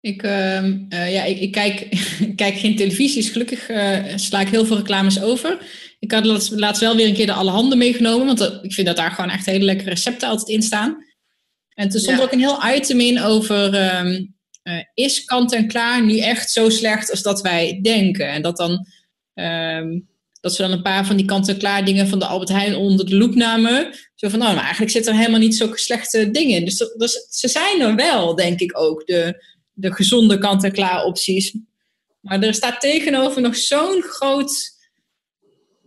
Ik, 0.02 0.24
uh, 0.24 0.64
uh, 0.64 1.14
ja, 1.14 1.24
ik, 1.24 1.40
ik, 1.40 1.52
kijk, 1.52 1.80
ik 2.30 2.36
kijk 2.36 2.56
geen 2.56 2.76
televisies. 2.76 3.24
Dus 3.24 3.30
gelukkig 3.30 3.70
uh, 3.70 4.04
sla 4.16 4.40
ik 4.40 4.48
heel 4.48 4.66
veel 4.66 4.78
reclames 4.78 5.22
over. 5.22 5.58
Ik 6.00 6.12
had 6.12 6.26
laatst, 6.26 6.52
laatst 6.52 6.82
wel 6.82 6.96
weer 6.96 7.08
een 7.08 7.14
keer 7.14 7.26
de 7.26 7.34
alle 7.34 7.52
handen 7.52 7.78
meegenomen. 7.78 8.26
Want 8.26 8.42
uh, 8.42 8.64
ik 8.64 8.74
vind 8.74 8.88
dat 8.88 8.96
daar 8.96 9.12
gewoon 9.12 9.30
echt 9.30 9.46
hele 9.46 9.66
lekkere 9.66 9.90
recepten 9.90 10.30
altijd 10.30 10.50
in 10.50 10.62
staan. 10.62 11.06
En 11.74 11.90
toen 11.90 12.00
stond 12.00 12.18
ja. 12.18 12.24
ook 12.24 12.32
een 12.32 12.40
heel 12.40 12.74
item 12.76 13.00
in 13.00 13.22
over... 13.22 13.96
Um, 14.06 14.32
is 14.94 15.24
kant-en-klaar 15.24 16.06
nu 16.06 16.20
echt 16.20 16.52
zo 16.52 16.70
slecht 16.70 17.12
als 17.12 17.22
dat 17.22 17.42
wij 17.42 17.80
denken? 17.82 18.28
En 18.28 18.42
dat 18.42 18.58
dan... 18.58 18.88
Um, 19.34 20.08
dat 20.44 20.56
ze 20.56 20.62
dan 20.62 20.72
een 20.72 20.82
paar 20.82 21.06
van 21.06 21.16
die 21.16 21.26
kant-en-klaar 21.26 21.86
dingen 21.86 22.08
van 22.08 22.20
de 22.20 22.26
Albert 22.26 22.50
Heijn 22.50 22.76
onder 22.76 23.06
de 23.06 23.16
loep 23.16 23.36
namen. 23.36 23.94
Zo 24.16 24.30
van, 24.30 24.40
nou, 24.40 24.54
maar 24.54 24.64
eigenlijk 24.64 24.92
zitten 24.92 25.12
er 25.12 25.20
helemaal 25.20 25.40
niet 25.40 25.56
zo 25.56 25.72
slechte 25.74 26.32
dingen 26.32 26.56
in. 26.56 26.66
Dus, 26.66 26.78
dus 26.98 27.28
ze 27.30 27.48
zijn 27.48 27.82
er 27.82 27.96
wel, 27.96 28.36
denk 28.36 28.60
ik 28.60 28.80
ook, 28.80 29.06
de, 29.06 29.46
de 29.74 29.94
gezonde 29.94 30.38
kant-en-klaar 30.38 31.04
opties. 31.04 31.56
Maar 32.20 32.42
er 32.42 32.54
staat 32.54 32.82
tegenover 32.82 33.42
nog 33.42 33.56
zo'n 33.56 34.02
groot 34.02 34.72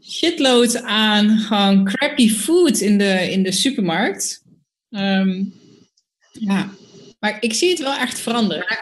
shitload 0.03 0.83
aan 0.83 1.85
crappy 1.85 2.31
food 2.31 2.81
in 2.81 2.99
de, 2.99 3.31
in 3.31 3.43
de 3.43 3.53
supermarkt. 3.53 4.43
Um, 4.91 5.55
ja, 6.33 6.71
maar 7.19 7.37
ik 7.41 7.55
zie 7.55 7.71
het 7.71 7.79
wel 7.79 7.97
echt 7.97 8.19
veranderen. 8.19 8.79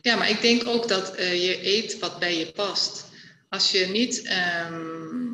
Ja, 0.00 0.16
maar 0.16 0.30
ik 0.30 0.40
denk 0.40 0.66
ook 0.66 0.88
dat 0.88 1.18
uh, 1.18 1.44
je 1.44 1.76
eet 1.76 1.98
wat 1.98 2.18
bij 2.18 2.38
je 2.38 2.46
past. 2.46 3.12
Als 3.54 3.70
je 3.70 3.86
niet, 3.86 4.22
ehm, 4.22 5.32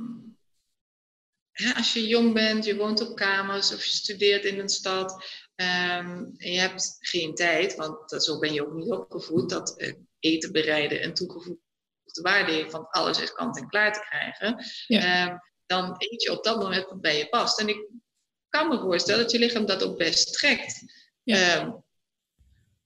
hè, 1.52 1.74
als 1.74 1.92
je 1.92 2.06
jong 2.06 2.34
bent, 2.34 2.64
je 2.64 2.76
woont 2.76 3.08
op 3.08 3.16
kamers 3.16 3.74
of 3.74 3.84
je 3.84 3.90
studeert 3.90 4.44
in 4.44 4.58
een 4.58 4.68
stad 4.68 5.24
ehm, 5.54 6.24
en 6.36 6.52
je 6.52 6.58
hebt 6.58 6.96
geen 7.00 7.34
tijd, 7.34 7.74
want 7.74 8.22
zo 8.22 8.38
ben 8.38 8.52
je 8.52 8.66
ook 8.66 8.74
niet 8.74 8.90
opgevoed, 8.90 9.50
dat 9.50 9.74
uh, 9.76 9.94
eten 10.18 10.52
bereiden 10.52 11.00
en 11.00 11.14
toegevoegde 11.14 12.22
waarde 12.22 12.52
heeft, 12.52 12.70
van 12.70 12.90
alles 12.90 13.20
is 13.20 13.32
kant 13.32 13.58
en 13.58 13.68
klaar 13.68 13.92
te 13.92 14.00
krijgen, 14.08 14.64
ehm, 14.86 15.36
dan 15.66 15.94
eet 15.98 16.22
je 16.22 16.32
op 16.32 16.44
dat 16.44 16.58
moment 16.58 16.88
wat 16.88 17.00
bij 17.00 17.18
je 17.18 17.28
past. 17.28 17.60
En 17.60 17.68
ik 17.68 17.88
kan 18.48 18.68
me 18.68 18.78
voorstellen 18.78 19.22
dat 19.22 19.30
je 19.30 19.38
lichaam 19.38 19.66
dat 19.66 19.82
ook 19.82 19.98
best 19.98 20.32
trekt. 20.32 20.84
Ja 21.22 21.82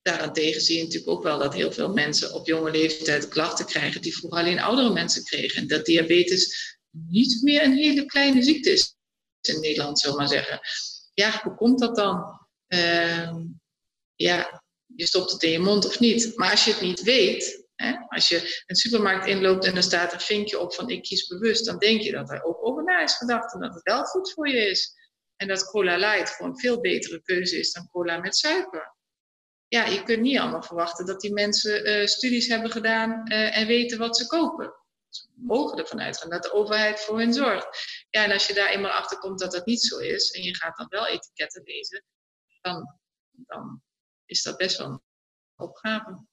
daarentegen 0.05 0.61
zie 0.61 0.77
je 0.77 0.83
natuurlijk 0.83 1.11
ook 1.11 1.23
wel 1.23 1.39
dat 1.39 1.55
heel 1.55 1.73
veel 1.73 1.93
mensen 1.93 2.35
op 2.35 2.47
jonge 2.47 2.71
leeftijd 2.71 3.29
klachten 3.29 3.67
krijgen 3.67 4.03
die 4.03 4.17
vroeger 4.17 4.39
alleen 4.39 4.61
oudere 4.61 4.93
mensen 4.93 5.25
kregen. 5.25 5.63
En 5.63 5.69
dat 5.69 5.85
diabetes 5.85 6.77
niet 6.91 7.43
meer 7.43 7.63
een 7.63 7.77
hele 7.77 8.05
kleine 8.05 8.43
ziekte 8.43 8.71
is 8.71 8.97
in 9.41 9.61
Nederland, 9.61 10.01
zullen 10.01 10.17
maar 10.17 10.29
zeggen. 10.29 10.61
Ja, 11.15 11.41
hoe 11.43 11.55
komt 11.55 11.79
dat 11.79 11.97
dan? 11.97 12.41
Uh, 12.69 13.35
ja, 14.15 14.63
je 14.87 15.07
stopt 15.07 15.31
het 15.31 15.43
in 15.43 15.51
je 15.51 15.59
mond 15.59 15.87
of 15.87 16.01
niet. 16.01 16.37
Maar 16.37 16.51
als 16.51 16.65
je 16.65 16.71
het 16.71 16.81
niet 16.81 17.03
weet, 17.03 17.69
hè, 17.75 17.95
als 18.09 18.29
je 18.29 18.63
een 18.67 18.77
supermarkt 18.77 19.27
inloopt 19.27 19.65
en 19.65 19.77
er 19.77 19.83
staat 19.83 20.13
een 20.13 20.21
vinkje 20.21 20.59
op 20.59 20.75
van 20.75 20.91
ik 20.91 21.03
kies 21.03 21.27
bewust, 21.27 21.65
dan 21.65 21.79
denk 21.79 22.01
je 22.01 22.13
dat 22.13 22.31
er 22.31 22.45
ook 22.45 22.67
over 22.67 22.85
na 22.85 23.03
is 23.03 23.17
gedacht 23.17 23.55
en 23.55 23.61
dat 23.61 23.75
het 23.75 23.83
wel 23.83 24.05
goed 24.05 24.33
voor 24.33 24.49
je 24.49 24.71
is. 24.71 24.93
En 25.37 25.49
dat 25.49 25.65
cola 25.65 25.97
light 25.97 26.31
gewoon 26.31 26.59
veel 26.59 26.81
betere 26.81 27.23
keuze 27.23 27.59
is 27.59 27.73
dan 27.73 27.89
cola 27.89 28.19
met 28.19 28.37
suiker 28.37 28.94
ja, 29.75 29.87
je 29.87 30.03
kunt 30.03 30.21
niet 30.21 30.39
allemaal 30.39 30.63
verwachten 30.63 31.07
dat 31.07 31.21
die 31.21 31.33
mensen 31.33 31.89
uh, 31.89 32.07
studies 32.07 32.47
hebben 32.47 32.71
gedaan 32.71 33.33
uh, 33.33 33.57
en 33.57 33.67
weten 33.67 33.99
wat 33.99 34.17
ze 34.17 34.27
kopen. 34.27 34.73
Ze 35.09 35.27
mogen 35.35 35.79
ervan 35.79 36.01
uitgaan 36.01 36.31
dat 36.31 36.43
de 36.43 36.53
overheid 36.53 37.01
voor 37.01 37.19
hen 37.19 37.33
zorgt. 37.33 37.67
Ja, 38.11 38.25
en 38.25 38.33
als 38.33 38.47
je 38.47 38.55
daar 38.55 38.71
eenmaal 38.71 38.91
achter 38.91 39.19
komt 39.19 39.39
dat 39.39 39.53
dat 39.53 39.67
niet 39.67 39.83
zo 39.83 39.99
is 39.99 40.31
en 40.31 40.43
je 40.43 40.57
gaat 40.57 40.77
dan 40.77 40.87
wel 40.89 41.07
etiketten 41.07 41.63
lezen, 41.65 42.05
dan, 42.61 42.99
dan 43.31 43.83
is 44.27 44.43
dat 44.43 44.57
best 44.57 44.79
wel 44.79 44.87
een 44.87 45.01
opgave. 45.57 46.25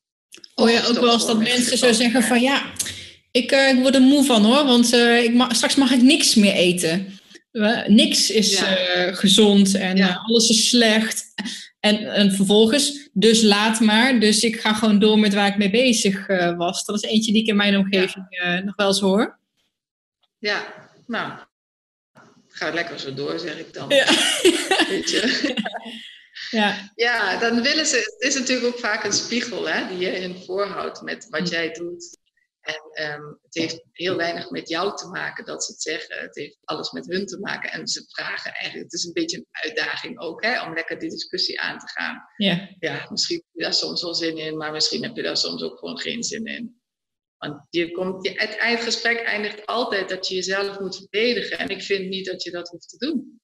Oh 0.56 0.70
ja, 0.70 0.86
ook 0.86 1.00
wel 1.00 1.12
als 1.12 1.28
dat 1.28 1.38
mensen 1.38 1.78
zo 1.78 1.92
zeggen 1.92 2.24
van 2.24 2.42
ja, 2.42 2.74
ik, 3.32 3.52
uh, 3.52 3.70
ik 3.70 3.82
word 3.82 3.96
er 3.96 4.02
moe 4.02 4.24
van 4.24 4.46
hoor, 4.46 4.66
want 4.66 4.94
ik 4.94 5.46
straks 5.50 5.76
mag 5.76 5.92
ik 5.92 6.02
niks 6.02 6.36
meer 6.36 6.54
eten. 6.54 7.20
niks 7.88 8.30
is 8.30 8.62
gezond 9.12 9.76
en 9.76 10.02
alles 10.02 10.50
is 10.50 10.70
slecht. 10.70 11.34
En, 11.82 12.14
en 12.14 12.32
vervolgens, 12.32 13.01
dus 13.12 13.42
laat 13.42 13.80
maar. 13.80 14.20
Dus 14.20 14.44
ik 14.44 14.60
ga 14.60 14.74
gewoon 14.74 15.00
door 15.00 15.20
met 15.20 15.34
waar 15.34 15.48
ik 15.48 15.58
mee 15.58 15.70
bezig 15.70 16.28
uh, 16.28 16.58
was. 16.58 16.86
Dat 16.86 16.96
is 17.04 17.10
eentje 17.10 17.32
die 17.32 17.42
ik 17.42 17.48
in 17.48 17.56
mijn 17.56 17.78
omgeving 17.78 18.26
uh, 18.30 18.60
nog 18.60 18.76
wel 18.76 18.88
eens 18.88 19.00
hoor. 19.00 19.40
Ja, 20.38 20.74
nou, 21.08 21.34
ga 22.48 22.74
lekker 22.74 23.00
zo 23.00 23.14
door, 23.14 23.40
zeg 23.40 23.58
ik 23.58 23.74
dan. 23.74 23.90
Ja. 23.90 24.06
Weet 24.90 25.10
je? 25.10 25.54
Ja. 26.52 26.92
ja, 26.96 27.40
dan 27.40 27.62
willen 27.62 27.86
ze. 27.86 27.96
Het 27.96 28.30
is 28.30 28.40
natuurlijk 28.40 28.68
ook 28.68 28.80
vaak 28.80 29.04
een 29.04 29.14
spiegel 29.14 29.70
hè, 29.70 29.88
die 29.88 29.98
je 29.98 30.20
in 30.20 30.36
voorhoudt 30.46 31.02
met 31.02 31.28
wat 31.30 31.50
jij 31.50 31.72
doet. 31.72 32.18
En 32.62 33.12
um, 33.12 33.40
het 33.42 33.56
heeft 33.56 33.84
heel 33.92 34.16
weinig 34.16 34.50
met 34.50 34.70
jou 34.70 34.98
te 34.98 35.08
maken 35.08 35.46
dat 35.46 35.64
ze 35.64 35.72
het 35.72 35.82
zeggen. 35.82 36.22
Het 36.22 36.36
heeft 36.36 36.58
alles 36.64 36.92
met 36.92 37.06
hun 37.06 37.26
te 37.26 37.40
maken. 37.40 37.72
En 37.72 37.88
ze 37.88 38.04
vragen 38.08 38.52
eigenlijk, 38.54 38.92
het 38.92 39.00
is 39.00 39.06
een 39.06 39.14
beetje 39.14 39.38
een 39.38 39.48
uitdaging 39.52 40.20
ook, 40.20 40.44
hè, 40.44 40.64
om 40.64 40.74
lekker 40.74 41.00
die 41.00 41.10
discussie 41.10 41.62
aan 41.62 41.80
te 41.80 41.88
gaan. 41.88 42.22
Ja. 42.38 42.70
Ja, 42.80 43.08
misschien 43.10 43.36
heb 43.36 43.46
je 43.52 43.64
daar 43.64 43.74
soms 43.74 44.02
wel 44.02 44.16
zin 44.16 44.38
in, 44.38 44.58
maar 44.58 44.72
misschien 44.72 45.04
heb 45.04 45.16
je 45.16 45.22
daar 45.22 45.38
soms 45.38 45.64
ook 45.64 45.78
gewoon 45.78 46.00
geen 46.00 46.24
zin 46.24 46.46
in. 46.46 46.82
Want 47.38 47.68
je 47.70 47.92
komt, 47.92 48.26
je, 48.26 48.32
het 48.36 48.58
eindgesprek 48.58 49.20
eindigt 49.20 49.66
altijd 49.66 50.10
dat 50.10 50.28
je 50.28 50.36
jezelf 50.36 50.80
moet 50.80 50.96
verdedigen. 50.96 51.58
En 51.58 51.70
ik 51.70 51.82
vind 51.82 52.10
niet 52.10 52.26
dat 52.26 52.44
je 52.44 52.52
dat 52.52 52.70
hoeft 52.70 52.90
te 52.90 52.98
doen. 52.98 53.41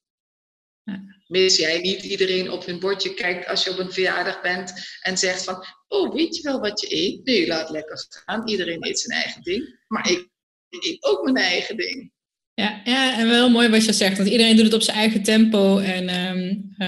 Mis 1.28 1.56
jij 1.56 1.80
niet 1.80 2.04
iedereen 2.04 2.52
op 2.52 2.66
hun 2.66 2.80
bordje 2.80 3.14
kijkt 3.14 3.48
als 3.48 3.64
je 3.64 3.72
op 3.72 3.78
een 3.78 3.92
verjaardag 3.92 4.42
bent 4.42 4.74
en 5.02 5.18
zegt 5.18 5.44
van, 5.44 5.66
oh, 5.88 6.14
weet 6.14 6.36
je 6.36 6.42
wel 6.42 6.60
wat 6.60 6.82
je 6.82 6.96
eet? 6.96 7.26
Nee, 7.26 7.48
laat 7.48 7.70
lekker 7.70 8.06
gaan. 8.10 8.48
Iedereen 8.48 8.86
eet 8.86 9.00
zijn 9.00 9.22
eigen 9.22 9.44
ding. 9.44 9.80
Maar 9.88 10.12
ik 10.12 10.28
eet 10.70 11.04
ook 11.04 11.24
mijn 11.24 11.46
eigen 11.46 11.78
ding. 11.78 12.12
Ja, 12.54 12.82
ja, 12.84 13.20
en 13.20 13.28
wel 13.28 13.50
mooi 13.50 13.70
wat 13.70 13.86
je 13.86 13.94
zegt, 13.94 14.18
want 14.18 14.30
iedereen 14.30 14.56
doet 14.56 14.66
het 14.66 14.74
op 14.74 14.82
zijn 14.82 14.98
eigen 14.98 15.24
tempo 15.24 15.78
en 15.78 16.10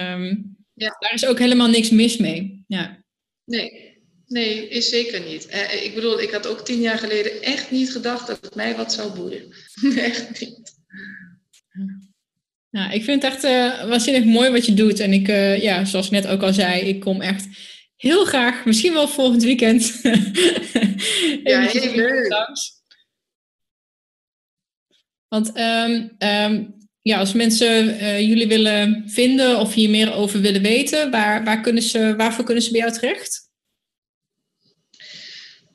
um, 0.02 0.58
ja. 0.74 0.96
daar 1.00 1.14
is 1.14 1.26
ook 1.26 1.40
helemaal 1.40 1.68
niks 1.68 1.90
mis 1.90 2.18
mee. 2.18 2.64
Ja. 2.68 3.04
Nee, 3.46 3.98
nee, 4.26 4.70
is 4.70 4.90
zeker 4.90 5.22
niet. 5.22 5.46
Eh, 5.48 5.86
ik 5.86 5.96
bedoel, 5.96 6.22
ik 6.22 6.32
had 6.32 6.48
ook 6.48 6.66
tien 6.66 6.82
jaar 6.82 6.98
geleden 6.98 7.42
echt 7.42 7.72
niet 7.72 7.92
gedacht 7.92 8.28
dat 8.28 8.42
het 8.42 8.56
mij 8.56 8.76
wat 8.76 8.94
zou 8.94 9.14
boeien. 9.14 9.54
echt 9.96 10.40
niet. 10.40 10.78
Nou, 12.72 12.94
ik 12.94 13.04
vind 13.04 13.24
het 13.24 13.34
echt 13.34 13.44
uh, 13.44 13.90
waanzinnig 13.90 14.24
mooi 14.24 14.50
wat 14.50 14.66
je 14.66 14.74
doet. 14.74 15.00
En 15.00 15.14
ik, 15.14 15.28
uh, 15.28 15.62
ja, 15.62 15.86
zoals 15.86 16.10
net 16.10 16.28
ook 16.28 16.42
al 16.42 16.54
zei, 16.54 16.82
ik 16.82 17.00
kom 17.00 17.22
echt 17.22 17.48
heel 17.96 18.26
graag, 18.26 18.66
misschien 18.66 18.94
wel 18.94 19.08
volgend 19.08 19.44
weekend. 19.44 20.00
ja, 21.44 21.62
heel 21.62 21.96
leuk. 21.96 22.48
Want 25.28 25.58
um, 25.58 26.16
um, 26.20 26.76
ja, 27.02 27.18
als 27.18 27.34
mensen 27.34 27.90
uh, 27.90 28.20
jullie 28.20 28.48
willen 28.48 29.04
vinden 29.10 29.60
of 29.60 29.74
hier 29.74 29.90
meer 29.90 30.14
over 30.14 30.42
willen 30.42 30.62
weten, 30.62 31.12
waar, 31.12 31.44
waar 31.44 31.62
kunnen 31.62 31.84
ze, 31.84 32.16
waarvoor 32.16 32.46
kunnen 32.46 32.64
ze 32.64 32.72
bij 32.72 32.80
jou 32.80 32.92
terecht? 32.92 33.50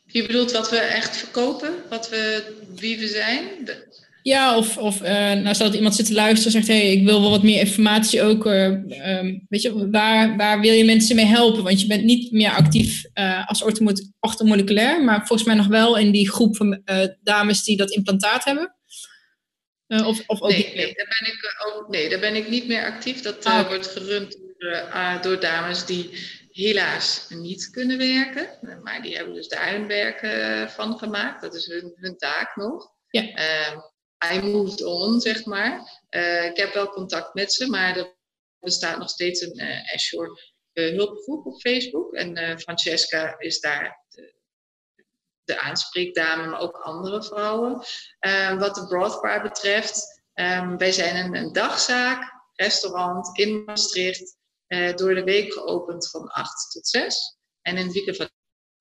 Je 0.07 0.27
bedoelt 0.27 0.53
wat 0.53 0.71
we 0.71 0.77
echt 0.77 1.17
verkopen, 1.17 1.75
wat 1.89 2.09
we, 2.09 2.55
wie 2.75 2.99
we 2.99 3.09
zijn? 3.09 3.65
De... 3.65 3.94
Ja, 4.25 4.57
of, 4.57 4.79
of 4.79 5.03
uh, 5.03 5.09
nou, 5.33 5.55
stel 5.55 5.66
dat 5.66 5.77
iemand 5.77 5.95
zit 5.95 6.07
te 6.07 6.12
luisteren 6.12 6.45
en 6.45 6.64
zegt: 6.64 6.81
hey, 6.81 6.93
ik 6.93 7.05
wil 7.05 7.20
wel 7.20 7.31
wat 7.31 7.43
meer 7.43 7.61
informatie 7.61 8.22
ook. 8.22 8.47
Uh, 8.47 8.64
um, 8.64 9.47
weet 9.49 9.62
je, 9.62 9.91
waar, 9.91 10.37
waar 10.37 10.61
wil 10.61 10.72
je 10.72 10.85
mensen 10.85 11.16
mee 11.16 11.25
helpen? 11.25 11.62
Want 11.62 11.81
je 11.81 11.87
bent 11.87 12.05
niet 12.05 12.33
meer 12.33 12.51
actief 12.51 13.05
uh, 13.14 13.49
als 13.49 13.62
orthomoleculair, 14.20 15.05
maar 15.05 15.27
volgens 15.27 15.45
mij 15.45 15.57
nog 15.57 15.66
wel 15.66 15.99
in 15.99 16.11
die 16.11 16.31
groep 16.31 16.57
van 16.57 16.83
dames 17.22 17.64
die 17.64 17.77
dat 17.77 17.91
implantaat 17.91 18.45
hebben. 18.45 18.77
of, 19.87 20.22
of 20.27 20.43
ook 20.43 20.51
nee, 20.51 20.72
nee, 20.75 20.95
daar 20.95 21.16
ben 21.18 21.33
ik, 21.33 21.57
ook, 21.66 21.89
nee, 21.89 22.09
daar 22.09 22.20
ben 22.20 22.35
ik 22.35 22.49
niet 22.49 22.66
meer 22.66 22.85
actief. 22.85 23.20
Dat 23.20 23.45
ah. 23.45 23.68
wordt 23.68 23.87
gerund 23.87 24.39
door, 24.59 25.18
door 25.22 25.41
dames 25.41 25.87
die 25.87 26.11
helaas 26.51 27.27
niet 27.29 27.70
kunnen 27.70 27.99
werken. 27.99 28.49
Maar 28.83 29.03
die 29.03 29.16
hebben 29.16 29.35
dus 29.35 29.49
daar 29.49 29.70
hun 29.70 29.87
werk 29.87 30.27
van 30.70 30.99
gemaakt. 30.99 31.43
Dat 31.43 31.55
is 31.55 31.66
hun, 31.66 31.93
hun 31.95 32.16
taak 32.16 32.57
nog. 32.57 32.93
Ja. 33.09 33.22
Ehm, 33.22 33.79
I 34.33 34.41
moved 34.41 34.83
on, 34.83 35.21
zeg 35.21 35.45
maar. 35.45 36.03
Uh, 36.11 36.45
ik 36.45 36.57
heb 36.57 36.75
wel 36.75 36.89
contact 36.89 37.35
met 37.35 37.53
ze, 37.53 37.69
maar 37.69 37.97
er 37.97 38.17
bestaat 38.61 38.99
nog 38.99 39.09
steeds 39.09 39.41
een 39.41 39.61
uh, 39.61 39.93
Azure 39.93 40.41
uh, 40.73 40.97
hulpgroep 40.97 41.47
op 41.47 41.61
Facebook. 41.61 42.12
En 42.12 42.61
Francesca 42.61 43.39
is 43.39 43.61
daar 43.61 44.05
de, 44.09 44.35
de, 45.45 45.61
aanspreekdame, 45.61 46.47
maar 46.47 46.61
ook 46.61 46.77
andere 46.77 47.25
vrouwen. 47.25 47.73
wat 48.59 48.75
de 48.75 48.87
Broadbar 48.89 49.43
betreft, 49.43 50.23
um, 50.35 50.79
wij 50.79 50.93
zijn 50.93 51.25
een, 51.25 51.37
een, 51.37 51.53
dagzaak, 51.53 52.33
restaurant 52.55 53.39
in 53.39 53.65
Maastricht, 53.65 54.36
door 54.95 55.15
de 55.15 55.24
week 55.24 55.53
geopend 55.53 56.11
van 56.11 56.28
8 56.28 56.70
tot 56.73 56.89
6. 56.89 57.36
En 57.62 57.77
in 57.77 57.85
het 57.85 57.93
weekend 57.93 58.16
van 58.16 58.31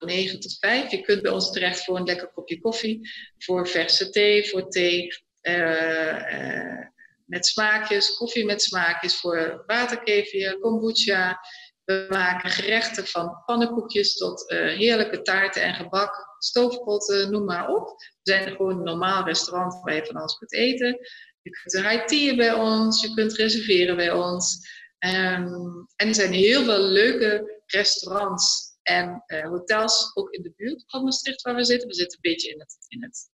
9 0.05 0.39
tot 0.39 0.57
5. 0.59 0.91
Je 0.91 1.01
kunt 1.01 1.21
bij 1.21 1.31
ons 1.31 1.51
terecht 1.51 1.83
voor 1.83 1.97
een 1.97 2.05
lekker 2.05 2.31
kopje 2.33 2.61
koffie, 2.61 3.09
voor 3.37 3.67
verse 3.67 4.09
thee, 4.09 4.49
voor 4.49 4.67
thee 4.69 5.07
uh, 5.41 6.79
met 7.25 7.45
smaakjes, 7.45 8.15
koffie 8.17 8.45
met 8.45 8.61
smaakjes 8.61 9.19
voor 9.19 9.63
waterkefir, 9.65 10.59
kombucha. 10.59 11.39
We 11.83 12.05
maken 12.09 12.49
gerechten 12.49 13.07
van 13.07 13.41
pannenkoekjes 13.45 14.13
tot 14.13 14.51
uh, 14.51 14.59
heerlijke 14.59 15.21
taarten 15.21 15.61
en 15.61 15.73
gebak, 15.73 16.35
stoofpotten, 16.37 17.31
noem 17.31 17.45
maar 17.45 17.69
op. 17.69 17.87
We 17.87 18.31
zijn 18.31 18.55
gewoon 18.55 18.77
een 18.77 18.83
normaal 18.83 19.25
restaurant 19.25 19.81
waar 19.81 19.95
je 19.95 20.05
van 20.05 20.15
alles 20.15 20.37
kunt 20.37 20.53
eten. 20.53 20.97
Je 21.41 21.49
kunt 21.49 21.85
high 21.85 22.35
bij 22.35 22.53
ons, 22.53 23.01
je 23.01 23.13
kunt 23.13 23.33
reserveren 23.33 23.95
bij 23.95 24.11
ons. 24.11 24.71
Um, 24.99 25.87
en 25.95 26.07
er 26.07 26.15
zijn 26.15 26.33
heel 26.33 26.63
veel 26.63 26.81
leuke 26.81 27.61
restaurants 27.65 28.72
en 28.83 29.23
uh, 29.27 29.47
hotels 29.47 30.11
ook 30.13 30.33
in 30.33 30.41
de 30.41 30.53
buurt 30.55 30.83
van 30.87 31.03
Maastricht 31.03 31.41
waar 31.41 31.55
we 31.55 31.65
zitten. 31.65 31.87
We 31.87 31.93
zitten 31.93 32.19
een 32.21 32.31
beetje 32.31 32.51
in 32.51 32.59
het, 32.59 32.75
in 32.87 33.03
het 33.03 33.29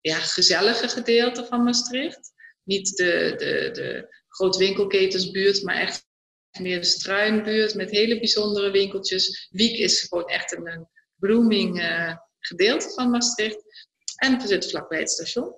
ja, 0.00 0.18
gezellige 0.18 0.88
gedeelte 0.88 1.44
van 1.44 1.62
Maastricht. 1.62 2.32
Niet 2.62 2.96
de, 2.96 3.34
de, 3.36 3.70
de 3.72 4.16
grootwinkelketensbuurt, 4.28 5.62
maar 5.62 5.76
echt 5.76 6.06
meer 6.58 6.80
de 6.80 6.86
struinbuurt 6.86 7.74
met 7.74 7.90
hele 7.90 8.18
bijzondere 8.18 8.70
winkeltjes. 8.70 9.48
Wiek 9.50 9.78
is 9.78 10.00
gewoon 10.00 10.26
echt 10.26 10.56
een, 10.56 10.68
een 10.68 10.88
blooming 11.16 11.80
uh, 11.80 12.16
gedeelte 12.38 12.90
van 12.94 13.10
Maastricht. 13.10 13.62
En 14.16 14.38
we 14.38 14.46
zitten 14.46 14.70
vlakbij 14.70 14.98
het 14.98 15.10
station. 15.10 15.54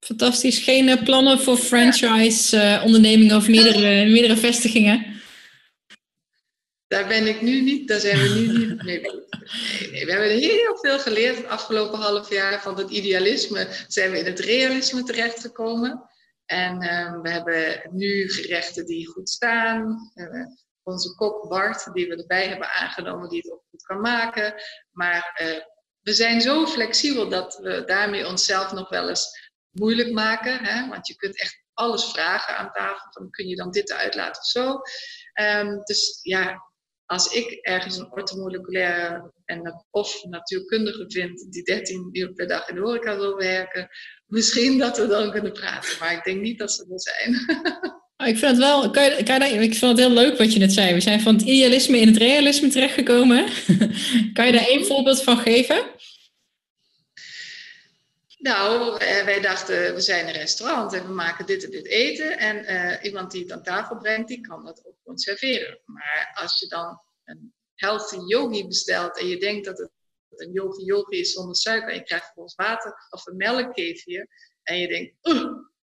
Fantastisch. 0.00 0.58
Geen 0.58 0.88
uh, 0.88 1.02
plannen 1.02 1.38
voor 1.38 1.56
franchise-ondernemingen 1.56 3.36
of 3.36 3.48
meerdere, 3.48 4.10
meerdere 4.10 4.36
vestigingen? 4.36 5.15
Daar 6.86 7.08
ben 7.08 7.26
ik 7.26 7.40
nu 7.40 7.60
niet, 7.60 7.88
daar 7.88 8.00
zijn 8.00 8.18
we 8.18 8.28
nu 8.28 8.46
niet. 8.58 8.84
Nee, 9.90 10.04
we 10.04 10.10
hebben 10.10 10.30
heel 10.30 10.78
veel 10.80 10.98
geleerd 10.98 11.36
het 11.36 11.46
afgelopen 11.46 11.98
half 11.98 12.30
jaar. 12.30 12.62
Van 12.62 12.78
het 12.78 12.90
idealisme 12.90 13.68
zijn 13.86 14.10
we 14.10 14.18
in 14.18 14.24
het 14.24 14.38
realisme 14.38 15.02
terechtgekomen. 15.02 16.10
En 16.44 16.80
ehm, 16.80 17.20
we 17.20 17.30
hebben 17.30 17.82
nu 17.92 18.30
gerechten 18.30 18.86
die 18.86 19.06
goed 19.06 19.28
staan. 19.28 20.10
onze 20.82 21.14
kok 21.14 21.48
Bart, 21.48 21.92
die 21.92 22.08
we 22.08 22.16
erbij 22.16 22.48
hebben 22.48 22.72
aangenomen, 22.72 23.28
die 23.28 23.38
het 23.38 23.52
ook 23.52 23.64
goed 23.70 23.82
kan 23.82 24.00
maken. 24.00 24.54
Maar 24.92 25.40
uh, 25.42 25.58
we 26.00 26.12
zijn 26.12 26.40
zo 26.40 26.66
flexibel 26.66 27.28
dat 27.28 27.58
we 27.62 27.84
daarmee 27.84 28.26
onszelf 28.26 28.72
nog 28.72 28.88
wel 28.88 29.08
eens 29.08 29.50
moeilijk 29.70 30.12
maken. 30.12 30.64
Hè? 30.64 30.88
Want 30.88 31.06
je 31.06 31.16
kunt 31.16 31.40
echt 31.40 31.64
alles 31.72 32.04
vragen 32.04 32.56
aan 32.56 32.72
tafel. 32.72 33.10
Dan 33.10 33.30
kun 33.30 33.46
je 33.48 33.56
dan 33.56 33.70
dit 33.70 33.90
eruit 33.90 34.14
laten 34.14 34.42
of 34.42 34.48
zo. 34.48 34.80
Um, 35.40 35.84
dus 35.84 36.18
ja, 36.22 36.62
als 37.06 37.32
ik 37.32 37.58
ergens 37.62 37.96
een 37.96 38.12
ortomoleculaire 38.12 39.32
en, 39.44 39.84
of 39.90 40.24
natuurkundige 40.24 41.04
vind 41.08 41.46
die 41.52 41.62
13 41.62 42.08
uur 42.12 42.32
per 42.32 42.46
dag 42.46 42.68
in 42.68 42.74
de 42.74 42.80
horeca 42.80 43.16
wil 43.16 43.36
werken, 43.36 43.88
misschien 44.26 44.78
dat 44.78 44.98
we 44.98 45.06
dan 45.06 45.30
kunnen 45.30 45.52
praten. 45.52 45.98
Maar 46.00 46.12
ik 46.12 46.24
denk 46.24 46.40
niet 46.40 46.58
dat 46.58 46.72
ze 46.72 46.86
er 46.90 47.00
zijn. 47.00 47.34
Ik 48.16 48.38
vind 48.38 48.50
het 48.50 48.58
wel, 48.58 48.90
kan 48.90 49.04
je, 49.04 49.22
kan 49.22 49.52
je, 49.52 49.62
ik 49.62 49.74
vind 49.74 49.90
het 49.90 50.06
heel 50.06 50.10
leuk 50.10 50.38
wat 50.38 50.52
je 50.52 50.58
net 50.58 50.72
zei. 50.72 50.94
We 50.94 51.00
zijn 51.00 51.20
van 51.20 51.34
het 51.34 51.42
idealisme 51.42 51.98
in 51.98 52.06
het 52.06 52.16
realisme 52.16 52.68
terechtgekomen. 52.68 53.44
kan 54.32 54.46
je 54.46 54.52
daar 54.52 54.66
één 54.66 54.84
voorbeeld 54.84 55.22
van 55.22 55.38
geven? 55.38 55.82
Nou, 58.38 58.98
eh, 58.98 59.24
wij 59.24 59.40
dachten, 59.40 59.94
we 59.94 60.00
zijn 60.00 60.26
een 60.26 60.32
restaurant 60.32 60.92
en 60.92 61.06
we 61.06 61.12
maken 61.12 61.46
dit 61.46 61.64
en 61.64 61.70
dit 61.70 61.86
eten. 61.86 62.38
En 62.38 62.72
uh, 62.72 63.04
iemand 63.04 63.30
die 63.30 63.42
het 63.42 63.52
aan 63.52 63.62
tafel 63.62 63.96
brengt, 63.96 64.28
die 64.28 64.40
kan 64.40 64.64
dat 64.64 64.84
ook 64.84 64.96
gewoon 65.02 65.18
serveren. 65.18 65.80
Maar 65.84 66.30
als 66.34 66.58
je 66.58 66.66
dan 66.66 67.00
een 67.24 67.54
healthy 67.74 68.18
yogi 68.26 68.66
bestelt 68.66 69.18
en 69.18 69.26
je 69.26 69.38
denkt 69.38 69.64
dat 69.64 69.78
het 69.78 69.90
een 70.28 70.52
yogi 70.52 70.84
yogi 70.84 71.18
is 71.18 71.32
zonder 71.32 71.56
suiker 71.56 71.88
en 71.88 71.94
je 71.94 72.02
krijgt 72.02 72.32
volgens 72.34 72.54
water 72.54 73.06
of 73.10 73.26
een 73.26 73.36
melkkeefje 73.36 74.28
en 74.62 74.78
je 74.78 74.88
denkt, 74.88 75.14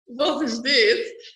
wat 0.04 0.42
is 0.42 0.58
dit? 0.58 1.34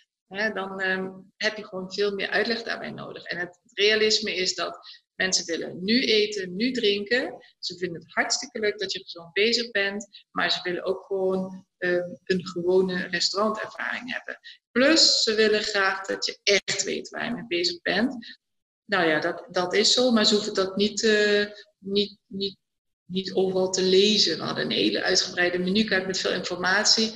dan 0.55 0.83
um, 0.83 1.33
heb 1.37 1.57
je 1.57 1.65
gewoon 1.65 1.93
veel 1.93 2.15
meer 2.15 2.29
uitleg 2.29 2.63
daarbij 2.63 2.91
nodig. 2.91 3.25
En 3.25 3.39
het 3.39 3.61
realisme 3.75 4.35
is 4.35 4.55
dat 4.55 5.00
Mensen 5.21 5.47
willen 5.47 5.85
nu 5.85 6.05
eten, 6.05 6.57
nu 6.57 6.73
drinken. 6.73 7.35
Ze 7.59 7.77
vinden 7.77 8.01
het 8.01 8.13
hartstikke 8.15 8.59
leuk 8.59 8.79
dat 8.79 8.93
je 8.93 9.03
gezond 9.03 9.33
bezig 9.33 9.71
bent. 9.71 10.25
Maar 10.31 10.51
ze 10.51 10.61
willen 10.63 10.85
ook 10.85 11.05
gewoon 11.07 11.67
ehm, 11.79 12.09
een 12.25 12.47
gewone 12.47 13.07
restaurantervaring 13.07 14.13
hebben. 14.13 14.39
Plus, 14.71 15.23
ze 15.23 15.35
willen 15.35 15.63
graag 15.63 16.07
dat 16.07 16.27
je 16.27 16.39
echt 16.43 16.83
weet 16.83 17.09
waar 17.09 17.25
je 17.25 17.31
mee 17.31 17.47
bezig 17.47 17.81
bent. 17.81 18.39
Nou 18.85 19.09
ja, 19.09 19.21
dat, 19.21 19.47
dat 19.51 19.75
is 19.75 19.93
zo. 19.93 20.11
Maar 20.11 20.27
ze 20.27 20.35
hoeven 20.35 20.55
dat 20.55 20.77
niet, 20.77 21.03
uh, 21.03 21.47
niet, 21.79 22.17
niet, 22.27 22.57
niet 23.05 23.33
overal 23.35 23.71
te 23.71 23.83
lezen. 23.83 24.39
We 24.39 24.45
hadden 24.45 24.65
een 24.65 24.71
hele 24.71 25.03
uitgebreide 25.03 25.59
menukaart 25.59 26.07
met 26.07 26.19
veel 26.19 26.33
informatie. 26.33 27.13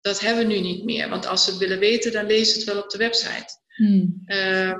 Dat 0.00 0.20
hebben 0.20 0.46
we 0.46 0.52
nu 0.52 0.60
niet 0.60 0.84
meer. 0.84 1.08
Want 1.08 1.26
als 1.26 1.44
ze 1.44 1.58
willen 1.58 1.78
weten, 1.78 2.12
dan 2.12 2.26
lezen 2.26 2.52
ze 2.52 2.58
het 2.58 2.68
wel 2.68 2.82
op 2.82 2.90
de 2.90 2.98
website. 2.98 3.60
Hmm. 3.74 4.22
Ehm, 4.24 4.70
eh, 4.70 4.74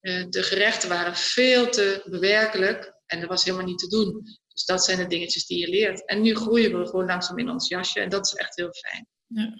de 0.00 0.42
gerechten 0.42 0.88
waren 0.88 1.16
veel 1.16 1.68
te 1.68 2.02
bewerkelijk 2.04 2.96
en 3.06 3.20
dat 3.20 3.28
was 3.28 3.44
helemaal 3.44 3.66
niet 3.66 3.78
te 3.78 3.88
doen. 3.88 4.22
Dus 4.52 4.64
dat 4.64 4.84
zijn 4.84 4.98
de 4.98 5.06
dingetjes 5.06 5.46
die 5.46 5.58
je 5.58 5.68
leert. 5.68 6.06
En 6.06 6.22
nu 6.22 6.34
groeien 6.34 6.78
we 6.78 6.86
gewoon 6.86 7.06
langzaam 7.06 7.38
in 7.38 7.50
ons 7.50 7.68
jasje 7.68 8.00
en 8.00 8.08
dat 8.08 8.26
is 8.26 8.32
echt 8.32 8.56
heel 8.56 8.72
fijn. 8.72 9.06
Ja, 9.26 9.54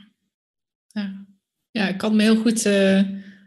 ja. 0.87 1.27
ja 1.71 1.89
ik 1.89 1.99
kan 1.99 2.17
me 2.17 2.23
heel 2.23 2.37
goed, 2.37 2.67
uh, 2.67 3.01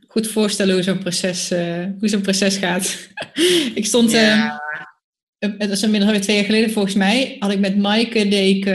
goed 0.08 0.28
voorstellen 0.28 0.74
hoe 0.74 0.84
zo'n 0.84 1.00
proces, 1.00 1.52
uh, 1.52 1.86
hoe 2.00 2.10
zo'n 2.10 2.22
proces 2.22 2.58
gaat. 2.58 3.10
ik 3.80 3.86
stond, 3.86 4.12
ja. 4.12 4.62
het 5.38 5.70
was 5.70 5.84
inmiddels 5.84 6.20
twee 6.20 6.36
jaar 6.36 6.46
geleden 6.46 6.72
volgens 6.72 6.96
mij, 6.96 7.36
had 7.40 7.52
ik 7.52 7.60
met 7.60 7.78
Maaike, 7.78 8.28
die 8.28 8.58
ik 8.58 8.66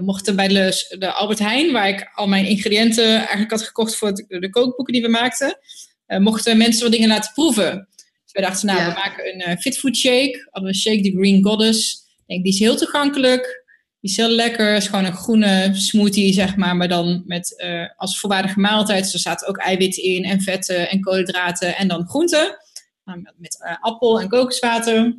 mocht 0.00 0.34
bij 0.34 0.48
de, 0.48 0.96
de 0.98 1.12
Albert 1.12 1.38
Heijn, 1.38 1.72
waar 1.72 1.88
ik 1.88 2.10
al 2.14 2.26
mijn 2.26 2.46
ingrediënten 2.46 3.14
eigenlijk 3.14 3.50
had 3.50 3.62
gekocht 3.62 3.96
voor 3.96 4.12
de 4.12 4.50
kookboeken 4.50 4.92
die 4.92 5.02
we 5.02 5.08
maakten 5.08 5.48
uh, 5.48 5.91
mochten 6.06 6.56
mensen 6.56 6.82
wat 6.82 6.92
dingen 6.92 7.08
laten 7.08 7.32
proeven. 7.32 7.88
Dus 7.96 8.32
wij 8.32 8.42
dachten, 8.42 8.66
nou, 8.66 8.86
we 8.86 8.92
maken 8.92 9.34
een 9.34 9.48
uh, 9.50 9.56
fitfood 9.56 9.96
shake. 9.96 10.48
Hadden 10.50 10.62
we 10.62 10.76
een 10.76 10.82
shake, 10.82 11.00
die 11.00 11.16
Green 11.16 11.44
Goddess. 11.44 12.06
Ik 12.16 12.26
denk, 12.26 12.42
die 12.42 12.52
is 12.52 12.58
heel 12.58 12.76
toegankelijk. 12.76 13.64
Die 14.00 14.10
is 14.10 14.16
heel 14.16 14.28
lekker. 14.28 14.72
Het 14.72 14.82
is 14.82 14.88
gewoon 14.88 15.04
een 15.04 15.16
groene 15.16 15.70
smoothie, 15.74 16.32
zeg 16.32 16.56
maar. 16.56 16.76
Maar 16.76 16.88
dan 16.88 17.22
met 17.26 17.62
uh, 17.64 17.88
als 17.96 18.20
volwaardige 18.20 18.60
maaltijd. 18.60 19.02
Dus 19.02 19.12
er 19.12 19.18
zaten 19.18 19.48
ook 19.48 19.58
eiwitten 19.58 20.02
in 20.02 20.24
en 20.24 20.40
vetten 20.40 20.90
en 20.90 21.00
koolhydraten. 21.00 21.76
En 21.76 21.88
dan 21.88 22.08
groenten. 22.08 22.56
Met 23.36 23.58
appel 23.80 24.20
en 24.20 24.28
kokoswater. 24.28 25.16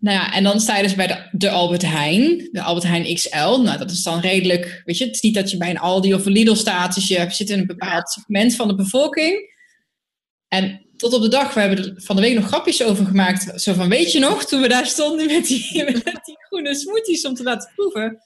Nou 0.00 0.16
ja, 0.16 0.32
en 0.32 0.42
dan 0.42 0.60
sta 0.60 0.76
je 0.76 0.82
dus 0.82 0.94
bij 0.94 1.06
de, 1.06 1.28
de, 1.32 1.50
Albert 1.50 1.82
Heijn, 1.82 2.48
de 2.52 2.62
Albert 2.62 2.86
Heijn 2.86 3.14
XL. 3.14 3.60
Nou, 3.60 3.78
dat 3.78 3.90
is 3.90 4.02
dan 4.02 4.20
redelijk, 4.20 4.82
weet 4.84 4.98
je, 4.98 5.04
het 5.04 5.14
is 5.14 5.20
niet 5.20 5.34
dat 5.34 5.50
je 5.50 5.56
bij 5.56 5.70
een 5.70 5.78
Aldi 5.78 6.14
of 6.14 6.26
een 6.26 6.32
Lidl 6.32 6.54
staat, 6.54 6.94
dus 6.94 7.08
je 7.08 7.26
zit 7.28 7.50
in 7.50 7.58
een 7.58 7.66
bepaald 7.66 8.10
segment 8.10 8.56
van 8.56 8.68
de 8.68 8.74
bevolking. 8.74 9.54
En 10.48 10.86
tot 10.96 11.12
op 11.12 11.22
de 11.22 11.28
dag, 11.28 11.54
we 11.54 11.60
hebben 11.60 11.78
er 11.78 12.02
van 12.02 12.16
de 12.16 12.22
week 12.22 12.34
nog 12.34 12.46
grapjes 12.46 12.82
over 12.82 13.06
gemaakt. 13.06 13.60
Zo 13.62 13.72
van, 13.72 13.88
weet 13.88 14.12
je 14.12 14.18
nog, 14.18 14.44
toen 14.44 14.60
we 14.60 14.68
daar 14.68 14.86
stonden 14.86 15.26
met 15.26 15.46
die, 15.46 15.84
met 15.84 16.20
die 16.24 16.36
groene 16.46 16.74
smoothies 16.74 17.26
om 17.26 17.34
te 17.34 17.42
laten 17.42 17.72
proeven. 17.74 18.22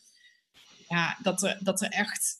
Ja, 0.88 1.18
dat 1.22 1.42
er, 1.42 1.58
dat 1.60 1.80
er 1.80 1.88
echt 1.88 2.38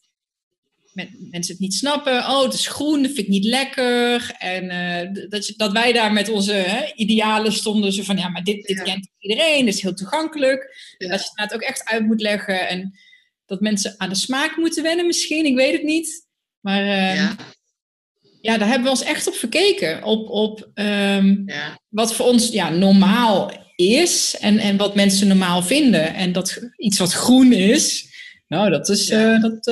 mensen 1.30 1.52
het 1.52 1.58
niet 1.58 1.74
snappen. 1.74 2.18
Oh, 2.18 2.42
het 2.42 2.54
is 2.54 2.66
groen, 2.66 3.02
dat 3.02 3.10
vind 3.12 3.26
ik 3.26 3.28
niet 3.28 3.44
lekker. 3.44 4.34
En 4.38 4.64
uh, 4.64 5.28
dat, 5.28 5.52
dat 5.56 5.72
wij 5.72 5.92
daar 5.92 6.12
met 6.12 6.28
onze 6.28 6.52
hè, 6.52 6.92
idealen 6.94 7.52
stonden. 7.52 7.92
Zo 7.92 8.02
van, 8.02 8.16
ja, 8.16 8.28
maar 8.28 8.42
dit, 8.42 8.66
dit 8.66 8.82
kent 8.82 9.08
iedereen. 9.18 9.64
Dit 9.64 9.74
is 9.74 9.82
heel 9.82 9.94
toegankelijk. 9.94 10.76
Dat 10.98 11.20
je 11.20 11.30
het 11.34 11.54
ook 11.54 11.60
echt 11.60 11.84
uit 11.84 12.06
moet 12.06 12.20
leggen. 12.20 12.68
En 12.68 12.98
dat 13.46 13.60
mensen 13.60 13.94
aan 13.96 14.08
de 14.08 14.14
smaak 14.14 14.56
moeten 14.56 14.82
wennen 14.82 15.06
misschien. 15.06 15.46
Ik 15.46 15.56
weet 15.56 15.72
het 15.72 15.82
niet. 15.82 16.26
Maar 16.60 16.82
uh, 16.82 17.14
ja. 17.14 17.36
ja. 18.40 18.58
daar 18.58 18.68
hebben 18.68 18.84
we 18.84 18.90
ons 18.90 19.02
echt 19.02 19.26
op 19.26 19.34
verkeken. 19.34 20.04
Op, 20.04 20.28
op 20.28 20.70
um, 20.74 21.44
wat 21.88 22.14
voor 22.14 22.26
ons 22.26 22.48
ja, 22.48 22.70
normaal 22.70 23.52
is. 23.76 24.36
En, 24.40 24.58
en 24.58 24.76
wat 24.76 24.94
mensen 24.94 25.28
normaal 25.28 25.62
vinden. 25.62 26.14
En 26.14 26.32
dat 26.32 26.70
iets 26.76 26.98
wat 26.98 27.12
groen 27.12 27.52
is... 27.52 28.12
Nou, 28.48 28.70
dat 28.70 28.88
is... 28.88 29.10
Uh, 29.10 29.40
dat, 29.40 29.68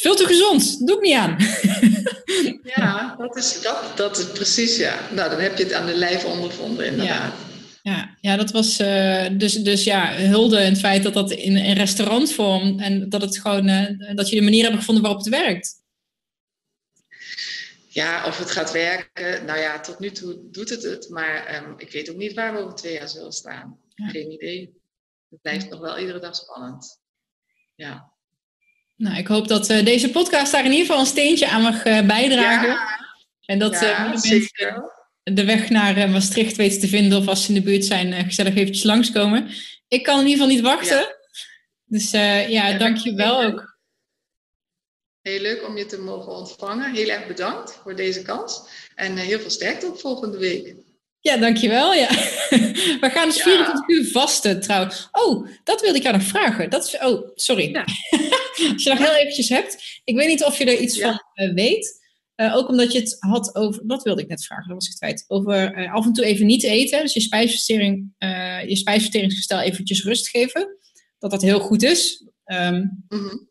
is 0.00 0.06
veel 0.06 0.26
te 0.26 0.26
gezond. 0.26 0.86
Doe 0.86 0.96
ik 0.96 1.02
niet 1.02 1.14
aan. 1.14 1.36
ja, 2.76 3.16
dat 3.18 3.36
is, 3.36 3.62
dat, 3.62 3.96
dat 3.96 4.18
is 4.18 4.24
precies, 4.24 4.76
ja. 4.76 4.98
Nou, 5.14 5.30
dan 5.30 5.40
heb 5.40 5.56
je 5.56 5.64
het 5.64 5.72
aan 5.72 5.86
de 5.86 5.94
lijf 5.94 6.24
ondervonden, 6.24 6.86
inderdaad. 6.86 7.32
Ja, 7.82 7.92
ja, 7.92 8.16
ja 8.20 8.36
dat 8.36 8.50
was 8.50 8.80
uh, 8.80 9.26
dus, 9.32 9.54
dus 9.54 9.84
ja, 9.84 10.12
hulde 10.12 10.60
in 10.60 10.70
het 10.70 10.80
feit 10.80 11.02
dat 11.02 11.14
dat 11.14 11.30
in 11.30 11.56
een 11.56 11.74
restaurantvorm 11.74 12.80
en 12.80 13.08
dat 13.08 13.22
het 13.22 13.38
gewoon, 13.38 13.68
uh, 13.68 14.14
dat 14.14 14.28
je 14.28 14.36
de 14.36 14.42
manier 14.42 14.64
hebt 14.64 14.76
gevonden 14.76 15.02
waarop 15.02 15.24
het 15.24 15.34
werkt. 15.34 15.78
Ja, 17.88 18.26
of 18.26 18.38
het 18.38 18.50
gaat 18.50 18.72
werken. 18.72 19.44
Nou 19.44 19.58
ja, 19.58 19.80
tot 19.80 19.98
nu 19.98 20.10
toe 20.10 20.50
doet 20.50 20.68
het 20.68 20.82
het. 20.82 21.08
Maar 21.08 21.62
um, 21.62 21.74
ik 21.76 21.92
weet 21.92 22.10
ook 22.10 22.16
niet 22.16 22.34
waar 22.34 22.52
we 22.52 22.58
over 22.58 22.74
twee 22.74 22.92
jaar 22.92 23.08
zullen 23.08 23.32
staan. 23.32 23.78
Ja. 23.94 24.08
Geen 24.08 24.32
idee. 24.32 24.74
Het 25.30 25.40
blijft 25.40 25.70
nog 25.70 25.80
wel 25.80 25.98
iedere 25.98 26.18
dag 26.18 26.36
spannend. 26.36 27.00
Ja. 27.74 28.12
Nou, 29.00 29.16
ik 29.16 29.26
hoop 29.26 29.48
dat 29.48 29.70
uh, 29.70 29.84
deze 29.84 30.10
podcast 30.10 30.52
daar 30.52 30.64
in 30.64 30.70
ieder 30.70 30.86
geval 30.86 31.00
een 31.00 31.06
steentje 31.06 31.48
aan 31.48 31.62
mag 31.62 31.86
uh, 31.86 32.06
bijdragen. 32.06 32.68
Ja. 32.68 32.98
En 33.44 33.58
dat 33.58 33.80
ja, 33.80 34.08
mensen 34.08 34.48
de 35.22 35.44
weg 35.44 35.70
naar 35.70 36.10
Maastricht 36.10 36.56
weten 36.56 36.80
te 36.80 36.88
vinden 36.88 37.18
of 37.18 37.28
als 37.28 37.42
ze 37.42 37.48
in 37.48 37.54
de 37.54 37.62
buurt 37.62 37.84
zijn, 37.84 38.24
gezellig 38.24 38.54
eventjes 38.54 38.84
langskomen. 38.84 39.50
Ik 39.88 40.02
kan 40.02 40.20
in 40.20 40.26
ieder 40.26 40.40
geval 40.40 40.54
niet 40.54 40.64
wachten. 40.64 40.98
Ja. 40.98 41.16
Dus 41.84 42.10
ja, 42.50 42.78
dank 42.78 42.96
je 42.96 43.14
wel 43.14 43.42
ook. 43.42 43.78
Heel 45.20 45.40
leuk 45.40 45.66
om 45.66 45.76
je 45.76 45.86
te 45.86 46.00
mogen 46.00 46.32
ontvangen. 46.32 46.94
Heel 46.94 47.08
erg 47.08 47.26
bedankt 47.26 47.80
voor 47.82 47.96
deze 47.96 48.22
kans. 48.22 48.62
En 48.94 49.16
heel 49.16 49.40
veel 49.40 49.50
sterkte 49.50 49.86
op 49.86 50.00
volgende 50.00 50.38
week. 50.38 50.74
Ja, 51.20 51.36
dankjewel. 51.36 51.94
Ja. 51.94 52.08
We 53.04 53.10
gaan 53.12 53.28
dus 53.28 53.42
24 53.42 53.88
uur 53.88 54.10
vasten 54.10 54.60
trouwens. 54.60 55.08
Oh, 55.12 55.48
dat 55.64 55.80
wilde 55.80 55.96
ik 55.96 56.02
jou 56.02 56.16
nog 56.16 56.26
vragen. 56.26 56.70
Dat 56.70 56.84
is, 56.84 56.98
oh, 56.98 57.28
sorry. 57.34 57.70
Ja. 57.72 57.84
Als 58.72 58.82
je 58.82 58.90
nog 58.90 58.98
heel 58.98 59.14
eventjes 59.14 59.48
hebt. 59.48 60.00
Ik 60.04 60.16
weet 60.16 60.28
niet 60.28 60.44
of 60.44 60.58
je 60.58 60.64
er 60.64 60.78
iets 60.78 61.00
van 61.00 61.22
uh, 61.34 61.54
weet. 61.54 61.98
Uh, 62.36 62.56
ook 62.56 62.68
omdat 62.68 62.92
je 62.92 62.98
het 62.98 63.16
had 63.18 63.54
over, 63.54 63.82
wat 63.86 64.02
wilde 64.02 64.22
ik 64.22 64.28
net 64.28 64.44
vragen, 64.44 64.68
dat 64.68 64.74
was 64.74 64.88
ik 64.88 64.96
kwijt. 64.96 65.24
Over 65.28 65.78
uh, 65.78 65.94
af 65.94 66.04
en 66.04 66.12
toe 66.12 66.24
even 66.24 66.46
niet 66.46 66.62
eten. 66.62 67.02
Dus 67.02 67.12
je, 67.12 67.20
spijsvertering, 67.20 68.12
je 68.66 68.76
spijsverteringsgestel 68.76 69.60
eventjes 69.60 70.04
rust 70.04 70.28
geven. 70.28 70.76
Dat 71.18 71.30
dat 71.30 71.42
heel 71.42 71.60
goed 71.60 71.82
is. 71.82 72.24
Um, 72.44 73.04
mm 73.08 73.18
-hmm. 73.18 73.48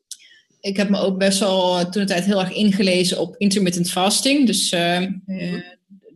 Ik 0.62 0.78
heb 0.78 0.90
me 0.90 1.00
ook 1.00 1.18
best 1.18 1.40
wel 1.40 1.90
toen 1.90 2.02
de 2.02 2.08
tijd 2.08 2.26
heel 2.26 2.40
erg 2.40 2.52
ingelezen 2.52 3.20
op 3.20 3.36
intermittent 3.38 3.92
fasting. 3.92 4.46
Dus 4.46 4.72
mm 4.72 5.24
-hmm 5.26 5.64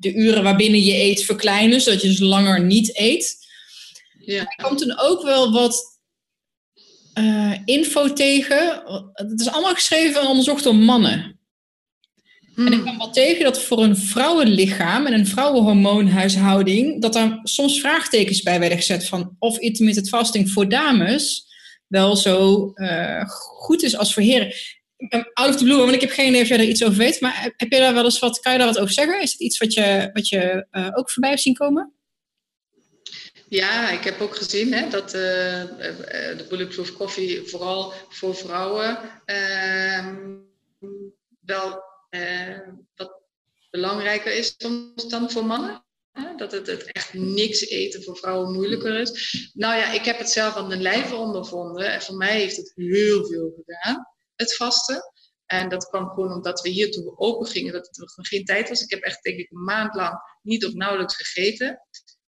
de 0.03 0.13
uren 0.13 0.43
waarbinnen 0.43 0.83
je 0.83 0.95
eet 0.95 1.23
verkleinen, 1.23 1.81
zodat 1.81 2.01
je 2.01 2.07
dus 2.07 2.19
langer 2.19 2.63
niet 2.63 2.97
eet. 2.97 3.37
Ja. 4.19 4.41
Ik 4.41 4.57
kwam 4.57 4.77
toen 4.77 4.99
ook 4.99 5.23
wel 5.23 5.51
wat 5.51 5.92
uh, 7.19 7.53
info 7.65 8.13
tegen. 8.13 8.83
Het 9.13 9.39
is 9.39 9.49
allemaal 9.49 9.73
geschreven 9.73 10.21
en 10.21 10.27
onderzocht 10.27 10.63
door 10.63 10.75
mannen. 10.75 11.39
En 12.55 12.73
ik 12.73 12.79
kwam 12.79 12.97
wel 12.97 13.11
tegen 13.11 13.43
dat 13.43 13.61
voor 13.61 13.83
een 13.83 13.97
vrouwenlichaam 13.97 15.05
en 15.05 15.13
een 15.13 15.27
vrouwenhormoonhuishouding, 15.27 17.01
dat 17.01 17.13
daar 17.13 17.39
soms 17.43 17.79
vraagtekens 17.79 18.41
bij 18.41 18.59
werden 18.59 18.77
gezet 18.77 19.07
van 19.07 19.35
of 19.39 19.57
intermittent 19.57 20.09
fasting 20.09 20.51
voor 20.51 20.69
dames 20.69 21.51
wel 21.87 22.15
zo 22.15 22.71
uh, 22.75 23.23
goed 23.27 23.83
is 23.83 23.97
als 23.97 24.13
voor 24.13 24.23
heren. 24.23 24.53
Out 25.33 25.49
of 25.49 25.55
the 25.55 25.63
blue, 25.63 25.77
want 25.77 25.93
ik 25.93 26.01
heb 26.01 26.09
geen 26.09 26.27
idee 26.27 26.41
of 26.41 26.47
jij 26.47 26.57
er 26.57 26.63
iets 26.63 26.83
over 26.83 26.97
weet, 26.97 27.21
maar 27.21 27.53
heb 27.57 27.71
je 27.71 27.79
daar 27.79 27.93
wel 27.93 28.03
eens 28.03 28.19
wat, 28.19 28.39
kan 28.39 28.51
je 28.51 28.57
daar 28.57 28.67
wat 28.67 28.79
over 28.79 28.93
zeggen? 28.93 29.21
Is 29.21 29.31
het 29.31 29.41
iets 29.41 29.57
wat 29.57 29.73
je, 29.73 30.09
wat 30.13 30.27
je 30.27 30.67
uh, 30.71 30.89
ook 30.93 31.11
voorbij 31.11 31.29
hebt 31.29 31.41
zien 31.41 31.53
komen? 31.53 31.93
Ja, 33.53 33.89
ik 33.89 34.03
heb 34.03 34.21
ook 34.21 34.35
gezien 34.35 34.73
hè, 34.73 34.89
dat 34.89 35.05
uh, 35.05 35.21
de 36.37 36.45
Bulletproof 36.49 36.93
Coffee 36.93 37.47
vooral 37.47 37.93
voor 38.09 38.35
vrouwen 38.35 39.21
ehm, 39.25 40.37
wel 41.39 41.83
wat 42.95 43.21
belangrijker 43.69 44.35
is 44.35 44.57
dan 45.07 45.31
voor 45.31 45.45
mannen. 45.45 45.85
Dat 46.37 46.51
het, 46.51 46.67
het, 46.67 46.91
echt 46.91 47.13
niks 47.13 47.61
eten 47.61 48.03
voor 48.03 48.17
vrouwen 48.17 48.53
moeilijker 48.53 48.99
is. 48.99 49.51
Nou 49.53 49.75
ja, 49.75 49.91
ik 49.91 50.05
heb 50.05 50.17
het 50.17 50.29
zelf 50.29 50.55
aan 50.55 50.69
de 50.69 50.77
lijve 50.77 51.15
ondervonden. 51.15 51.91
En 51.91 52.01
voor 52.01 52.15
mij 52.15 52.39
heeft 52.39 52.57
het 52.57 52.71
heel 52.75 53.25
veel 53.25 53.53
gedaan, 53.55 54.07
het 54.35 54.55
vasten. 54.55 55.13
En 55.45 55.69
dat 55.69 55.89
kwam 55.89 56.07
gewoon 56.09 56.33
omdat 56.33 56.61
we 56.61 56.69
hier 56.69 56.91
toen 56.91 57.13
open 57.15 57.47
gingen, 57.47 57.73
dat 57.73 57.87
het 57.87 57.97
nog 57.97 58.27
geen 58.27 58.45
tijd 58.45 58.69
was. 58.69 58.81
Ik 58.81 58.89
heb 58.89 59.01
echt 59.01 59.23
denk 59.23 59.39
ik 59.39 59.51
een 59.51 59.63
maand 59.63 59.95
lang 59.95 60.19
niet 60.41 60.65
of 60.65 60.73
nauwelijks 60.73 61.15
gegeten. 61.15 61.79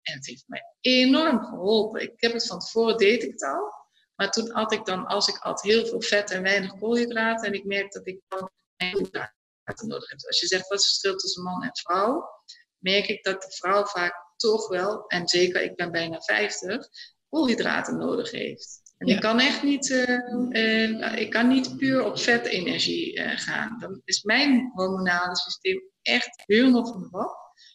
En 0.07 0.13
het 0.13 0.27
heeft 0.27 0.43
mij 0.47 0.63
enorm 0.81 1.39
geholpen. 1.45 2.01
Ik 2.01 2.13
heb 2.15 2.33
het 2.33 2.47
van 2.47 2.59
tevoren 2.59 2.97
deed 2.97 3.23
ik 3.23 3.31
het 3.31 3.43
al. 3.43 3.73
Maar 4.15 4.31
toen 4.31 4.51
had 4.51 4.71
ik 4.71 4.85
dan, 4.85 5.05
als 5.05 5.27
ik 5.27 5.35
had 5.35 5.61
heel 5.61 5.85
veel 5.85 6.01
vet 6.01 6.31
en 6.31 6.41
weinig 6.41 6.79
koolhydraten. 6.79 7.47
En 7.47 7.53
ik 7.53 7.65
merkte 7.65 7.97
dat 7.97 8.07
ik 8.07 8.21
dan 8.27 8.49
koolhydraten 8.77 9.87
nodig 9.87 10.09
heb. 10.09 10.19
Als 10.25 10.39
je 10.39 10.47
zegt 10.47 10.67
wat 10.67 10.79
is 10.79 10.85
het 10.85 10.93
verschil 10.93 11.15
tussen 11.15 11.43
man 11.43 11.63
en 11.63 11.77
vrouw, 11.77 12.29
merk 12.77 13.07
ik 13.07 13.23
dat 13.23 13.41
de 13.41 13.51
vrouw 13.51 13.85
vaak 13.85 14.25
toch 14.35 14.67
wel, 14.67 15.07
en 15.07 15.27
zeker 15.27 15.61
ik 15.61 15.75
ben 15.75 15.91
bijna 15.91 16.21
50, 16.21 16.87
koolhydraten 17.29 17.97
nodig 17.97 18.31
heeft. 18.31 18.81
En 18.97 19.07
ik 19.07 19.19
kan 19.19 19.39
echt 19.39 19.63
niet, 19.63 19.89
uh, 19.89 21.19
ik 21.19 21.29
kan 21.29 21.47
niet 21.47 21.77
puur 21.77 22.03
op 22.03 22.19
vetenergie 22.19 23.19
uh, 23.19 23.37
gaan. 23.37 23.79
Dan 23.79 24.01
is 24.05 24.23
mijn 24.23 24.71
hormonale 24.73 25.37
systeem 25.37 25.81
echt 26.01 26.43
helemaal 26.45 26.85
van 26.85 27.01
de 27.01 27.09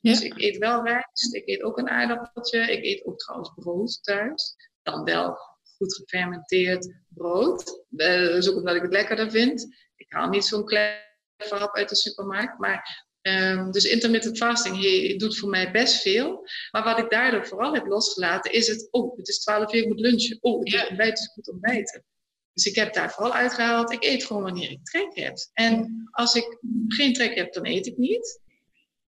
Dus 0.03 0.21
ik 0.21 0.41
eet 0.41 0.59
wel 0.59 0.85
rijst, 0.85 1.35
ik 1.35 1.49
eet 1.49 1.63
ook 1.63 1.79
een 1.79 1.89
aardappeltje, 1.89 2.61
ik 2.61 2.85
eet 2.85 3.05
ook 3.05 3.19
trouwens 3.19 3.53
brood 3.55 4.03
thuis. 4.03 4.55
Dan 4.83 5.05
wel 5.05 5.39
goed 5.77 5.95
gefermenteerd 5.95 6.95
brood. 7.09 7.85
dat 7.89 8.37
is 8.37 8.51
ook 8.51 8.57
omdat 8.57 8.75
ik 8.75 8.83
het 8.83 8.93
lekkerder 8.93 9.31
vind. 9.31 9.77
Ik 9.97 10.13
haal 10.13 10.29
niet 10.29 10.45
zo'n 10.45 10.65
klein 10.65 11.01
hap 11.49 11.77
uit 11.77 11.89
de 11.89 11.97
supermarkt, 11.97 12.59
maar 12.59 13.11
Um, 13.23 13.71
dus 13.71 13.85
intermittent 13.85 14.37
fasting 14.37 14.81
he, 14.81 15.17
doet 15.17 15.39
voor 15.39 15.49
mij 15.49 15.71
best 15.71 16.03
veel. 16.03 16.47
Maar 16.71 16.85
wat 16.85 16.99
ik 16.99 17.11
daardoor 17.11 17.47
vooral 17.47 17.75
heb 17.75 17.87
losgelaten 17.87 18.53
is 18.53 18.69
het, 18.69 18.89
oh, 18.91 19.17
het 19.17 19.29
is 19.29 19.39
12 19.39 19.75
uur, 19.75 19.83
ik 19.83 19.89
moet 19.89 20.01
lunchen. 20.01 20.39
Oh, 20.41 20.59
het 20.59 20.73
is 20.73 20.89
ontbijt, 20.89 21.17
dus 21.17 21.27
ik 21.27 21.37
moet 21.37 21.51
ontbijten. 21.51 22.05
Dus 22.53 22.65
ik 22.65 22.75
heb 22.75 22.93
daar 22.93 23.11
vooral 23.13 23.33
uitgehaald, 23.33 23.93
ik 23.93 24.05
eet 24.05 24.25
gewoon 24.25 24.43
wanneer 24.43 24.71
ik 24.71 24.85
trek 24.85 25.15
heb. 25.15 25.37
En 25.53 26.09
als 26.11 26.35
ik 26.35 26.59
geen 26.89 27.13
trek 27.13 27.35
heb, 27.35 27.53
dan 27.53 27.67
eet 27.67 27.87
ik 27.87 27.97
niet. 27.97 28.42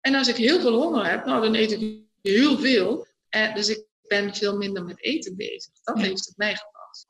En 0.04 0.16
als 0.16 0.28
ik 0.28 0.36
heel 0.36 0.60
veel 0.60 0.82
honger 0.82 1.10
heb, 1.10 1.26
nou, 1.26 1.42
dan 1.42 1.56
eet 1.56 1.72
ik 1.72 2.00
heel 2.22 2.58
veel. 2.58 3.08
Uh, 3.36 3.56
dus 3.56 3.70
ik 3.70 3.86
ben 4.08 4.36
veel 4.36 4.58
minder 4.58 4.84
met 4.84 5.04
eten 5.04 5.36
bezig. 5.36 5.72
Dat 5.84 6.02
heeft 6.02 6.26
het 6.26 6.38
mij 6.38 6.56
gebracht. 6.56 7.08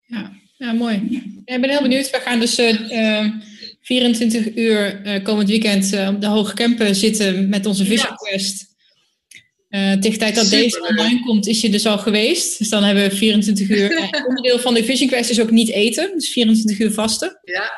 Ja, 0.00 0.32
ja 0.56 0.72
mooi. 0.72 1.22
ik 1.44 1.60
ben 1.60 1.70
heel 1.70 1.82
benieuwd. 1.82 2.10
We 2.10 2.20
gaan 2.20 2.40
dus... 2.40 2.58
Uh, 2.58 3.26
24 3.82 4.56
uur 4.56 5.06
uh, 5.06 5.24
komend 5.24 5.48
weekend 5.48 5.92
uh, 5.92 6.08
op 6.08 6.20
de 6.20 6.26
Hoge 6.26 6.54
Kempen 6.54 6.94
zitten 6.94 7.48
met 7.48 7.66
onze 7.66 7.84
Vision 7.84 8.16
Quest. 8.16 8.70
Tegen 9.68 10.00
de 10.00 10.16
tijd 10.16 10.34
dat 10.34 10.50
deze 10.50 10.80
online 10.80 11.20
komt, 11.20 11.46
is 11.46 11.60
je 11.60 11.70
dus 11.70 11.86
al 11.86 11.98
geweest. 11.98 12.58
Dus 12.58 12.68
dan 12.68 12.82
hebben 12.82 13.08
we 13.08 13.16
24 13.16 13.68
uur. 13.68 14.10
onderdeel 14.28 14.58
van 14.58 14.74
de 14.74 14.84
Vision 14.84 15.08
Quest 15.08 15.30
is 15.30 15.40
ook 15.40 15.50
niet 15.50 15.70
eten. 15.70 16.10
Dus 16.14 16.28
24 16.28 16.78
uur 16.78 16.92
vasten. 16.92 17.38
Ja, 17.42 17.70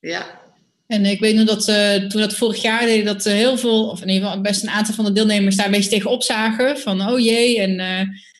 ja. 0.00 0.45
En 0.86 1.04
ik 1.04 1.20
weet 1.20 1.34
nog 1.34 1.44
dat 1.44 1.64
toen 2.10 2.20
dat 2.20 2.34
vorig 2.34 2.62
jaar 2.62 2.80
deed, 2.80 3.04
dat 3.04 3.24
heel 3.24 3.58
veel, 3.58 3.88
of 3.88 4.02
in 4.02 4.08
ieder 4.08 4.28
geval 4.28 4.42
best 4.42 4.62
een 4.62 4.70
aantal 4.70 4.94
van 4.94 5.04
de 5.04 5.12
deelnemers 5.12 5.56
daar 5.56 5.66
een 5.66 5.72
beetje 5.72 5.90
tegen 5.90 6.10
opzagen. 6.10 6.78
Van 6.78 7.08
oh 7.08 7.18
jee, 7.18 7.60
en 7.60 7.76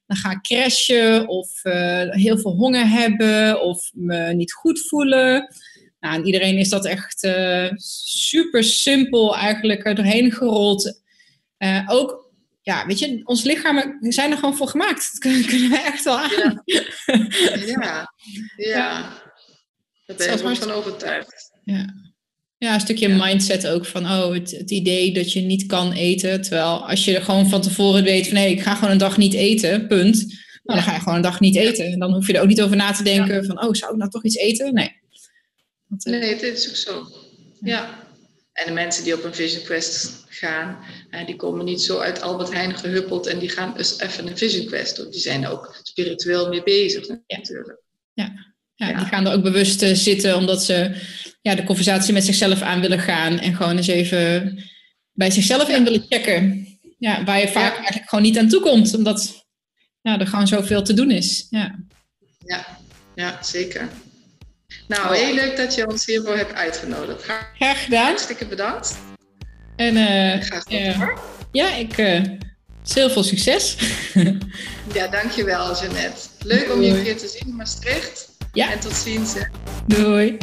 dan 0.07 0.17
ga 0.17 0.31
ik 0.31 0.43
crashen 0.43 1.29
of 1.29 1.63
heel 2.11 2.39
veel 2.39 2.53
honger 2.53 2.89
hebben 2.89 3.63
of 3.63 3.91
me 3.95 4.35
niet 4.35 4.53
goed 4.53 4.87
voelen. 4.89 5.49
Nou, 6.01 6.19
en 6.19 6.27
iedereen 6.27 6.59
is 6.59 6.69
dat 6.69 6.85
echt 6.85 7.25
uh, 7.25 7.71
super 7.77 8.65
simpel 8.65 9.37
eigenlijk 9.37 9.87
er 9.87 9.95
doorheen 9.95 10.33
gerold. 10.33 11.01
Uh, 11.59 11.85
ook, 11.87 12.31
ja, 12.63 12.87
weet 12.87 12.99
je, 12.99 13.21
ons 13.25 13.43
lichamen 13.43 13.97
zijn 14.01 14.31
er 14.31 14.39
gewoon 14.39 14.57
voor 14.57 14.69
gemaakt. 14.69 15.13
Dat 15.13 15.19
kunnen, 15.19 15.47
kunnen 15.53 15.71
we 15.71 15.79
echt 15.79 16.05
wel 16.05 16.19
aan. 16.19 16.63
Ja, 16.65 16.83
ja. 17.81 18.13
ja. 18.57 19.13
Daar 20.07 20.17
ben 20.17 20.51
ik 20.51 20.57
van 20.57 20.71
overtuigd. 20.71 21.51
Ja. 21.65 22.06
Ja, 22.59 22.75
een 22.75 22.81
stukje 22.81 23.09
mindset 23.09 23.67
ook 23.67 23.87
van 23.87 24.05
oh, 24.05 24.33
het, 24.33 24.51
het, 24.51 24.71
idee 24.71 25.13
dat 25.13 25.33
je 25.33 25.41
niet 25.41 25.67
kan 25.67 25.93
eten. 25.93 26.43
Terwijl 26.43 26.89
als 26.89 27.05
je 27.05 27.17
er 27.17 27.23
gewoon 27.23 27.49
van 27.49 27.63
tevoren 27.63 28.05
weet 28.05 28.29
van 28.29 28.37
hé, 28.37 28.47
ik 28.47 28.61
ga 28.61 28.75
gewoon 28.75 28.91
een 28.91 28.99
dag 28.99 29.17
niet 29.17 29.35
eten, 29.35 29.87
punt. 29.87 30.17
Nou, 30.63 30.79
dan 30.79 30.83
ga 30.83 30.93
je 30.93 30.99
gewoon 30.99 31.15
een 31.15 31.23
dag 31.23 31.41
niet 31.41 31.57
eten. 31.57 31.85
En 31.85 31.99
dan 31.99 32.13
hoef 32.13 32.27
je 32.27 32.33
er 32.33 32.43
ook 32.43 32.49
niet 32.49 32.63
over 32.63 32.77
na 32.77 32.93
te 32.93 33.03
denken 33.03 33.45
van 33.45 33.63
oh, 33.65 33.73
zou 33.73 33.93
ik 33.93 33.99
nou 33.99 34.11
toch 34.11 34.25
iets 34.25 34.37
eten? 34.37 34.75
Nee. 34.75 35.01
Eh, 35.99 36.13
nee, 36.13 36.35
het 36.35 36.43
is 36.43 36.69
ook 36.69 36.77
zo. 36.77 37.07
Ja. 37.61 38.05
En 38.53 38.67
de 38.67 38.73
mensen 38.73 39.05
die 39.05 39.15
op 39.15 39.25
een 39.25 39.35
Vision 39.35 39.65
Quest 39.65 40.25
gaan, 40.29 40.79
die 41.27 41.37
komen 41.37 41.65
niet 41.65 41.83
zo 41.83 41.99
uit 41.99 42.21
Albert 42.21 42.53
Heijn 42.53 42.77
gehuppeld 42.77 43.27
en 43.27 43.39
die 43.39 43.49
gaan 43.49 43.77
eens 43.77 43.99
even 43.99 44.27
een 44.27 44.37
Vision 44.37 44.67
Quest 44.67 44.97
doen. 44.97 45.11
Die 45.11 45.21
zijn 45.21 45.45
er 45.45 45.51
ook 45.51 45.81
spiritueel 45.83 46.49
mee 46.49 46.63
bezig 46.63 47.09
natuurlijk. 47.09 47.79
Ja. 48.15 48.25
Ja, 48.25 48.55
die 48.77 49.07
gaan 49.07 49.27
er 49.27 49.33
ook 49.33 49.43
bewust 49.43 49.83
uh, 49.83 49.95
zitten 49.95 50.37
omdat 50.37 50.65
ze 50.65 50.97
ja, 51.43 51.55
de 51.55 51.65
conversatie 51.65 52.13
met 52.13 52.25
zichzelf 52.25 52.63
aan 52.63 52.81
willen 52.81 52.99
gaan 52.99 53.39
en 53.39 53.55
gewoon 53.55 53.77
eens 53.77 53.87
even 53.87 54.59
bij 55.13 55.31
zichzelf 55.31 55.69
in 55.69 55.85
willen 55.85 56.07
checken. 56.09 56.67
Ja, 56.99 57.25
waar 57.25 57.41
je 57.41 57.49
vaak 57.49 57.75
eigenlijk 57.77 58.09
gewoon 58.09 58.25
niet 58.25 58.39
aan 58.39 58.49
toe 58.49 58.61
komt, 58.61 58.95
omdat 58.95 59.47
ja, 60.01 60.19
er 60.19 60.27
gewoon 60.27 60.47
zoveel 60.47 60.83
te 60.83 60.95
doen 60.95 61.11
is. 61.11 61.47
Ja, 61.51 61.75
ja, 62.39 62.67
ja 63.15 63.43
zeker. 63.43 63.89
Nou, 64.89 65.17
heel 65.17 65.35
leuk 65.35 65.57
dat 65.57 65.75
je 65.75 65.89
ons 65.89 66.07
hiervoor 66.07 66.37
hebt 66.37 66.55
uitgenodigd. 66.55 67.23
Graag 67.57 67.85
gedaan. 67.85 68.07
Hartstikke 68.07 68.47
bedankt. 68.47 68.99
En 69.77 69.97
uh, 69.97 70.43
Graag 70.43 70.71
uh, 70.71 71.09
ja, 71.53 71.75
ik 71.75 71.99
uh, 71.99 72.21
heel 72.93 73.11
veel 73.11 73.23
succes. 73.23 73.77
ja, 74.95 75.09
dankjewel 75.09 75.81
Jeannette. 75.81 76.21
Leuk 76.45 76.73
om 76.73 76.83
je 76.83 77.03
keer 77.03 77.17
te 77.17 77.29
zien 77.29 77.49
in 77.49 77.57
Maastricht. 77.57 78.26
Ja. 78.57 78.73
En 78.73 78.81
tot 78.81 78.93
ziens. 78.93 79.35
Doei. 79.87 80.37